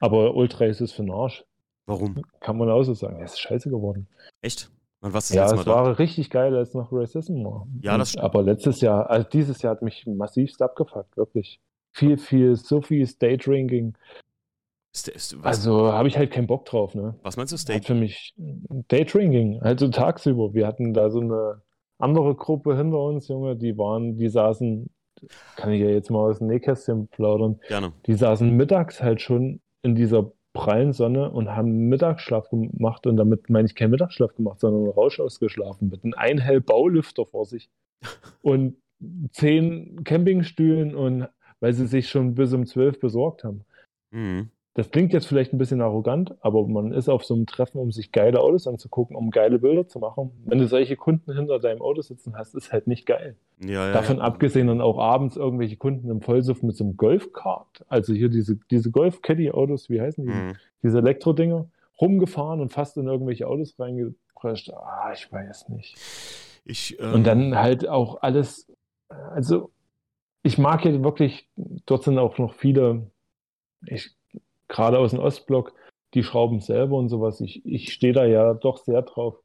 Aber 0.00 0.34
Ultrace 0.34 0.80
ist 0.82 0.92
für 0.92 1.02
den 1.02 1.10
Arsch. 1.12 1.44
Warum? 1.86 2.22
Kann 2.40 2.58
man 2.58 2.68
auch 2.68 2.82
so 2.82 2.94
sagen. 2.94 3.20
Es 3.22 3.32
ist 3.32 3.40
scheiße 3.40 3.70
geworden. 3.70 4.06
Echt? 4.42 4.70
Wann 5.00 5.12
warst 5.12 5.30
du 5.30 5.34
Ja, 5.36 5.42
das 5.44 5.52
es 5.52 5.56
letzte 5.58 5.70
Mal 5.70 5.76
da? 5.76 5.84
war 5.88 5.98
richtig 5.98 6.30
geil, 6.30 6.54
als 6.56 6.74
noch 6.74 6.92
Racism 6.92 7.44
war. 7.44 7.66
Ja, 7.80 7.96
das 7.96 8.08
Und- 8.08 8.12
stimmt. 8.12 8.24
Aber 8.24 8.42
letztes 8.42 8.80
Jahr, 8.80 9.08
also 9.08 9.26
dieses 9.32 9.62
Jahr 9.62 9.70
hat 9.72 9.82
mich 9.82 10.04
massivst 10.06 10.60
abgefuckt, 10.60 11.16
wirklich. 11.16 11.60
Viel, 11.92 12.18
viel, 12.18 12.56
so 12.56 12.82
viel 12.82 13.06
State 13.06 13.38
Drinking. 13.48 13.88
Ist, 13.88 13.96
ist, 13.96 14.14
was, 15.04 15.44
Also 15.44 15.92
habe 15.92 16.08
ich 16.08 16.16
halt 16.16 16.30
keinen 16.30 16.46
Bock 16.46 16.64
drauf, 16.64 16.94
ne? 16.94 17.14
was 17.22 17.36
meinst 17.36 17.52
du, 17.52 17.54
Hat 17.56 17.60
State? 17.60 17.84
für 17.86 17.94
mich 17.94 18.34
Daydrinking, 18.36 19.60
also 19.62 19.88
tagsüber. 19.88 20.54
Wir 20.54 20.66
hatten 20.66 20.94
da 20.94 21.10
so 21.10 21.20
eine 21.20 21.62
andere 21.98 22.34
Gruppe 22.34 22.76
hinter 22.76 22.98
uns, 23.00 23.28
Junge, 23.28 23.56
die 23.56 23.76
waren, 23.78 24.16
die 24.16 24.28
saßen, 24.28 24.88
kann 25.56 25.72
ich 25.72 25.80
ja 25.80 25.88
jetzt 25.88 26.10
mal 26.10 26.18
aus 26.30 26.38
dem 26.38 26.48
Nähkästchen 26.48 27.08
plaudern, 27.08 27.58
Gerne. 27.68 27.92
die 28.06 28.14
saßen 28.14 28.50
mittags 28.50 29.02
halt 29.02 29.20
schon 29.22 29.60
in 29.82 29.94
dieser 29.94 30.32
prallen 30.52 30.92
Sonne 30.94 31.30
und 31.30 31.50
haben 31.54 31.88
Mittagsschlaf 31.88 32.48
gemacht 32.48 33.06
und 33.06 33.16
damit 33.18 33.50
meine 33.50 33.66
ich 33.66 33.74
keinen 33.74 33.90
Mittagsschlaf 33.90 34.34
gemacht, 34.34 34.60
sondern 34.60 34.90
Rausch 34.90 35.20
ausgeschlafen 35.20 35.90
mit 35.90 36.02
einem 36.04 36.14
einhell 36.14 36.60
Baulüfter 36.60 37.26
vor 37.26 37.44
sich 37.44 37.68
und 38.42 38.76
zehn 39.32 40.02
Campingstühlen 40.04 40.94
und 40.94 41.28
weil 41.60 41.74
sie 41.74 41.86
sich 41.86 42.08
schon 42.08 42.34
bis 42.34 42.52
um 42.54 42.64
zwölf 42.66 42.98
besorgt 42.98 43.44
haben. 43.44 43.64
Mhm. 44.10 44.50
Das 44.76 44.90
klingt 44.90 45.14
jetzt 45.14 45.26
vielleicht 45.26 45.54
ein 45.54 45.58
bisschen 45.58 45.80
arrogant, 45.80 46.34
aber 46.42 46.68
man 46.68 46.92
ist 46.92 47.08
auf 47.08 47.24
so 47.24 47.32
einem 47.32 47.46
Treffen, 47.46 47.78
um 47.78 47.92
sich 47.92 48.12
geile 48.12 48.40
Autos 48.40 48.66
anzugucken, 48.66 49.16
um 49.16 49.30
geile 49.30 49.58
Bilder 49.58 49.88
zu 49.88 49.98
machen. 49.98 50.32
Wenn 50.44 50.58
du 50.58 50.66
solche 50.66 50.96
Kunden 50.96 51.34
hinter 51.34 51.58
deinem 51.58 51.80
Auto 51.80 52.02
sitzen 52.02 52.36
hast, 52.36 52.54
ist 52.54 52.74
halt 52.74 52.86
nicht 52.86 53.06
geil. 53.06 53.36
Ja, 53.58 53.86
ja, 53.86 53.92
Davon 53.92 54.18
ja. 54.18 54.24
abgesehen 54.24 54.66
dann 54.66 54.82
auch 54.82 54.98
abends 54.98 55.38
irgendwelche 55.38 55.78
Kunden 55.78 56.10
im 56.10 56.20
Vollsuff 56.20 56.62
mit 56.62 56.76
so 56.76 56.84
einem 56.84 56.98
Golfkart, 56.98 57.86
also 57.88 58.12
hier 58.12 58.28
diese, 58.28 58.58
diese 58.70 58.90
Golf-Caddy-Autos, 58.90 59.88
wie 59.88 59.98
heißen 59.98 60.26
die? 60.26 60.30
Mhm. 60.30 60.56
Diese 60.82 60.98
Elektrodinger, 60.98 61.70
rumgefahren 61.98 62.60
und 62.60 62.68
fast 62.70 62.98
in 62.98 63.06
irgendwelche 63.06 63.48
Autos 63.48 63.80
reingeprescht. 63.80 64.74
Ah, 64.74 65.10
ich 65.14 65.32
weiß 65.32 65.70
nicht. 65.70 65.96
Ich, 66.66 67.00
ähm, 67.00 67.14
Und 67.14 67.26
dann 67.26 67.56
halt 67.56 67.88
auch 67.88 68.20
alles, 68.20 68.70
also 69.08 69.70
ich 70.42 70.58
mag 70.58 70.82
hier 70.82 71.02
wirklich, 71.02 71.48
dort 71.86 72.04
sind 72.04 72.18
auch 72.18 72.36
noch 72.36 72.52
viele, 72.52 73.10
ich, 73.86 74.14
gerade 74.68 74.98
aus 74.98 75.10
dem 75.10 75.20
Ostblock, 75.20 75.74
die 76.14 76.22
schrauben 76.22 76.60
selber 76.60 76.96
und 76.96 77.08
sowas. 77.08 77.40
Ich, 77.40 77.64
ich 77.64 77.92
stehe 77.92 78.12
da 78.12 78.24
ja 78.24 78.54
doch 78.54 78.78
sehr 78.78 79.02
drauf. 79.02 79.36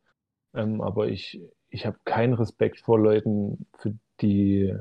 Ähm, 0.54 0.82
aber 0.82 1.08
ich, 1.08 1.42
ich 1.70 1.86
habe 1.86 1.98
keinen 2.06 2.34
Respekt 2.34 2.80
vor 2.80 3.00
Leuten, 3.00 3.66
für 3.78 3.94
die 4.22 4.76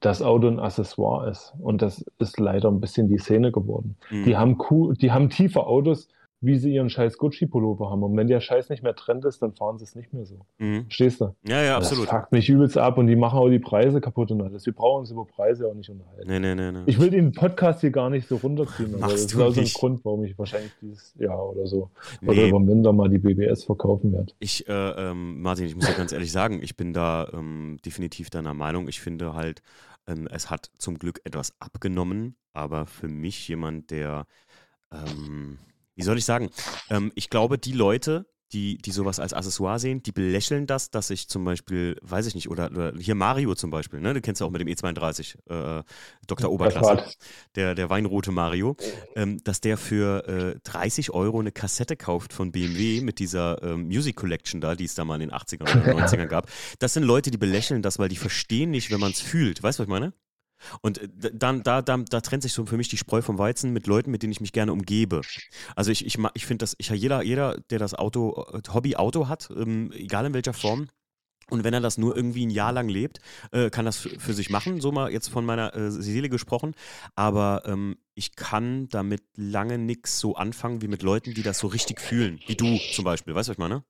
das 0.00 0.22
Auto 0.22 0.48
ein 0.48 0.58
Accessoire 0.58 1.30
ist. 1.30 1.54
Und 1.58 1.82
das 1.82 2.04
ist 2.18 2.40
leider 2.40 2.70
ein 2.70 2.80
bisschen 2.80 3.08
die 3.08 3.18
Szene 3.18 3.52
geworden. 3.52 3.96
mhm. 4.10 4.24
Die 4.24 4.36
haben 4.36 4.58
cool, 4.70 4.94
die 4.94 5.12
haben 5.12 5.28
tiefe 5.28 5.66
Autos, 5.66 6.08
wie 6.42 6.56
sie 6.56 6.72
ihren 6.72 6.88
scheiß 6.88 7.18
Gucci-Pullover 7.18 7.90
haben. 7.90 8.02
Und 8.02 8.16
wenn 8.16 8.26
der 8.26 8.40
Scheiß 8.40 8.70
nicht 8.70 8.82
mehr 8.82 8.94
Trend 8.94 9.24
ist, 9.26 9.42
dann 9.42 9.52
fahren 9.52 9.76
sie 9.78 9.84
es 9.84 9.94
nicht 9.94 10.12
mehr 10.14 10.24
so. 10.24 10.40
Mhm. 10.58 10.84
Verstehst 10.84 11.20
du? 11.20 11.34
Ja, 11.46 11.62
ja, 11.62 11.76
absolut. 11.76 12.06
Das 12.06 12.10
fuckt 12.14 12.32
mich 12.32 12.48
übelst 12.48 12.78
ab 12.78 12.96
und 12.96 13.08
die 13.08 13.16
machen 13.16 13.38
auch 13.38 13.48
die 13.50 13.58
Preise 13.58 14.00
kaputt 14.00 14.30
und 14.30 14.40
alles. 14.40 14.64
Wir 14.64 14.72
brauchen 14.72 15.00
uns 15.00 15.10
über 15.10 15.26
Preise 15.26 15.66
auch 15.68 15.74
nicht 15.74 15.90
unterhalten. 15.90 16.26
Nee, 16.26 16.38
nee, 16.38 16.54
nee, 16.54 16.72
nee. 16.72 16.82
Ich 16.86 16.98
will 16.98 17.10
den 17.10 17.32
Podcast 17.32 17.82
hier 17.82 17.90
gar 17.90 18.08
nicht 18.08 18.26
so 18.26 18.36
runterziehen. 18.36 18.94
Aber 19.02 19.12
das 19.12 19.26
ist 19.26 19.36
auch 19.38 19.50
so 19.50 19.60
ein. 19.60 19.66
Grund, 19.66 20.04
warum 20.04 20.24
ich 20.24 20.38
wahrscheinlich 20.38 20.72
dieses 20.80 21.14
Jahr 21.18 21.46
oder 21.50 21.66
so 21.66 21.90
oder 22.22 22.32
Nee. 22.32 22.48
über 22.48 22.58
den 22.58 22.68
Winter 22.68 22.92
mal 22.92 23.08
die 23.08 23.18
BBS 23.18 23.64
verkaufen 23.64 24.12
werde. 24.12 24.32
Ich, 24.38 24.66
äh, 24.68 24.72
ähm, 24.72 25.42
Martin, 25.42 25.66
ich 25.66 25.76
muss 25.76 25.86
dir 25.86 25.92
ganz 25.94 26.12
ehrlich 26.12 26.32
sagen, 26.32 26.60
ich 26.62 26.76
bin 26.76 26.92
da 26.92 27.28
ähm, 27.34 27.78
definitiv 27.84 28.30
deiner 28.30 28.54
Meinung. 28.54 28.88
Ich 28.88 29.00
finde 29.00 29.34
halt, 29.34 29.60
ähm, 30.06 30.26
es 30.30 30.48
hat 30.50 30.70
zum 30.78 30.98
Glück 30.98 31.20
etwas 31.24 31.52
abgenommen, 31.60 32.36
aber 32.54 32.86
für 32.86 33.08
mich 33.08 33.46
jemand, 33.48 33.90
der, 33.90 34.26
ähm, 34.92 35.58
wie 35.94 36.02
soll 36.02 36.18
ich 36.18 36.24
sagen, 36.24 36.50
ähm, 36.88 37.12
ich 37.14 37.30
glaube, 37.30 37.58
die 37.58 37.72
Leute, 37.72 38.26
die, 38.52 38.78
die 38.78 38.90
sowas 38.90 39.20
als 39.20 39.32
Accessoire 39.32 39.78
sehen, 39.78 40.02
die 40.02 40.12
belächeln 40.12 40.66
das, 40.66 40.90
dass 40.90 41.10
ich 41.10 41.28
zum 41.28 41.44
Beispiel, 41.44 41.96
weiß 42.02 42.26
ich 42.26 42.34
nicht, 42.34 42.50
oder, 42.50 42.70
oder 42.70 42.92
hier 42.98 43.14
Mario 43.14 43.54
zum 43.54 43.70
Beispiel, 43.70 44.00
ne, 44.00 44.12
du 44.12 44.20
kennst 44.20 44.40
ja 44.40 44.46
auch 44.46 44.50
mit 44.50 44.60
dem 44.60 44.68
E32, 44.68 45.36
äh, 45.48 45.84
Dr. 46.26 46.50
Oberklasse 46.50 47.04
der, 47.54 47.74
der 47.74 47.90
weinrote 47.90 48.32
Mario, 48.32 48.76
ähm, 49.14 49.42
dass 49.44 49.60
der 49.60 49.76
für 49.76 50.26
äh, 50.56 50.60
30 50.64 51.10
Euro 51.10 51.38
eine 51.38 51.52
Kassette 51.52 51.96
kauft 51.96 52.32
von 52.32 52.50
BMW 52.50 53.00
mit 53.02 53.18
dieser 53.18 53.62
ähm, 53.62 53.86
Music 53.86 54.16
Collection 54.16 54.60
da, 54.60 54.74
die 54.74 54.84
es 54.84 54.94
da 54.94 55.04
mal 55.04 55.20
in 55.20 55.28
den 55.28 55.32
80ern 55.32 55.62
oder 55.62 56.06
90ern 56.06 56.26
gab. 56.26 56.50
Das 56.80 56.94
sind 56.94 57.04
Leute, 57.04 57.30
die 57.30 57.38
belächeln 57.38 57.82
das, 57.82 57.98
weil 57.98 58.08
die 58.08 58.16
verstehen 58.16 58.70
nicht, 58.70 58.90
wenn 58.90 59.00
man 59.00 59.12
es 59.12 59.20
fühlt. 59.20 59.62
Weißt 59.62 59.78
du, 59.78 59.82
was 59.82 59.86
ich 59.86 59.90
meine? 59.90 60.12
Und 60.80 60.98
äh, 60.98 61.30
dann, 61.32 61.62
da, 61.62 61.82
da, 61.82 61.98
da 61.98 62.20
trennt 62.20 62.42
sich 62.42 62.52
so 62.52 62.66
für 62.66 62.76
mich 62.76 62.88
die 62.88 62.96
Spreu 62.96 63.22
vom 63.22 63.38
Weizen 63.38 63.72
mit 63.72 63.86
Leuten, 63.86 64.10
mit 64.10 64.22
denen 64.22 64.32
ich 64.32 64.40
mich 64.40 64.52
gerne 64.52 64.72
umgebe. 64.72 65.20
Also 65.76 65.90
ich, 65.90 66.06
ich, 66.06 66.18
ich 66.34 66.46
finde, 66.46 66.62
dass 66.62 66.74
ich, 66.78 66.88
jeder, 66.90 67.22
jeder, 67.22 67.58
der 67.70 67.78
das 67.78 67.94
Auto, 67.94 68.46
äh, 68.52 68.60
Hobby-Auto 68.72 69.28
hat, 69.28 69.48
ähm, 69.50 69.92
egal 69.92 70.26
in 70.26 70.34
welcher 70.34 70.52
Form, 70.52 70.88
und 71.50 71.64
wenn 71.64 71.74
er 71.74 71.80
das 71.80 71.98
nur 71.98 72.16
irgendwie 72.16 72.46
ein 72.46 72.50
Jahr 72.50 72.72
lang 72.72 72.88
lebt, 72.88 73.18
äh, 73.52 73.70
kann 73.70 73.84
das 73.84 73.98
für 73.98 74.32
sich 74.32 74.50
machen, 74.50 74.80
so 74.80 74.92
mal 74.92 75.10
jetzt 75.10 75.28
von 75.28 75.44
meiner 75.44 75.74
äh, 75.74 75.90
Seele 75.90 76.28
gesprochen. 76.28 76.74
Aber 77.16 77.62
ähm, 77.66 77.96
ich 78.14 78.36
kann 78.36 78.88
damit 78.88 79.22
lange 79.36 79.76
nichts 79.76 80.20
so 80.20 80.36
anfangen 80.36 80.80
wie 80.80 80.88
mit 80.88 81.02
Leuten, 81.02 81.34
die 81.34 81.42
das 81.42 81.58
so 81.58 81.66
richtig 81.66 82.00
fühlen. 82.00 82.38
Wie 82.46 82.54
du 82.54 82.78
zum 82.94 83.04
Beispiel. 83.04 83.34
Weißt 83.34 83.48
du, 83.48 83.50
was 83.50 83.56
ich 83.56 83.58
meine? 83.58 83.82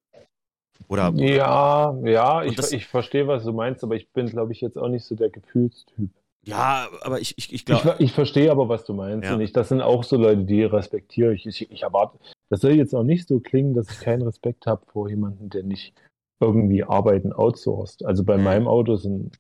Oder 0.89 1.13
Ja, 1.15 1.95
ja, 2.05 2.43
ich, 2.43 2.59
ich 2.73 2.87
verstehe, 2.87 3.27
was 3.27 3.45
du 3.45 3.53
meinst, 3.53 3.85
aber 3.85 3.97
ich 3.97 4.11
bin, 4.11 4.27
glaube 4.27 4.53
ich, 4.53 4.61
jetzt 4.63 4.79
auch 4.79 4.89
nicht 4.89 5.05
so 5.05 5.15
der 5.15 5.29
Gefühlstyp. 5.29 6.11
Ja, 6.51 6.89
aber 7.03 7.21
ich, 7.21 7.37
ich, 7.39 7.47
ich 7.49 7.53
Ich, 7.55 7.65
glaube. 7.65 7.83
ver- 7.83 8.01
ich 8.01 8.13
verstehe 8.13 8.51
aber, 8.51 8.69
was 8.69 8.85
du 8.85 8.95
meinst. 8.95 9.27
Ja. 9.29 9.35
Und 9.35 9.41
ich, 9.41 9.53
das 9.53 9.69
sind 9.69 9.81
auch 9.81 10.05
so 10.05 10.17
Leute, 10.17 10.45
die 10.45 10.63
respektiere 10.63 11.33
ich. 11.35 11.47
ich. 11.47 11.71
Ich 11.71 11.83
erwarte, 11.83 12.19
das 12.51 12.61
soll 12.61 12.73
jetzt 12.73 12.95
auch 12.95 13.03
nicht 13.05 13.27
so 13.29 13.41
klingen, 13.41 13.75
dass 13.75 13.91
ich 13.91 14.01
keinen 14.01 14.23
Respekt 14.23 14.67
habe 14.67 14.85
vor 14.93 15.09
jemandem, 15.09 15.51
der 15.51 15.63
nicht 15.63 15.95
irgendwie 16.41 16.85
Arbeiten 16.85 17.33
outsourced. 17.33 18.05
Also 18.05 18.25
bei 18.25 18.37
Mhm. 18.39 18.45
meinem 18.45 18.69
Auto 18.69 18.97
sind, 18.97 19.39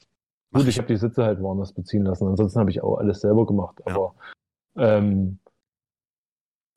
gut, 0.52 0.62
ich. 0.62 0.68
ich 0.68 0.78
habe 0.78 0.88
die 0.88 0.96
Sitze 0.96 1.24
halt 1.24 1.40
woanders 1.40 1.72
beziehen 1.72 2.04
lassen. 2.04 2.26
Ansonsten 2.28 2.58
habe 2.60 2.70
ich 2.70 2.82
auch 2.82 2.96
alles 2.98 3.20
selber 3.20 3.46
gemacht. 3.46 3.80
Ja. 3.86 3.94
Aber 3.94 4.14
ähm, 4.76 5.38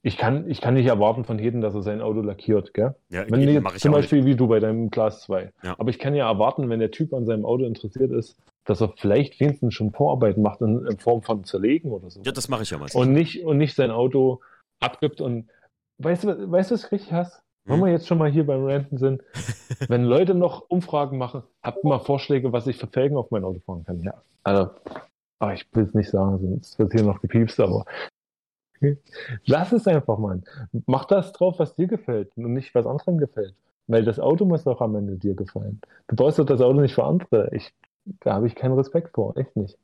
ich, 0.05 0.17
kann, 0.17 0.49
ich 0.49 0.59
kann 0.59 0.73
nicht 0.73 0.87
erwarten 0.87 1.23
von 1.23 1.39
jedem, 1.39 1.61
dass 1.61 1.75
er 1.75 1.81
sein 1.81 2.01
Auto 2.01 2.21
lackiert, 2.21 2.73
gell? 2.73 2.95
Ja, 3.09 3.25
Wenn 3.29 3.39
jetzt 3.41 3.73
ich 3.75 3.81
zum 3.81 3.93
Beispiel 3.93 4.25
wie 4.25 4.35
du 4.35 4.47
bei 4.47 4.59
deinem 4.59 4.91
Class 4.91 5.21
2. 5.23 5.53
Ja. 5.63 5.75
Aber 5.77 5.89
ich 5.89 5.99
kann 5.99 6.13
ja 6.13 6.29
erwarten, 6.29 6.69
wenn 6.69 6.79
der 6.79 6.91
Typ 6.91 7.13
an 7.13 7.25
seinem 7.25 7.45
Auto 7.45 7.63
interessiert 7.65 8.11
ist, 8.11 8.35
dass 8.65 8.81
er 8.81 8.93
vielleicht 8.97 9.39
wenigstens 9.39 9.73
schon 9.73 9.91
Vorarbeit 9.91 10.37
macht 10.37 10.61
in, 10.61 10.85
in 10.85 10.97
Form 10.97 11.21
von 11.21 11.43
Zerlegen 11.43 11.91
oder 11.91 12.09
so. 12.09 12.21
Ja, 12.23 12.31
das 12.31 12.47
mache 12.49 12.63
ich 12.63 12.69
ja 12.69 12.77
meistens. 12.77 12.99
und, 13.01 13.13
nicht, 13.13 13.43
und 13.43 13.57
nicht 13.57 13.75
sein 13.75 13.91
Auto 13.91 14.41
abgibt 14.79 15.21
und 15.21 15.49
weißt 15.99 16.23
du, 16.23 16.51
weißt 16.51 16.71
du, 16.71 16.75
was 16.75 16.85
ich 16.85 16.91
richtig 16.91 17.13
hasse? 17.13 17.39
Wenn 17.65 17.77
Hm? 17.77 17.85
wir 17.85 17.91
jetzt 17.91 18.07
schon 18.07 18.17
mal 18.17 18.29
hier 18.29 18.45
beim 18.45 18.65
Ranten 18.65 18.97
sind, 18.97 19.23
wenn 19.87 20.03
Leute 20.03 20.35
noch 20.35 20.69
Umfragen 20.69 21.17
machen, 21.17 21.43
habt 21.61 21.83
mal 21.83 21.99
Vorschläge, 21.99 22.51
was 22.51 22.67
ich 22.67 22.77
für 22.77 22.87
Felgen 22.87 23.17
auf 23.17 23.31
mein 23.31 23.43
Auto 23.43 23.59
fahren 23.59 23.83
kann? 23.85 24.01
Ja. 24.01 24.21
Also, 24.43 24.71
ach, 25.39 25.53
ich 25.53 25.65
will 25.73 25.85
es 25.85 25.93
nicht 25.93 26.09
sagen, 26.09 26.39
sonst 26.39 26.77
wird 26.79 26.91
hier 26.93 27.03
noch 27.03 27.21
gepiepst, 27.21 27.59
aber 27.59 27.85
lass 29.45 29.71
es 29.71 29.87
einfach 29.87 30.17
mal. 30.17 30.41
Mach 30.87 31.05
das 31.05 31.31
drauf, 31.31 31.59
was 31.59 31.75
dir 31.75 31.87
gefällt 31.87 32.31
und 32.35 32.53
nicht 32.53 32.75
was 32.75 32.85
anderen 32.85 33.17
gefällt. 33.17 33.55
Weil 33.87 34.05
das 34.05 34.19
Auto 34.19 34.45
muss 34.45 34.63
doch 34.63 34.81
am 34.81 34.95
Ende 34.95 35.17
dir 35.17 35.35
gefallen. 35.35 35.81
Du 36.07 36.15
baust 36.15 36.39
doch 36.39 36.45
das 36.45 36.61
Auto 36.61 36.79
nicht 36.79 36.95
für 36.95 37.03
andere. 37.03 37.49
Ich, 37.53 37.73
da 38.05 38.33
habe 38.33 38.47
ich 38.47 38.55
keinen 38.55 38.73
Respekt 38.73 39.13
vor, 39.13 39.35
echt 39.37 39.55
nicht. 39.55 39.77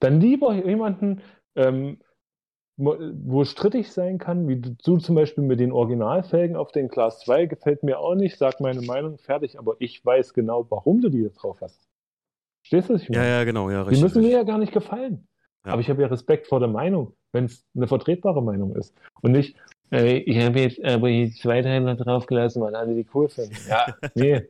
Dann 0.00 0.20
lieber 0.20 0.54
jemanden, 0.54 1.22
ähm, 1.54 1.98
wo 2.76 3.44
strittig 3.44 3.92
sein 3.92 4.18
kann, 4.18 4.48
wie 4.48 4.56
du, 4.56 4.96
zum 4.96 5.14
Beispiel 5.14 5.44
mit 5.44 5.60
den 5.60 5.72
Originalfelgen 5.72 6.56
auf 6.56 6.72
den 6.72 6.88
Class 6.88 7.20
2, 7.20 7.46
gefällt 7.46 7.82
mir 7.82 7.98
auch 7.98 8.14
nicht, 8.14 8.38
sag 8.38 8.60
meine 8.60 8.80
Meinung, 8.82 9.18
fertig, 9.18 9.58
aber 9.58 9.76
ich 9.78 10.04
weiß 10.04 10.34
genau, 10.34 10.66
warum 10.70 11.00
du 11.00 11.10
die 11.10 11.20
jetzt 11.20 11.36
drauf 11.36 11.60
hast. 11.60 11.86
Verstehst 12.62 12.88
du, 12.88 12.94
was 12.94 13.02
ich 13.02 13.08
ja, 13.10 13.20
meine? 13.20 13.30
ja, 13.30 13.44
genau, 13.44 13.70
ja, 13.70 13.82
die 13.82 13.90
richtig. 13.90 14.02
müssen 14.02 14.18
mir 14.22 14.28
richtig. 14.28 14.40
ja 14.40 14.44
gar 14.44 14.58
nicht 14.58 14.72
gefallen. 14.72 15.28
Ja. 15.64 15.72
Aber 15.72 15.80
ich 15.80 15.90
habe 15.90 16.02
ja 16.02 16.08
Respekt 16.08 16.48
vor 16.48 16.58
der 16.58 16.68
Meinung, 16.68 17.14
wenn 17.32 17.44
es 17.44 17.64
eine 17.76 17.86
vertretbare 17.86 18.42
Meinung 18.42 18.74
ist. 18.74 18.94
Und 19.20 19.32
nicht, 19.32 19.56
äh, 19.92 20.18
ich 20.18 20.38
habe 20.44 20.58
jetzt 20.60 20.82
aber 20.82 21.08
die 21.08 21.30
Zweiteiler 21.30 21.94
draufgelassen, 21.94 22.62
weil 22.62 22.74
alle 22.74 22.94
die 22.94 23.06
cool 23.14 23.28
finden. 23.28 23.56
Ja, 23.68 23.94
nee. 24.14 24.42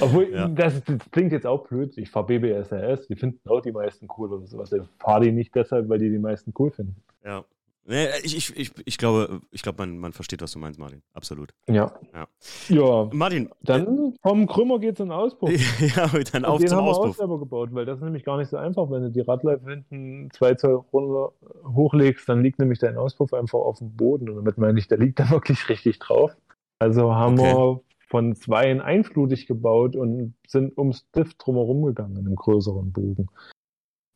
Obwohl, 0.00 0.30
Ja. 0.32 0.48
das, 0.48 0.82
das 0.84 0.98
klingt 1.10 1.32
jetzt 1.32 1.46
auch 1.46 1.66
blöd. 1.66 1.96
Ich 1.98 2.10
fahre 2.10 2.26
BBSRS, 2.26 3.06
die 3.08 3.16
finden 3.16 3.48
auch 3.48 3.60
die 3.60 3.72
meisten 3.72 4.06
cool 4.18 4.32
oder 4.32 4.46
sowas. 4.46 4.72
Ich 4.72 4.82
fahre 4.98 5.24
die 5.24 5.32
nicht 5.32 5.54
deshalb, 5.54 5.88
weil 5.88 5.98
die 5.98 6.10
die 6.10 6.18
meisten 6.18 6.52
cool 6.58 6.70
finden. 6.70 6.96
Ja. 7.24 7.44
Nee, 7.86 8.06
ich, 8.22 8.34
ich, 8.34 8.56
ich, 8.56 8.72
ich 8.86 8.96
glaube, 8.96 9.40
ich 9.50 9.60
glaube 9.62 9.76
man, 9.84 9.98
man 9.98 10.14
versteht, 10.14 10.40
was 10.40 10.52
du 10.52 10.58
meinst, 10.58 10.80
Martin. 10.80 11.02
Absolut. 11.12 11.50
Ja. 11.68 11.92
Ja. 12.14 12.26
Ja. 12.70 13.10
Martin, 13.12 13.50
Dann 13.60 14.14
vom 14.22 14.46
Krümmer 14.46 14.78
geht's 14.78 15.00
in 15.00 15.08
den 15.08 15.12
Auspuff. 15.12 15.50
ja, 15.94 16.06
dann 16.32 16.46
auf 16.46 16.60
den 16.60 16.68
zum 16.68 16.78
haben 16.78 16.86
wir 16.86 16.92
auch 16.92 16.98
Auspuff. 17.00 17.16
selber 17.18 17.38
gebaut, 17.38 17.68
weil 17.72 17.84
das 17.84 17.98
ist 17.98 18.04
nämlich 18.04 18.24
gar 18.24 18.38
nicht 18.38 18.48
so 18.48 18.56
einfach. 18.56 18.90
Wenn 18.90 19.02
du 19.02 19.10
die 19.10 19.20
Radleiter 19.20 19.68
hinten 19.68 20.30
zwei 20.32 20.54
Zoll 20.54 20.82
runter 20.94 21.32
hochlegst, 21.74 22.26
dann 22.26 22.42
liegt 22.42 22.58
nämlich 22.58 22.78
dein 22.78 22.96
Auspuff 22.96 23.34
einfach 23.34 23.58
auf 23.58 23.76
dem 23.80 23.94
Boden. 23.94 24.30
Und 24.30 24.36
damit 24.36 24.56
meine 24.56 24.78
ich, 24.78 24.88
der 24.88 24.96
liegt 24.96 25.20
da 25.20 25.28
wirklich 25.30 25.68
richtig 25.68 25.98
drauf. 25.98 26.34
Also 26.78 27.14
haben 27.14 27.38
Okay. 27.38 27.52
wir 27.54 27.80
von 28.14 28.36
zwei 28.36 28.70
in 28.70 28.80
einflutig 28.80 29.48
gebaut 29.48 29.96
und 29.96 30.34
sind 30.46 30.78
ums 30.78 31.10
Diff 31.10 31.34
drumherum 31.34 31.84
gegangen 31.84 32.16
in 32.16 32.26
einem 32.28 32.36
größeren 32.36 32.92
Bogen. 32.92 33.26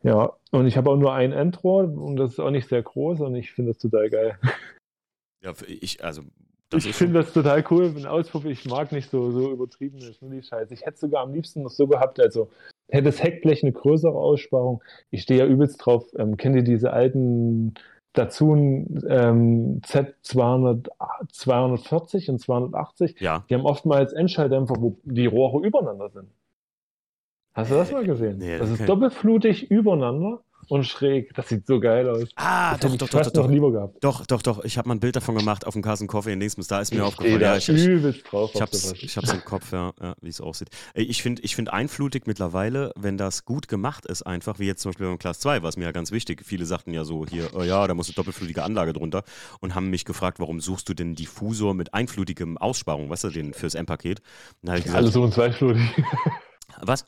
Ja, 0.04 0.36
und 0.52 0.68
ich 0.68 0.76
habe 0.76 0.90
auch 0.90 0.96
nur 0.96 1.14
ein 1.14 1.32
Endrohr 1.32 1.82
und 1.82 2.14
das 2.14 2.30
ist 2.34 2.38
auch 2.38 2.52
nicht 2.52 2.68
sehr 2.68 2.80
groß 2.80 3.22
und 3.22 3.34
ich 3.34 3.50
finde 3.50 3.72
das 3.72 3.78
total 3.82 4.08
geil. 4.08 4.38
Ja, 5.42 5.52
für- 5.52 5.66
ich, 5.66 6.04
also, 6.04 6.22
ich 6.72 6.94
finde 6.94 7.20
das 7.20 7.32
total 7.32 7.64
cool, 7.70 7.92
ein 7.96 8.06
Auspuff. 8.06 8.44
Ich 8.44 8.66
mag 8.66 8.92
nicht 8.92 9.10
so, 9.10 9.32
so 9.32 9.50
übertriebene 9.50 10.12
Schnulli-Scheiße. 10.12 10.74
Ich 10.74 10.84
hätte 10.86 10.98
sogar 10.98 11.22
am 11.22 11.32
liebsten 11.32 11.62
noch 11.62 11.70
so 11.70 11.88
gehabt, 11.88 12.20
also 12.20 12.50
hätte 12.88 13.04
das 13.04 13.20
Heckblech 13.22 13.64
eine 13.64 13.72
größere 13.72 14.16
Aussparung. 14.16 14.80
Ich 15.10 15.22
stehe 15.22 15.40
ja 15.40 15.46
übelst 15.46 15.84
drauf. 15.84 16.06
Ähm, 16.16 16.36
kennt 16.36 16.54
ihr 16.54 16.62
diese 16.62 16.92
alten 16.92 17.74
Datsun 18.12 19.04
ähm, 19.08 19.80
Z200, 19.84 20.88
240 21.30 22.30
und 22.30 22.38
280? 22.40 23.20
ja. 23.20 23.44
Die 23.48 23.54
haben 23.54 23.66
oftmals 23.66 24.12
Endschalldämpfer, 24.12 24.74
wo 24.78 24.98
die 25.04 25.26
Rohre 25.26 25.66
übereinander 25.66 26.08
sind. 26.10 26.28
Hast 27.54 27.70
du 27.70 27.74
das 27.74 27.90
mal 27.90 28.04
gesehen? 28.04 28.38
Nee, 28.38 28.58
das 28.58 28.68
ist 28.70 28.76
okay. 28.76 28.86
doppelflutig 28.86 29.70
übereinander 29.70 30.42
und 30.68 30.84
schräg. 30.84 31.34
Das 31.34 31.48
sieht 31.48 31.66
so 31.66 31.80
geil 31.80 32.08
aus. 32.08 32.28
Ah, 32.36 32.72
das 32.72 32.80
doch, 32.80 32.84
hätte 32.92 33.04
ich 33.04 33.10
doch, 33.10 33.20
doch, 33.20 33.30
doch, 33.30 33.42
doch. 33.44 33.50
lieber 33.50 33.72
gehabt. 33.72 33.96
Doch, 34.02 34.26
doch, 34.26 34.42
doch. 34.42 34.64
Ich 34.64 34.78
habe 34.78 34.88
mal 34.88 34.94
ein 34.94 35.00
Bild 35.00 35.16
davon 35.16 35.34
gemacht 35.36 35.66
auf 35.66 35.72
dem 35.74 35.82
Carson 35.82 36.06
Coffee 36.06 36.32
in 36.32 36.40
Dingsbus. 36.40 36.66
Da 36.68 36.80
ist 36.80 36.92
mir 36.92 36.98
Ich 36.98 37.02
aufgefallen. 37.02 37.36
stehe 37.36 37.42
Ja, 37.48 37.52
da 37.52 37.56
ich, 37.58 37.68
übelst 37.68 38.32
drauf 38.32 38.50
ich 38.54 38.60
hab's, 38.60 38.92
ich 38.92 39.16
hab's 39.16 39.32
im 39.32 39.44
Kopf, 39.44 39.72
ja, 39.72 39.92
ja 40.00 40.14
wie 40.20 40.28
es 40.28 40.40
aussieht. 40.40 40.68
Ich 40.94 41.22
finde 41.22 41.42
ich 41.42 41.54
find 41.56 41.72
einflutig 41.72 42.26
mittlerweile, 42.26 42.92
wenn 42.96 43.16
das 43.16 43.44
gut 43.44 43.68
gemacht 43.68 44.06
ist, 44.06 44.22
einfach, 44.22 44.58
wie 44.58 44.66
jetzt 44.66 44.82
zum 44.82 44.90
Beispiel 44.90 45.06
beim 45.06 45.18
Class 45.18 45.40
2, 45.40 45.62
war 45.62 45.68
es 45.68 45.76
mir 45.76 45.84
ja 45.84 45.92
ganz 45.92 46.12
wichtig. 46.12 46.42
Viele 46.44 46.66
sagten 46.66 46.92
ja 46.92 47.04
so, 47.04 47.26
hier, 47.26 47.50
oh 47.54 47.62
ja, 47.62 47.86
da 47.86 47.94
muss 47.94 48.08
eine 48.08 48.14
doppelflutige 48.14 48.62
Anlage 48.62 48.92
drunter 48.92 49.24
und 49.60 49.74
haben 49.74 49.90
mich 49.90 50.04
gefragt, 50.04 50.38
warum 50.40 50.60
suchst 50.60 50.88
du 50.88 50.94
denn 50.94 51.14
Diffusor 51.14 51.74
mit 51.74 51.94
einflutigem 51.94 52.58
Aussparung, 52.58 53.08
weißt 53.10 53.24
du, 53.24 53.30
den 53.30 53.54
fürs 53.54 53.74
M-Paket? 53.74 54.20
Dann 54.62 54.70
habe 54.70 54.78
ich 54.78 54.84
gesagt, 54.84 55.02
Alle 55.02 55.10
suchen 55.10 55.32
zweiflutig. 55.32 55.82
was? 56.82 57.06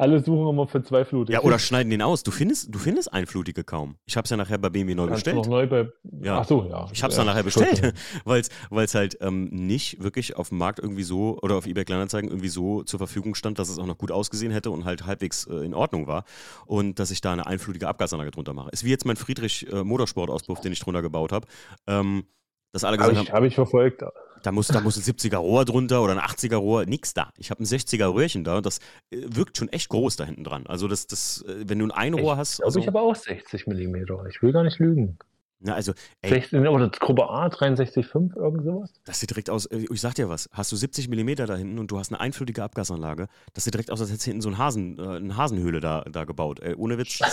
Alle 0.00 0.18
suchen 0.20 0.48
immer 0.48 0.66
für 0.66 0.82
zweiflutig. 0.82 1.34
Ja, 1.34 1.42
oder 1.42 1.58
schneiden 1.58 1.90
den 1.90 2.00
aus. 2.00 2.22
Du 2.22 2.30
findest, 2.30 2.74
du 2.74 2.78
findest 2.78 3.12
einflutige 3.12 3.64
kaum. 3.64 3.96
Ich 4.06 4.16
habe 4.16 4.24
es 4.24 4.30
ja 4.30 4.38
nachher 4.38 4.56
bei 4.56 4.70
BMW 4.70 4.94
neu 4.94 5.06
Kannst 5.06 5.24
bestellt. 5.24 5.36
noch 5.36 5.46
neu 5.46 5.66
bei. 5.66 5.90
Ja. 6.22 6.40
Ach 6.40 6.46
so, 6.46 6.64
ja. 6.64 6.88
Ich 6.90 7.02
habe 7.02 7.10
es 7.10 7.18
ja, 7.18 7.22
dann 7.22 7.26
nachher 7.26 7.42
bestellt, 7.42 7.92
weil 8.24 8.84
es 8.84 8.94
halt 8.94 9.18
ähm, 9.20 9.50
nicht 9.50 10.02
wirklich 10.02 10.36
auf 10.36 10.48
dem 10.48 10.56
Markt 10.56 10.78
irgendwie 10.78 11.02
so 11.02 11.38
oder 11.42 11.56
auf 11.56 11.66
eBay 11.66 11.84
Kleinanzeigen 11.84 12.30
irgendwie 12.30 12.48
so 12.48 12.82
zur 12.82 12.98
Verfügung 12.98 13.34
stand, 13.34 13.58
dass 13.58 13.68
es 13.68 13.78
auch 13.78 13.84
noch 13.84 13.98
gut 13.98 14.10
ausgesehen 14.10 14.52
hätte 14.52 14.70
und 14.70 14.86
halt 14.86 15.04
halbwegs 15.04 15.46
äh, 15.46 15.66
in 15.66 15.74
Ordnung 15.74 16.06
war 16.06 16.24
und 16.64 16.98
dass 16.98 17.10
ich 17.10 17.20
da 17.20 17.34
eine 17.34 17.46
einflutige 17.46 17.86
Abgasanlage 17.86 18.30
drunter 18.30 18.54
mache. 18.54 18.70
Ist 18.70 18.84
wie 18.84 18.90
jetzt 18.90 19.04
mein 19.04 19.16
Friedrich 19.16 19.70
äh, 19.70 19.84
Motorsport-Auspuff, 19.84 20.62
den 20.62 20.72
ich 20.72 20.80
drunter 20.80 21.02
gebaut 21.02 21.30
habe. 21.30 21.46
Ähm, 21.86 22.24
dass 22.72 22.84
alle 22.84 22.96
Habe 22.98 23.10
gesagt 23.10 23.24
ich, 23.24 23.32
haben, 23.32 23.36
hab 23.36 23.44
ich 23.44 23.54
verfolgt. 23.54 24.02
Da 24.42 24.52
muss, 24.52 24.68
da 24.68 24.80
muss 24.80 24.96
ein 24.96 25.02
70er 25.02 25.36
Rohr 25.36 25.64
drunter 25.64 26.02
oder 26.02 26.12
ein 26.12 26.18
80er 26.18 26.56
Rohr, 26.56 26.86
nix 26.86 27.14
da. 27.14 27.32
Ich 27.36 27.50
habe 27.50 27.62
ein 27.62 27.66
60er 27.66 28.12
Röhrchen 28.12 28.44
da 28.44 28.58
und 28.58 28.66
das 28.66 28.78
äh, 29.10 29.18
wirkt 29.26 29.56
schon 29.56 29.68
echt 29.68 29.88
groß 29.88 30.16
da 30.16 30.24
hinten 30.24 30.44
dran. 30.44 30.66
Also 30.66 30.88
das, 30.88 31.06
das, 31.06 31.44
äh, 31.46 31.68
wenn 31.68 31.78
du 31.78 31.86
ein 31.86 31.90
Einrohr 31.90 32.36
hast, 32.36 32.60
Also 32.60 32.64
also, 32.64 32.80
ich 32.80 32.86
habe 32.86 33.00
auch 33.00 33.14
60 33.14 33.66
Millimeter. 33.66 34.24
Ich 34.28 34.42
will 34.42 34.52
gar 34.52 34.62
nicht 34.62 34.78
lügen. 34.78 35.18
Na, 35.62 35.74
also, 35.74 35.92
ey, 36.22 36.30
16, 36.30 36.66
oder 36.66 36.88
Gruppe 36.88 37.28
A, 37.28 37.48
63,5, 37.48 38.34
irgend 38.34 38.64
sowas? 38.64 38.90
das 39.04 39.20
sieht 39.20 39.28
direkt 39.28 39.50
aus, 39.50 39.66
äh, 39.66 39.84
ich 39.90 40.00
sag 40.00 40.14
dir 40.14 40.30
was, 40.30 40.48
hast 40.52 40.72
du 40.72 40.76
70 40.76 41.08
Millimeter 41.08 41.46
da 41.46 41.54
hinten 41.54 41.78
und 41.78 41.90
du 41.90 41.98
hast 41.98 42.10
eine 42.10 42.18
einflütige 42.18 42.64
Abgasanlage, 42.64 43.28
das 43.52 43.64
sieht 43.64 43.74
direkt 43.74 43.90
aus, 43.90 44.00
als 44.00 44.08
hättest 44.08 44.26
du 44.26 44.30
hinten 44.30 44.40
so 44.40 44.48
ein 44.48 44.56
Hasen, 44.56 44.98
äh, 44.98 45.16
eine 45.16 45.36
Hasenhöhle 45.36 45.80
da, 45.80 46.04
da 46.10 46.24
gebaut. 46.24 46.60
Ey, 46.60 46.74
ohne 46.74 46.98
Witz. 46.98 47.20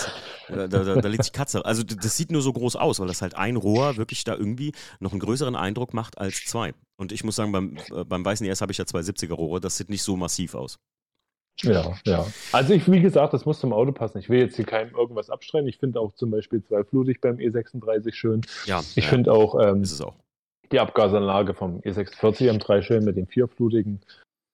Da, 0.48 0.66
da, 0.66 0.82
da, 0.82 1.08
liegt 1.08 1.24
sich 1.24 1.32
Katze. 1.34 1.62
Also 1.66 1.82
das 1.82 2.16
sieht 2.16 2.32
nur 2.32 2.40
so 2.40 2.54
groß 2.54 2.76
aus, 2.76 3.00
weil 3.00 3.06
das 3.06 3.20
halt 3.20 3.36
ein 3.36 3.56
Rohr 3.56 3.98
wirklich 3.98 4.24
da 4.24 4.34
irgendwie 4.34 4.72
noch 4.98 5.12
einen 5.12 5.20
größeren 5.20 5.54
Eindruck 5.54 5.92
macht 5.92 6.16
als 6.16 6.42
zwei. 6.46 6.72
Und 6.96 7.12
ich 7.12 7.22
muss 7.22 7.36
sagen, 7.36 7.52
beim, 7.52 7.76
äh, 7.94 8.04
beim 8.04 8.24
weißen 8.24 8.46
ES 8.46 8.62
habe 8.62 8.72
ich 8.72 8.78
ja 8.78 8.86
zwei 8.86 9.00
70er 9.00 9.34
Rohre, 9.34 9.60
das 9.60 9.76
sieht 9.76 9.90
nicht 9.90 10.02
so 10.02 10.16
massiv 10.16 10.54
aus. 10.54 10.78
Ja, 11.62 11.92
ja. 12.06 12.26
Also 12.52 12.72
ich, 12.74 12.90
wie 12.90 13.00
gesagt, 13.00 13.34
das 13.34 13.44
muss 13.44 13.58
zum 13.60 13.72
Auto 13.72 13.92
passen. 13.92 14.18
Ich 14.18 14.28
will 14.28 14.38
jetzt 14.40 14.56
hier 14.56 14.64
keinem 14.64 14.94
irgendwas 14.94 15.28
abstreiten. 15.30 15.68
Ich 15.68 15.78
finde 15.78 16.00
auch 16.00 16.12
zum 16.12 16.30
Beispiel 16.30 16.62
zweiflutig 16.62 17.20
beim 17.20 17.36
E36 17.36 18.12
schön. 18.14 18.42
Ja, 18.66 18.80
Ich 18.94 19.04
ja, 19.04 19.10
finde 19.10 19.32
auch 19.32 19.58
ähm, 19.60 19.82
ist 19.82 19.92
es 19.92 20.00
auch. 20.00 20.14
die 20.70 20.78
Abgasanlage 20.80 21.54
vom 21.54 21.80
E46 21.80 22.50
M3 22.58 22.82
schön 22.82 23.04
mit 23.04 23.16
dem 23.16 23.26
vierflutigen. 23.26 24.00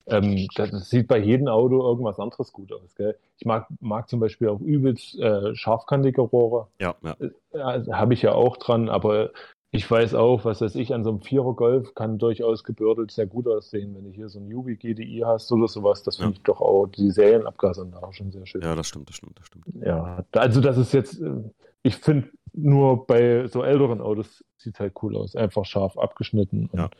Ähm, 0.07 0.47
das, 0.55 0.91
sieht 0.91 1.09
bei 1.09 1.19
jedem 1.19 1.49
Auto 1.49 1.83
irgendwas 1.83 2.19
anderes 2.19 2.53
gut 2.53 2.71
aus. 2.73 2.95
Gell? 2.95 3.17
Ich 3.39 3.47
mag, 3.47 3.67
mag 3.81 4.09
zum 4.09 4.21
Beispiel 4.21 4.49
auch 4.49 4.61
übelst 4.61 5.19
äh, 5.19 5.55
scharfkantige 5.57 6.21
Rohre. 6.21 6.69
Ja, 6.79 6.95
ja. 7.03 7.17
Ja, 7.55 7.83
habe 7.97 8.13
ich 8.15 8.21
ja 8.21 8.33
auch 8.33 8.59
dran, 8.59 8.91
aber 8.91 9.31
ich 9.75 9.91
weiß 9.91 10.15
auch, 10.15 10.45
was 10.45 10.61
weiß 10.61 10.77
ich, 10.77 10.95
an 10.95 11.03
so 11.03 11.11
einem 11.11 11.21
Vierer 11.21 11.55
Golf 11.55 11.95
kann 11.95 12.19
durchaus 12.19 12.63
gebürdelt 12.63 13.11
sehr 13.11 13.27
gut 13.27 13.49
aussehen, 13.49 13.95
wenn 13.97 14.05
du 14.05 14.11
hier 14.11 14.29
so 14.29 14.39
ein 14.39 14.47
Yubi 14.47 14.77
GDI 14.77 15.23
hast 15.27 15.51
oder 15.51 15.67
sowas. 15.67 16.03
Das 16.05 16.17
finde 16.17 16.33
Ja. 16.33 16.37
ich 16.37 16.43
doch 16.45 16.61
auch 16.61 16.87
die 16.87 17.11
Serienabgasanlage 17.11 18.13
schon 18.13 18.31
sehr 18.31 18.47
schön. 18.47 18.63
Ja, 18.63 18.75
das 18.77 18.87
stimmt, 18.87 19.09
das 19.09 19.17
stimmt, 19.17 19.39
das 19.39 19.47
stimmt. 19.47 19.65
Ja, 19.85 20.25
also 20.33 20.61
das 20.61 20.79
ist 20.79 20.93
jetzt, 20.93 21.21
äh, 21.21 21.43
ich 21.83 21.97
finde 21.97 22.31
nur 22.53 23.05
bei 23.07 23.49
so 23.49 23.63
älteren 23.65 24.01
Autos 24.01 24.45
sieht 24.59 24.79
halt 24.79 24.95
cool 25.03 25.17
aus, 25.17 25.35
einfach 25.35 25.65
scharf 25.65 25.99
abgeschnitten. 25.99 26.69
Und, 26.73 26.79
Ja. 26.79 26.91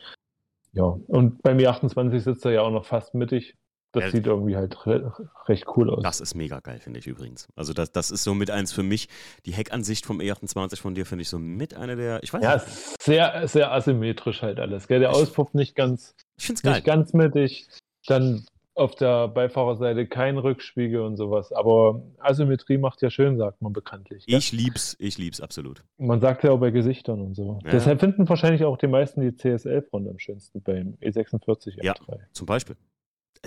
ja. 0.73 0.97
und 1.07 1.41
beim 1.43 1.57
E28 1.57 2.19
sitzt 2.19 2.43
er 2.45 2.51
ja 2.51 2.61
auch 2.63 2.71
noch 2.71 2.85
fast 2.85 3.13
mittig. 3.15 3.55
Das 3.95 4.03
Ja, 4.05 4.11
sieht 4.11 4.27
irgendwie 4.27 4.55
halt 4.55 4.85
re 4.85 5.13
recht 5.47 5.65
cool 5.75 5.89
aus. 5.89 6.03
Das 6.03 6.19
ist 6.21 6.35
mega 6.35 6.59
geil, 6.59 6.79
finde 6.79 6.99
ich 6.99 7.07
übrigens. 7.07 7.47
Also 7.55 7.73
das, 7.73 7.91
das 7.91 8.11
ist 8.11 8.23
so 8.23 8.33
mit 8.33 8.51
eins 8.51 8.71
für 8.71 8.83
mich. 8.83 9.07
Die 9.45 9.53
Heckansicht 9.53 10.05
vom 10.05 10.19
E28 10.19 10.79
von 10.81 10.93
dir 10.95 11.05
finde 11.05 11.23
ich 11.23 11.29
so 11.29 11.39
mit 11.39 11.73
einer 11.75 11.95
der, 11.95 12.21
ich 12.23 12.33
weiß 12.33 12.43
ja, 12.43 12.55
nicht, 12.55 13.01
sehr, 13.01 13.47
sehr 13.47 13.71
asymmetrisch 13.71 14.41
halt 14.41 14.59
alles. 14.59 14.87
Gell? 14.87 14.99
Der 14.99 15.09
Ich- 15.11 15.15
Auspuff 15.15 15.53
nicht 15.53 15.75
ganz, 15.75 16.13
ich 16.37 16.45
finde 16.45 16.57
es 16.57 16.61
geil. 16.63 16.73
nicht 16.73 16.85
ganz 16.85 17.13
mittig. 17.13 17.67
Dann 18.07 18.45
auf 18.77 18.93
der 18.95 19.29
Beifahrerseite 19.29 20.05
kein 20.05 20.37
Rückspiegel 20.37 20.99
und 20.99 21.15
sowas. 21.15 21.53
Aber 21.53 22.03
Asymmetrie 22.19 22.77
macht 22.77 23.01
ja 23.01 23.09
schön, 23.09 23.37
sagt 23.37 23.61
man 23.61 23.71
bekanntlich. 23.71 24.25
gell? 24.25 24.37
Ich 24.37 24.51
lieb's, 24.51 24.97
ich 24.99 25.17
lieb's 25.17 25.39
absolut. 25.39 25.81
Man 25.97 26.19
sagt 26.19 26.43
ja 26.43 26.51
auch 26.51 26.59
bei 26.59 26.71
Gesichtern 26.71 27.21
und 27.21 27.35
so. 27.35 27.59
Ja. 27.63 27.71
Deshalb 27.71 28.01
finden 28.01 28.27
wahrscheinlich 28.27 28.65
auch 28.65 28.77
die 28.77 28.87
meisten 28.87 29.21
die 29.21 29.33
CSL-Front 29.33 30.09
am 30.09 30.19
schönsten 30.19 30.61
beim 30.61 30.97
E 30.99 31.07
E46 31.09 31.81
Ja. 31.83 31.93
M3. 31.93 32.19
Zum 32.33 32.45
Beispiel. 32.47 32.75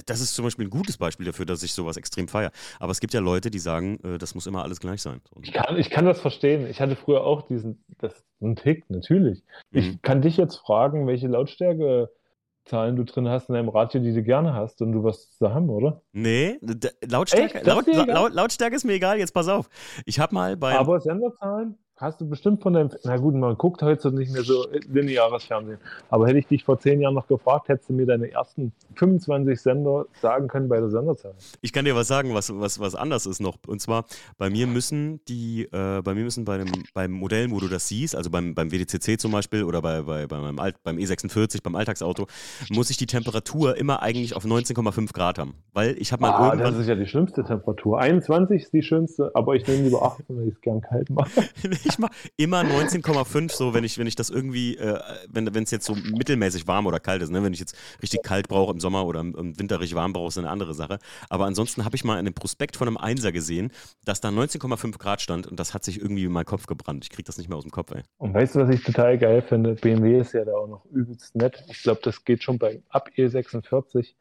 Das 0.07 0.21
ist 0.21 0.35
zum 0.35 0.45
Beispiel 0.45 0.67
ein 0.67 0.71
gutes 0.71 0.97
Beispiel 0.97 1.27
dafür, 1.27 1.47
dass 1.47 1.63
ich 1.63 1.73
sowas 1.73 1.97
extrem 1.97 2.29
feiere. 2.29 2.51
Aber 2.79 2.93
es 2.93 3.01
gibt 3.01 3.15
ja 3.15 3.21
Leute, 3.21 3.51
die 3.51 3.59
sagen, 3.59 3.99
äh, 4.05 4.19
das 4.19 4.35
muss 4.35 4.47
immer 4.47 4.63
alles 4.63 4.81
gleich 4.81 5.03
sein. 5.03 5.21
Ich 5.43 5.53
kann, 5.53 5.77
ich 5.77 5.91
kann 5.91 6.05
das 6.05 6.21
verstehen. 6.21 6.67
Ich 6.69 6.81
hatte 6.81 6.97
früher 6.97 7.25
auch 7.25 7.43
diesen, 7.43 7.85
das 7.99 8.15
ist 8.15 8.27
ein 8.41 8.57
Tick, 8.57 8.89
natürlich. 8.91 9.43
Mhm. 9.71 9.79
Ich 9.79 10.03
kann 10.03 10.23
dich 10.23 10.37
jetzt 10.37 10.57
fragen, 10.57 11.07
welche 11.07 11.29
Lautstärke-Zahlen 11.29 12.97
du 12.97 13.05
drin 13.05 13.29
hast 13.29 13.49
in 13.49 13.55
deinem 13.55 13.69
Radio, 13.69 14.01
die 14.01 14.15
du 14.15 14.23
gerne 14.23 14.55
hast 14.55 14.81
und 14.83 14.93
du 14.93 15.03
wirst 15.03 15.39
sie 15.39 15.53
haben, 15.53 15.69
oder? 15.71 16.03
nee, 16.13 16.59
Lautstärke, 17.07 17.59
Echt? 17.59 17.67
Laut, 17.67 17.87
ist? 17.89 18.07
Laut, 18.07 18.33
Lautstärke 18.33 18.77
ist 18.77 18.85
mir 18.85 18.95
egal, 18.95 19.19
jetzt 19.19 19.33
pass 19.33 19.49
auf. 19.49 19.69
Ich 20.07 20.21
habe 20.21 20.35
mal 20.35 20.57
bei. 20.57 20.75
Aber 20.75 21.01
Senderzahlen 21.01 21.77
hast 22.01 22.21
du 22.21 22.29
bestimmt 22.29 22.63
von 22.63 22.73
deinem, 22.73 22.91
na 23.05 23.17
gut, 23.17 23.35
man 23.35 23.57
guckt 23.57 23.83
heute 23.83 24.13
nicht 24.13 24.33
mehr 24.33 24.43
so 24.43 24.67
lineares 24.89 25.45
Fernsehen. 25.45 25.79
Aber 26.11 26.27
hätte 26.29 26.39
ich 26.39 26.47
dich 26.47 26.65
vor 26.65 26.79
zehn 26.79 27.01
Jahren 27.01 27.15
noch 27.15 27.27
gefragt, 27.27 27.69
hättest 27.69 27.89
du 27.89 27.93
mir 27.93 28.07
deine 28.07 28.31
ersten 28.31 28.73
25 28.95 29.61
Sender 29.61 30.07
sagen 30.23 30.49
können 30.49 30.69
bei 30.69 30.79
der 30.79 30.91
Senderzahl. 30.91 31.35
Ich 31.61 31.73
kann 31.73 31.85
dir 31.85 31.95
was 31.97 32.09
sagen, 32.09 32.35
was, 32.35 32.53
was, 32.59 32.79
was 32.81 32.95
anders 32.95 33.27
ist 33.27 33.41
noch. 33.41 33.57
Und 33.67 33.81
zwar, 33.81 34.05
bei 34.39 34.49
mir 34.51 34.67
müssen 34.67 35.21
die, 35.29 35.65
äh, 35.73 36.01
bei 36.03 36.15
mir 36.15 36.25
müssen 36.25 36.45
bei 36.45 36.59
dem, 36.59 36.69
beim 36.95 37.11
Modellen, 37.13 37.51
wo 37.51 37.59
du 37.61 37.69
das 37.69 37.89
siehst, 37.89 38.15
also 38.17 38.31
beim, 38.31 38.55
beim 38.55 38.71
WDCC 38.71 39.19
zum 39.21 39.33
Beispiel 39.33 39.65
oder 39.65 39.83
bei, 39.83 40.03
bei, 40.03 40.27
bei 40.27 40.39
meinem 40.39 40.59
Alt, 40.59 40.77
beim 40.85 40.97
E46, 40.99 41.63
beim 41.63 41.75
Alltagsauto, 41.75 42.27
muss 42.71 42.91
ich 42.91 42.97
die 42.97 43.07
Temperatur 43.07 43.77
immer 43.77 44.03
eigentlich 44.03 44.37
auf 44.37 44.45
19,5 44.45 45.13
Grad 45.13 45.39
haben. 45.39 45.55
Weil 45.73 45.97
ich 45.99 46.13
habe 46.13 46.23
mal 46.23 46.31
Ah, 46.31 46.49
irgendwann. 46.51 46.73
das 46.73 46.81
ist 46.83 46.89
ja 46.89 46.95
die 46.95 47.07
schlimmste 47.07 47.43
Temperatur. 47.45 47.99
21 47.99 48.63
ist 48.63 48.73
die 48.73 48.83
schönste, 48.83 49.31
aber 49.35 49.55
ich 49.57 49.67
nehme 49.67 49.83
lieber 49.85 50.03
18, 50.03 50.37
weil 50.37 50.49
ich 50.49 50.55
es 50.55 50.61
gern 50.61 50.81
kalt 50.81 51.11
mache. 51.11 51.31
ich 51.89 51.99
mache 51.99 52.13
immer 52.37 52.61
19,5, 52.61 53.53
so 53.53 53.75
wenn 53.75 53.85
ich, 53.85 53.99
wenn 53.99 54.07
ich 54.07 54.15
das 54.15 54.31
irgendwie, 54.31 54.77
äh, 54.77 55.01
wenn 55.29 55.47
es 55.63 55.71
jetzt 55.71 55.87
so 55.87 55.95
mittelmäßig 55.95 56.67
warm 56.67 56.87
oder 56.87 57.01
kalt 57.01 57.23
ist, 57.23 57.31
ne? 57.31 57.43
wenn 57.43 57.53
ich 57.53 57.61
jetzt 57.61 57.77
richtig 58.03 58.23
kalt 58.23 58.49
brauche 58.49 58.73
im 58.73 58.81
Sommer 58.81 59.07
oder 59.07 59.21
im, 59.21 59.35
im 59.35 59.59
Winter 59.59 59.81
richtig 59.81 59.97
warm 59.97 60.13
brauche, 60.13 60.29
ist 60.29 60.39
eine 60.39 60.51
andere 60.51 60.75
Sache. 60.75 60.99
Aber 61.29 61.47
ansonsten 61.47 61.85
habe 61.85 61.97
ich 61.97 62.05
mal 62.05 62.15
in 62.15 62.21
einem 62.21 62.35
Prospekt 62.35 62.77
von 62.77 62.89
einem 62.89 62.97
Einser 62.97 63.33
gesehen, 63.33 63.73
dass 64.05 64.21
da 64.21 64.29
19,5 64.29 64.99
Grad 64.99 65.21
stand 65.21 65.47
und 65.47 65.59
das 65.59 65.75
hat 65.75 65.85
sich 65.85 66.01
irgendwie 66.01 66.25
in 66.25 66.33
meinen 66.33 66.45
Kopf 66.45 66.67
gebrannt. 66.67 67.05
Ich 67.05 67.11
kriege 67.11 67.27
das 67.27 67.39
nicht 67.39 67.49
mehr 67.49 67.57
aus 67.57 67.65
dem 67.65 67.73
Kopf, 67.73 67.91
ey. 67.93 68.03
Und 68.19 68.35
weißt 68.35 68.55
du, 68.55 68.61
was 68.61 68.71
ich 68.71 68.83
total 68.83 69.19
geil 69.19 69.43
finde? 69.43 69.75
BMW 69.75 70.21
ist 70.21 70.33
ja 70.33 70.45
da 70.45 70.53
auch 70.53 70.69
noch 70.69 70.85
übelst 70.87 71.35
nett. 71.35 71.65
Ich 71.69 71.83
glaube, 71.83 72.01
das 72.03 72.25
geht 72.25 72.43
schon 72.43 72.59
bei 72.59 72.83
ab 72.89 73.11
E46. 73.17 74.15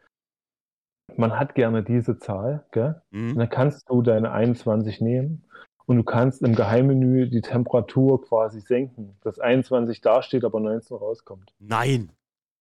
Man 1.15 1.39
hat 1.39 1.55
gerne 1.55 1.83
diese 1.83 2.19
Zahl, 2.19 2.65
gell? 2.71 3.01
Mhm. 3.11 3.37
dann 3.37 3.49
kannst 3.49 3.89
du 3.89 4.01
deine 4.01 4.31
21 4.31 4.99
nehmen 4.99 5.43
und 5.87 5.95
du 5.95 6.03
kannst 6.03 6.43
im 6.43 6.53
Geheimmenü 6.53 7.29
die 7.29 7.41
Temperatur 7.41 8.21
quasi 8.21 8.59
senken, 8.59 9.17
dass 9.23 9.39
21 9.39 10.01
dasteht, 10.01 10.43
aber 10.43 10.59
19 10.59 10.97
rauskommt. 10.97 11.53
Nein, 11.59 12.11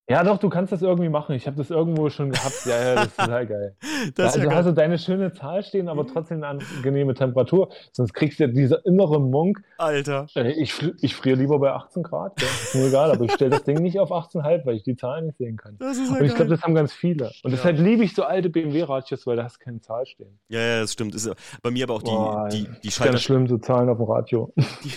Ja, 0.08 0.22
doch, 0.22 0.38
du 0.38 0.48
kannst 0.48 0.72
das 0.72 0.82
irgendwie 0.82 1.08
machen. 1.08 1.34
Ich 1.34 1.48
habe 1.48 1.56
das 1.56 1.70
irgendwo 1.70 2.08
schon 2.10 2.30
gehabt. 2.30 2.64
Ja, 2.64 2.80
ja, 2.80 2.94
das 2.94 3.06
ist 3.08 3.16
total 3.18 3.46
geil. 3.48 3.74
das 4.14 4.34
also 4.34 4.46
ja 4.46 4.54
hast 4.54 4.64
geil. 4.64 4.72
du 4.72 4.72
deine 4.74 4.98
schöne 5.00 5.32
Zahl 5.32 5.64
stehen, 5.64 5.88
aber 5.88 6.06
trotzdem 6.06 6.44
eine 6.44 6.60
angenehme 6.76 7.12
Temperatur. 7.14 7.70
Sonst 7.90 8.12
kriegst 8.14 8.38
du 8.38 8.44
ja 8.44 8.48
dieser 8.48 8.86
innere 8.86 9.20
Monk. 9.20 9.62
Alter. 9.78 10.28
Äh, 10.36 10.52
Ich, 10.52 10.74
ich 11.00 11.16
friere 11.16 11.36
lieber 11.38 11.58
bei 11.58 11.72
18 11.72 12.04
Grad. 12.04 12.40
Ja. 12.40 12.46
Ist 12.46 12.74
mir 12.76 12.86
egal, 12.86 13.10
aber 13.10 13.24
ich 13.24 13.32
stelle 13.32 13.50
das 13.50 13.64
Ding 13.64 13.78
nicht 13.82 13.98
auf 13.98 14.12
18,5, 14.12 14.64
weil 14.64 14.76
ich 14.76 14.84
die 14.84 14.94
Zahlen 14.94 15.26
nicht 15.26 15.38
sehen 15.38 15.56
kann. 15.56 15.74
Das 15.80 15.96
ist 15.98 16.08
ja 16.08 16.18
Und 16.18 16.24
ich 16.24 16.34
glaube, 16.36 16.50
das 16.52 16.62
haben 16.62 16.76
ganz 16.76 16.92
viele. 16.92 17.24
Und 17.42 17.50
Ja. 17.50 17.56
deshalb 17.56 17.78
liebe 17.80 18.04
ich 18.04 18.14
so 18.14 18.22
alte 18.22 18.48
BMW-Radios, 18.48 19.26
weil 19.26 19.34
da 19.36 19.42
hast 19.42 19.56
du 19.60 19.64
keine 19.64 19.80
Zahl 19.80 20.06
stehen. 20.06 20.38
Ja, 20.48 20.60
ja, 20.60 20.80
das 20.82 20.92
stimmt. 20.92 21.16
Ist 21.16 21.28
bei 21.62 21.72
mir 21.72 21.82
aber 21.82 21.94
auch 21.94 22.02
die, 22.04 22.10
Boah, 22.12 22.48
die, 22.52 22.58
die, 22.62 22.68
Ganz 22.90 22.94
Schalter, 22.94 23.18
schlimm, 23.18 23.48
so 23.48 23.58
Zahlen 23.58 23.88
auf 23.88 23.96
dem 23.98 24.06
Radio. 24.06 24.52
die, 24.56 24.92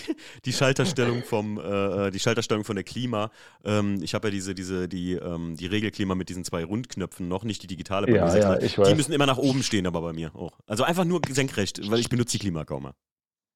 die 0.45 0.53
Schalterstellung 0.53 1.24
vom, 1.24 1.60
äh, 1.60 2.12
die 2.12 2.20
Schalterstellung 2.20 2.64
von 2.64 2.76
der 2.76 2.84
Klima. 2.84 3.32
Ähm, 3.66 3.97
ich 4.03 4.14
habe 4.14 4.28
ja 4.28 4.32
diese, 4.32 4.53
diese, 4.53 4.88
die, 4.88 4.99
ähm, 5.14 5.56
die 5.58 5.66
Regelklima 5.68 6.16
mit 6.16 6.30
diesen 6.30 6.43
zwei 6.43 6.64
Rundknöpfen 6.64 7.28
noch, 7.28 7.43
nicht 7.43 7.64
die 7.64 7.68
digitale. 7.68 8.08
bei 8.08 8.14
Ja, 8.18 8.26
mir, 8.28 8.39
ja, 8.39 8.56
die 8.58 8.66
ich 8.66 8.78
weiß. 8.78 8.95
müssen 8.95 9.14
immer 9.14 9.26
nach 9.26 9.38
oben 9.38 9.64
stehen, 9.64 9.86
aber 9.88 10.02
bei 10.02 10.14
mir 10.14 10.36
auch. 10.36 10.60
Also 10.68 10.84
einfach 10.84 11.06
nur 11.06 11.22
senkrecht, 11.30 11.80
weil 11.89 12.00
ich 12.00 12.10
benutze 12.10 12.34
die 12.38 12.39
Klima 12.39 12.66
kaum 12.66 12.84
mehr. 12.84 12.95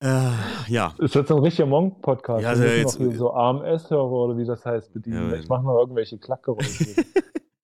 äh, 0.01 0.31
ja, 0.69 0.95
Ist 0.99 1.15
jetzt 1.15 1.31
ein 1.31 1.39
richtiger 1.39 1.67
Monk-Podcast. 1.67 2.43
Ja, 2.43 2.51
also 2.51 2.63
Wir 2.63 2.79
jetzt- 2.79 3.01
noch 3.01 3.13
so 3.15 3.33
AMS-Hörer 3.33 4.11
oder 4.11 4.37
wie 4.39 4.45
das 4.45 4.65
heißt 4.65 4.93
bedienen. 4.93 5.31
Ja, 5.31 5.37
ich 5.37 5.49
mache 5.49 5.65
noch 5.65 5.79
irgendwelche 5.79 6.19
Klackgeräusche. 6.19 6.87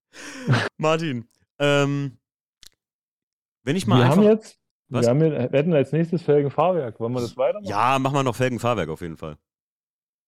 Martin, 0.79 1.27
ähm, 1.59 2.19
wenn 3.63 3.77
ich 3.77 3.87
mal 3.87 3.99
wir 3.99 4.05
einfach. 4.05 4.17
haben 4.19 4.25
jetzt, 4.25 4.59
Was? 4.89 5.05
wir, 5.07 5.11
haben 5.11 5.21
wir 5.21 5.33
hätten 5.53 5.73
als 5.73 5.93
nächstes 5.93 6.23
Felgenfahrwerk. 6.23 6.99
Wollen 7.01 7.13
wir 7.15 7.21
das 7.21 7.37
weitermachen? 7.37 7.69
ja, 7.69 7.99
mach 7.99 8.13
mal 8.13 8.23
noch 8.23 8.37
Felgenfahrwerk 8.37 8.89
auf 8.89 9.01
jeden 9.01 9.17
Fall. 9.17 9.37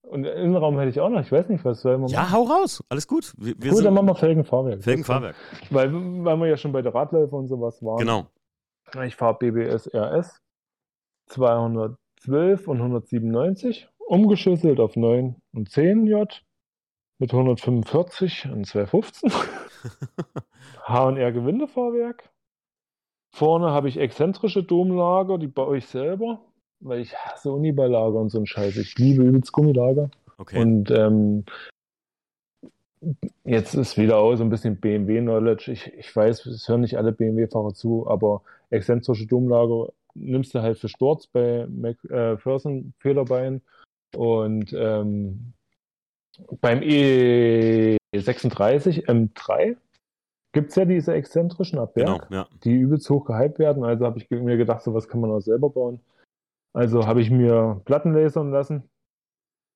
Und 0.06 0.24
Innenraum 0.24 0.78
hätte 0.78 0.90
ich 0.90 1.00
auch 1.00 1.08
noch. 1.08 1.20
Ich 1.20 1.32
weiß 1.32 1.48
nicht, 1.48 1.64
was 1.64 1.82
sollen 1.82 2.00
wir 2.02 2.08
Ja, 2.08 2.22
machen. 2.22 2.32
hau 2.32 2.42
raus. 2.44 2.82
Alles 2.88 3.08
gut. 3.08 3.32
Wir, 3.36 3.54
wir 3.58 3.70
Gut, 3.70 3.76
sind 3.78 3.84
dann 3.86 3.94
machen 3.94 4.06
wir 4.06 4.14
Felgenfahrwerk. 4.14 4.82
Felgenfahrwerk. 4.82 5.34
Weil, 5.70 5.92
weil 5.92 6.36
wir 6.36 6.46
ja 6.46 6.56
schon 6.56 6.72
bei 6.72 6.80
der 6.82 6.94
Radläufer 6.94 7.36
und 7.36 7.48
sowas 7.48 7.82
waren. 7.82 7.98
Genau. 7.98 8.26
Ich 9.04 9.16
fahre 9.16 9.36
BBS 9.38 9.92
RS 9.92 10.40
212 11.26 12.68
und 12.68 12.76
197, 12.78 13.88
umgeschüsselt 13.98 14.78
auf 14.78 14.94
9 14.94 15.36
und 15.52 15.70
10 15.70 16.06
J 16.06 16.42
mit 17.18 17.32
145 17.32 18.48
und 18.52 18.64
215. 18.66 19.32
H&R 20.84 21.32
Gewindefahrwerk. 21.32 22.30
Vorne 23.34 23.70
habe 23.72 23.88
ich 23.88 23.98
exzentrische 23.98 24.62
Domlager, 24.62 25.38
die 25.38 25.48
baue 25.48 25.78
ich 25.78 25.86
selber, 25.86 26.40
weil 26.80 27.00
ich 27.00 27.16
hasse 27.16 27.52
Uniballlager 27.52 28.18
und 28.18 28.30
so 28.30 28.38
einen 28.38 28.46
Scheiß. 28.46 28.76
Ich 28.76 28.98
liebe 28.98 29.22
übelst 29.22 29.52
Gummilager. 29.52 30.10
Okay. 30.38 30.60
Und 30.60 30.90
ähm, 30.90 31.44
jetzt 33.44 33.74
ist 33.74 33.96
wieder 33.96 34.18
auch 34.18 34.36
so 34.36 34.44
ein 34.44 34.50
bisschen 34.50 34.76
BMW-Knowledge. 34.76 35.72
Ich, 35.72 35.92
ich 35.94 36.14
weiß, 36.14 36.44
es 36.46 36.68
hören 36.68 36.82
nicht 36.82 36.98
alle 36.98 37.12
BMW-Fahrer 37.12 37.74
zu, 37.74 38.06
aber 38.08 38.42
exzentrische 38.70 39.26
Domlager 39.26 39.92
nimmst 40.14 40.54
du 40.54 40.62
halt 40.62 40.78
für 40.78 40.88
Sturz 40.88 41.26
bei 41.26 41.66
McPherson 41.68 42.94
Federbein 42.98 43.62
und 44.14 44.72
ähm, 44.72 45.52
beim 46.60 46.80
E36 46.80 49.06
M3 49.06 49.76
gibt 50.52 50.70
es 50.70 50.76
ja 50.76 50.84
diese 50.84 51.14
exzentrischen 51.14 51.78
ab 51.78 51.94
genau, 51.94 52.20
ja. 52.30 52.46
die 52.64 52.72
übelst 52.72 53.08
hoch 53.10 53.26
gehypt 53.26 53.58
werden. 53.58 53.84
Also 53.84 54.06
habe 54.06 54.18
ich 54.18 54.30
mir 54.30 54.56
gedacht, 54.56 54.82
sowas 54.82 55.08
kann 55.08 55.20
man 55.20 55.30
auch 55.30 55.40
selber 55.40 55.70
bauen. 55.70 56.00
Also 56.76 57.06
habe 57.06 57.22
ich 57.22 57.30
mir 57.30 57.80
Platten 57.86 58.12
lasern 58.12 58.50
lassen 58.50 58.82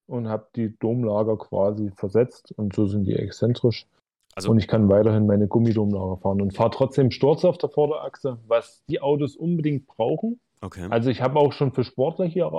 und 0.06 0.28
habe 0.28 0.48
die 0.54 0.76
Domlager 0.80 1.38
quasi 1.38 1.90
versetzt 1.96 2.52
und 2.58 2.74
so 2.74 2.86
sind 2.86 3.04
die 3.04 3.16
exzentrisch. 3.16 3.86
Also, 4.34 4.50
Und 4.50 4.58
ich 4.58 4.68
kann 4.68 4.90
weiterhin 4.90 5.26
meine 5.26 5.48
Gummidomlager 5.48 6.18
fahren 6.18 6.42
und 6.42 6.54
fahre 6.54 6.70
trotzdem 6.70 7.10
Sturz 7.10 7.46
auf 7.46 7.56
der 7.56 7.70
Vorderachse, 7.70 8.38
was 8.46 8.84
die 8.90 9.00
Autos 9.00 9.34
unbedingt 9.34 9.86
brauchen. 9.86 10.40
okay. 10.60 10.88
Also 10.90 11.08
ich 11.08 11.22
habe 11.22 11.38
auch 11.38 11.54
schon 11.54 11.72
für 11.72 11.84
Sportler 11.84 12.26
hier 12.26 12.52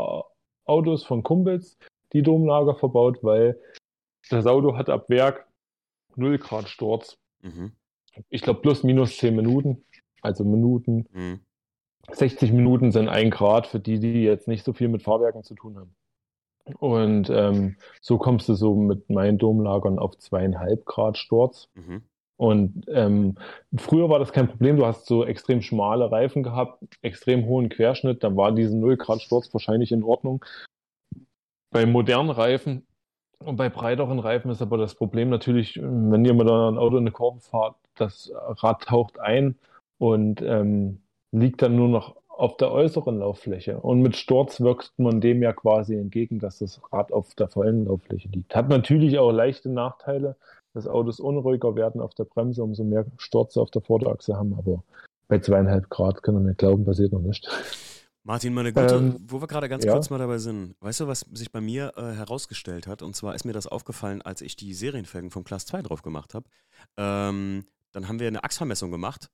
Autos 0.65 1.03
von 1.03 1.21
Kumpels 1.21 1.77
die 2.13 2.23
Domlager 2.23 2.73
verbaut, 2.73 3.19
weil 3.21 3.59
das 4.31 4.47
Auto 4.47 4.75
hat 4.75 4.89
ab 4.89 5.07
Werk 5.07 5.45
0 6.15 6.39
Grad 6.39 6.67
Sturz. 6.67 7.15
Mhm. 7.43 7.73
Ich 8.29 8.41
glaube 8.41 8.61
plus 8.61 8.83
minus 8.83 9.17
10 9.17 9.35
Minuten. 9.35 9.85
Also 10.23 10.43
Minuten. 10.43 11.05
Mhm. 11.13 11.39
60 12.15 12.51
Minuten 12.51 12.91
sind 12.91 13.09
1 13.09 13.33
Grad 13.33 13.67
für 13.67 13.79
die, 13.79 13.99
die 13.99 14.23
jetzt 14.23 14.47
nicht 14.47 14.63
so 14.63 14.73
viel 14.73 14.87
mit 14.87 15.03
Fahrwerken 15.03 15.43
zu 15.43 15.55
tun 15.55 15.77
haben. 15.77 15.95
Und 16.79 17.29
ähm, 17.29 17.77
so 18.01 18.17
kommst 18.17 18.47
du 18.47 18.53
so 18.53 18.75
mit 18.75 19.09
meinen 19.09 19.37
Domlagern 19.37 19.99
auf 19.99 20.17
zweieinhalb 20.17 20.85
Grad 20.85 21.17
Sturz. 21.17 21.69
Mhm. 21.73 22.03
Und 22.37 22.85
ähm, 22.87 23.35
früher 23.77 24.09
war 24.09 24.19
das 24.19 24.31
kein 24.31 24.47
Problem. 24.47 24.77
Du 24.77 24.85
hast 24.85 25.05
so 25.05 25.25
extrem 25.25 25.61
schmale 25.61 26.11
Reifen 26.11 26.43
gehabt, 26.43 26.83
extrem 27.01 27.45
hohen 27.45 27.69
Querschnitt. 27.69 28.23
Da 28.23 28.35
war 28.35 28.51
diese 28.51 28.75
0 28.75 28.97
Grad 28.97 29.21
Sturz 29.21 29.53
wahrscheinlich 29.53 29.91
in 29.91 30.03
Ordnung. 30.03 30.43
Bei 31.71 31.85
modernen 31.85 32.31
Reifen 32.31 32.85
und 33.45 33.57
bei 33.57 33.69
breiteren 33.69 34.19
Reifen 34.19 34.51
ist 34.51 34.61
aber 34.61 34.77
das 34.77 34.95
Problem 34.95 35.29
natürlich, 35.29 35.77
wenn 35.81 36.25
ihr 36.25 36.33
mit 36.33 36.47
ein 36.47 36.77
Auto 36.77 36.97
in 36.97 37.03
eine 37.03 37.11
Kurve 37.11 37.39
fahrt, 37.39 37.75
das 37.95 38.31
Rad 38.33 38.83
taucht 38.83 39.19
ein 39.19 39.55
und 39.97 40.41
ähm, 40.41 41.01
liegt 41.31 41.61
dann 41.61 41.75
nur 41.75 41.87
noch 41.87 42.15
auf 42.27 42.57
der 42.57 42.71
äußeren 42.71 43.19
Lauffläche. 43.19 43.79
Und 43.79 44.01
mit 44.01 44.15
Sturz 44.15 44.61
wirkt 44.61 44.93
man 44.97 45.21
dem 45.21 45.43
ja 45.43 45.53
quasi 45.53 45.95
entgegen, 45.95 46.39
dass 46.39 46.59
das 46.59 46.81
Rad 46.91 47.11
auf 47.11 47.35
der 47.35 47.47
vollen 47.47 47.85
Lauffläche 47.85 48.29
liegt. 48.29 48.55
Hat 48.55 48.69
natürlich 48.69 49.19
auch 49.19 49.31
leichte 49.31 49.69
Nachteile, 49.69 50.35
dass 50.73 50.87
Autos 50.87 51.19
unruhiger 51.19 51.75
werden 51.75 52.01
auf 52.01 52.13
der 52.15 52.23
Bremse, 52.23 52.63
umso 52.63 52.83
mehr 52.83 53.05
Sturz 53.17 53.57
auf 53.57 53.69
der 53.69 53.81
Vorderachse 53.81 54.35
haben. 54.37 54.55
Aber 54.57 54.83
bei 55.27 55.39
zweieinhalb 55.39 55.89
Grad 55.89 56.23
können 56.23 56.37
wir 56.39 56.49
mir 56.49 56.55
glauben, 56.55 56.85
passiert 56.85 57.13
noch 57.13 57.21
nicht. 57.21 57.47
Martin, 58.23 58.53
meine 58.53 58.71
gute, 58.71 58.95
Ähm, 58.95 59.15
wo 59.27 59.41
wir 59.41 59.47
gerade 59.47 59.67
ganz 59.67 59.83
ja. 59.83 59.93
kurz 59.93 60.09
mal 60.09 60.19
dabei 60.19 60.37
sind. 60.37 60.75
Weißt 60.79 60.99
du, 60.99 61.07
was 61.07 61.21
sich 61.33 61.51
bei 61.51 61.59
mir 61.59 61.93
äh, 61.95 62.13
herausgestellt 62.13 62.85
hat? 62.85 63.01
Und 63.01 63.15
zwar 63.15 63.33
ist 63.33 63.45
mir 63.45 63.53
das 63.53 63.65
aufgefallen, 63.65 64.21
als 64.21 64.41
ich 64.41 64.55
die 64.55 64.73
Serienfelgen 64.73 65.31
vom 65.31 65.43
Class 65.43 65.65
2 65.65 65.81
drauf 65.81 66.03
gemacht 66.03 66.33
habe. 66.35 66.45
Ähm, 66.97 67.65
dann 67.91 68.07
haben 68.07 68.19
wir 68.19 68.27
eine 68.27 68.43
Achsvermessung 68.43 68.91
gemacht, 68.91 69.29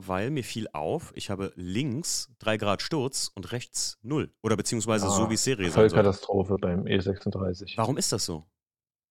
weil 0.00 0.30
mir 0.30 0.42
fiel 0.44 0.66
auf, 0.72 1.12
ich 1.14 1.30
habe 1.30 1.52
links 1.56 2.30
3 2.40 2.56
Grad 2.56 2.82
Sturz 2.82 3.30
und 3.34 3.52
rechts 3.52 3.98
0. 4.02 4.30
Oder 4.42 4.56
beziehungsweise 4.56 5.06
Ah, 5.06 5.10
so 5.10 5.30
wie 5.30 5.34
es 5.34 5.44
Serie 5.44 5.66
sein 5.70 5.72
soll. 5.72 5.90
Vollkatastrophe 5.90 6.56
beim 6.60 6.84
E36. 6.84 7.74
Warum 7.76 7.96
ist 7.96 8.12
das 8.12 8.24
so? 8.24 8.44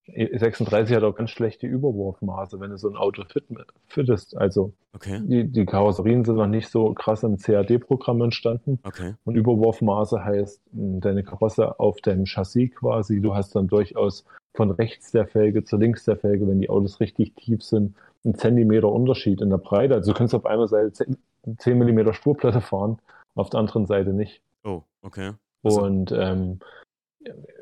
E36 0.10 0.96
hat 0.96 1.04
auch 1.04 1.16
ganz 1.16 1.32
schlechte 1.32 1.68
Überwurfmaße, 1.68 2.60
wenn 2.62 2.70
du 2.72 2.78
so 2.78 2.88
ein 2.90 2.96
Auto 2.96 3.24
fit, 3.26 3.44
fittest. 3.88 4.38
Also 4.38 4.74
Okay, 4.94 5.20
die, 5.24 5.44
die 5.52 5.66
Karosserien 5.66 6.24
sind 6.24 6.36
noch 6.38 6.48
nicht 6.48 6.70
so 6.70 6.94
krass 6.94 7.24
im 7.24 7.38
CAD-Programm 7.38 8.22
entstanden. 8.22 8.80
okay. 8.84 9.16
Und 9.26 9.36
Überwurfmaße 9.36 10.24
heißt, 10.24 10.62
mh, 10.72 11.00
deine 11.02 11.24
Karosse 11.24 11.78
auf 11.80 12.00
deinem 12.02 12.26
Chassis 12.26 12.72
quasi, 12.74 13.20
du 13.20 13.36
hast 13.36 13.54
dann 13.56 13.68
durchaus 13.68 14.24
von 14.56 14.72
rechts 14.72 15.12
der 15.12 15.28
Felge 15.28 15.64
zu 15.66 15.76
links 15.78 16.06
der 16.06 16.16
Felge, 16.18 16.48
wenn 16.48 16.60
die 16.62 16.70
Autos 16.70 17.00
richtig 17.02 17.36
tief 17.36 17.62
sind, 17.62 17.96
einen 18.24 18.36
Zentimeter 18.36 18.92
Unterschied 18.92 19.42
in 19.42 19.50
der 19.50 19.58
Breite. 19.58 19.96
Also 19.96 20.12
du 20.12 20.18
kannst 20.18 20.34
auf 20.36 20.46
einer 20.46 20.68
Seite 20.68 20.92
10, 20.92 21.18
10 21.58 21.78
Millimeter 21.78 22.14
Spurplatte 22.14 22.62
fahren, 22.62 23.00
auf 23.36 23.50
der 23.50 23.60
anderen 23.60 23.86
Seite 23.86 24.14
nicht. 24.14 24.42
Oh, 24.64 24.84
okay. 25.02 25.34
Also- 25.64 25.82
Und 25.84 26.12
ähm, 26.12 26.60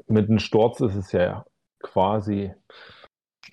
mit 0.07 0.29
einem 0.29 0.39
Sturz 0.39 0.79
ist 0.81 0.95
es 0.95 1.11
ja 1.11 1.45
quasi 1.81 2.53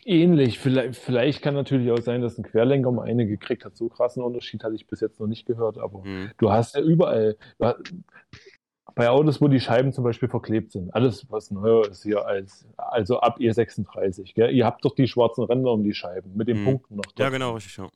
ähnlich. 0.04 0.58
Vielleicht, 0.58 0.96
vielleicht 0.96 1.42
kann 1.42 1.54
natürlich 1.54 1.90
auch 1.90 2.00
sein, 2.02 2.22
dass 2.22 2.36
ein 2.38 2.44
Querlenker 2.44 2.90
mal 2.90 3.04
eine 3.08 3.26
gekriegt 3.26 3.64
hat. 3.64 3.76
So 3.76 3.88
krassen 3.88 4.22
Unterschied 4.22 4.64
hatte 4.64 4.74
ich 4.74 4.86
bis 4.86 5.00
jetzt 5.00 5.20
noch 5.20 5.26
nicht 5.26 5.46
gehört, 5.46 5.78
aber 5.78 6.02
Hm. 6.04 6.30
du 6.38 6.50
hast 6.50 6.74
ja 6.74 6.82
überall, 6.82 7.36
bei 8.94 9.08
Autos, 9.10 9.40
wo 9.40 9.48
die 9.48 9.60
Scheiben 9.60 9.92
zum 9.92 10.04
Beispiel 10.04 10.28
verklebt 10.28 10.72
sind, 10.72 10.92
alles 10.94 11.30
was 11.30 11.50
neuer 11.50 11.88
ist 11.88 12.02
hier 12.02 12.26
als, 12.26 12.66
also 12.76 13.20
ab 13.20 13.38
E36, 13.38 14.34
gell? 14.34 14.50
ihr 14.54 14.66
habt 14.66 14.84
doch 14.84 14.94
die 14.94 15.06
schwarzen 15.08 15.44
Ränder 15.44 15.72
um 15.72 15.82
die 15.84 15.94
Scheiben 15.94 16.34
mit 16.36 16.48
den 16.48 16.60
Mhm. 16.60 16.64
Punkten 16.64 16.96
noch. 16.96 17.04
Ja, 17.06 17.12
dort. 17.24 17.32
genau, 17.32 17.52
richtig. 17.54 17.76
Ja. 17.76 17.88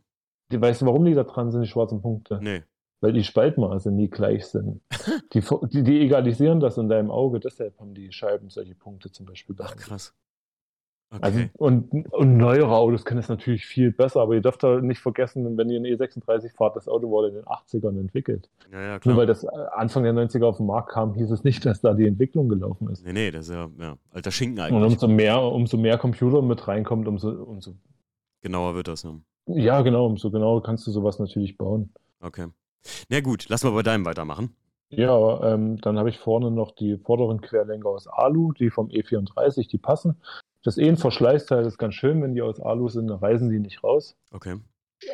Die, 0.52 0.60
weißt 0.60 0.82
du, 0.82 0.86
warum 0.86 1.04
die 1.04 1.14
da 1.14 1.24
dran 1.24 1.50
sind, 1.50 1.62
die 1.62 1.68
schwarzen 1.68 2.00
Punkte? 2.02 2.38
Nee. 2.42 2.62
Weil 3.00 3.12
die 3.12 3.24
Spaltmaße 3.24 3.90
nie 3.90 4.08
gleich 4.08 4.46
sind. 4.46 4.80
Die, 5.34 5.40
die, 5.68 5.82
die 5.82 6.00
egalisieren 6.00 6.60
das 6.60 6.78
in 6.78 6.88
deinem 6.88 7.10
Auge, 7.10 7.40
deshalb 7.40 7.78
haben 7.78 7.92
die 7.94 8.10
Scheiben 8.10 8.48
solche 8.48 8.74
Punkte 8.74 9.10
zum 9.12 9.26
Beispiel. 9.26 9.54
Ach, 9.58 9.76
krass. 9.76 10.14
Okay. 11.10 11.20
Also, 11.22 11.40
und, 11.54 12.12
und 12.12 12.36
neuere 12.36 12.76
Autos 12.76 13.04
können 13.04 13.20
es 13.20 13.28
natürlich 13.28 13.64
viel 13.64 13.92
besser, 13.92 14.20
aber 14.20 14.34
ihr 14.34 14.40
dürft 14.40 14.64
da 14.64 14.80
nicht 14.80 15.00
vergessen, 15.00 15.56
wenn 15.56 15.70
ihr 15.70 15.78
eine 15.78 15.88
E36 15.88 16.54
fahrt, 16.54 16.74
das 16.74 16.88
Auto 16.88 17.08
wurde 17.08 17.28
in 17.28 17.34
den 17.34 17.44
80ern 17.44 17.98
entwickelt. 18.00 18.50
ja, 18.72 18.82
ja, 18.82 19.00
Nur 19.04 19.16
weil 19.16 19.26
das 19.26 19.44
Anfang 19.44 20.02
der 20.02 20.14
90er 20.14 20.44
auf 20.44 20.56
den 20.56 20.66
Markt 20.66 20.90
kam, 20.90 21.14
hieß 21.14 21.30
es 21.30 21.44
nicht, 21.44 21.64
dass 21.64 21.80
da 21.80 21.94
die 21.94 22.06
Entwicklung 22.06 22.48
gelaufen 22.48 22.90
ist. 22.90 23.04
Nee, 23.04 23.12
nee, 23.12 23.30
das 23.30 23.48
ist 23.48 23.54
ja, 23.54 23.68
ja 23.78 23.96
alter 24.10 24.32
Schinken 24.32 24.58
Und 24.58 24.64
eigentlich. 24.64 24.92
umso 24.94 25.06
mehr, 25.06 25.40
umso 25.40 25.76
mehr 25.76 25.96
Computer 25.96 26.42
mit 26.42 26.66
reinkommt, 26.66 27.06
umso, 27.06 27.30
umso 27.30 27.74
Genauer 28.42 28.74
wird 28.74 28.88
das, 28.88 29.04
ja. 29.04 29.14
ja 29.46 29.82
genau, 29.82 30.06
umso 30.06 30.30
genauer 30.30 30.62
kannst 30.62 30.86
du 30.86 30.90
sowas 30.90 31.18
natürlich 31.18 31.56
bauen. 31.56 31.92
Okay. 32.20 32.46
Na 33.08 33.20
gut, 33.20 33.46
lass 33.48 33.64
mal 33.64 33.70
bei 33.70 33.82
deinem 33.82 34.04
weitermachen. 34.04 34.54
Ja, 34.88 35.52
ähm, 35.52 35.80
dann 35.80 35.98
habe 35.98 36.10
ich 36.10 36.18
vorne 36.18 36.50
noch 36.50 36.72
die 36.72 36.96
vorderen 36.98 37.40
Querlenker 37.40 37.88
aus 37.88 38.06
Alu, 38.06 38.52
die 38.52 38.70
vom 38.70 38.88
E34, 38.88 39.68
die 39.68 39.78
passen. 39.78 40.20
Das 40.66 40.78
eh 40.78 40.88
ein 40.88 40.96
Verschleißteil 40.96 41.64
ist 41.64 41.78
ganz 41.78 41.94
schön, 41.94 42.20
wenn 42.22 42.34
die 42.34 42.42
aus 42.42 42.60
Alu 42.60 42.88
sind, 42.88 43.06
dann 43.06 43.18
reißen 43.18 43.48
die 43.50 43.60
nicht 43.60 43.84
raus. 43.84 44.16
Okay. 44.32 44.56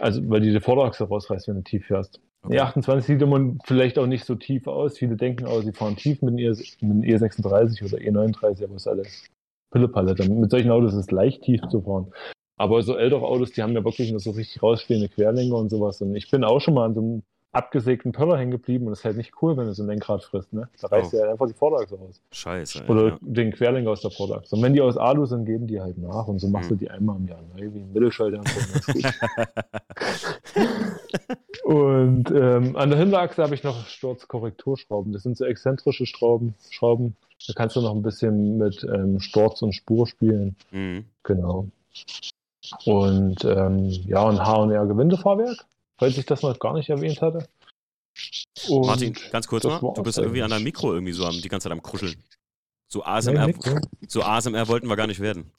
Also, 0.01 0.23
weil 0.31 0.41
die 0.41 0.51
die 0.51 0.61
Vorderachse 0.61 1.05
rausreißt, 1.05 1.49
wenn 1.49 1.57
du 1.57 1.63
tief 1.63 1.87
fährst. 1.87 2.21
okay. 2.43 2.59
E28 2.61 3.01
sieht 3.03 3.23
immer 3.23 3.55
vielleicht 3.65 3.99
auch 3.99 4.07
nicht 4.07 4.25
so 4.25 4.35
tief 4.35 4.67
aus. 4.67 4.97
Viele 4.97 5.17
denken 5.17 5.45
auch, 5.47 5.61
sie 5.63 5.73
fahren 5.73 5.97
tief 5.97 6.23
mit 6.23 6.31
einem, 6.31 6.39
E, 6.39 6.49
mit 6.49 6.83
einem 6.83 7.01
E36 7.03 7.85
oder 7.85 7.99
E39, 7.99 8.65
aber 8.65 8.77
es 8.77 8.83
ist 8.83 8.89
alles 8.89 9.25
Pillepalle. 9.71 10.15
Dann- 10.15 10.41
Mit 10.41 10.51
solchen 10.51 10.71
Autos 10.71 10.93
ist 10.95 11.01
es 11.01 11.11
leicht 11.11 11.43
tief 11.43 11.61
zu 11.71 11.83
fahren. 11.83 12.13
Aber 12.57 12.83
so 12.83 12.97
ältere 12.97 13.23
Autos, 13.27 13.53
die 13.53 13.63
haben 13.63 13.73
ja 13.75 13.85
wirklich 13.85 14.11
nur 14.11 14.21
so 14.21 14.31
richtig 14.31 14.63
rausstehende 14.63 15.09
Querlenker 15.09 15.57
und 15.57 15.69
sowas. 15.71 16.01
Und 16.01 16.15
ich 16.15 16.31
bin 16.31 16.45
auch 16.45 16.61
schon 16.61 16.75
mal 16.75 16.87
an 16.87 16.95
so 16.95 17.01
einem 17.01 17.23
abgesägten 17.53 18.13
Pöller 18.13 18.39
hängen 18.39 18.51
geblieben 18.51 18.87
und 18.87 18.93
das 18.93 19.01
ist 19.01 19.05
halt 19.05 19.17
nicht 19.19 19.33
cool, 19.43 19.57
wenn 19.57 19.67
du 19.67 19.75
so 19.75 19.83
ein 19.83 19.87
Lenkrad 19.89 20.25
frisst. 20.25 20.53
Ne? 20.53 20.69
Da 20.81 20.89
reißt 20.89 21.13
Oh. 21.13 21.17
ja 21.19 21.31
einfach 21.31 21.47
die 21.47 21.53
Vorderachse 21.55 21.97
raus. 21.99 22.21
Scheiße. 22.33 22.85
Oder 22.89 23.09
ja. 23.09 23.19
den 23.21 23.53
Querlenker 23.53 23.91
aus 23.91 24.01
der 24.01 24.11
Vorderachse. 24.11 24.57
Und 24.57 24.63
wenn 24.63 24.73
die 24.73 24.81
aus 24.81 24.97
Alu 24.97 25.27
sind, 25.27 25.45
geben 25.45 25.67
die 25.67 25.81
halt 25.81 25.99
nach. 25.99 26.27
Und 26.29 26.39
so 26.39 26.49
machst 26.49 26.71
Mhm. 26.71 26.75
du 26.79 26.85
die 26.85 26.91
einmal 26.91 27.17
im 27.17 27.29
Jahr 27.29 27.41
neu, 27.55 27.69
wie 27.73 27.79
ein 27.81 27.93
Mittelschalter. 27.93 28.39
und. 28.39 28.47
Und 31.65 32.31
ähm, 32.31 32.77
an 32.77 32.91
der 32.91 32.99
Hinterachse 32.99 33.43
habe 33.43 33.55
ich 33.55 33.63
noch 33.63 33.87
Sturzkorrekturschrauben. 33.87 35.13
Das 35.13 35.23
sind 35.23 35.37
so 35.37 35.45
exzentrische 35.45 36.07
Schrauben. 36.07 36.55
Schrauben. 36.71 37.17
Da 37.47 37.53
kannst 37.55 37.77
du 37.77 37.81
noch 37.81 37.95
ein 37.95 38.03
bisschen 38.03 38.57
mit 38.59 38.85
ähm, 38.85 39.21
Sturz 39.21 39.63
und 39.63 39.73
Spur 39.73 40.07
spielen. 40.07 40.57
Mhm. 40.71 41.05
Genau. 41.23 41.69
Und 42.85 43.45
ähm, 43.45 43.89
ja, 44.07 44.29
ein 44.29 44.39
H&R 44.39 44.87
Gewindefahrwerk, 44.87 45.65
falls 46.03 46.19
ich 46.19 46.27
das 46.27 46.43
noch 46.43 46.59
gar 46.59 46.75
nicht 46.75 46.89
erwähnt 46.91 47.23
hatte. 47.23 47.49
Und 48.69 48.87
Martin, 48.87 49.17
ganz 49.31 49.47
kurz 49.47 49.63
mal, 49.63 49.79
du 49.79 50.03
bist 50.03 50.19
irgendwie 50.19 50.43
an 50.43 50.51
deinem. 50.51 50.65
Mikro 50.65 50.93
irgendwie 50.93 51.13
so 51.13 51.25
am, 51.25 51.41
die 51.41 51.49
ganze 51.49 51.67
Zeit 51.69 51.73
am 51.73 51.81
Kruscheln. 51.81 52.21
So 52.89 52.99
Nein, 53.01 53.09
ASMR, 53.15 53.47
nix, 53.47 53.65
ne? 53.65 53.81
so 54.09 54.23
ASMR 54.23 54.67
wollten 54.67 54.89
wir 54.89 54.97
gar 54.97 55.07
nicht 55.07 55.21
werden. 55.21 55.53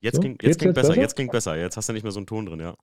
Jetzt, 0.00 0.16
So, 0.16 0.20
klingt, 0.20 0.40
geht's 0.40 0.48
jetzt 0.50 0.58
klingt 0.58 0.76
jetzt 0.76 0.82
besser, 0.82 0.88
besser? 0.90 1.00
jetzt 1.00 1.14
klingt 1.16 1.32
besser. 1.32 1.56
Jetzt 1.56 1.76
hast 1.78 1.88
du 1.88 1.94
nicht 1.94 2.02
mehr 2.02 2.12
so 2.12 2.18
einen 2.18 2.26
Ton 2.26 2.44
drin, 2.44 2.60
ja. 2.60 2.76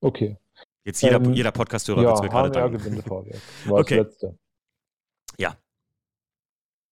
Okay. 0.00 0.36
Jetzt 0.84 1.02
jeder, 1.02 1.16
Ähm, 1.16 1.32
jeder 1.34 1.52
Podcast-Hörer 1.52 2.02
Ja, 2.02 2.08
wird's 2.08 2.22
mir 2.22 2.28
gerade 2.30 2.50
danken. 2.50 3.04
War 3.06 3.78
Okay. 3.78 3.96
das 3.98 4.06
letzte. 4.08 4.38
Ja. 5.38 5.56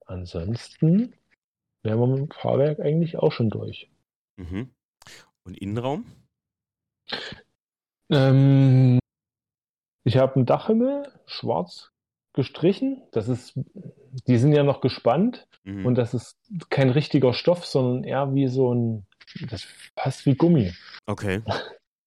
Ansonsten 0.07 1.15
wären 1.83 1.99
wir 1.99 2.07
mit 2.07 2.19
dem 2.19 2.31
Fahrwerk 2.31 2.79
eigentlich 2.79 3.17
auch 3.19 3.33
schon 3.33 3.51
durch. 3.51 3.91
Mhm. 4.37 4.71
Und 5.43 5.59
Innenraum? 5.59 6.07
Ähm, 8.13 8.99
ich 10.05 10.17
habe 10.19 10.37
einen 10.37 10.47
Dachhimmel 10.47 11.09
schwarz 11.27 11.91
gestrichen. 12.35 13.03
Das 13.13 13.29
ist, 13.29 13.55
die 14.27 14.39
sind 14.39 14.53
ja 14.53 14.63
noch 14.63 14.81
gespannt 14.81 15.47
Mhm. 15.65 15.87
und 15.87 15.95
das 15.95 16.13
ist 16.13 16.37
kein 16.71 16.91
richtiger 16.91 17.33
Stoff, 17.35 17.65
sondern 17.67 18.03
eher 18.03 18.35
wie 18.35 18.49
so 18.49 18.75
ein, 18.75 19.07
das 19.49 19.65
passt 19.95 20.27
wie 20.27 20.35
Gummi. 20.35 20.73
okay. 21.07 21.43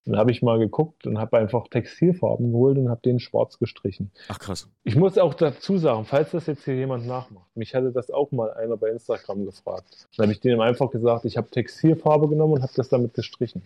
Dann 0.07 0.17
habe 0.17 0.29
ich 0.29 0.43
mal 0.43 0.59
geguckt 0.59 1.07
und 1.07 1.17
habe 1.17 1.37
einfach 1.39 1.67
Textilfarben 1.67 2.51
geholt 2.51 2.77
und 2.77 2.89
habe 2.89 3.01
den 3.03 3.19
schwarz 3.19 3.57
gestrichen. 3.57 4.11
Ach 4.27 4.37
krass. 4.37 4.69
Ich 4.83 4.95
muss 4.95 5.17
auch 5.17 5.33
dazu 5.33 5.79
sagen, 5.79 6.05
falls 6.05 6.29
das 6.29 6.45
jetzt 6.45 6.63
hier 6.65 6.75
jemand 6.75 7.07
nachmacht, 7.07 7.47
mich 7.55 7.73
hatte 7.73 7.91
das 7.91 8.11
auch 8.11 8.31
mal 8.31 8.53
einer 8.53 8.77
bei 8.77 8.89
Instagram 8.89 9.45
gefragt. 9.45 10.07
Dann 10.15 10.25
habe 10.25 10.33
ich 10.33 10.41
dem 10.41 10.59
einfach 10.59 10.91
gesagt, 10.91 11.25
ich 11.25 11.37
habe 11.37 11.49
Textilfarbe 11.49 12.27
genommen 12.29 12.53
und 12.53 12.61
habe 12.61 12.73
das 12.75 12.89
damit 12.89 13.15
gestrichen. 13.15 13.63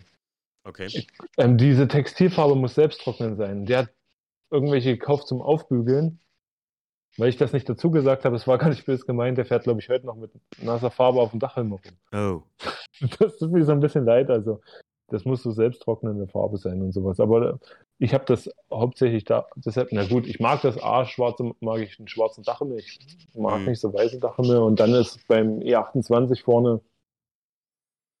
Okay. 0.70 1.06
Ähm, 1.36 1.58
diese 1.58 1.88
Textilfarbe 1.88 2.54
muss 2.54 2.74
selbsttrocknend 2.76 3.36
sein. 3.38 3.66
Der 3.66 3.78
hat 3.80 3.90
irgendwelche 4.50 4.96
gekauft 4.96 5.26
zum 5.26 5.42
Aufbügeln. 5.42 6.20
weil 7.18 7.28
ich 7.28 7.36
das 7.36 7.52
nicht 7.52 7.68
dazu 7.68 7.90
gesagt 7.90 8.24
habe, 8.24 8.36
es 8.36 8.46
war 8.46 8.56
gar 8.58 8.68
nicht 8.70 8.86
böse 8.86 9.04
gemeint, 9.04 9.36
der 9.36 9.44
fährt, 9.44 9.64
glaube 9.64 9.80
ich, 9.80 9.88
heute 9.88 10.06
noch 10.06 10.16
mit 10.16 10.30
nasser 10.62 10.90
Farbe 10.92 11.20
auf 11.20 11.32
dem 11.32 11.40
Dach 11.40 11.56
rum. 11.56 11.78
Oh. 12.12 12.42
Das 13.18 13.38
tut 13.38 13.50
mir 13.52 13.64
so 13.64 13.72
ein 13.72 13.80
bisschen 13.80 14.04
leid, 14.04 14.30
also 14.30 14.60
das 15.08 15.24
muss 15.24 15.42
so 15.42 15.50
selbsttrocknende 15.50 16.28
Farbe 16.28 16.56
sein 16.58 16.80
und 16.82 16.92
sowas. 16.92 17.18
Aber 17.18 17.58
ich 17.98 18.12
habe 18.14 18.24
das 18.26 18.48
hauptsächlich 18.70 19.24
da, 19.24 19.46
deshalb, 19.56 19.88
na 19.90 20.06
gut, 20.06 20.26
ich 20.26 20.38
mag 20.38 20.60
das 20.62 20.80
A, 20.82 21.04
schwarze, 21.06 21.50
mag 21.60 21.80
ich 21.80 21.98
einen 21.98 22.06
schwarzen 22.08 22.44
Dachhimmel, 22.44 22.78
ich 22.78 22.98
mag 23.34 23.60
Mhm. 23.60 23.66
nicht 23.66 23.80
so 23.80 23.92
weiße 23.92 24.18
Dachhimmel 24.20 24.58
und 24.58 24.78
dann 24.78 24.92
ist 24.94 25.26
beim 25.26 25.58
E28 25.60 26.44
vorne 26.44 26.80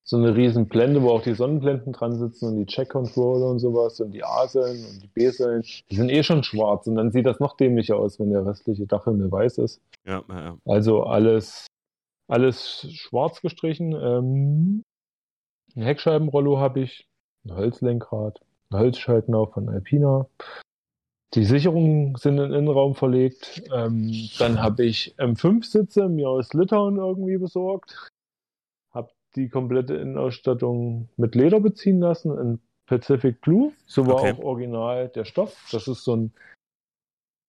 so 0.04 0.16
eine 0.16 0.34
riesen 0.34 0.66
Blende, 0.66 1.02
wo 1.02 1.10
auch 1.10 1.22
die 1.22 1.34
Sonnenblenden 1.34 1.92
dran 1.92 2.16
sitzen 2.18 2.48
und 2.48 2.56
die 2.56 2.66
Check-Controller 2.66 3.46
und 3.46 3.58
sowas 3.58 4.00
und 4.00 4.12
die 4.12 4.24
A-Säulen 4.24 4.84
und 4.84 5.02
die 5.02 5.08
B-Säulen, 5.08 5.62
die 5.90 5.96
sind 5.96 6.08
eh 6.08 6.22
schon 6.22 6.42
schwarz 6.42 6.86
und 6.86 6.96
dann 6.96 7.12
sieht 7.12 7.26
das 7.26 7.38
noch 7.38 7.56
dämlicher 7.56 7.96
aus, 7.96 8.18
wenn 8.18 8.30
der 8.30 8.44
restliche 8.44 8.86
Dachhimmel 8.86 9.30
weiß 9.30 9.58
ist. 9.58 9.80
Ja, 10.04 10.22
ja, 10.28 10.40
ja. 10.40 10.58
Also 10.64 11.04
alles, 11.04 11.66
alles 12.28 12.86
schwarz 12.90 13.40
gestrichen. 13.40 13.92
Ähm, 13.92 14.82
ein 15.76 15.82
Heckscheibenrollo 15.82 16.58
habe 16.58 16.80
ich, 16.80 17.06
ein 17.44 17.54
Holzlenkrad, 17.54 18.40
ein 18.70 18.78
Holzschaltknauf 18.78 19.52
von 19.52 19.68
Alpina. 19.68 20.26
Die 21.34 21.44
Sicherungen 21.44 22.16
sind 22.16 22.38
in 22.38 22.50
den 22.50 22.52
Innenraum 22.52 22.96
verlegt. 22.96 23.62
Ähm, 23.72 24.12
dann 24.38 24.60
habe 24.60 24.84
ich 24.84 25.14
M5-Sitze 25.18 26.08
mir 26.08 26.28
aus 26.28 26.52
Litauen 26.52 26.96
irgendwie 26.96 27.38
besorgt. 27.38 28.10
Die 29.36 29.48
komplette 29.48 29.94
Innenausstattung 29.94 31.08
mit 31.16 31.34
Leder 31.34 31.60
beziehen 31.60 32.00
lassen 32.00 32.36
in 32.36 32.60
Pacific 32.86 33.40
Blue. 33.40 33.72
So 33.86 34.06
war 34.06 34.16
Okay. 34.16 34.32
auch 34.32 34.38
original 34.44 35.08
der 35.08 35.24
Stoff. 35.24 35.68
Das 35.70 35.86
ist 35.86 36.02
so 36.02 36.16
ein 36.16 36.32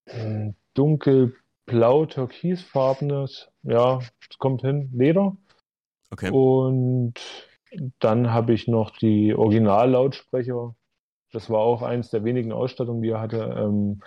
äh, 0.06 0.54
dunkelblau, 0.76 2.06
türkisfarbenes, 2.06 3.50
ja, 3.64 4.00
es 4.30 4.38
kommt 4.38 4.62
hin, 4.62 4.92
Leder. 4.94 5.36
Okay. 6.12 6.30
Und 6.30 7.16
dann 8.00 8.32
habe 8.32 8.54
ich 8.54 8.68
noch 8.68 8.92
die 8.98 9.34
Originallautsprecher. 9.34 10.76
Das 11.32 11.50
war 11.50 11.60
auch 11.60 11.82
eins 11.82 12.10
der 12.10 12.24
wenigen 12.24 12.52
Ausstattungen, 12.52 13.02
die 13.02 13.10
er 13.10 13.22
hatte, 13.22 13.56
ähm, 13.58 14.02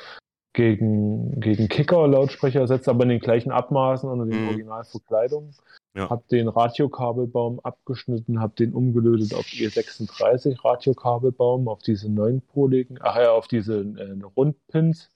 gegen, 0.52 1.40
gegen 1.40 1.68
Kicker-Lautsprecher 1.68 2.60
ersetzt, 2.60 2.88
aber 2.88 3.02
in 3.04 3.08
den 3.08 3.20
gleichen 3.20 3.50
Abmaßen 3.50 4.08
unter 4.08 4.26
den 4.26 4.40
Mhm. 4.40 4.48
Originalverkleidungen. 4.48 5.56
Ja. 5.96 6.10
Hab 6.10 6.26
den 6.26 6.48
Radiokabelbaum 6.48 7.60
abgeschnitten, 7.60 8.40
hab 8.40 8.56
den 8.56 8.74
umgelötet 8.74 9.32
auf 9.32 9.46
E36 9.46 10.64
Radiokabelbaum, 10.64 11.68
auf 11.68 11.82
diese 11.82 12.10
neunpoligen, 12.10 12.98
ach 13.00 13.16
ja, 13.16 13.30
auf 13.30 13.46
diese 13.46 13.80
äh, 13.80 14.20
Rundpins. 14.36 15.10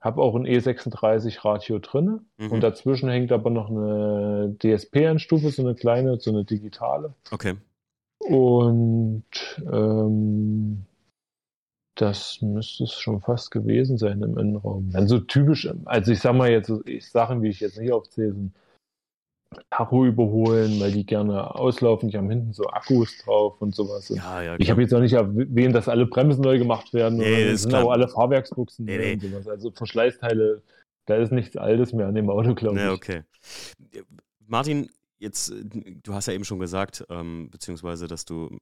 Hab 0.00 0.16
auch 0.16 0.34
ein 0.34 0.46
E36 0.46 1.44
Radio 1.44 1.78
drinne. 1.78 2.20
Mhm. 2.38 2.52
Und 2.52 2.62
dazwischen 2.62 3.10
hängt 3.10 3.32
aber 3.32 3.50
noch 3.50 3.68
eine 3.68 4.56
DSP-Endstufe, 4.58 5.50
so 5.50 5.62
eine 5.62 5.74
kleine, 5.74 6.18
so 6.18 6.30
eine 6.30 6.44
digitale. 6.44 7.12
Okay. 7.30 7.56
Und 8.20 9.24
ähm, 9.70 10.86
das 11.94 12.40
müsste 12.40 12.84
es 12.84 12.94
schon 12.94 13.20
fast 13.20 13.50
gewesen 13.50 13.98
sein 13.98 14.22
im 14.22 14.38
Innenraum. 14.38 14.90
Dann 14.90 15.06
so 15.06 15.18
typisch, 15.18 15.68
also 15.84 16.12
ich 16.12 16.20
sag 16.20 16.34
mal 16.34 16.50
jetzt, 16.50 16.72
ich, 16.86 17.10
Sachen, 17.10 17.42
wie 17.42 17.48
ich 17.48 17.60
jetzt 17.60 17.78
nicht 17.78 17.92
aufzähle, 17.92 18.32
sind 18.32 18.54
Tacho 19.70 20.04
überholen, 20.04 20.78
weil 20.80 20.92
die 20.92 21.04
gerne 21.04 21.54
auslaufen. 21.54 22.08
Die 22.10 22.16
haben 22.16 22.30
hinten 22.30 22.52
so 22.52 22.64
Akkus 22.66 23.18
drauf 23.18 23.60
und 23.60 23.74
sowas. 23.74 24.08
Ja, 24.08 24.42
ja. 24.42 24.56
ich 24.58 24.70
habe 24.70 24.82
jetzt 24.82 24.94
auch 24.94 25.00
nicht 25.00 25.14
erwähnt, 25.14 25.74
dass 25.74 25.88
alle 25.88 26.06
Bremsen 26.06 26.42
neu 26.42 26.58
gemacht 26.58 26.92
werden. 26.94 27.18
Nee, 27.18 27.42
oder 27.42 27.52
das 27.52 27.62
sind 27.62 27.70
klar. 27.70 27.84
auch 27.84 27.90
alle 27.90 28.08
Fahrwerksbuchsen 28.08 28.84
Nee, 28.84 28.98
nee. 28.98 29.12
und 29.14 29.20
sowas. 29.22 29.48
Also 29.48 29.70
Verschleißteile, 29.72 30.62
da 31.06 31.16
ist 31.16 31.32
nichts 31.32 31.56
Altes 31.56 31.92
mehr 31.92 32.06
an 32.06 32.14
dem 32.14 32.30
Auto, 32.30 32.54
glaube 32.54 32.76
ich. 32.76 32.82
Ja, 32.82 32.92
okay. 32.92 33.22
Martin, 34.46 34.88
jetzt, 35.18 35.52
du 36.02 36.14
hast 36.14 36.26
ja 36.26 36.32
eben 36.32 36.44
schon 36.44 36.60
gesagt, 36.60 37.04
ähm, 37.10 37.48
beziehungsweise, 37.50 38.06
dass 38.06 38.24
du, 38.24 38.56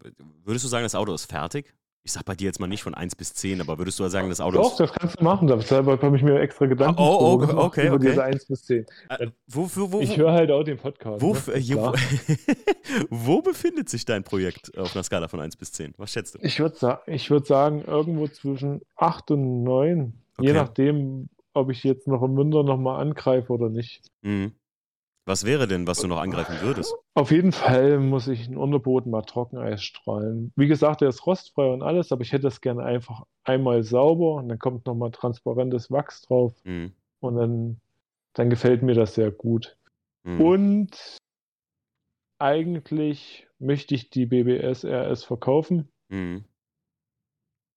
würdest 0.44 0.64
du 0.64 0.68
sagen, 0.68 0.84
das 0.84 0.94
Auto 0.94 1.12
ist 1.12 1.26
fertig? 1.26 1.74
Ich 2.04 2.12
sag 2.12 2.24
bei 2.24 2.34
dir 2.34 2.46
jetzt 2.46 2.58
mal 2.58 2.66
nicht 2.68 2.82
von 2.82 2.94
1 2.94 3.16
bis 3.16 3.34
10, 3.34 3.60
aber 3.60 3.76
würdest 3.76 3.98
du 3.98 4.08
sagen, 4.08 4.30
das 4.30 4.40
Auto 4.40 4.56
Doch, 4.56 4.70
ist. 4.72 4.80
das 4.80 4.92
kannst 4.92 5.20
du 5.20 5.24
machen. 5.24 5.46
Deshalb 5.46 5.86
habe 5.86 6.16
ich 6.16 6.22
mir 6.22 6.40
extra 6.40 6.64
Gedanken 6.66 6.98
Oh, 6.98 7.18
oh, 7.20 7.36
drüber 7.36 7.46
gemacht 7.48 7.66
okay, 7.66 7.86
über 7.88 7.96
okay. 7.96 8.08
diese 8.08 8.24
1 8.24 8.46
bis 8.46 8.62
10. 8.64 8.86
Äh, 9.10 9.26
wo, 9.46 9.68
wo, 9.74 9.92
wo, 9.92 10.00
Ich 10.00 10.16
höre 10.16 10.32
halt 10.32 10.50
auch 10.50 10.62
den 10.62 10.78
Podcast. 10.78 11.20
wo, 11.20 11.34
ne? 11.34 11.40
äh, 11.54 11.60
hier, 11.60 11.76
wo, 13.10 13.42
befindet 13.42 13.88
sich 13.90 14.04
dein 14.06 14.24
Projekt 14.24 14.76
auf 14.78 14.94
einer 14.94 15.02
Skala 15.02 15.28
von 15.28 15.40
1 15.40 15.56
bis 15.56 15.72
10? 15.72 15.94
Was 15.98 16.12
schätzt 16.12 16.34
du? 16.34 16.38
Ich 16.42 16.60
würde 16.60 16.76
sa 16.76 17.02
ich 17.06 17.30
würd 17.30 17.46
sagen, 17.46 17.82
irgendwo 17.86 18.26
zwischen 18.28 18.80
8 18.96 19.30
und 19.32 19.64
9. 19.64 20.14
Je 20.40 20.50
Okay. 20.50 20.52
nachdem, 20.54 21.28
ob 21.52 21.68
ich 21.70 21.82
jetzt 21.84 22.06
noch 22.06 22.22
im 22.22 22.36
Winter 22.36 22.62
nochmal 22.62 23.00
angreife 23.02 23.52
oder 23.52 23.68
nicht. 23.68 24.00
Mhm. 24.22 24.52
Was 25.28 25.44
wäre 25.44 25.68
denn, 25.68 25.86
was 25.86 25.98
du 25.98 26.06
noch 26.06 26.20
angreifen 26.20 26.56
würdest? 26.62 26.94
Auf 27.12 27.30
jeden 27.30 27.52
Fall 27.52 27.98
muss 27.98 28.28
ich 28.28 28.46
einen 28.46 28.56
Unterboden 28.56 29.12
mal 29.12 29.20
Trockeneis 29.20 29.82
strahlen. 29.82 30.54
Wie 30.56 30.68
gesagt, 30.68 31.02
der 31.02 31.10
ist 31.10 31.26
rostfrei 31.26 31.70
und 31.70 31.82
alles, 31.82 32.12
aber 32.12 32.22
ich 32.22 32.32
hätte 32.32 32.44
das 32.44 32.62
gerne 32.62 32.82
einfach 32.82 33.24
einmal 33.44 33.82
sauber 33.82 34.36
und 34.36 34.48
dann 34.48 34.58
kommt 34.58 34.86
nochmal 34.86 35.10
transparentes 35.10 35.90
Wachs 35.90 36.22
drauf 36.22 36.54
Mhm. 36.64 36.94
und 37.20 37.36
dann, 37.36 37.80
dann 38.32 38.48
gefällt 38.48 38.82
mir 38.82 38.94
das 38.94 39.16
sehr 39.16 39.30
gut. 39.30 39.76
Mhm. 40.22 40.40
Und 40.40 41.18
eigentlich 42.38 43.46
möchte 43.58 43.94
ich 43.94 44.08
die 44.08 44.24
BBS 44.24 44.82
RS 44.86 45.24
verkaufen, 45.24 45.90
Mhm. 46.08 46.44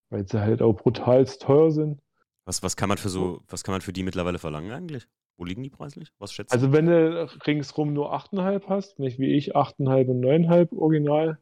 weil 0.10 0.26
sie 0.26 0.40
halt 0.40 0.62
auch 0.62 0.74
brutalst 0.78 1.42
teuer 1.42 1.72
sind. 1.72 2.00
Was, 2.46 2.64
was 2.64 2.78
kann 2.78 2.88
man 2.88 2.98
für 2.98 3.10
so, 3.10 3.42
was 3.50 3.64
kann 3.66 3.74
man 3.74 3.82
für 3.82 3.92
die 3.92 4.04
mittlerweile 4.04 4.40
verlangen 4.40 4.72
eigentlich? 4.72 5.06
Wo 5.38 5.46
liegen 5.46 5.64
die 5.64 5.70
preislich? 5.70 6.12
Was 6.20 6.34
schätzt 6.34 6.52
du? 6.52 6.56
Also 6.56 6.72
wenn 6.72 6.86
du 6.86 7.28
ringsrum 7.48 7.94
nur 7.94 8.14
8,5 8.14 8.64
hast, 8.68 9.00
nicht 9.00 9.18
wie 9.20 9.34
ich 9.34 9.56
8,5 9.56 10.08
und 10.10 10.22
9,5 10.24 10.78
original, 10.78 11.38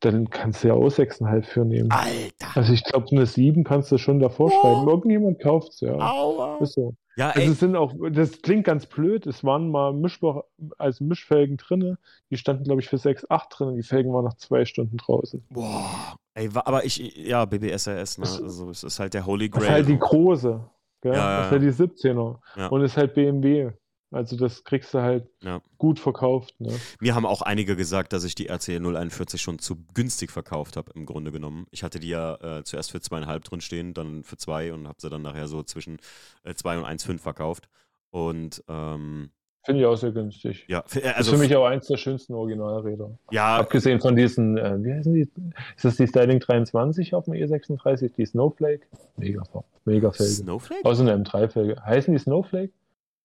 dann 0.00 0.30
kannst 0.30 0.64
du 0.64 0.68
ja 0.68 0.74
auch 0.74 0.88
6,5 0.88 1.42
für 1.42 1.64
nehmen. 1.64 1.90
Alter! 1.90 2.54
Also 2.56 2.72
ich 2.72 2.84
glaube, 2.84 3.06
eine 3.12 3.26
7 3.26 3.64
kannst 3.64 3.92
du 3.92 3.98
schon 3.98 4.18
davor 4.18 4.46
Oh. 4.52 4.60
schreiben. 4.60 4.88
Irgendjemand 4.88 5.40
kauft's, 5.40 5.80
ja. 5.80 5.94
Aua! 5.94 6.58
Ist 6.60 6.74
so. 6.74 6.94
Ja, 7.16 7.30
Also 7.30 7.52
es 7.52 7.60
sind 7.60 7.76
auch, 7.76 7.92
das 8.10 8.40
klingt 8.40 8.64
ganz 8.64 8.86
blöd, 8.86 9.26
es 9.26 9.44
waren 9.44 9.70
mal 9.70 9.92
Mischbach, 9.92 10.42
also 10.78 11.04
Mischfelgen 11.04 11.56
drinne, 11.58 11.98
die 12.30 12.36
standen 12.38 12.64
glaube 12.64 12.80
ich 12.80 12.88
für 12.88 12.96
6, 12.98 13.28
8 13.30 13.48
drin, 13.58 13.74
die 13.76 13.82
Felgen 13.82 14.12
waren 14.14 14.24
nach 14.24 14.36
zwei 14.36 14.64
Stunden 14.64 14.96
draußen. 14.96 15.44
Boah. 15.50 16.16
Ey, 16.34 16.48
aber 16.54 16.84
ich, 16.86 16.96
ja, 17.16 17.44
BBSRS, 17.44 18.18
ne? 18.18 18.24
Also, 18.26 18.70
es 18.70 18.84
ist 18.84 19.00
halt 19.00 19.12
der 19.12 19.26
Holy 19.26 19.50
Das 19.50 19.58
Grail. 19.58 19.66
ist 19.68 19.72
halt 19.74 19.88
die 19.88 19.98
große, 19.98 20.64
gell? 21.00 21.14
Ja, 21.14 21.38
das 21.38 21.46
ist 21.46 21.52
halt 21.52 21.62
die 21.62 22.08
17er 22.08 22.38
Ja. 22.56 22.66
und 22.68 22.82
ist 22.82 22.96
halt 22.96 23.14
BMW. 23.14 23.72
Also 24.12 24.36
das 24.36 24.64
kriegst 24.64 24.92
du 24.92 24.98
halt 25.00 25.28
Ja. 25.40 25.60
gut 25.78 26.00
verkauft. 26.00 26.54
Ne? 26.60 26.76
Mir 26.98 27.14
haben 27.14 27.24
auch 27.26 27.42
einige 27.42 27.76
gesagt, 27.76 28.12
dass 28.12 28.24
ich 28.24 28.34
die 28.34 28.48
RC 28.48 28.80
041 28.80 29.40
schon 29.40 29.60
zu 29.60 29.76
günstig 29.94 30.32
verkauft 30.32 30.76
habe, 30.76 30.90
im 30.96 31.06
Grunde 31.06 31.30
genommen. 31.30 31.66
Ich 31.70 31.84
hatte 31.84 32.00
die 32.00 32.08
ja 32.08 32.34
äh, 32.58 32.64
zuerst 32.64 32.90
für 32.90 33.00
zweieinhalb 33.00 33.44
drin 33.44 33.60
stehen, 33.60 33.94
dann 33.94 34.24
für 34.24 34.36
zwei 34.36 34.72
und 34.72 34.88
habe 34.88 35.00
sie 35.00 35.10
dann 35.10 35.22
nachher 35.22 35.46
so 35.46 35.62
zwischen 35.62 35.98
äh, 36.42 36.54
zwei 36.54 36.76
und 36.76 36.84
1,5 36.84 37.20
verkauft. 37.20 37.68
Und 38.10 38.64
ähm, 38.68 39.30
Finde 39.64 39.82
ich 39.82 39.86
auch 39.86 39.96
sehr 39.96 40.12
günstig. 40.12 40.64
ja, 40.68 40.82
für, 40.86 41.00
äh, 41.00 41.02
Das 41.02 41.16
also 41.16 41.32
ist 41.32 41.36
für 41.36 41.42
mich 41.46 41.54
auch 41.56 41.66
eins 41.66 41.86
der 41.86 41.98
schönsten 41.98 42.32
Originalräder. 42.34 43.10
ja, 43.30 43.56
Abgesehen 43.58 44.00
von 44.00 44.16
diesen, 44.16 44.56
äh, 44.56 44.82
wie 44.82 44.92
heißen 44.92 45.12
die? 45.12 45.28
Ist 45.76 45.84
das 45.84 45.96
die 45.96 46.06
Styling 46.06 46.40
23 46.40 47.14
auf 47.14 47.26
dem 47.26 47.34
E36? 47.34 48.14
Die 48.16 48.24
Snowflake? 48.24 48.86
Mega, 49.16 49.42
mega 49.84 50.12
Felge. 50.12 50.32
Snowflake? 50.32 50.84
Außer 50.84 51.02
eine 51.02 51.22
M3-Felge. 51.24 51.82
Heißen 51.84 52.12
die 52.12 52.18
Snowflake? 52.20 52.72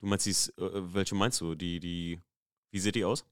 Du 0.01 0.07
meinst 0.07 0.25
die, 0.25 0.61
äh, 0.61 0.69
welche 0.93 1.15
meinst 1.15 1.39
du? 1.39 1.55
Die, 1.55 1.79
die, 1.79 2.19
wie 2.71 2.79
sieht 2.79 2.95
die 2.95 3.05
aus? 3.05 3.25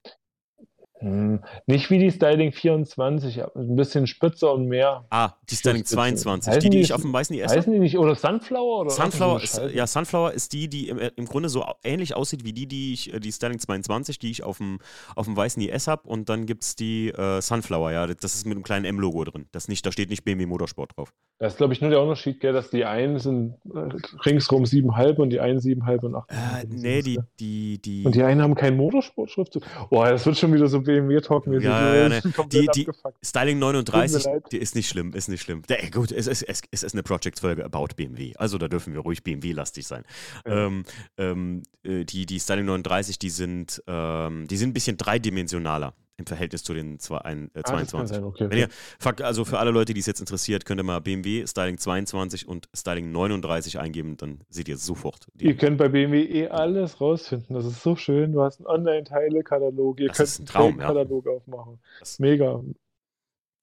Hm, 1.04 1.40
nicht 1.66 1.90
wie 1.90 1.98
die 1.98 2.10
Styling 2.10 2.52
24, 2.52 3.42
aber 3.42 3.56
ein 3.56 3.76
bisschen 3.76 4.06
spitzer 4.06 4.54
und 4.54 4.66
mehr. 4.68 5.04
Ah, 5.10 5.32
die 5.50 5.54
Styling 5.56 5.78
Schlussspitze. 5.84 5.94
22, 5.96 6.50
Heißen 6.50 6.60
die, 6.62 6.70
die 6.70 6.76
die- 6.78 6.82
ich 6.82 6.92
auf 6.94 7.02
dem 7.02 7.12
weißen 7.12 7.36
IS 7.36 7.44
habe. 7.48 7.56
Heißen 7.58 7.72
die 7.72 7.78
nicht? 7.78 7.98
Oder 7.98 8.14
Sunflower? 8.14 8.80
Oder 8.80 8.90
Sunflower 8.90 9.42
ist, 9.42 9.60
ja, 9.74 9.86
Sunflower 9.86 10.32
ist 10.32 10.52
die, 10.54 10.68
die 10.68 10.88
im, 10.88 10.98
im 10.98 11.24
Grunde 11.26 11.48
so 11.50 11.64
ähnlich 11.82 12.16
aussieht 12.16 12.44
wie 12.44 12.52
die, 12.54 12.66
die 12.66 12.94
ich, 12.94 13.12
äh, 13.12 13.20
die 13.20 13.32
Styling 13.32 13.58
22, 13.58 14.18
die 14.18 14.30
ich 14.30 14.42
auf 14.42 14.56
dem, 14.58 14.78
auf 15.14 15.26
dem 15.26 15.36
weißen 15.36 15.62
IS 15.62 15.86
habe. 15.88 16.08
Und 16.08 16.28
dann 16.30 16.46
gibt 16.46 16.62
es 16.64 16.74
die 16.74 17.08
äh, 17.10 17.40
Sunflower, 17.42 17.92
ja. 17.92 18.06
Das 18.06 18.34
ist 18.34 18.46
mit 18.46 18.56
einem 18.56 18.64
kleinen 18.64 18.86
M-Logo 18.86 19.24
drin. 19.24 19.46
Das 19.52 19.68
nicht, 19.68 19.84
da 19.84 19.92
steht 19.92 20.08
nicht 20.08 20.24
BMW 20.24 20.46
Motorsport 20.46 20.96
drauf. 20.96 21.12
Das 21.38 21.52
ist, 21.54 21.56
glaube 21.58 21.72
ich, 21.74 21.80
nur 21.80 21.90
der 21.90 22.00
Unterschied, 22.00 22.40
gell, 22.40 22.52
dass 22.52 22.70
die 22.70 22.84
einen 22.84 23.18
sind 23.18 23.56
äh, 23.74 23.78
ringsrum 24.24 24.62
7,5 24.64 25.16
und 25.16 25.30
die 25.30 25.40
einen 25.40 25.58
7,5 25.58 26.04
und 26.06 26.14
8. 26.14 26.30
Äh, 26.30 26.34
nee, 26.68 27.02
die, 27.02 27.18
die, 27.40 27.78
die. 27.82 28.04
Und 28.04 28.14
die 28.14 28.22
einen 28.22 28.40
haben 28.40 28.54
keinen 28.54 28.76
Motorsportschriftzug. 28.76 29.62
Boah, 29.90 30.08
das 30.10 30.24
wird 30.24 30.38
schon 30.38 30.52
wieder 30.54 30.68
so 30.68 30.80
BMW-Talk-mäßig. 31.00 31.64
Ja, 31.64 31.94
ja, 31.94 32.08
Das 32.08 32.24
ist 32.24 32.38
ne. 32.38 32.46
Die- 32.48 32.68
die-. 32.74 32.88
Styling 33.22 33.56
Tut 33.60 33.74
39, 33.74 34.24
mir 34.26 34.32
leid. 34.32 34.42
die 34.52 34.58
ist 34.58 34.74
nicht 34.74 34.88
schlimm, 34.88 35.12
ist 35.12 35.28
nicht 35.28 35.42
schlimm. 35.42 35.62
Der, 35.68 35.90
gut, 35.90 36.12
es 36.12 36.26
ist, 36.26 36.42
es, 36.42 36.62
es 36.70 36.82
ist 36.82 36.94
eine 36.94 37.02
Project-Folge 37.02 37.64
about 37.64 37.88
BMW. 37.96 38.32
Also 38.36 38.58
da 38.58 38.68
dürfen 38.68 38.92
wir 38.94 39.00
ruhig 39.00 39.22
BMW-lastig 39.22 39.86
sein. 39.86 40.04
Ja. 40.46 40.66
Ähm, 40.66 40.84
ähm, 41.18 41.62
äh, 41.82 42.04
die, 42.04 42.26
die 42.26 42.40
Styling 42.40 42.66
39, 42.66 43.18
die 43.18 43.30
sind, 43.30 43.82
ähm, 43.86 44.46
die 44.48 44.56
sind 44.56 44.70
ein 44.70 44.74
bisschen 44.74 44.96
dreidimensionaler. 44.96 45.94
Im 46.16 46.26
Verhältnis 46.26 46.62
zu 46.62 46.74
den 46.74 46.98
zwei, 47.00 47.18
ein, 47.18 47.46
äh, 47.54 47.58
Ah, 47.58 47.60
das 47.62 47.64
kann 47.64 47.86
22. 47.86 48.16
sein, 48.16 48.24
okay. 48.24 48.46
Wenn 48.50 48.58
ihr, 48.58 48.68
fuck, 49.00 49.20
also 49.20 49.44
für 49.44 49.58
alle 49.58 49.70
Leute, 49.72 49.94
die 49.94 50.00
es 50.00 50.06
jetzt 50.06 50.20
interessiert, 50.20 50.64
könnt 50.64 50.80
ihr 50.80 50.84
mal 50.84 51.00
BMW 51.00 51.46
Styling 51.46 51.76
22 51.78 52.46
und 52.46 52.68
Styling 52.74 53.10
39 53.10 53.78
eingeben, 53.80 54.16
dann 54.16 54.40
seht 54.48 54.68
ihr 54.68 54.76
sofort. 54.76 55.26
Die, 55.34 55.46
Ihr 55.46 55.56
könnt 55.56 55.78
bei 55.78 55.88
BMW 55.88 56.22
eh 56.24 56.48
alles 56.48 57.00
rausfinden. 57.00 57.54
Das 57.56 57.64
ist 57.64 57.82
so 57.82 57.96
schön. 57.96 58.32
Du 58.32 58.42
hast 58.42 58.58
einen 58.60 58.66
Online-Teile-Katalog. 58.68 59.98
Ihr 60.00 60.08
Das 60.08 60.16
könnt 60.18 60.28
ist 60.28 60.38
ein 60.38 60.42
einen 60.42 60.46
Traum, 60.46 60.80
ja. 60.80 60.86
Katalog 60.86 61.26
aufmachen. 61.26 61.80
Das- 61.98 62.18
Mega. 62.20 62.62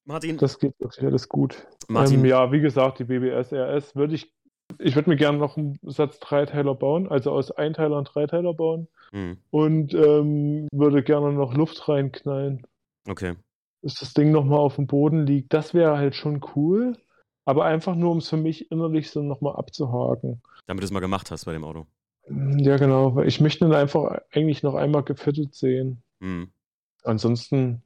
Martin, 0.05 0.37
Das 0.37 0.57
geht 0.59 0.73
wirklich 0.79 1.05
alles 1.05 1.29
gut. 1.29 1.67
Martin 1.87 2.19
Ähm, 2.19 2.25
ja, 2.25 2.51
wie 2.51 2.59
gesagt, 2.59 2.99
die 2.99 3.03
BBS 3.05 3.53
RS 3.53 3.95
würde 3.95 4.15
ich. 4.15 4.31
Ich 4.83 4.95
würde 4.95 5.09
mir 5.09 5.15
gerne 5.15 5.37
noch 5.37 5.57
einen 5.57 5.79
Satz 5.83 6.19
Dreiteiler 6.19 6.75
bauen, 6.75 7.07
also 7.09 7.31
aus 7.31 7.51
Einteiler 7.51 7.97
und 7.97 8.05
Dreiteiler 8.13 8.53
bauen. 8.53 8.87
hm, 9.11 9.37
Und 9.51 9.93
ähm, 9.93 10.67
würde 10.71 11.03
gerne 11.03 11.31
noch 11.33 11.53
Luft 11.53 11.87
reinknallen, 11.87 12.65
okay. 13.07 13.35
dass 13.81 13.95
das 13.95 14.13
Ding 14.13 14.31
nochmal 14.31 14.59
auf 14.59 14.75
dem 14.75 14.87
Boden 14.87 15.25
liegt. 15.25 15.53
Das 15.53 15.73
wäre 15.73 15.97
halt 15.97 16.15
schon 16.15 16.41
cool. 16.55 16.97
Aber 17.45 17.65
einfach 17.65 17.95
nur, 17.95 18.11
um 18.11 18.19
es 18.19 18.29
für 18.29 18.37
mich 18.37 18.71
innerlich 18.71 19.09
so 19.09 19.21
nochmal 19.23 19.55
abzuhaken. 19.55 20.41
Damit 20.67 20.83
du 20.83 20.85
es 20.85 20.91
mal 20.91 20.99
gemacht 20.99 21.31
hast 21.31 21.45
bei 21.45 21.53
dem 21.53 21.63
Auto. 21.63 21.87
Ja, 22.29 22.77
genau. 22.77 23.19
Ich 23.21 23.41
möchte 23.41 23.65
ihn 23.65 23.73
einfach 23.73 24.19
eigentlich 24.31 24.61
noch 24.61 24.75
einmal 24.75 25.01
gefittet 25.03 25.55
sehen. 25.55 26.03
Hm. 26.21 26.51
Ansonsten, 27.03 27.81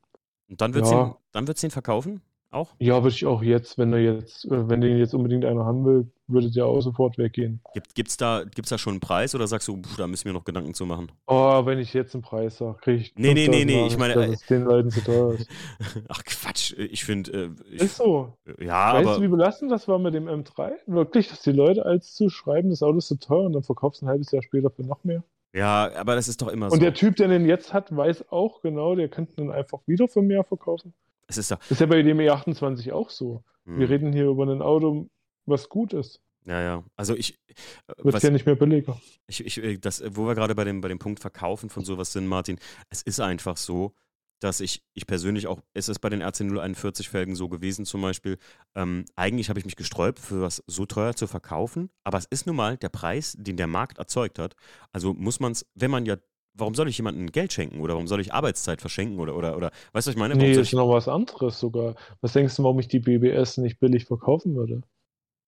Und 0.49 0.59
dann 0.61 0.73
wird 0.73 0.85
Ja. 0.85 1.05
ihn, 1.07 1.13
dann 1.31 1.47
wird's 1.47 1.63
ihn 1.63 1.72
verkaufen? 1.72 2.22
Auch? 2.51 2.73
ja, 2.80 3.03
würde 3.03 3.15
ich 3.15 3.26
auch 3.26 3.41
jetzt, 3.41 3.77
wenn 3.77 3.91
er 3.91 3.99
jetzt, 3.99 4.45
äh, 4.45 4.69
wenn 4.69 4.80
den 4.81 4.97
jetzt 4.97 5.13
unbedingt 5.13 5.43
einer 5.45 5.65
haben 5.65 5.84
will, 5.85 6.11
würde 6.27 6.49
der 6.52 6.65
auch 6.65 6.81
sofort 6.81 7.18
weggehen. 7.18 7.61
Gibt, 7.73 7.93
gibt's, 7.95 8.18
da, 8.18 8.43
gibt's 8.43 8.69
da 8.69 8.77
schon 8.77 8.93
einen 8.93 8.99
Preis 8.99 9.35
oder 9.35 9.47
sagst 9.47 9.68
du, 9.68 9.81
pff, 9.81 9.95
da 9.97 10.07
müssen 10.07 10.26
wir 10.26 10.34
noch 10.34 10.43
Gedanken 10.43 10.73
zu 10.73 10.85
machen? 10.85 11.11
Oh, 11.27 11.65
wenn 11.65 11.80
ich 11.80 11.93
jetzt 11.93 12.15
einen 12.15 12.23
Preis 12.23 12.57
sage, 12.57 12.77
kriege 12.81 13.02
ich. 13.02 13.14
Nee, 13.15 13.34
nee, 13.34 13.47
nee, 13.47 13.64
5000 13.64 13.65
nee, 13.68 13.88
ich 13.88 13.97
meine, 13.97 14.14
dass 14.15 14.27
äh, 14.27 14.34
es 14.34 14.45
den 14.47 14.64
Leuten 14.64 14.89
zu 14.91 15.02
teuer 15.03 15.34
ist. 15.34 15.49
Ach 16.10 16.23
Quatsch, 16.23 16.73
ich 16.77 17.03
finde, 17.06 17.52
äh, 17.72 17.76
Ist 17.76 17.97
so. 17.97 18.34
ja, 18.60 18.93
weißt 18.93 19.07
aber 19.07 19.18
du, 19.18 19.22
wie 19.23 19.27
belastend 19.27 19.72
das 19.72 19.88
war 19.88 19.99
mit 19.99 20.14
dem 20.14 20.27
M3? 20.27 20.72
Wirklich, 20.88 21.30
dass 21.30 21.41
die 21.41 21.52
Leute 21.52 21.85
als 21.85 22.14
zu 22.15 22.30
schreiben, 22.30 22.69
das 22.69 22.81
Auto 22.84 22.97
ist 22.97 23.07
zu 23.07 23.19
teuer 23.19 23.45
und 23.45 23.53
dann 23.53 23.64
verkaufst 23.64 24.02
du 24.02 24.06
ein 24.06 24.10
halbes 24.10 24.31
Jahr 24.31 24.41
später 24.43 24.69
für 24.72 24.84
noch 24.84 25.03
mehr. 25.03 25.23
ja, 25.53 25.91
aber 25.95 26.15
das 26.15 26.27
ist 26.27 26.41
doch 26.41 26.47
immer 26.49 26.65
Und 26.68 26.80
so. 26.80 26.80
der 26.80 26.93
Typ, 26.93 27.15
der 27.18 27.27
den 27.27 27.45
jetzt 27.45 27.73
hat, 27.73 27.95
weiß 27.95 28.30
auch 28.31 28.61
genau, 28.61 28.95
der 28.95 29.10
könnte 29.10 29.35
den 29.35 29.52
einfach 29.52 29.80
wieder 29.85 30.07
für 30.07 30.22
mehr 30.22 30.43
verkaufen. 30.43 30.93
es 31.27 31.38
ist 31.38 31.52
doch, 31.52 31.60
ist 31.69 31.80
ja 31.81 31.85
bei 31.88 32.02
dem 32.02 32.18
E28 32.19 32.91
auch 32.91 33.10
so. 33.10 33.43
hm, 33.65 33.80
Wir 33.80 33.89
reden 33.89 34.11
hier 34.14 34.26
über 34.26 34.43
ein 34.47 34.61
Auto, 34.61 35.07
was 35.45 35.69
gut 35.69 35.93
ist. 35.93 36.22
ja, 36.45 36.61
ja. 36.61 36.84
Also 36.95 37.15
ich, 37.15 37.39
äh, 37.88 38.03
Wird 38.03 38.22
ja 38.23 38.30
nicht 38.30 38.45
mehr 38.45 38.55
billiger. 38.55 38.99
ich, 39.27 39.45
ich, 39.45 39.57
äh, 39.63 39.77
das, 39.77 40.03
wo 40.15 40.26
wir 40.27 40.35
gerade 40.35 40.55
bei 40.55 40.63
dem, 40.63 40.81
bei 40.81 40.88
dem 40.89 40.99
Punkt 40.99 41.19
Verkaufen 41.19 41.69
von 41.69 41.84
sowas 41.85 42.11
sind, 42.13 42.27
Martin, 42.27 42.59
es 42.89 43.01
ist 43.01 43.19
einfach 43.19 43.57
so, 43.57 43.93
dass 44.41 44.59
ich, 44.59 44.84
ich 44.93 45.07
persönlich 45.07 45.47
auch, 45.47 45.61
es 45.73 45.89
ist 45.89 45.99
bei 45.99 46.09
den 46.09 46.22
RC041 46.22 47.09
Felgen 47.09 47.35
so 47.35 47.47
gewesen 47.49 47.85
zum 47.85 48.01
Beispiel, 48.01 48.38
ähm, 48.76 49.05
eigentlich 49.15 49.49
habe 49.49 49.59
ich 49.59 49.65
mich 49.65 49.76
gesträubt, 49.76 50.19
für 50.19 50.41
was 50.41 50.63
so 50.67 50.85
teuer 50.85 51.15
zu 51.15 51.26
verkaufen, 51.27 51.89
aber 52.03 52.17
es 52.17 52.26
ist 52.26 52.45
nun 52.45 52.55
mal 52.57 52.77
der 52.77 52.89
Preis, 52.89 53.35
den 53.39 53.57
der 53.57 53.67
Markt 53.67 53.97
erzeugt 53.97 54.38
hat. 54.38 54.55
Also 54.91 55.13
muss 55.13 55.39
man 55.39 55.53
es, 55.53 55.65
wenn 55.73 55.89
man 55.89 56.05
ja, 56.05 56.17
warum 56.53 56.76
soll 56.76 56.89
ich 56.89 56.97
jemandem 56.97 57.31
Geld 57.31 57.53
schenken 57.53 57.80
oder 57.80 57.93
warum 57.93 58.07
soll 58.07 58.19
ich 58.22 58.34
Arbeitszeit 58.34 58.81
verschenken 58.81 59.19
oder, 59.19 59.35
oder, 59.35 59.55
oder, 59.57 59.72
weißt 59.93 60.07
du, 60.07 60.09
was 60.09 60.15
ich 60.15 60.17
meine? 60.17 60.35
Warum 60.35 60.47
Nee, 60.47 60.53
soll 60.53 60.63
ist 60.63 60.69
ich, 60.69 60.73
noch 60.73 60.89
was 60.89 61.07
anderes 61.07 61.59
sogar. 61.59 61.95
Was 62.22 62.34
denkst 62.34 62.55
du, 62.57 62.63
warum 62.63 62.80
ich 62.80 62.88
die 62.88 62.99
BBS 62.99 63.57
nicht 63.57 63.80
billig 63.80 64.05
verkaufen 64.05 64.55
würde? 64.55 64.81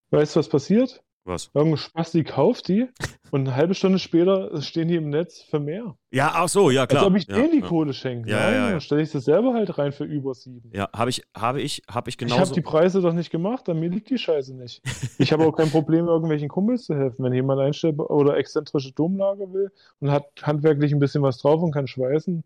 Weißt 0.10 0.36
du, 0.36 0.40
was 0.40 0.50
passiert? 0.50 1.04
was? 1.28 1.52
Irgendein 1.54 1.78
Spasti 1.78 2.24
kauft 2.24 2.68
die 2.70 2.88
und 3.32 3.42
eine 3.42 3.56
halbe 3.56 3.76
Stunde 3.76 4.00
später 4.00 4.60
stehen 4.62 4.88
die 4.88 4.96
im 4.96 5.10
Netz 5.10 5.42
für 5.42 5.60
mehr. 5.60 5.96
Ja, 6.12 6.32
ach 6.34 6.50
so, 6.50 6.72
ja, 6.72 6.88
klar. 6.88 7.04
Als 7.04 7.12
ob 7.12 7.18
ich 7.18 7.28
ja, 7.28 7.36
denen 7.36 7.52
die 7.52 7.60
ja. 7.60 7.68
Kohle 7.68 7.94
schenke. 7.94 8.30
Ja, 8.30 8.40
Nein, 8.40 8.54
ja, 8.54 8.60
ja. 8.60 8.72
dann 8.72 8.82
stelle 8.82 9.02
ich 9.02 9.12
das 9.12 9.26
selber 9.26 9.54
halt 9.54 9.78
rein 9.78 9.92
für 9.92 10.06
über 10.06 10.34
sieben. 10.34 10.72
Ja, 10.74 10.90
habe 10.96 11.10
ich, 11.10 11.24
habe 11.36 11.62
ich, 11.62 11.84
habe 11.90 12.10
ich 12.10 12.16
Ich 12.16 12.24
habe 12.24 12.34
genauso. 12.34 12.54
die 12.54 12.62
Preise 12.62 13.02
doch 13.02 13.14
nicht 13.14 13.30
gemacht, 13.30 13.70
an 13.70 13.80
mir 13.80 13.90
liegt 13.90 14.10
die 14.10 14.18
Scheiße 14.18 14.56
nicht. 14.56 14.82
Ich 15.20 15.34
habe 15.34 15.46
auch 15.46 15.56
kein 15.56 15.70
Problem, 15.70 16.08
irgendwelchen 16.08 16.48
Kumpels 16.48 16.86
zu 16.86 16.96
helfen. 16.96 17.24
Wenn 17.24 17.34
jemand 17.34 17.60
einstellt 17.60 18.00
oder 18.00 18.38
exzentrische 18.38 18.94
Domlage 18.94 19.52
will 19.52 19.72
und 20.00 20.12
hat 20.12 20.26
handwerklich 20.42 20.94
ein 20.94 21.00
bisschen 21.00 21.24
was 21.24 21.40
drauf 21.40 21.62
und 21.62 21.72
kann 21.72 21.88
schweißen, 21.88 22.44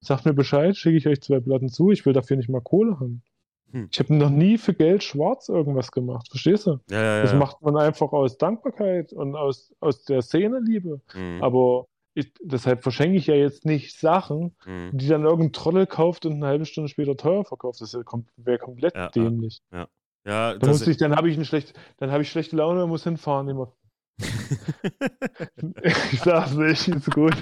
sagt 0.00 0.26
mir 0.26 0.34
Bescheid, 0.34 0.76
schicke 0.76 0.96
ich 0.96 1.08
euch 1.08 1.20
zwei 1.22 1.40
Platten 1.40 1.68
zu. 1.68 1.90
Ich 1.90 2.04
will 2.04 2.12
dafür 2.12 2.36
nicht 2.36 2.48
mal 2.48 2.60
Kohle 2.60 3.00
haben. 3.00 3.22
Hm. 3.72 3.88
Ich 3.92 3.98
habe 3.98 4.14
noch 4.14 4.30
nie 4.30 4.58
für 4.58 4.74
Geld 4.74 5.02
schwarz 5.04 5.48
irgendwas 5.48 5.92
gemacht, 5.92 6.28
verstehst 6.28 6.66
du? 6.66 6.80
ja, 6.90 7.00
ja, 7.02 7.16
ja. 7.16 7.22
Das 7.22 7.34
macht 7.34 7.62
man 7.62 7.76
einfach 7.76 8.12
aus 8.12 8.36
Dankbarkeit 8.38 9.12
und 9.12 9.36
aus, 9.36 9.72
aus 9.80 10.04
der 10.04 10.22
Szeneliebe. 10.22 11.00
Mhm. 11.14 11.42
Aber 11.42 11.86
ich, 12.14 12.32
deshalb 12.42 12.82
verschenke 12.82 13.16
ich 13.16 13.28
ja 13.28 13.34
jetzt 13.36 13.64
nicht 13.64 13.96
Sachen, 13.98 14.56
Mhm. 14.66 14.90
die 14.92 15.06
dann 15.08 15.22
irgendein 15.24 15.52
Trottel 15.52 15.86
kauft 15.86 16.26
und 16.26 16.32
eine 16.34 16.46
halbe 16.46 16.66
Stunde 16.66 16.88
später 16.88 17.16
teuer 17.16 17.44
verkauft. 17.44 17.80
Das 17.80 17.94
wäre 17.94 18.04
kom 18.04 18.26
wär 18.36 18.58
komplett 18.58 18.94
Ja, 18.96 19.02
ja. 19.02 19.08
dämlich. 19.10 19.60
Ja, 19.72 20.54
Dann, 20.54 20.68
muss 20.70 20.86
ich, 20.86 20.96
dann 20.98 21.16
habe 21.16 21.30
ich 21.30 21.36
eine 21.36 21.44
schlechte, 21.46 21.72
dann 21.96 22.10
habe 22.10 22.22
ich 22.22 22.30
schlechte 22.30 22.56
Laune 22.56 22.82
und 22.84 22.90
muss 22.90 23.04
hinfahren. 23.04 23.48
Immer. 23.48 23.72
ich 26.12 26.20
sag's 26.20 26.54
nicht, 26.54 26.88
ist 26.88 27.10
gut. 27.10 27.34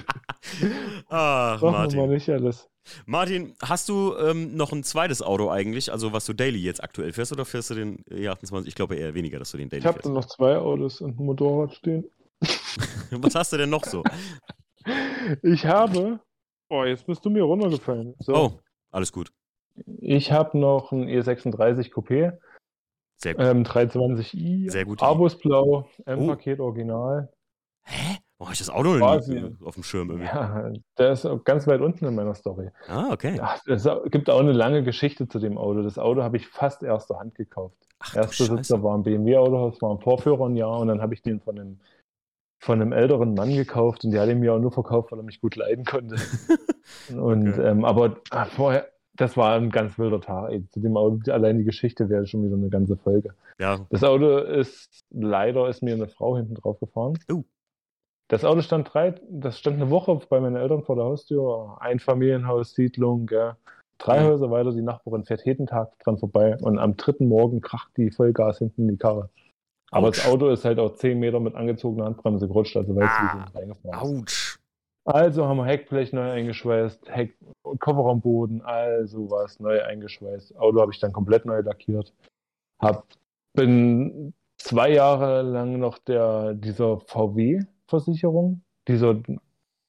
Ach, 1.09 1.61
wir 1.61 1.71
mal 1.71 1.79
Martin. 1.79 2.09
nicht 2.09 2.29
alles. 2.29 2.69
Martin, 3.05 3.53
hast 3.61 3.89
du 3.89 4.15
ähm, 4.17 4.55
noch 4.55 4.71
ein 4.71 4.83
zweites 4.83 5.21
Auto 5.21 5.49
eigentlich, 5.49 5.91
also 5.91 6.13
was 6.13 6.25
du 6.25 6.33
daily 6.33 6.59
jetzt 6.59 6.83
aktuell 6.83 7.13
fährst 7.13 7.31
oder 7.31 7.45
fährst 7.45 7.69
du 7.69 7.75
den 7.75 8.03
E28? 8.05 8.67
Ich 8.67 8.75
glaube 8.75 8.95
eher 8.95 9.13
weniger, 9.13 9.37
dass 9.39 9.51
du 9.51 9.57
den 9.57 9.69
daily 9.69 9.81
Ich 9.81 9.85
habe 9.85 9.95
fährst. 9.95 10.05
dann 10.05 10.13
noch 10.13 10.25
zwei 10.25 10.57
Autos 10.57 11.01
und 11.01 11.19
ein 11.19 11.25
Motorrad 11.25 11.73
stehen. 11.75 12.05
Was 13.11 13.35
hast 13.35 13.53
du 13.53 13.57
denn 13.57 13.69
noch 13.69 13.83
so? 13.85 14.03
Ich 15.43 15.65
habe. 15.65 16.19
Oh, 16.69 16.83
jetzt 16.83 17.05
bist 17.05 17.23
du 17.23 17.29
mir 17.29 17.43
runtergefallen. 17.43 18.15
So. 18.19 18.33
Oh, 18.33 18.59
alles 18.89 19.11
gut. 19.11 19.31
Ich 19.99 20.31
habe 20.31 20.57
noch 20.57 20.91
ein 20.91 21.07
E36 21.07 21.91
Coupé, 21.91 22.37
Sehr 23.21 23.35
gut. 23.35 23.45
ähm, 23.45 23.63
320i, 23.63 24.71
Sehr 24.71 24.85
gut. 24.85 25.01
Abus 25.03 25.37
Blau, 25.37 25.87
Oh. 26.05 26.11
M-Paket 26.11 26.59
Original. 26.59 27.29
Hä? 27.83 28.17
Warum 28.37 28.47
habe 28.47 28.53
ich 28.53 28.59
das 28.59 28.69
Auto 28.69 28.95
nie 28.95 29.55
auf 29.65 29.73
dem 29.73 29.83
Schirm 29.83 30.09
irgendwie? 30.11 30.27
Ja, 30.27 30.71
der 30.97 31.11
ist 31.11 31.27
ganz 31.43 31.67
weit 31.67 31.81
unten 31.81 32.05
in 32.05 32.15
meiner 32.15 32.33
Story. 32.35 32.69
Ah, 32.87 33.09
okay. 33.11 33.37
Ach, 33.41 33.59
es 33.67 33.85
gibt 34.11 34.29
auch 34.29 34.39
eine 34.39 34.53
lange 34.53 34.81
Geschichte 34.83 35.27
zu 35.27 35.39
dem 35.39 35.57
Auto. 35.57 35.81
Das 35.81 35.97
Auto 35.99 36.23
habe 36.23 36.37
ich 36.37 36.47
fast 36.47 36.81
erster 36.81 37.19
Hand 37.19 37.35
gekauft. 37.35 37.75
Ach 37.99 38.15
Erster. 38.15 38.45
Sitzer 38.45 38.81
war 38.81 38.97
ein 38.97 39.03
BMW-Autohaus, 39.03 39.81
war 39.81 39.91
ein 39.93 39.99
Vorführer 39.99 40.45
ein 40.47 40.55
Jahr 40.55 40.79
und 40.79 40.87
dann 40.87 41.01
habe 41.01 41.13
ich 41.13 41.21
den 41.21 41.41
von 41.41 41.59
einem, 41.59 41.79
von 42.61 42.81
einem 42.81 42.93
älteren 42.93 43.33
Mann 43.33 43.53
gekauft 43.53 44.05
und 44.05 44.11
der 44.11 44.21
hat 44.21 44.29
ihn 44.29 44.39
mir 44.39 44.53
auch 44.53 44.59
nur 44.59 44.71
verkauft, 44.71 45.11
weil 45.11 45.19
er 45.19 45.23
mich 45.23 45.41
gut 45.41 45.57
leiden 45.57 45.83
konnte. 45.83 46.15
und 47.09 47.49
Okay. 47.49 47.61
ähm, 47.67 47.83
aber 47.83 48.21
vorher, 48.55 48.87
das 49.19 49.35
war 49.37 49.55
ein 49.55 49.69
ganz 49.69 49.97
wilder 49.99 50.21
Tag. 50.21 50.51
Ey. 50.51 50.65
Zu 50.69 50.79
dem 50.79 50.95
Auto, 50.97 51.31
allein 51.31 51.57
die 51.57 51.63
Geschichte 51.65 52.09
wäre 52.09 52.25
schon 52.25 52.43
wieder 52.43 52.55
eine 52.55 52.69
ganze 52.69 52.95
Folge. 52.97 53.33
Ja, 53.59 53.85
Das 53.89 54.03
Auto 54.03 54.37
ist, 54.37 55.03
leider 55.11 55.67
ist 55.67 55.83
mir 55.83 55.93
eine 55.93 56.07
Frau 56.07 56.37
hinten 56.37 56.55
drauf 56.55 56.79
gefahren. 56.79 57.17
Oh. 57.31 57.43
Das 58.29 58.45
Auto 58.45 58.61
stand 58.61 58.93
drei, 58.93 59.15
das 59.29 59.57
stand 59.59 59.77
eine 59.81 59.89
Woche 59.89 60.19
bei 60.29 60.39
meinen 60.39 60.55
Eltern 60.55 60.83
vor 60.83 60.95
der 60.95 61.05
Haustür. 61.05 61.77
Einfamilienhaus, 61.79 62.73
Siedlung, 62.75 63.25
gell. 63.25 63.53
Drei 63.97 64.21
Mhm. 64.21 64.27
Häuser 64.27 64.51
weiter, 64.51 64.71
die 64.71 64.81
Nachbarin 64.81 65.25
fährt 65.25 65.45
jeden 65.45 65.67
Tag 65.67 65.97
dran 65.99 66.17
vorbei 66.17 66.55
und 66.61 66.77
am 66.79 66.95
dritten 66.95 67.27
Morgen 67.27 67.59
kracht 67.59 67.89
die 67.97 68.11
Vollgas 68.11 68.59
hinten 68.59 68.83
in 68.83 68.87
die 68.89 68.97
Karre. 68.97 69.29
Aber 69.91 70.09
das 70.11 70.19
Autsch. 70.19 70.27
Auto 70.29 70.49
ist 70.49 70.63
halt 70.63 70.77
auch 70.79 70.93
zehn 70.95 71.19
Meter 71.19 71.39
mit 71.39 71.55
angezogener 71.55 72.05
Handbremse 72.05 72.47
gerutscht, 72.47 72.77
also 72.77 72.95
weil 72.95 73.07
Ah. 73.07 73.45
es 73.47 73.55
reingefahren 73.55 73.89
ist. 73.95 74.01
Autsch. 74.21 74.58
Also 75.05 75.47
haben 75.47 75.57
wir 75.57 75.65
Heckblech 75.65 76.13
neu 76.13 76.29
eingeschweißt, 76.29 77.09
Heck, 77.09 77.35
Kofferraumboden, 77.63 78.61
all 78.61 79.07
sowas 79.07 79.59
neu 79.59 79.81
eingeschweißt. 79.81 80.57
Auto 80.57 80.81
habe 80.81 80.91
ich 80.91 80.99
dann 80.99 81.13
komplett 81.13 81.45
neu 81.45 81.61
lackiert. 81.61 82.13
Hab, 82.79 83.07
bin 83.53 84.33
zwei 84.57 84.91
Jahre 84.91 85.41
lang 85.41 85.79
noch 85.79 85.97
der, 85.97 86.53
dieser 86.53 86.99
VW-Versicherung. 86.99 88.61
Dieser 88.87 89.21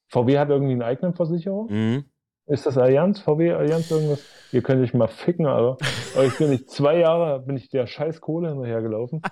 VW 0.09 0.39
hat 0.39 0.49
irgendwie 0.49 0.73
eine 0.73 0.87
eigene 0.87 1.13
Versicherung. 1.13 1.69
Mhm. 1.71 2.05
Ist 2.47 2.67
das 2.67 2.79
Allianz? 2.79 3.21
VW 3.21 3.53
Allianz 3.53 3.91
irgendwas? 3.91 4.25
Ihr 4.53 4.63
könnt 4.63 4.83
euch 4.83 4.95
mal 4.95 5.07
ficken, 5.07 5.47
Alter. 5.47 5.77
Aber 6.15 6.25
ich 6.25 6.37
bin 6.37 6.51
nicht 6.51 6.71
zwei 6.71 6.99
Jahre, 6.99 7.41
bin 7.41 7.57
ich 7.57 7.69
der 7.69 7.87
scheiß 7.87 8.21
Kohle 8.21 8.49
hinterhergelaufen. 8.49 9.23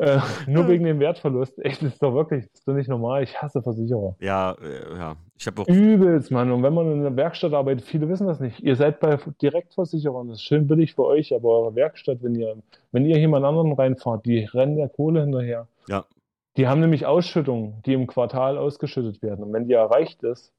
Äh, 0.00 0.18
nur 0.46 0.66
wegen 0.66 0.84
dem 0.84 0.98
Wertverlust. 0.98 1.58
Echt, 1.62 1.82
das 1.82 1.92
ist 1.92 2.02
doch 2.02 2.14
wirklich, 2.14 2.46
das 2.46 2.60
ist 2.60 2.68
doch 2.68 2.72
nicht 2.72 2.88
normal. 2.88 3.22
Ich 3.22 3.40
hasse 3.40 3.60
Versicherer. 3.60 4.16
Ja, 4.18 4.52
äh, 4.52 4.96
ja. 4.98 5.16
Ich 5.38 5.46
habe 5.46 5.60
auch. 5.60 5.68
Übelst, 5.68 6.30
Mann. 6.30 6.50
Und 6.50 6.62
wenn 6.62 6.72
man 6.72 6.90
in 6.90 7.00
einer 7.00 7.14
Werkstatt 7.16 7.52
arbeitet, 7.52 7.84
viele 7.84 8.08
wissen 8.08 8.26
das 8.26 8.40
nicht. 8.40 8.60
Ihr 8.60 8.76
seid 8.76 8.98
bei 9.00 9.18
Direktversicherern, 9.42 10.28
das 10.28 10.38
ist 10.38 10.44
schön 10.44 10.66
billig 10.66 10.94
für 10.94 11.04
euch, 11.04 11.34
aber 11.34 11.50
eure 11.50 11.74
Werkstatt, 11.74 12.22
wenn 12.22 12.34
ihr, 12.34 12.56
wenn 12.92 13.04
ihr 13.04 13.18
jemand 13.18 13.44
anderen 13.44 13.72
reinfahrt, 13.72 14.24
die 14.24 14.44
rennen 14.44 14.76
der 14.76 14.88
Kohle 14.88 15.20
hinterher. 15.20 15.68
Ja. 15.86 16.06
Die 16.56 16.66
haben 16.66 16.80
nämlich 16.80 17.04
Ausschüttungen, 17.04 17.82
die 17.84 17.92
im 17.92 18.06
Quartal 18.06 18.56
ausgeschüttet 18.56 19.20
werden. 19.20 19.44
Und 19.44 19.52
wenn 19.52 19.68
die 19.68 19.74
erreicht 19.74 20.22
ist, 20.22 20.54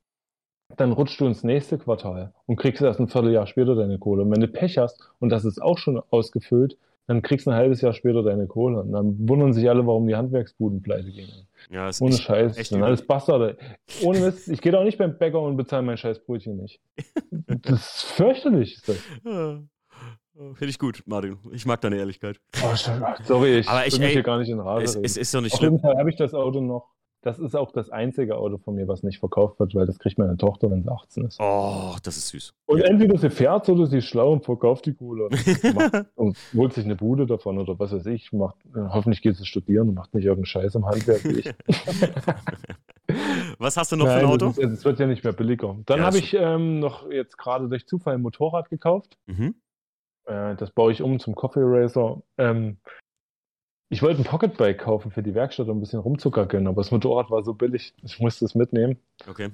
dann 0.77 0.91
rutschst 0.91 1.19
du 1.19 1.25
ins 1.25 1.43
nächste 1.43 1.79
Quartal 1.79 2.31
und 2.45 2.57
kriegst 2.57 2.81
erst 2.81 2.99
ein 2.99 3.07
Vierteljahr 3.07 3.47
später 3.47 3.75
deine 3.75 3.97
Kohle. 3.97 4.21
Und 4.21 4.31
wenn 4.31 4.39
du 4.39 4.47
Pech 4.47 4.77
hast, 4.77 5.01
und 5.19 5.29
das 5.29 5.45
ist 5.45 5.61
auch 5.61 5.79
schon 5.79 5.99
ausgefüllt, 6.11 6.77
dann 7.07 7.21
kriegst 7.21 7.45
du 7.47 7.51
ein 7.51 7.55
halbes 7.57 7.81
Jahr 7.81 7.93
später 7.93 8.23
deine 8.23 8.47
Kohle. 8.47 8.79
Und 8.81 8.91
dann 8.93 9.15
wundern 9.27 9.53
sich 9.53 9.67
alle, 9.69 9.85
warum 9.85 10.07
die 10.07 10.15
Handwerksbuden 10.15 10.81
pleite 10.81 11.11
gehen. 11.11 11.29
Ja, 11.69 11.89
ist 11.89 12.01
Ohne 12.01 12.13
echt, 12.15 12.23
Scheiß. 12.23 12.57
echt 12.57 12.71
Dann 12.71 12.79
übel. 12.79 12.87
alles 12.87 13.05
Bastarde. 13.05 13.57
Ohne 14.03 14.19
Mist. 14.19 14.47
Ich 14.47 14.61
gehe 14.61 14.71
doch 14.71 14.83
nicht 14.83 14.97
beim 14.97 15.17
Bäcker 15.17 15.41
und 15.41 15.57
bezahle 15.57 15.83
mein 15.83 15.97
scheiß 15.97 16.23
Brötchen 16.25 16.57
nicht. 16.57 16.79
Das 17.47 17.81
ist 17.95 18.03
fürchterlich. 18.13 18.75
Ist 18.75 18.89
das. 18.89 18.97
Ja. 19.25 19.61
Finde 20.53 20.69
ich 20.69 20.79
gut, 20.79 21.03
Martin. 21.05 21.37
Ich 21.51 21.65
mag 21.65 21.81
deine 21.81 21.97
Ehrlichkeit. 21.97 22.39
Oh, 22.63 22.73
sorry, 23.23 23.59
ich 23.59 23.67
Aber 23.67 23.85
ich- 23.85 23.93
mich 23.99 24.07
ey, 24.07 24.13
hier 24.13 24.23
gar 24.23 24.39
nicht 24.39 24.49
in 24.49 24.59
Rage 24.59 24.83
Es, 24.85 24.95
es 24.95 25.17
ist 25.17 25.33
doch 25.33 25.41
nicht 25.41 25.53
Auf 25.53 25.59
schlimm. 25.59 25.73
jeden 25.73 25.81
Fall 25.83 25.97
habe 25.97 26.09
ich 26.09 26.15
das 26.15 26.33
Auto 26.33 26.61
noch. 26.61 26.87
Das 27.23 27.37
ist 27.37 27.55
auch 27.55 27.71
das 27.71 27.91
einzige 27.91 28.35
Auto 28.37 28.57
von 28.57 28.73
mir, 28.73 28.87
was 28.87 29.03
nicht 29.03 29.19
verkauft 29.19 29.59
wird, 29.59 29.75
weil 29.75 29.85
das 29.85 29.99
kriegt 29.99 30.17
meine 30.17 30.37
Tochter, 30.37 30.71
wenn 30.71 30.81
sie 30.81 30.89
18 30.91 31.25
ist. 31.25 31.39
Oh, 31.39 31.95
das 32.01 32.17
ist 32.17 32.29
süß. 32.29 32.53
Und 32.65 32.79
Ja. 32.79 32.85
entweder 32.85 33.15
sie 33.17 33.29
fährt 33.29 33.69
oder 33.69 33.85
sie 33.85 33.99
ist 33.99 34.05
schlau 34.05 34.33
und 34.33 34.43
verkauft 34.43 34.87
die 34.87 34.93
Kohle 34.95 35.25
und, 35.25 35.31
macht, 35.75 36.05
und 36.15 36.37
holt 36.55 36.73
sich 36.73 36.83
eine 36.85 36.95
Bude 36.95 37.27
davon 37.27 37.59
oder 37.59 37.77
was 37.77 37.91
weiß 37.91 38.07
ich. 38.07 38.33
Macht, 38.33 38.55
hoffentlich 38.75 39.21
geht 39.21 39.35
sie 39.35 39.45
studieren 39.45 39.89
und 39.89 39.95
macht 39.95 40.15
nicht 40.15 40.25
irgendeinen 40.25 40.45
Scheiß 40.47 40.73
im 40.75 40.85
Handwerk 40.87 41.23
wie 41.25 41.39
ich. 41.39 41.53
Was 43.59 43.75
hast 43.77 43.91
du 43.91 43.97
noch 43.97 44.05
Nein, 44.05 44.19
für 44.21 44.25
ein 44.25 44.31
Auto? 44.31 44.47
Es, 44.61 44.85
wird 44.85 44.99
ja 44.99 45.05
nicht 45.05 45.23
mehr 45.23 45.33
billiger. 45.33 45.75
Dann 45.85 45.99
Ja, 45.99 46.05
habe 46.05 46.17
ich 46.17 46.33
ähm, 46.33 46.79
noch 46.79 47.11
jetzt 47.11 47.37
gerade 47.37 47.67
durch 47.67 47.85
Zufall 47.85 48.15
ein 48.15 48.21
Motorrad 48.21 48.69
gekauft. 48.69 49.17
Mhm. 49.27 49.55
Äh, 50.25 50.55
das 50.55 50.71
baue 50.71 50.91
ich 50.91 51.01
um 51.01 51.19
zum 51.19 51.35
Coffee 51.35 51.61
Racer. 51.61 52.21
Ähm, 52.37 52.77
ich 53.91 54.01
wollte 54.01 54.21
ein 54.21 54.23
Pocketbike 54.23 54.79
kaufen 54.79 55.11
für 55.11 55.21
die 55.21 55.35
Werkstatt, 55.35 55.67
um 55.67 55.77
ein 55.77 55.81
bisschen 55.81 55.99
rumzugackeln, 55.99 56.65
aber 56.65 56.81
das 56.81 56.91
Motorrad 56.91 57.29
war 57.29 57.43
so 57.43 57.53
billig, 57.53 57.93
ich 58.03 58.19
musste 58.19 58.45
es 58.45 58.55
mitnehmen. 58.55 58.97
Okay. 59.27 59.49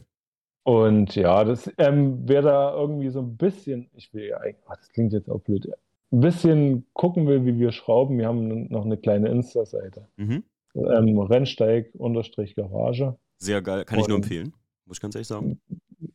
Und 0.64 1.16
ja, 1.16 1.44
das 1.44 1.72
ähm, 1.78 2.28
wäre 2.30 2.44
da 2.44 2.74
irgendwie 2.76 3.10
so 3.10 3.20
ein 3.20 3.36
bisschen, 3.36 3.90
ich 3.96 4.14
will 4.14 4.26
ja 4.26 4.38
eigentlich, 4.38 4.68
ah, 4.68 4.76
das 4.76 4.90
klingt 4.90 5.12
jetzt 5.14 5.30
auch 5.30 5.42
blöd, 5.42 5.68
ein 6.12 6.20
bisschen 6.20 6.86
gucken 6.94 7.26
will, 7.26 7.46
wie 7.46 7.58
wir 7.58 7.72
schrauben. 7.72 8.18
Wir 8.20 8.28
haben 8.28 8.68
noch 8.70 8.86
eine 8.86 8.98
kleine 8.98 9.30
Insta-Seite. 9.30 10.08
Mhm. 10.18 10.44
Ähm, 10.76 11.20
Rennsteig 11.20 11.90
unterstrich 11.96 12.56
Garage. 12.56 13.18
Sehr 13.40 13.62
geil. 13.62 13.86
Kann 13.86 14.00
ich 14.00 14.08
nur 14.08 14.18
empfehlen. 14.18 14.54
Muss 14.86 14.98
ich 14.98 15.02
ganz 15.02 15.16
ehrlich 15.16 15.28
sagen. 15.28 15.60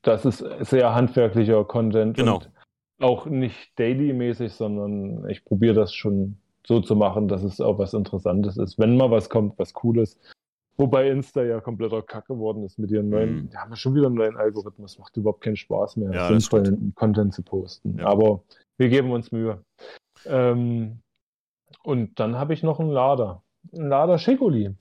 Das 0.03 0.25
ist 0.25 0.45
sehr 0.61 0.95
handwerklicher 0.95 1.65
Content. 1.65 2.17
Genau. 2.17 2.37
Und 2.37 2.51
auch 3.01 3.27
nicht 3.27 3.79
daily-mäßig, 3.79 4.53
sondern 4.53 5.29
ich 5.29 5.45
probiere 5.45 5.75
das 5.75 5.93
schon 5.93 6.37
so 6.67 6.81
zu 6.81 6.95
machen, 6.97 7.29
dass 7.29 7.43
es 7.43 7.61
auch 7.61 7.79
was 7.79 7.93
Interessantes 7.95 8.57
ist. 8.57 8.79
Wenn 8.79 8.97
mal 8.97 9.11
was 9.11 9.29
kommt, 9.29 9.59
was 9.59 9.73
Cooles. 9.75 10.19
Wobei 10.79 11.11
Insta 11.11 11.43
ja 11.43 11.61
kompletter 11.61 12.01
Kack 12.03 12.27
geworden 12.29 12.65
ist 12.65 12.79
mit 12.79 12.91
ihren 12.91 13.11
neuen, 13.11 13.35
Mhm. 13.45 13.51
die 13.51 13.57
haben 13.57 13.71
ja 13.71 13.77
schon 13.77 13.95
wieder 13.95 14.07
einen 14.07 14.15
neuen 14.15 14.37
Algorithmus, 14.37 14.99
macht 14.99 15.17
überhaupt 15.17 15.43
keinen 15.43 15.57
Spaß 15.57 15.97
mehr, 15.97 16.13
Ja, 16.13 16.29
sinnvollen 16.29 16.95
Content 16.95 17.35
zu 17.35 17.43
posten. 17.43 17.99
Ja. 17.99 18.07
Aber 18.07 18.43
wir 18.79 18.89
geben 18.89 19.11
uns 19.13 19.33
Mühe. 19.33 19.63
Ähm, 20.25 21.01
und 21.83 22.19
dann 22.21 22.37
habe 22.39 22.55
ich 22.55 22.63
noch 22.63 22.81
einen 22.81 22.91
Lader. 22.91 23.43
Ein 23.75 23.89
Lader 23.89 24.19
Schicoli. 24.19 24.75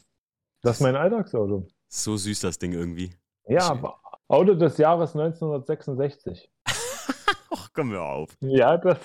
Das 0.62 0.78
ist 0.78 0.82
mein 0.82 0.95
Alltagsauto. 0.95 1.68
So 1.88 2.16
süß 2.16 2.40
das 2.41 2.58
Ding 2.60 2.74
irgendwie. 2.74 3.14
Ja, 3.48 3.98
Auto 4.28 4.53
des 4.53 4.78
Jahres 4.78 5.14
1966. 5.16 6.51
Ach, 7.53 7.69
komm 7.73 7.90
mir 7.90 8.02
auf. 8.02 8.36
Ja, 8.40 8.78
das 8.78 8.98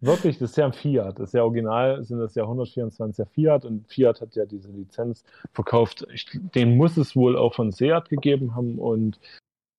wirklich, 0.00 0.38
das 0.38 0.50
ist 0.50 0.56
ja 0.56 0.66
ein 0.66 0.72
Fiat. 0.74 1.18
Das 1.18 1.30
ist 1.30 1.32
ja 1.32 1.42
original, 1.42 2.04
sind 2.04 2.18
das 2.18 2.34
ja 2.34 2.44
124er 2.44 3.26
Fiat 3.26 3.64
und 3.64 3.88
Fiat 3.88 4.20
hat 4.20 4.36
ja 4.36 4.44
diese 4.44 4.70
Lizenz 4.70 5.24
verkauft. 5.52 6.06
Ich, 6.12 6.26
den 6.54 6.76
muss 6.76 6.96
es 6.98 7.16
wohl 7.16 7.36
auch 7.36 7.54
von 7.54 7.72
Seat 7.72 8.08
gegeben 8.10 8.54
haben 8.54 8.78
und 8.78 9.18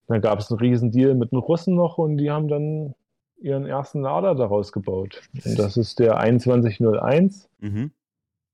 dann 0.07 0.21
gab 0.21 0.39
es 0.39 0.51
einen 0.51 0.59
riesen 0.59 0.91
Deal 0.91 1.15
mit 1.15 1.31
den 1.31 1.39
Russen 1.39 1.75
noch 1.75 1.97
und 1.97 2.17
die 2.17 2.31
haben 2.31 2.47
dann 2.47 2.95
ihren 3.37 3.65
ersten 3.65 4.01
Lader 4.01 4.33
daraus 4.33 4.71
gebaut. 4.71 5.21
Und 5.43 5.59
das 5.59 5.77
ist 5.77 5.99
der 5.99 6.15
2101 6.15 7.49
Mhm. 7.59 7.91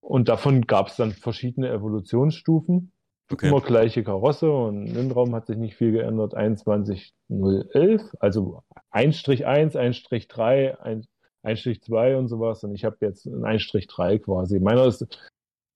und 0.01 0.27
davon 0.29 0.61
gab 0.67 0.87
es 0.87 0.95
dann 0.97 1.11
verschiedene 1.11 1.69
Evolutionsstufen. 1.69 2.91
Okay. 3.31 3.47
Immer 3.47 3.61
gleiche 3.61 4.03
Karosse 4.03 4.51
und 4.51 4.87
Innenraum 4.87 5.33
hat 5.35 5.47
sich 5.47 5.57
nicht 5.57 5.75
viel 5.75 5.91
geändert. 5.91 6.33
21011, 6.33 8.01
also 8.19 8.63
1-1, 8.91 9.75
1-3, 9.75 11.05
1-2 11.43 12.15
und 12.15 12.27
sowas. 12.27 12.63
Und 12.63 12.75
ich 12.75 12.85
habe 12.85 12.97
jetzt 13.01 13.25
ein 13.25 13.43
1-3 13.43 14.19
quasi. 14.19 14.59
Meiner 14.59 14.85
ist 14.85 15.05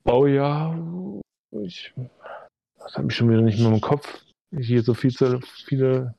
Baujahr, 0.03 0.77
ich, 1.51 1.93
das 2.77 2.95
habe 2.95 3.07
ich 3.07 3.15
schon 3.15 3.29
wieder 3.29 3.41
nicht 3.41 3.59
mehr 3.59 3.71
im 3.71 3.81
Kopf. 3.81 4.23
Ich 4.51 4.67
hier 4.67 4.83
so 4.83 4.93
viel 4.93 5.11
zu 5.11 5.39
viele 5.65 6.15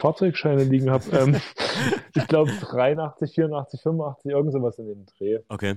Fahrzeugscheine 0.00 0.64
liegen 0.64 0.90
habe. 0.90 1.04
ähm, 1.16 1.36
ich 2.14 2.26
glaube 2.26 2.50
83, 2.50 3.34
84, 3.34 3.82
85, 3.82 4.30
irgend 4.30 4.52
sowas 4.52 4.78
in 4.78 4.86
dem 4.86 5.06
Dreh. 5.06 5.40
Okay. 5.48 5.76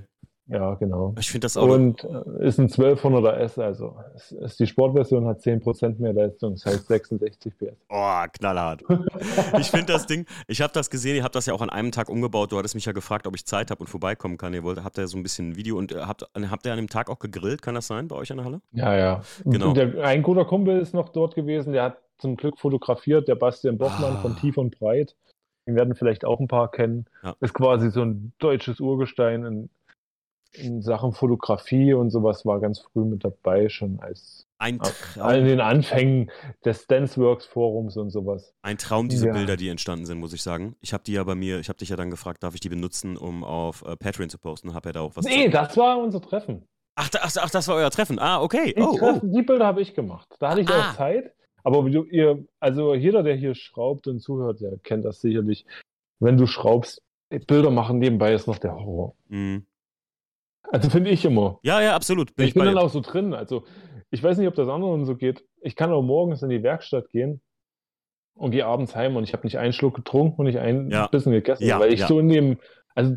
Ja, 0.50 0.74
genau. 0.74 1.14
Ich 1.18 1.30
finde 1.30 1.44
das 1.44 1.56
Auto. 1.56 1.74
Und 1.74 2.02
äh, 2.02 2.46
ist 2.46 2.58
ein 2.58 2.68
1200er 2.68 3.34
S, 3.34 3.56
also 3.58 3.94
es 4.16 4.32
ist 4.32 4.58
die 4.58 4.66
Sportversion 4.66 5.24
hat 5.26 5.38
10% 5.40 6.00
mehr 6.00 6.12
Leistung, 6.12 6.54
das 6.54 6.66
heißt 6.66 6.88
66 6.88 7.56
PS. 7.56 7.76
Oh, 7.88 8.24
knallhart. 8.32 8.82
Ich 9.58 9.70
finde 9.70 9.92
das 9.92 10.06
Ding, 10.06 10.26
ich 10.48 10.60
habe 10.60 10.72
das 10.72 10.90
gesehen, 10.90 11.14
ihr 11.14 11.22
habt 11.22 11.36
das 11.36 11.46
ja 11.46 11.54
auch 11.54 11.62
an 11.62 11.70
einem 11.70 11.92
Tag 11.92 12.08
umgebaut. 12.08 12.50
Du 12.50 12.58
hattest 12.58 12.74
mich 12.74 12.84
ja 12.84 12.92
gefragt, 12.92 13.28
ob 13.28 13.36
ich 13.36 13.46
Zeit 13.46 13.70
habe 13.70 13.80
und 13.80 13.86
vorbeikommen 13.86 14.38
kann. 14.38 14.52
Ihr 14.52 14.64
wollt, 14.64 14.82
habt 14.82 14.98
ja 14.98 15.06
so 15.06 15.16
ein 15.16 15.22
bisschen 15.22 15.50
ein 15.50 15.56
Video 15.56 15.78
und 15.78 15.92
äh, 15.92 16.00
habt, 16.00 16.24
habt 16.34 16.66
ihr 16.66 16.72
an 16.72 16.78
dem 16.78 16.88
Tag 16.88 17.10
auch 17.10 17.20
gegrillt? 17.20 17.62
Kann 17.62 17.76
das 17.76 17.86
sein 17.86 18.08
bei 18.08 18.16
euch 18.16 18.30
in 18.30 18.38
der 18.38 18.44
Halle? 18.46 18.60
Ja, 18.72 18.96
ja. 18.96 19.20
Genau. 19.44 19.72
Der, 19.72 20.04
ein 20.04 20.22
guter 20.22 20.44
Kumpel 20.44 20.80
ist 20.80 20.94
noch 20.94 21.10
dort 21.10 21.36
gewesen, 21.36 21.72
der 21.72 21.84
hat 21.84 21.98
zum 22.18 22.36
Glück 22.36 22.58
fotografiert, 22.58 23.28
der 23.28 23.36
Bastian 23.36 23.78
Bochmann 23.78 24.16
Ah. 24.16 24.20
von 24.20 24.36
Tief 24.36 24.58
und 24.58 24.76
Breit. 24.78 25.14
Den 25.66 25.76
werden 25.76 25.94
vielleicht 25.94 26.24
auch 26.24 26.40
ein 26.40 26.48
paar 26.48 26.70
kennen. 26.70 27.06
Ja. 27.22 27.36
Ist 27.40 27.54
quasi 27.54 27.90
so 27.90 28.02
ein 28.02 28.32
deutsches 28.40 28.80
Urgestein 28.80 29.44
in, 29.44 29.70
in 30.52 30.82
Sachen 30.82 31.12
Fotografie 31.12 31.94
und 31.94 32.10
sowas, 32.10 32.44
war 32.44 32.60
ganz 32.60 32.80
früh 32.80 33.04
mit 33.04 33.24
dabei, 33.24 33.68
schon 33.68 34.00
als 34.00 34.46
Ein 34.58 34.74
in 34.76 34.80
Traum, 34.82 35.44
den 35.44 35.60
Anfängen 35.60 36.30
des 36.64 36.86
Danceworks 36.86 37.46
Forums 37.46 37.96
und 37.96 38.10
sowas. 38.10 38.52
ein 38.62 38.76
Traum 38.78 39.08
diese 39.08 39.28
Ja. 39.28 39.32
Bilder, 39.32 39.56
die 39.56 39.68
entstanden 39.68 40.06
sind, 40.06 40.18
muss 40.18 40.32
ich 40.32 40.42
sagen. 40.42 40.74
Ich 40.80 40.92
habe 40.92 41.04
die 41.04 41.12
ja 41.12 41.24
bei 41.24 41.34
mir, 41.34 41.60
ich 41.60 41.68
habe 41.68 41.78
dich 41.78 41.88
ja 41.88 41.96
dann 41.96 42.10
gefragt, 42.10 42.42
darf 42.42 42.54
ich 42.54 42.60
die 42.60 42.68
benutzen, 42.68 43.16
um 43.16 43.44
auf 43.44 43.84
äh, 43.86 43.96
Patreon 43.96 44.28
zu 44.28 44.38
posten? 44.38 44.74
Hab 44.74 44.86
ja 44.86 44.92
da 44.92 45.00
auch 45.00 45.16
was. 45.16 45.24
Nee, 45.24 45.48
das 45.48 45.76
war 45.76 45.98
unser 45.98 46.20
Treffen. 46.20 46.66
ach, 46.96 47.08
da- 47.08 47.20
ach, 47.22 47.32
ach, 47.40 47.50
das 47.50 47.68
war 47.68 47.76
euer 47.76 47.90
Treffen. 47.90 48.18
Ah, 48.18 48.42
okay. 48.42 48.74
Die, 48.76 48.82
Oh, 48.82 48.90
oh. 48.92 48.98
Treffen, 48.98 49.32
die 49.32 49.42
Bilder 49.42 49.66
habe 49.66 49.80
ich 49.80 49.94
gemacht. 49.94 50.28
Da 50.40 50.50
hatte 50.50 50.60
ich 50.62 50.68
Ah. 50.68 50.90
auch 50.90 50.96
Zeit. 50.96 51.32
Aber 51.62 51.84
wie 51.86 51.90
du, 51.92 52.04
ihr, 52.04 52.44
also 52.58 52.94
jeder, 52.94 53.22
der 53.22 53.36
hier 53.36 53.54
schraubt 53.54 54.06
und 54.08 54.20
zuhört, 54.20 54.60
der 54.60 54.78
kennt 54.78 55.04
das 55.04 55.20
sicherlich. 55.20 55.64
Wenn 56.18 56.36
du 56.36 56.46
schraubst, 56.46 57.02
Bilder 57.46 57.70
machen 57.70 57.98
nebenbei 57.98 58.32
ist 58.34 58.46
noch 58.46 58.58
der 58.58 58.74
Horror. 58.74 59.14
Mhm. 59.28 59.64
Also 60.62 60.90
finde 60.90 61.10
ich 61.10 61.24
immer. 61.24 61.58
Ja, 61.62 61.80
ja, 61.80 61.94
absolut. 61.96 62.34
Bin 62.36 62.44
Ich, 62.44 62.50
ich, 62.50 62.54
bin 62.54 62.64
dann 62.64 62.74
dir. 62.74 62.80
auch 62.82 62.90
so 62.90 63.00
drin. 63.00 63.34
Also 63.34 63.64
ich 64.10 64.22
weiß 64.22 64.38
nicht, 64.38 64.48
ob 64.48 64.54
das 64.54 64.68
anderen 64.68 65.04
so 65.04 65.16
geht. 65.16 65.44
Ich 65.62 65.76
kann 65.76 65.92
auch 65.92 66.02
morgens 66.02 66.42
in 66.42 66.48
die 66.50 66.62
Werkstatt 66.62 67.08
gehen 67.10 67.40
und 68.34 68.52
gehe 68.52 68.66
abends 68.66 68.94
heim 68.96 69.16
und 69.16 69.24
ich 69.24 69.32
habe 69.32 69.44
nicht 69.44 69.58
einen 69.58 69.72
Schluck 69.72 69.94
getrunken 69.96 70.40
und 70.40 70.46
nicht 70.46 70.58
ein 70.58 70.90
Ja. 70.90 71.06
Bissen 71.08 71.32
gegessen, 71.32 71.64
Ja, 71.64 71.78
weil 71.80 71.92
ich 71.92 72.00
ja. 72.00 72.06
so 72.08 72.18
in 72.20 72.28
dem, 72.28 72.58
also 72.94 73.14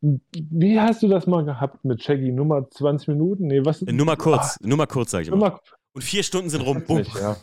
wie 0.00 0.80
hast 0.80 1.02
du 1.02 1.08
das 1.08 1.26
mal 1.26 1.44
gehabt 1.44 1.84
mit 1.84 2.02
Shaggy? 2.02 2.32
Nummer 2.32 2.68
20 2.68 3.08
Minuten? 3.08 3.46
Nee, 3.46 3.64
was? 3.64 3.82
Äh, 3.82 3.92
Nur 3.92 4.06
mal 4.06 4.16
kurz, 4.16 4.58
nur 4.60 4.76
mal 4.76 4.86
kurz, 4.86 5.10
sag 5.12 5.22
ich 5.22 5.28
Ah. 5.28 5.32
Nummer 5.32 5.60
Und 5.92 6.02
vier 6.02 6.22
Stunden 6.22 6.50
sind 6.50 6.62
rum. 6.62 6.82
Nicht, 6.88 7.14
ja. 7.16 7.36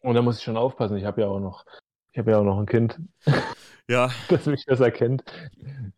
Und 0.00 0.14
da 0.14 0.22
muss 0.22 0.38
ich 0.38 0.44
schon 0.44 0.56
aufpassen. 0.56 0.96
Ich 0.96 1.04
habe 1.04 1.20
ja 1.22 1.26
auch 1.28 1.40
noch, 1.40 1.64
ich 2.12 2.18
habe 2.18 2.30
ja 2.30 2.38
auch 2.38 2.44
noch 2.44 2.58
ein 2.58 2.66
Kind, 2.66 2.98
Ja, 3.90 4.10
das 4.30 4.46
mich 4.46 4.64
das 4.66 4.80
erkennt. 4.80 5.22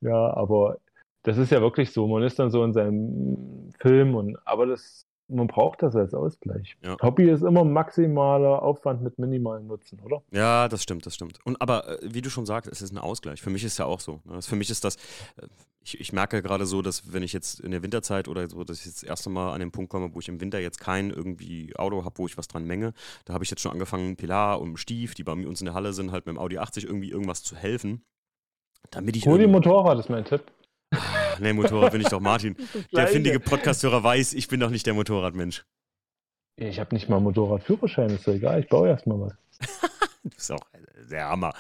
Ja, 0.01 0.35
aber 0.35 0.79
das 1.23 1.39
ist 1.39 1.51
ja 1.51 1.61
wirklich 1.61 1.93
so. 1.93 2.07
Man 2.07 2.23
ist 2.23 2.39
dann 2.39 2.51
so 2.51 2.65
in 2.65 2.73
seinem 2.73 3.71
Film 3.79 4.15
und 4.15 4.39
aber 4.47 4.67
das, 4.67 5.07
man 5.29 5.47
braucht 5.47 5.83
das 5.83 5.95
als 5.95 6.15
Ausgleich. 6.15 6.77
Ja. 6.83 6.97
Hobby 7.03 7.29
ist 7.29 7.43
immer 7.43 7.65
maximaler 7.65 8.63
Aufwand 8.63 9.03
mit 9.03 9.19
minimalem 9.19 9.67
Nutzen, 9.67 10.01
oder? 10.01 10.23
Ja, 10.31 10.69
das 10.69 10.83
stimmt, 10.83 11.07
das 11.07 11.15
stimmt. 11.15 11.39
Und 11.45 11.61
aber 11.61 12.03
äh, 12.03 12.15
wie 12.15 12.23
du 12.23 12.31
schon 12.31 12.47
sagst, 12.47 12.71
es 12.71 12.83
ist 12.83 12.93
ein 12.93 12.99
Ausgleich. 12.99 13.43
Für 13.43 13.51
mich 13.51 13.65
ist 13.65 13.79
ja 13.79 13.85
auch 13.85 14.01
so. 14.01 14.21
Ne? 14.25 14.41
Für 14.41 14.57
mich 14.57 14.71
ist 14.71 14.85
das, 14.85 14.97
äh, 15.37 15.47
ich, 15.83 16.01
ich 16.01 16.13
merke 16.13 16.43
gerade 16.43 16.67
so, 16.67 16.83
dass 16.83 17.13
wenn 17.13 17.23
ich 17.23 17.33
jetzt 17.33 17.61
in 17.61 17.73
der 17.73 17.83
Winterzeit 17.83 18.29
oder 18.29 18.49
so, 18.49 18.65
dass 18.65 18.81
ich 18.81 18.87
jetzt 18.87 19.03
das 19.03 19.09
erste 19.09 19.31
Mal 19.31 19.53
an 19.53 19.61
den 19.61 19.71
Punkt 19.71 19.91
komme, 19.91 20.15
wo 20.15 20.21
ich 20.21 20.29
im 20.29 20.41
Winter 20.41 20.59
jetzt 20.59 20.81
kein 20.81 21.11
irgendwie 21.11 21.75
Auto 21.77 22.05
habe, 22.05 22.19
wo 22.19 22.27
ich 22.27 22.39
was 22.39 22.49
dran 22.49 22.65
menge, 22.65 22.93
da 23.25 23.35
habe 23.35 23.45
ich 23.45 23.51
jetzt 23.51 23.61
schon 23.61 23.73
angefangen, 23.73 24.17
Pilar 24.17 24.61
und 24.61 24.77
Stief, 24.79 25.15
die 25.15 25.25
bei 25.25 25.33
uns 25.33 25.61
in 25.61 25.67
der 25.67 25.75
Halle 25.75 25.93
sind, 25.93 26.13
halt 26.13 26.27
mit 26.27 26.37
dem 26.37 26.39
Audi 26.39 26.59
80 26.59 26.85
irgendwie 26.85 27.11
irgendwas 27.11 27.43
zu 27.43 27.57
helfen. 27.57 28.03
Damit 28.91 29.17
ich 29.17 29.27
Hol 29.27 29.39
dir 29.39 29.49
Motorrad, 29.49 29.99
ist 29.99 30.09
mein 30.09 30.25
Tipp. 30.25 30.43
Nee, 31.41 31.53
Motorrad 31.53 31.93
bin 31.93 32.01
ich 32.01 32.09
doch 32.09 32.21
Martin. 32.21 32.57
Der 32.93 33.07
findige 33.07 33.41
Podcasthörer 33.41 34.03
weiß, 34.03 34.35
ich 34.35 34.49
bin 34.49 34.61
doch 34.61 34.71
nicht 34.71 34.87
der 34.87 34.95
Motorradmensch. 34.95 35.65
Ich 36.57 36.81
habe 36.81 36.95
nicht 36.95 37.09
mal 37.09 37.21
Motorradführerschein, 37.21 38.11
ist 38.11 38.27
doch 38.27 38.33
egal. 38.33 38.61
Ich 38.61 38.69
baue 38.69 38.89
erst 38.89 39.07
mal 39.07 39.21
was. 39.21 39.35
Du 40.25 40.31
bist 40.31 40.53
auch 40.53 40.61
der 41.11 41.29
Hammer. 41.29 41.55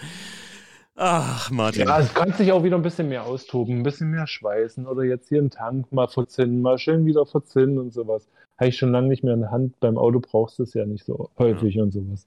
Ach, 0.97 1.49
Martin. 1.51 1.87
Ja, 1.87 2.01
es 2.01 2.13
kann 2.13 2.33
sich 2.33 2.51
auch 2.51 2.65
wieder 2.65 2.77
ein 2.77 2.83
bisschen 2.83 3.09
mehr 3.09 3.25
austoben, 3.25 3.79
ein 3.79 3.83
bisschen 3.85 4.11
mehr 4.11 4.27
schweißen 4.27 4.85
oder 4.87 5.05
jetzt 5.05 5.29
hier 5.29 5.39
einen 5.39 5.51
Tank 5.51 5.93
mal 5.93 6.09
verzinnen, 6.09 6.61
mal 6.61 6.77
schön 6.77 7.07
wieder 7.07 7.25
verzinnen 7.25 7.79
und 7.79 7.95
sowas. 7.95 8.29
Habe 8.59 8.69
ich 8.69 8.77
schon 8.77 8.91
lange 8.91 9.07
nicht 9.07 9.23
mehr 9.23 9.35
in 9.35 9.41
der 9.41 9.53
Hand. 9.53 9.79
Beim 9.79 9.97
Auto 9.97 10.19
brauchst 10.21 10.59
du 10.59 10.65
es 10.65 10.75
ja 10.75 10.85
nicht 10.85 11.05
so 11.05 11.31
häufig 11.39 11.79
und 11.79 11.93
sowas. 11.93 12.27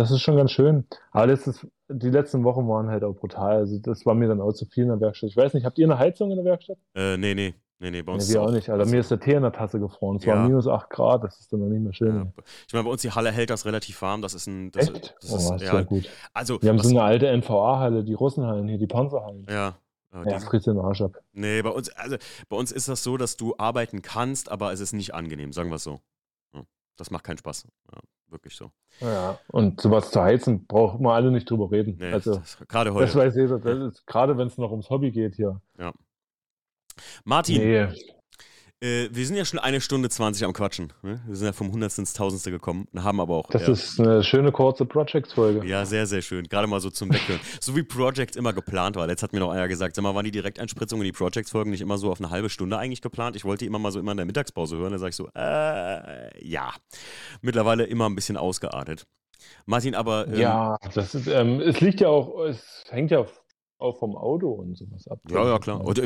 Das 0.00 0.10
ist 0.10 0.22
schon 0.22 0.36
ganz 0.36 0.50
schön. 0.50 0.84
Aber 1.12 1.26
letztes, 1.26 1.66
die 1.88 2.08
letzten 2.08 2.42
Wochen 2.44 2.66
waren 2.68 2.88
halt 2.88 3.04
auch 3.04 3.14
brutal. 3.14 3.56
Also 3.56 3.78
das 3.78 4.06
war 4.06 4.14
mir 4.14 4.28
dann 4.28 4.40
auch 4.40 4.52
zu 4.52 4.64
viel 4.64 4.84
in 4.84 4.88
der 4.88 5.00
Werkstatt. 5.00 5.28
Ich 5.30 5.36
weiß 5.36 5.52
nicht, 5.52 5.66
habt 5.66 5.78
ihr 5.78 5.86
eine 5.86 5.98
Heizung 5.98 6.30
in 6.30 6.36
der 6.36 6.44
Werkstatt? 6.46 6.78
Äh, 6.94 7.16
nee, 7.18 7.34
nee. 7.34 7.54
Nee, 7.82 7.90
nee, 7.90 8.02
bei 8.02 8.12
Nee, 8.12 8.14
uns 8.16 8.24
ist 8.28 8.32
wir 8.34 8.42
auch 8.42 8.50
nicht, 8.50 8.68
Alter. 8.70 8.86
Mir 8.86 9.00
ist 9.00 9.10
der 9.10 9.20
Tee 9.20 9.32
in 9.34 9.42
der 9.42 9.52
Tasse 9.52 9.78
gefroren. 9.78 10.16
Es 10.16 10.24
Ja. 10.24 10.36
war 10.36 10.46
minus 10.46 10.66
8 10.66 10.88
Grad, 10.90 11.24
das 11.24 11.38
ist 11.40 11.52
dann 11.52 11.60
noch 11.60 11.66
nicht 11.68 11.82
mehr 11.82 11.92
schön. 11.92 12.16
Ja. 12.16 12.26
Ich 12.66 12.72
meine, 12.72 12.84
bei 12.84 12.90
uns 12.90 13.02
die 13.02 13.10
Halle 13.10 13.30
hält 13.30 13.50
das 13.50 13.64
relativ 13.66 14.00
warm. 14.02 14.22
Das 14.22 14.32
ist 14.34 14.46
ein. 14.46 14.70
Das, 14.70 14.88
Echt? 14.88 15.14
Das 15.20 15.32
oh, 15.32 15.36
ist, 15.36 15.50
ist 15.50 15.62
ja, 15.62 15.74
ja 15.74 15.82
gut. 15.82 16.08
also, 16.32 16.60
Wir 16.62 16.70
haben 16.70 16.78
so 16.78 16.88
eine 16.90 17.02
alte 17.02 17.26
NVA-Halle, 17.28 18.04
die 18.04 18.14
Russenhallen 18.14 18.68
hier, 18.68 18.78
die 18.78 18.86
Panzerhallen. 18.86 19.46
ja, 19.50 19.74
ja, 20.14 20.24
das 20.24 20.46
kriegst 20.46 20.66
du 20.66 20.72
den 20.72 20.80
Arsch 20.80 21.02
ab. 21.02 21.12
nee, 21.32 21.60
bei 21.62 21.70
uns, 21.70 21.88
also, 21.90 22.16
bei 22.48 22.56
uns 22.56 22.72
ist 22.72 22.88
das 22.88 23.02
so, 23.02 23.16
dass 23.16 23.36
du 23.36 23.54
arbeiten 23.58 24.02
kannst, 24.02 24.50
aber 24.50 24.72
es 24.72 24.80
ist 24.80 24.92
nicht 24.94 25.14
angenehm, 25.14 25.52
sagen 25.52 25.68
wir 25.70 25.76
es 25.76 25.84
so. 25.84 26.00
Das 26.96 27.10
macht 27.10 27.24
keinen 27.24 27.38
Spaß. 27.38 27.66
Ja, 27.94 27.98
wirklich 28.30 28.54
so. 28.56 28.70
Ja. 29.00 29.38
Und 29.48 29.80
sowas 29.80 30.10
zu 30.10 30.20
heizen, 30.22 30.66
braucht 30.66 31.00
man 31.00 31.14
alle 31.14 31.30
nicht 31.30 31.48
drüber 31.48 31.70
reden. 31.70 31.96
Nee, 31.98 32.12
also, 32.12 32.36
das, 32.36 32.58
gerade 32.68 32.90
das 32.90 32.98
heute. 32.98 33.14
weiß 33.18 33.36
jeder. 33.36 33.58
Das 33.58 34.04
gerade 34.06 34.36
wenn 34.36 34.46
es 34.46 34.58
noch 34.58 34.70
ums 34.70 34.90
Hobby 34.90 35.10
geht 35.10 35.34
hier. 35.34 35.60
Martin, 37.24 37.58
Nee, 37.58 37.88
äh, 38.82 39.08
wir 39.10 39.26
sind 39.26 39.36
ja 39.36 39.44
schon 39.44 39.58
eine 39.58 39.80
Stunde 39.80 40.08
20 40.08 40.44
am 40.44 40.52
Quatschen. 40.52 40.92
Ne? 41.02 41.20
Wir 41.26 41.36
sind 41.36 41.46
ja 41.46 41.52
vom 41.52 41.70
Hundertsten 41.70 42.02
ins 42.02 42.14
Tausendste 42.14 42.50
gekommen 42.50 42.88
und 42.92 43.04
haben 43.04 43.20
aber 43.20 43.34
auch. 43.34 43.50
das 43.50 43.62
ja, 43.62 43.72
ist 43.72 44.00
eine 44.00 44.24
schöne 44.24 44.52
kurze 44.52 44.86
Projects-Folge. 44.86 45.66
Ja, 45.66 45.84
sehr, 45.84 46.06
sehr 46.06 46.22
schön. 46.22 46.48
Gerade 46.48 46.66
mal 46.66 46.80
so 46.80 46.90
zum 46.90 47.12
Weghören. 47.12 47.40
so 47.60 47.76
wie 47.76 47.82
Projects 47.82 48.36
immer 48.36 48.52
geplant 48.52 48.96
war. 48.96 49.08
Jetzt 49.08 49.22
hat 49.22 49.32
mir 49.32 49.40
noch 49.40 49.50
einer 49.50 49.68
gesagt, 49.68 49.96
sag 49.96 50.02
mal, 50.02 50.14
waren 50.14 50.24
die 50.24 50.30
Direkteinspritzungen 50.30 51.04
in 51.04 51.12
die 51.12 51.16
Projects-Folgen 51.16 51.70
nicht 51.70 51.82
immer 51.82 51.98
so 51.98 52.10
auf 52.10 52.20
eine 52.20 52.30
halbe 52.30 52.48
Stunde 52.48 52.78
eigentlich 52.78 53.02
geplant? 53.02 53.36
Ich 53.36 53.44
wollte 53.44 53.64
die 53.64 53.66
immer 53.66 53.78
mal 53.78 53.92
so 53.92 54.00
immer 54.00 54.12
in 54.12 54.16
der 54.16 54.26
Mittagspause 54.26 54.76
hören. 54.76 54.92
Da 54.92 54.98
sage 54.98 55.10
ich 55.10 55.16
so, 55.16 55.28
äh, 55.34 56.46
ja. 56.46 56.72
Mittlerweile 57.42 57.84
immer 57.84 58.08
ein 58.08 58.14
bisschen 58.14 58.36
ausgeartet. 58.36 59.06
Martin, 59.66 59.94
aber. 59.94 60.26
ähm, 60.28 60.40
Ja, 60.40 60.76
das 60.94 61.14
ist, 61.14 61.26
ähm, 61.26 61.60
es 61.60 61.80
liegt 61.80 62.00
ja 62.00 62.08
auch, 62.08 62.44
es 62.44 62.84
hängt 62.88 63.10
ja 63.10 63.26
auch 63.80 63.98
vom 63.98 64.16
Auto 64.16 64.50
und 64.50 64.76
sowas 64.76 65.08
ab. 65.08 65.18
Ja, 65.30 65.44
ja, 65.44 65.58
klar. 65.58 65.84
Und. 65.84 66.00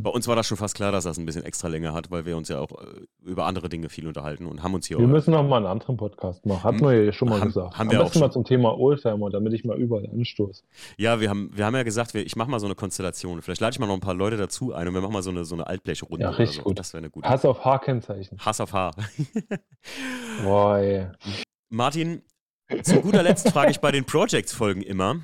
Bei 0.00 0.10
uns 0.10 0.28
war 0.28 0.36
das 0.36 0.46
schon 0.46 0.56
fast 0.56 0.74
klar, 0.74 0.92
dass 0.92 1.04
das 1.04 1.18
ein 1.18 1.26
bisschen 1.26 1.44
extra 1.44 1.68
länger 1.68 1.92
hat, 1.94 2.10
weil 2.10 2.24
wir 2.26 2.36
uns 2.36 2.48
ja 2.48 2.58
auch 2.60 2.70
äh, 2.72 3.06
über 3.24 3.46
andere 3.46 3.68
Dinge 3.68 3.88
viel 3.88 4.06
unterhalten 4.06 4.46
und 4.46 4.62
haben 4.62 4.74
uns 4.74 4.86
hier 4.86 4.98
Wir 4.98 5.06
müssen 5.06 5.32
noch 5.32 5.42
mal 5.42 5.58
einen 5.58 5.66
anderen 5.66 5.96
Podcast 5.96 6.44
machen. 6.46 6.62
Hatten 6.64 6.80
wir 6.80 7.04
ja 7.04 7.12
schon 7.12 7.28
mal 7.28 7.40
Haben- 7.40 7.48
gesagt. 7.48 7.78
haben 7.78 7.88
Am 7.88 7.90
wir 7.92 8.00
auch 8.00 8.04
besten 8.04 8.20
mal 8.20 8.26
schon. 8.26 8.32
zum 8.32 8.44
Thema 8.44 8.78
Oldtimer, 8.78 9.30
damit 9.30 9.52
ich 9.52 9.64
mal 9.64 9.78
überall 9.78 10.06
anstoße. 10.10 10.62
Ja, 10.96 11.20
wir 11.20 11.28
haben, 11.30 11.50
wir 11.54 11.64
haben 11.66 11.74
ja 11.74 11.82
gesagt, 11.82 12.14
ich 12.14 12.36
mache 12.36 12.50
mal 12.50 12.60
so 12.60 12.66
eine 12.66 12.74
Konstellation. 12.74 13.42
Vielleicht 13.42 13.60
lade 13.60 13.72
ich 13.72 13.78
mal 13.78 13.86
noch 13.86 13.94
ein 13.94 14.00
paar 14.00 14.14
Leute 14.14 14.36
dazu 14.36 14.72
ein 14.72 14.88
und 14.88 14.94
wir 14.94 15.00
machen 15.00 15.12
mal 15.12 15.22
so 15.22 15.30
eine, 15.30 15.44
so 15.44 15.54
eine 15.54 15.66
Altblechrunde. 15.66 16.24
Ja, 16.24 16.30
richtig 16.30 16.58
so. 16.58 16.62
gut. 16.64 16.78
Das 16.78 16.92
wäre 16.92 16.98
eine 17.02 17.10
gute. 17.10 17.28
Hass 17.28 17.44
auf 17.44 17.64
H-Kennzeichen. 17.64 18.38
Hass 18.38 18.60
auf 18.60 18.72
Haar. 18.72 18.94
Boah, 20.44 20.78
ey. 20.78 21.06
Martin, 21.68 22.22
zu 22.82 23.00
guter 23.00 23.22
Letzt 23.22 23.48
frage 23.50 23.70
ich 23.70 23.80
bei 23.80 23.92
den 23.92 24.04
Projects-Folgen 24.04 24.82
immer, 24.82 25.16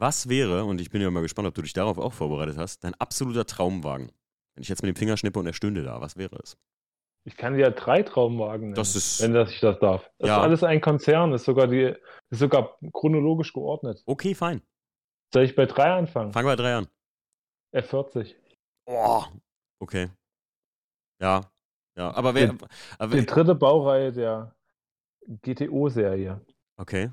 was 0.00 0.28
wäre, 0.28 0.64
und 0.64 0.80
ich 0.80 0.90
bin 0.90 1.00
ja 1.02 1.10
mal 1.10 1.20
gespannt, 1.22 1.46
ob 1.48 1.54
du 1.54 1.62
dich 1.62 1.72
darauf 1.72 1.98
auch 1.98 2.12
vorbereitet 2.12 2.56
hast, 2.56 2.82
dein 2.84 2.94
absoluter 2.94 3.46
Traumwagen? 3.46 4.10
Wenn 4.54 4.62
ich 4.62 4.68
jetzt 4.68 4.82
mit 4.82 4.88
dem 4.94 4.98
Finger 4.98 5.16
schnippe 5.16 5.38
und 5.38 5.46
er 5.46 5.52
stünde 5.52 5.82
da, 5.82 6.00
was 6.00 6.16
wäre 6.16 6.36
es? 6.42 6.56
Ich 7.24 7.36
kann 7.36 7.54
dir 7.56 7.70
drei 7.70 8.02
Traumwagen 8.02 8.68
nennen, 8.68 8.74
Das 8.74 8.96
ist- 8.96 9.20
wenn 9.20 9.34
das 9.34 9.50
ich 9.50 9.60
das 9.60 9.78
darf. 9.78 10.10
Das 10.18 10.28
Ja. 10.28 10.36
ist 10.38 10.42
alles 10.42 10.64
ein 10.64 10.80
Konzern, 10.80 11.32
ist 11.32 11.44
sogar, 11.44 11.66
die, 11.66 11.94
ist 12.30 12.38
sogar 12.38 12.78
chronologisch 12.92 13.52
geordnet. 13.52 14.02
Okay, 14.06 14.34
fein. 14.34 14.62
Soll 15.32 15.44
ich 15.44 15.54
bei 15.54 15.66
drei 15.66 15.92
anfangen? 15.92 16.32
Fangen 16.32 16.46
wir 16.48 16.56
bei 16.56 16.62
drei 16.62 16.74
an. 16.76 16.88
F40. 17.74 18.34
Oh, 18.86 19.22
okay. 19.80 20.08
Ja, 21.20 21.42
ja, 21.96 22.10
aber 22.14 22.34
wer, 22.34 22.54
aber 22.98 23.14
Die 23.16 23.26
dritte 23.26 23.54
Baureihe 23.54 24.10
der 24.12 24.56
GTO-Serie. 25.42 26.40
okay. 26.78 27.10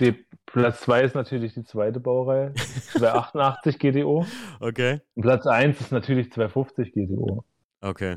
Die 0.00 0.24
Platz 0.46 0.80
2 0.82 1.02
ist 1.02 1.14
natürlich 1.14 1.54
die 1.54 1.64
zweite 1.64 2.00
Baureihe, 2.00 2.52
288 2.92 3.78
GTO. 3.78 4.26
Okay. 4.60 5.00
Und 5.14 5.22
Platz 5.22 5.46
1 5.46 5.80
ist 5.80 5.92
natürlich 5.92 6.32
250 6.32 6.92
GTO. 6.92 7.44
Okay. 7.80 8.16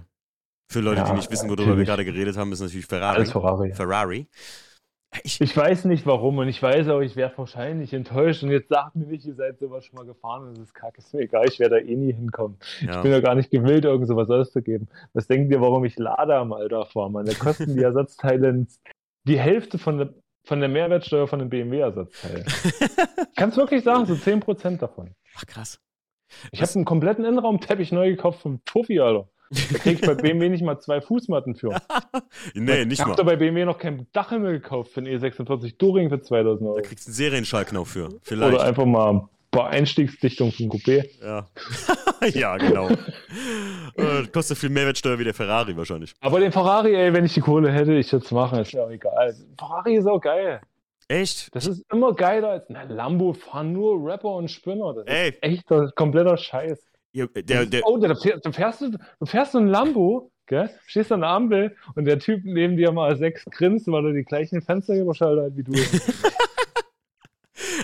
Für 0.72 0.80
Leute, 0.80 1.02
die 1.04 1.08
Ja, 1.10 1.16
nicht 1.16 1.32
wissen, 1.32 1.50
worüber 1.50 1.64
wir 1.64 1.68
natürlich. 1.70 1.88
gerade 1.88 2.06
geredet 2.06 2.38
haben, 2.38 2.52
ist 2.52 2.62
natürlich 2.62 2.86
Ferrari. 2.86 3.16
Alles 3.18 3.32
Ferrari. 3.32 3.74
Ferrari. 3.74 4.28
Ich, 5.24 5.42
Ich 5.42 5.58
weiß 5.58 5.86
nicht 5.86 6.06
warum 6.06 6.38
und 6.38 6.48
ich 6.48 6.64
weiß 6.64 6.88
auch, 6.88 7.02
ich 7.02 7.18
wäre 7.18 7.34
wahrscheinlich 7.36 7.94
enttäuscht 7.94 8.44
und 8.44 8.52
jetzt 8.52 8.70
sagt 8.70 8.96
mir 8.96 9.08
nicht, 9.08 9.26
ihr 9.26 9.36
seid 9.36 9.60
sowas 9.60 9.86
schon 9.86 9.98
mal 9.98 10.06
gefahren 10.06 10.48
und 10.48 10.54
es 10.58 10.60
ist 10.70 10.74
kacke, 10.74 11.00
ist 11.00 11.14
mir 11.14 11.22
egal, 11.24 11.46
ich 11.50 11.60
werde 11.60 11.76
da 11.76 11.82
eh 11.82 11.96
nie 11.98 12.14
hinkommen. 12.14 12.58
Ich 12.80 12.84
ja. 12.88 13.02
bin 13.02 13.12
ja 13.12 13.20
gar 13.20 13.36
nicht 13.36 13.52
gewillt, 13.52 13.84
irgend 13.84 14.08
sowas 14.08 14.30
auszugeben. 14.30 14.88
Was 15.12 15.28
denkt 15.28 15.52
ihr, 15.52 15.60
warum 15.60 15.84
ich 15.84 15.98
Lada 16.00 16.40
am 16.40 16.54
Alter 16.54 16.86
fahre? 16.86 17.12
Meine 17.12 17.34
kosten 17.36 17.76
die 17.76 17.84
Ersatzteile 17.84 18.66
die 19.28 19.38
Hälfte 19.40 19.78
von 19.78 19.98
der, 19.98 20.14
von 20.44 20.60
der 20.60 20.70
Mehrwertsteuer 20.70 21.28
von 21.28 21.40
den 21.40 21.50
BMW-Ersatzteilen. 21.50 22.46
Ich 22.46 23.36
kann 23.36 23.50
es 23.50 23.58
wirklich 23.58 23.84
sagen, 23.84 24.06
so 24.06 24.14
10% 24.14 24.78
davon. 24.78 25.14
Ach, 25.36 25.46
krass. 25.46 25.80
Ich 26.52 26.62
habe 26.62 26.72
einen 26.76 26.86
kompletten 26.86 27.26
Innenraumteppich 27.26 27.92
neu 27.92 28.10
gekauft 28.10 28.42
vom 28.42 28.64
Tuffi, 28.66 29.00
Alter. 29.00 29.30
Da 29.52 29.80
krieg 29.80 30.00
ich 30.00 30.08
bei 30.08 30.16
BMW 30.16 30.48
nicht 30.48 30.64
mal 30.64 30.80
zwei 30.80 31.02
Fußmatten 31.02 31.56
für. 31.56 31.76
nee, 32.54 32.86
nicht 32.86 32.94
ich 32.94 33.00
habe 33.02 33.12
mal. 33.12 33.16
da 33.18 33.24
bei 33.24 33.36
BMW 33.36 33.66
noch 33.66 33.78
kein 33.78 34.08
Dachhimmel 34.14 34.54
gekauft 34.54 34.94
für 34.94 35.02
einen 35.02 35.08
E46 35.08 35.78
Touring 35.78 36.10
für 36.10 36.22
2000 36.22 36.68
Euro. 36.68 36.78
Da 36.78 36.82
kriegst 36.82 37.06
du 37.06 37.10
einen 37.10 37.16
Serienschallknopf 37.16 37.90
für. 37.90 38.10
Vielleicht. 38.22 38.54
Oder 38.54 38.64
einfach 38.64 38.86
mal 38.86 39.28
ein 39.52 39.58
paar 39.58 39.70
Einstiegsdichtungen 39.70 40.54
für 40.54 40.64
ein 40.64 40.70
Coupé. 40.70 41.10
Ja. 41.22 41.48
ja, 42.34 42.58
genau. 42.58 42.90
äh, 42.90 44.26
kostet 44.32 44.58
viel 44.58 44.70
Mehrwertsteuer 44.70 45.20
wie 45.20 45.26
der 45.26 45.34
Ferrari 45.34 45.76
wahrscheinlich. 45.76 46.14
Aber 46.22 46.40
den 46.40 46.52
Ferrari, 46.52 46.96
ey, 46.96 47.14
wenn 47.14 47.26
ich 47.26 47.34
die 47.34 47.42
Kohle 47.42 47.72
hätte, 47.72 47.94
ich 47.94 48.12
würde 48.12 48.26
es 48.26 48.32
machen, 48.32 48.60
ist 48.60 48.74
mir 48.74 48.84
auch 48.84 48.90
egal. 48.90 49.36
Ferrari 49.58 49.96
ist 49.96 50.08
auch 50.08 50.22
geil. 50.22 50.62
Echt? 51.10 51.54
Das 51.54 51.68
ist 51.68 51.84
immer 51.92 52.14
geiler 52.14 52.50
als 52.52 52.66
na, 52.70 52.84
Lambo 52.84 53.34
fahren 53.34 53.74
nur 53.74 54.02
Rapper 54.02 54.36
und 54.36 54.50
Spinner. 54.50 54.94
Das 54.94 55.06
Ey. 55.08 55.30
ist 55.30 55.44
echter, 55.44 55.92
kompletter 55.96 56.38
Scheiß. 56.38 56.88
Ihr, 57.12 57.28
der, 57.28 57.66
der, 57.66 57.86
oh, 57.86 57.98
da 57.98 58.16
fährst, 58.16 58.46
du, 58.46 58.52
fährst, 58.54 58.82
du 58.82 58.92
du 58.92 59.26
fährst 59.26 59.52
so 59.52 59.58
ein 59.58 59.68
Lambo, 59.68 60.32
gell? 60.46 60.70
stehst 60.86 61.12
an 61.12 61.20
der 61.20 61.30
Ampel 61.32 61.76
und 61.96 62.06
der 62.06 62.20
Typ 62.20 62.46
neben 62.46 62.78
dir 62.78 62.94
mal 62.94 63.18
sechs 63.18 63.44
grinst, 63.46 63.92
weil 63.92 64.06
er 64.06 64.14
die 64.14 64.24
gleichen 64.24 64.62
Fenster 64.62 64.96
überschaltet 64.96 65.46
hat 65.46 65.58
wie 65.58 65.64
du. 65.64 65.74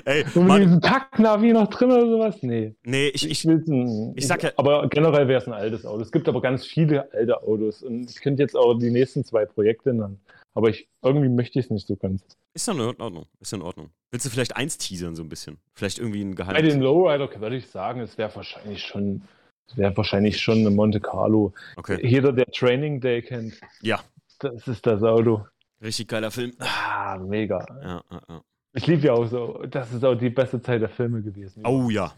ey, 0.08 0.26
Und 0.36 0.48
mit 0.48 0.64
diesem 0.64 0.82
Kack-Navi 0.82 1.54
noch 1.54 1.68
drin 1.70 1.92
oder 1.92 2.08
sowas? 2.08 2.38
Nee. 2.42 2.76
nee, 2.84 3.10
ich, 3.10 3.30
ich, 3.30 3.44
ein, 3.46 4.14
ich 4.16 4.26
sag 4.28 4.44
ja- 4.44 4.52
Aber 4.58 4.88
generell 4.90 5.28
wäre 5.28 5.40
es 5.42 5.48
ein 5.48 5.54
altes 5.54 5.86
Auto. 5.86 6.02
Es 6.02 6.12
gibt 6.12 6.28
aber 6.28 6.42
ganz 6.42 6.66
viele 6.66 7.12
alte 7.14 7.42
Autos 7.44 7.84
und 7.84 8.10
ich 8.10 8.22
könnte 8.22 8.42
jetzt 8.42 8.56
auch 8.56 8.74
die 8.76 8.90
nächsten 8.90 9.24
zwei 9.24 9.46
Projekte 9.46 9.94
nennen. 9.94 10.20
Aber 10.54 10.70
ich, 10.70 10.88
irgendwie 11.04 11.30
möchte 11.30 11.60
ich 11.60 11.66
es 11.66 11.72
nicht 11.72 11.86
so 11.88 11.96
ganz. 11.96 12.24
ist 12.56 12.68
doch 12.68 12.74
in 12.74 12.82
Ordnung. 12.82 13.26
Ist 13.40 13.54
in 13.54 13.62
Ordnung. 13.62 13.92
Willst 14.10 14.26
du 14.26 14.30
vielleicht 14.32 14.56
eins 14.58 14.78
teasern 14.80 15.16
so 15.16 15.22
ein 15.22 15.30
bisschen? 15.30 15.58
Vielleicht 15.76 16.00
irgendwie 16.00 16.22
ein 16.24 16.32
Bei 16.34 16.44
Geheimnis? 16.46 16.74
den 16.74 16.82
Lowrider 16.82 17.30
würde 17.40 17.58
ich 17.58 17.68
sagen, 17.68 18.02
es 18.02 18.18
wäre 18.18 18.36
wahrscheinlich 18.36 18.82
schon, 18.82 19.22
es 19.70 19.78
wäre 19.78 19.96
wahrscheinlich 19.96 20.40
schon 20.40 20.60
eine 20.60 20.72
Monte 20.72 21.00
Carlo. 21.00 21.54
Okay. 21.76 22.00
Jeder, 22.02 22.32
der 22.34 22.48
Training 22.48 23.00
Day 23.02 23.22
kennt, 23.22 23.60
Ja, 23.82 24.00
das 24.40 24.68
ist 24.68 24.86
das 24.88 25.04
Auto. 25.04 25.46
richtig 25.82 26.08
geiler 26.08 26.32
Film. 26.32 26.54
Ah, 26.60 27.18
mega. 27.20 27.64
Ja, 27.84 28.02
ja, 28.10 28.22
ja. 28.30 28.42
Ich 28.78 28.88
liebe 28.88 29.08
ja 29.08 29.14
auch 29.14 29.26
so, 29.26 29.64
das 29.70 29.92
ist 29.92 30.06
auch 30.06 30.16
die 30.16 30.30
beste 30.30 30.62
Zeit 30.62 30.82
der 30.82 30.90
Filme 30.90 31.22
gewesen. 31.22 31.66
Oh 31.66 31.90
ja. 31.90 32.14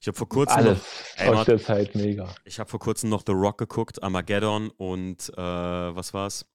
Ich 0.00 0.06
habe 0.06 0.16
vor 0.16 0.28
kurzem 0.28 0.56
noch, 0.60 0.66
Alles 0.70 1.14
Ey, 1.16 1.28
aus 1.28 1.44
der 1.44 1.58
Zeit 1.58 1.94
mega. 1.94 2.28
ich 2.44 2.58
habe 2.58 2.70
vor 2.70 2.80
kurzem 2.80 3.10
noch 3.10 3.22
The 3.26 3.32
Rock 3.32 3.58
geguckt, 3.58 4.02
Armageddon 4.02 4.70
und 4.76 5.30
äh, 5.36 5.40
was 5.40 6.14
war's? 6.14 6.46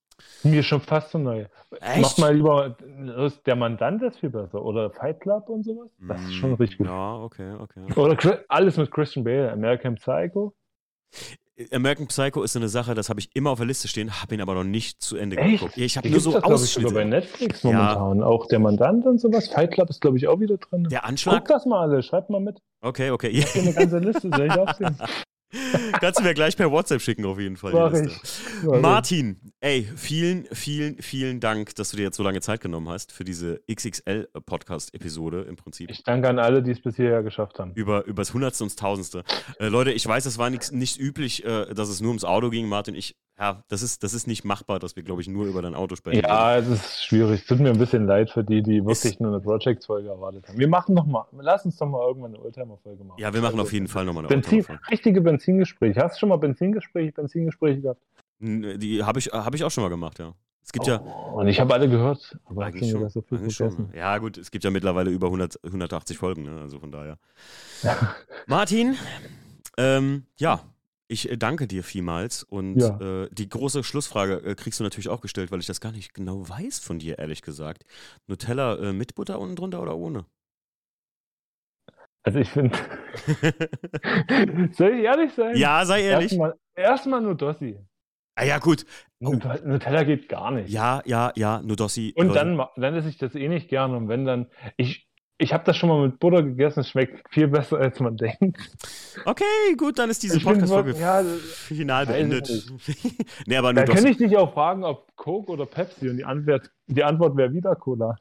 Mir 0.43 0.63
schon 0.63 0.81
fast 0.81 1.11
so 1.11 1.17
neu. 1.17 1.45
Echt? 1.79 2.01
Mach 2.01 2.17
mal 2.17 2.35
lieber, 2.35 2.75
der 3.45 3.55
Mandant 3.55 4.01
ist 4.03 4.19
viel 4.19 4.29
besser. 4.29 4.61
Oder 4.63 4.89
Fight 4.91 5.21
Club 5.21 5.47
und 5.47 5.63
sowas. 5.63 5.89
Das 5.99 6.21
ist 6.23 6.33
schon 6.33 6.51
Mm, 6.51 6.53
richtig 6.55 6.77
gut. 6.79 6.87
Ja, 6.87 7.15
okay, 7.21 7.53
okay. 7.59 7.85
Oder 7.95 8.43
alles 8.49 8.77
mit 8.77 8.91
Christian 8.91 9.23
Bale. 9.23 9.51
American 9.51 9.95
Psycho. 9.95 10.53
American 11.71 12.07
Psycho 12.07 12.41
ist 12.43 12.53
so 12.53 12.59
eine 12.59 12.69
Sache, 12.69 12.93
das 12.95 13.09
habe 13.09 13.19
ich 13.19 13.29
immer 13.33 13.49
auf 13.51 13.59
der 13.59 13.67
Liste 13.67 13.87
stehen, 13.87 14.21
habe 14.21 14.33
ihn 14.35 14.41
aber 14.41 14.53
noch 14.53 14.63
nicht 14.63 15.01
zu 15.01 15.17
Ende 15.17 15.37
Echt? 15.37 15.59
geguckt. 15.59 15.77
Ja, 15.77 15.85
Ich 15.85 15.97
habe 15.97 16.09
nur 16.09 16.19
so 16.19 16.31
doch, 16.31 16.41
glaub 16.41 16.53
ich, 16.61 16.75
bei 16.75 16.81
Ausschnitte. 16.85 17.05
Netflix 17.05 17.63
Ja. 17.63 17.71
momentan. 17.71 18.23
Auch 18.23 18.47
der 18.47 18.59
Mandant 18.59 19.05
und 19.05 19.19
sowas. 19.19 19.49
Fight 19.49 19.71
Club 19.71 19.89
ist, 19.89 19.99
glaube 19.99 20.17
ich, 20.17 20.27
auch 20.27 20.39
wieder 20.39 20.57
drin. 20.57 20.83
Der 20.89 20.99
Guck 20.99 21.09
Anschlag? 21.09 21.45
das 21.47 21.65
mal 21.65 21.81
alle. 21.81 22.01
Schreibt 22.01 22.29
mal 22.29 22.39
mit. 22.39 22.59
Okay, 22.81 23.11
okay. 23.11 23.29
Ja. 23.31 23.45
Hier 23.45 23.61
eine 23.63 23.73
ganze 23.73 23.99
Liste. 23.99 24.29
Soll 24.29 24.47
ich 24.47 24.51
aufsehen? 24.57 24.97
Kannst 25.99 26.19
du 26.19 26.23
mir 26.23 26.33
gleich 26.33 26.55
per 26.57 26.71
WhatsApp 26.71 27.01
schicken, 27.01 27.25
auf 27.25 27.39
jeden 27.39 27.57
Fall. 27.57 27.73
Mach 27.73 27.93
ich. 27.93 28.17
Mach. 28.63 28.81
Martin, 28.81 29.39
ey, 29.59 29.87
vielen, 29.95 30.45
vielen, 30.51 30.97
vielen 31.01 31.39
Dank, 31.39 31.75
dass 31.75 31.91
du 31.91 31.97
dir 31.97 32.03
jetzt 32.03 32.17
so 32.17 32.23
lange 32.23 32.41
Zeit 32.41 32.61
genommen 32.61 32.89
hast 32.89 33.11
für 33.11 33.23
diese 33.23 33.61
XXL-Podcast-Episode 33.71 35.41
im 35.41 35.55
Prinzip. 35.55 35.89
Ich 35.91 36.03
danke 36.03 36.29
an 36.29 36.39
alle, 36.39 36.61
die 36.63 36.71
es 36.71 36.81
bis 36.81 36.95
hierher 36.95 37.23
geschafft 37.23 37.59
haben. 37.59 37.73
Über, 37.73 38.05
übers 38.05 38.33
Hundertste 38.33 38.63
und 38.63 38.77
Tausendste. 38.77 39.23
Äh, 39.59 39.67
Leute, 39.67 39.91
ich 39.91 40.05
weiß, 40.07 40.25
es 40.25 40.37
war 40.37 40.49
nix, 40.49 40.71
nicht 40.71 40.99
üblich, 40.99 41.45
äh, 41.45 41.73
dass 41.73 41.89
es 41.89 42.01
nur 42.01 42.09
ums 42.09 42.23
Auto 42.23 42.49
ging, 42.49 42.67
Martin. 42.67 42.95
Ich, 42.95 43.15
ja, 43.39 43.63
das 43.69 43.81
ist, 43.81 44.03
das 44.03 44.13
ist 44.13 44.27
nicht 44.27 44.43
machbar, 44.43 44.79
dass 44.79 44.95
wir, 44.95 45.03
glaube 45.03 45.21
ich, 45.21 45.27
nur 45.29 45.45
über 45.45 45.61
dein 45.61 45.73
Auto 45.73 45.95
sprechen. 45.95 46.21
Ja, 46.23 46.57
es 46.57 46.67
ist 46.67 47.05
schwierig. 47.05 47.45
Tut 47.45 47.59
mir 47.59 47.69
ein 47.69 47.77
bisschen 47.77 48.05
leid 48.05 48.29
für 48.29 48.43
die, 48.43 48.61
die 48.61 48.85
wirklich 48.85 49.19
nur 49.19 49.31
eine 49.31 49.39
Project-Folge 49.39 50.09
erwartet 50.09 50.47
haben. 50.49 50.57
Wir 50.57 50.67
machen 50.67 50.93
noch 50.93 51.05
mal, 51.05 51.25
lass 51.39 51.63
uns 51.65 51.77
doch 51.77 51.87
mal 51.87 52.05
irgendwann 52.05 52.35
eine 52.35 52.43
Oldtimer-Folge 52.43 53.03
machen. 53.03 53.19
Ja, 53.19 53.33
wir 53.33 53.41
machen 53.41 53.53
Also, 53.53 53.63
auf 53.63 53.73
jeden 53.73 53.87
Fall 53.87 54.03
nochmal 54.05 54.25
eine 54.25 54.29
Benzin, 54.29 54.65
richtige 54.91 55.21
Benzingespräche. 55.21 55.88
Hast 55.97 56.15
du 56.15 56.19
schon 56.19 56.29
mal 56.29 56.37
Benzingespräche, 56.37 57.11
Benzingespräche 57.11 57.81
gehabt? 57.81 58.01
Die 58.39 59.03
habe 59.03 59.19
ich, 59.19 59.27
hab 59.27 59.53
ich 59.55 59.63
auch 59.63 59.71
schon 59.71 59.83
mal 59.83 59.89
gemacht, 59.89 60.19
ja. 60.19 60.33
Es 60.63 60.71
gibt 60.71 60.85
ja 60.87 61.01
Oh, 61.01 61.39
und 61.39 61.47
ich 61.47 61.59
habe 61.59 61.73
alle 61.73 61.89
gehört, 61.89 62.37
aber 62.45 62.65
eigentlich 62.65 62.91
schon. 62.91 63.09
so 63.09 63.21
viel 63.21 63.49
schon. 63.49 63.89
Ja, 63.93 64.17
gut, 64.19 64.37
es 64.37 64.51
gibt 64.51 64.63
ja 64.63 64.69
mittlerweile 64.69 65.09
über 65.09 65.27
100, 65.27 65.59
180 65.63 66.17
Folgen, 66.17 66.43
ne? 66.43 66.61
also 66.61 66.79
von 66.79 66.91
daher. 66.91 67.17
Ja. 67.81 68.15
Martin, 68.45 68.95
ähm, 69.77 70.25
ja, 70.37 70.61
ich 71.07 71.31
äh, 71.31 71.37
danke 71.37 71.65
dir 71.67 71.83
vielmals 71.83 72.43
und 72.43 72.77
Ja. 72.79 72.99
äh, 73.23 73.29
die 73.31 73.49
große 73.49 73.83
Schlussfrage 73.83 74.43
äh, 74.45 74.53
kriegst 74.55 74.79
du 74.79 74.83
natürlich 74.83 75.09
auch 75.09 75.21
gestellt, 75.21 75.51
weil 75.51 75.59
ich 75.59 75.65
das 75.65 75.81
gar 75.81 75.91
nicht 75.91 76.13
genau 76.13 76.47
weiß 76.47 76.79
von 76.79 76.99
dir, 76.99 77.17
ehrlich 77.17 77.41
gesagt. 77.41 77.83
Nutella 78.27 78.75
äh, 78.75 78.93
mit 78.93 79.15
Butter 79.15 79.39
unten 79.39 79.55
drunter 79.55 79.81
oder 79.81 79.97
ohne? 79.97 80.25
Also 82.23 82.39
ich 82.39 82.49
finde, 82.49 82.77
soll 84.73 84.89
ich 84.93 85.03
ehrlich 85.03 85.33
sein? 85.33 85.55
ja, 85.55 85.85
sei 85.85 86.03
ehrlich. 86.03 86.31
Erstmal, 86.31 86.53
erstmal 86.75 87.21
nur 87.21 87.35
Dossi. 87.35 87.79
Ah 88.35 88.43
ja, 88.45 88.57
gut. 88.59 88.85
Oh. 89.21 89.31
Nut- 89.33 89.65
Nutella 89.65 90.03
geht 90.03 90.29
gar 90.29 90.51
nicht. 90.51 90.69
Ja, 90.69 91.01
ja, 91.05 91.31
ja, 91.35 91.61
Nudossi. 91.61 92.13
Und 92.15 92.27
Leute. 92.27 92.39
dann, 92.39 92.61
dann 92.77 92.95
esse 92.95 93.09
ich 93.09 93.17
das 93.17 93.35
eh 93.35 93.47
nicht 93.49 93.67
gerne. 93.69 93.97
Und 93.97 94.07
wenn 94.07 94.23
dann, 94.25 94.47
ich, 94.77 95.07
ich 95.37 95.51
habe 95.53 95.63
das 95.65 95.75
schon 95.75 95.89
mal 95.89 96.05
mit 96.07 96.19
Butter 96.19 96.43
gegessen, 96.43 96.81
es 96.81 96.89
schmeckt 96.89 97.27
viel 97.33 97.47
besser, 97.49 97.77
als 97.79 97.99
man 97.99 98.15
denkt. 98.15 98.57
Okay, 99.25 99.43
gut, 99.77 99.99
dann 99.99 100.09
ist 100.09 100.23
diese 100.23 100.39
Podcast-Folge 100.39 100.95
ja, 100.99 101.21
final 101.53 102.05
beendet. 102.05 102.49
nee, 103.45 103.57
aber 103.57 103.73
da 103.73 103.81
Nudossi. 103.81 103.97
kann 104.03 104.11
ich 104.11 104.17
dich 104.17 104.37
auch 104.37 104.53
fragen, 104.53 104.83
ob 104.85 105.13
Coke 105.17 105.51
oder 105.51 105.65
Pepsi. 105.65 106.09
Und 106.09 106.17
die 106.17 106.25
Antwort, 106.25 106.69
die 106.87 107.03
Antwort 107.03 107.35
wäre 107.35 107.51
wieder 107.53 107.75
Cola. 107.75 108.15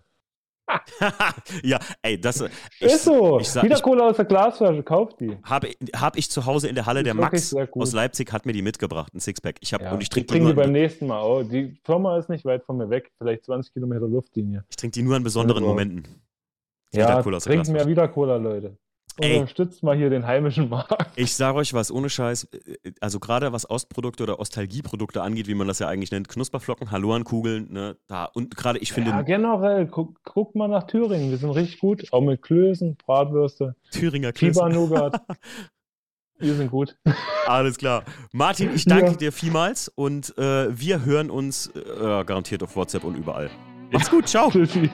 Ja, 1.63 1.79
ey, 2.03 2.21
das 2.21 2.41
ich, 2.41 2.87
ist 2.87 3.05
so. 3.05 3.41
ich 3.41 3.49
sag- 3.49 3.65
wieder 3.65 3.77
ich- 3.77 3.83
Cola 3.83 4.09
aus 4.09 4.17
der 4.17 4.25
Glasflasche, 4.25 4.83
kauft 4.83 5.21
die. 5.21 5.37
habe 5.43 5.69
hab 5.97 6.17
ich 6.17 6.31
zu 6.31 6.45
Hause 6.47 6.69
in 6.69 6.75
der 6.75 6.87
Halle. 6.87 7.03
Der 7.03 7.15
Max 7.15 7.55
aus 7.55 7.93
Leipzig 7.93 8.33
hat 8.33 8.47
mir 8.47 8.53
die 8.53 8.63
mitgebracht, 8.63 9.15
ein 9.15 9.21
Sixpack. 9.21 9.57
Ich 9.61 9.73
hab, 9.75 9.83
Ja, 9.83 9.93
und 9.93 10.03
ich 10.03 10.09
trinke 10.09 10.27
die, 10.27 10.33
trinken 10.35 10.49
die 10.49 10.55
beim 10.55 10.73
nächsten 10.73 11.07
Mal 11.07 11.21
auch. 11.21 11.43
Die 11.43 11.79
Firma 11.85 12.19
ist 12.19 12.29
nicht 12.29 12.45
weit 12.45 12.65
von 12.65 12.77
mir 12.77 12.91
weg, 12.91 13.11
vielleicht 13.19 13.45
20 13.45 13.73
Kilometer 13.73 14.07
Luftlinie. 14.09 14.65
ich 14.69 14.77
trink 14.77 14.93
die 14.93 15.03
nur 15.03 15.17
an 15.17 15.23
besonderen 15.23 15.63
Also, 15.63 15.69
Momenten. 15.69 16.07
Ja, 16.93 17.23
trinkt 17.23 17.69
mehr 17.69 17.87
wieder 17.87 18.09
Cola, 18.09 18.37
Leute. 18.37 18.77
Ey. 19.21 19.39
Unterstützt 19.39 19.83
mal 19.83 19.97
hier 19.97 20.11
den 20.11 20.27
heimischen 20.27 20.69
Markt. 20.69 20.95
Ich 21.17 21.35
sage 21.35 21.59
euch 21.59 21.75
was, 21.75 21.91
ohne 21.91 22.09
Scheiß, 22.11 22.45
äh, 22.53 22.93
also 23.01 23.19
gerade 23.21 23.53
was 23.53 23.69
Ostprodukte 23.69 24.23
oder 24.23 24.39
Ostalgieprodukte 24.41 25.23
angeht, 25.23 25.47
wie 25.49 25.55
man 25.55 25.67
das 25.69 25.79
ja 25.81 25.89
eigentlich 25.89 26.11
nennt, 26.11 26.29
Knusperflocken, 26.29 26.91
Halloan-Kugeln, 26.91 27.73
ne, 27.73 27.97
da, 28.07 28.27
und 28.27 28.57
gerade 28.57 28.79
ich 28.79 28.93
finde 28.93 29.11
Ja, 29.11 29.23
generell, 29.23 29.87
guck, 29.87 30.21
guck 30.25 30.55
mal 30.55 30.69
nach 30.69 30.85
Thüringen. 30.85 31.31
Wir 31.31 31.39
sind 31.39 31.51
richtig 31.51 31.81
gut. 31.81 32.13
Auch 32.13 32.21
mit 32.21 32.43
Klößen, 32.43 32.97
Bratwürste, 32.97 33.75
Thüringer 33.91 34.33
Klöße. 34.33 34.55
Fieber-Nougat. 34.61 35.21
Wir 36.41 36.55
sind 36.55 36.71
gut. 36.71 36.97
Alles 37.49 37.79
klar. 37.79 38.05
Martin, 38.31 38.71
ich 38.73 38.85
danke 38.85 39.11
Ja. 39.11 39.17
dir 39.17 39.33
vielmals 39.33 39.89
und 39.89 40.39
äh, 40.39 40.69
wir 40.79 41.05
hören 41.05 41.31
uns 41.31 41.67
äh, 41.75 42.23
garantiert 42.25 42.63
auf 42.63 42.77
WhatsApp 42.77 43.03
und 43.03 43.17
überall. 43.17 43.51
Mach's 43.91 44.09
gut, 44.09 44.29
ciao. 44.29 44.49
Tschüssi. 44.49 44.89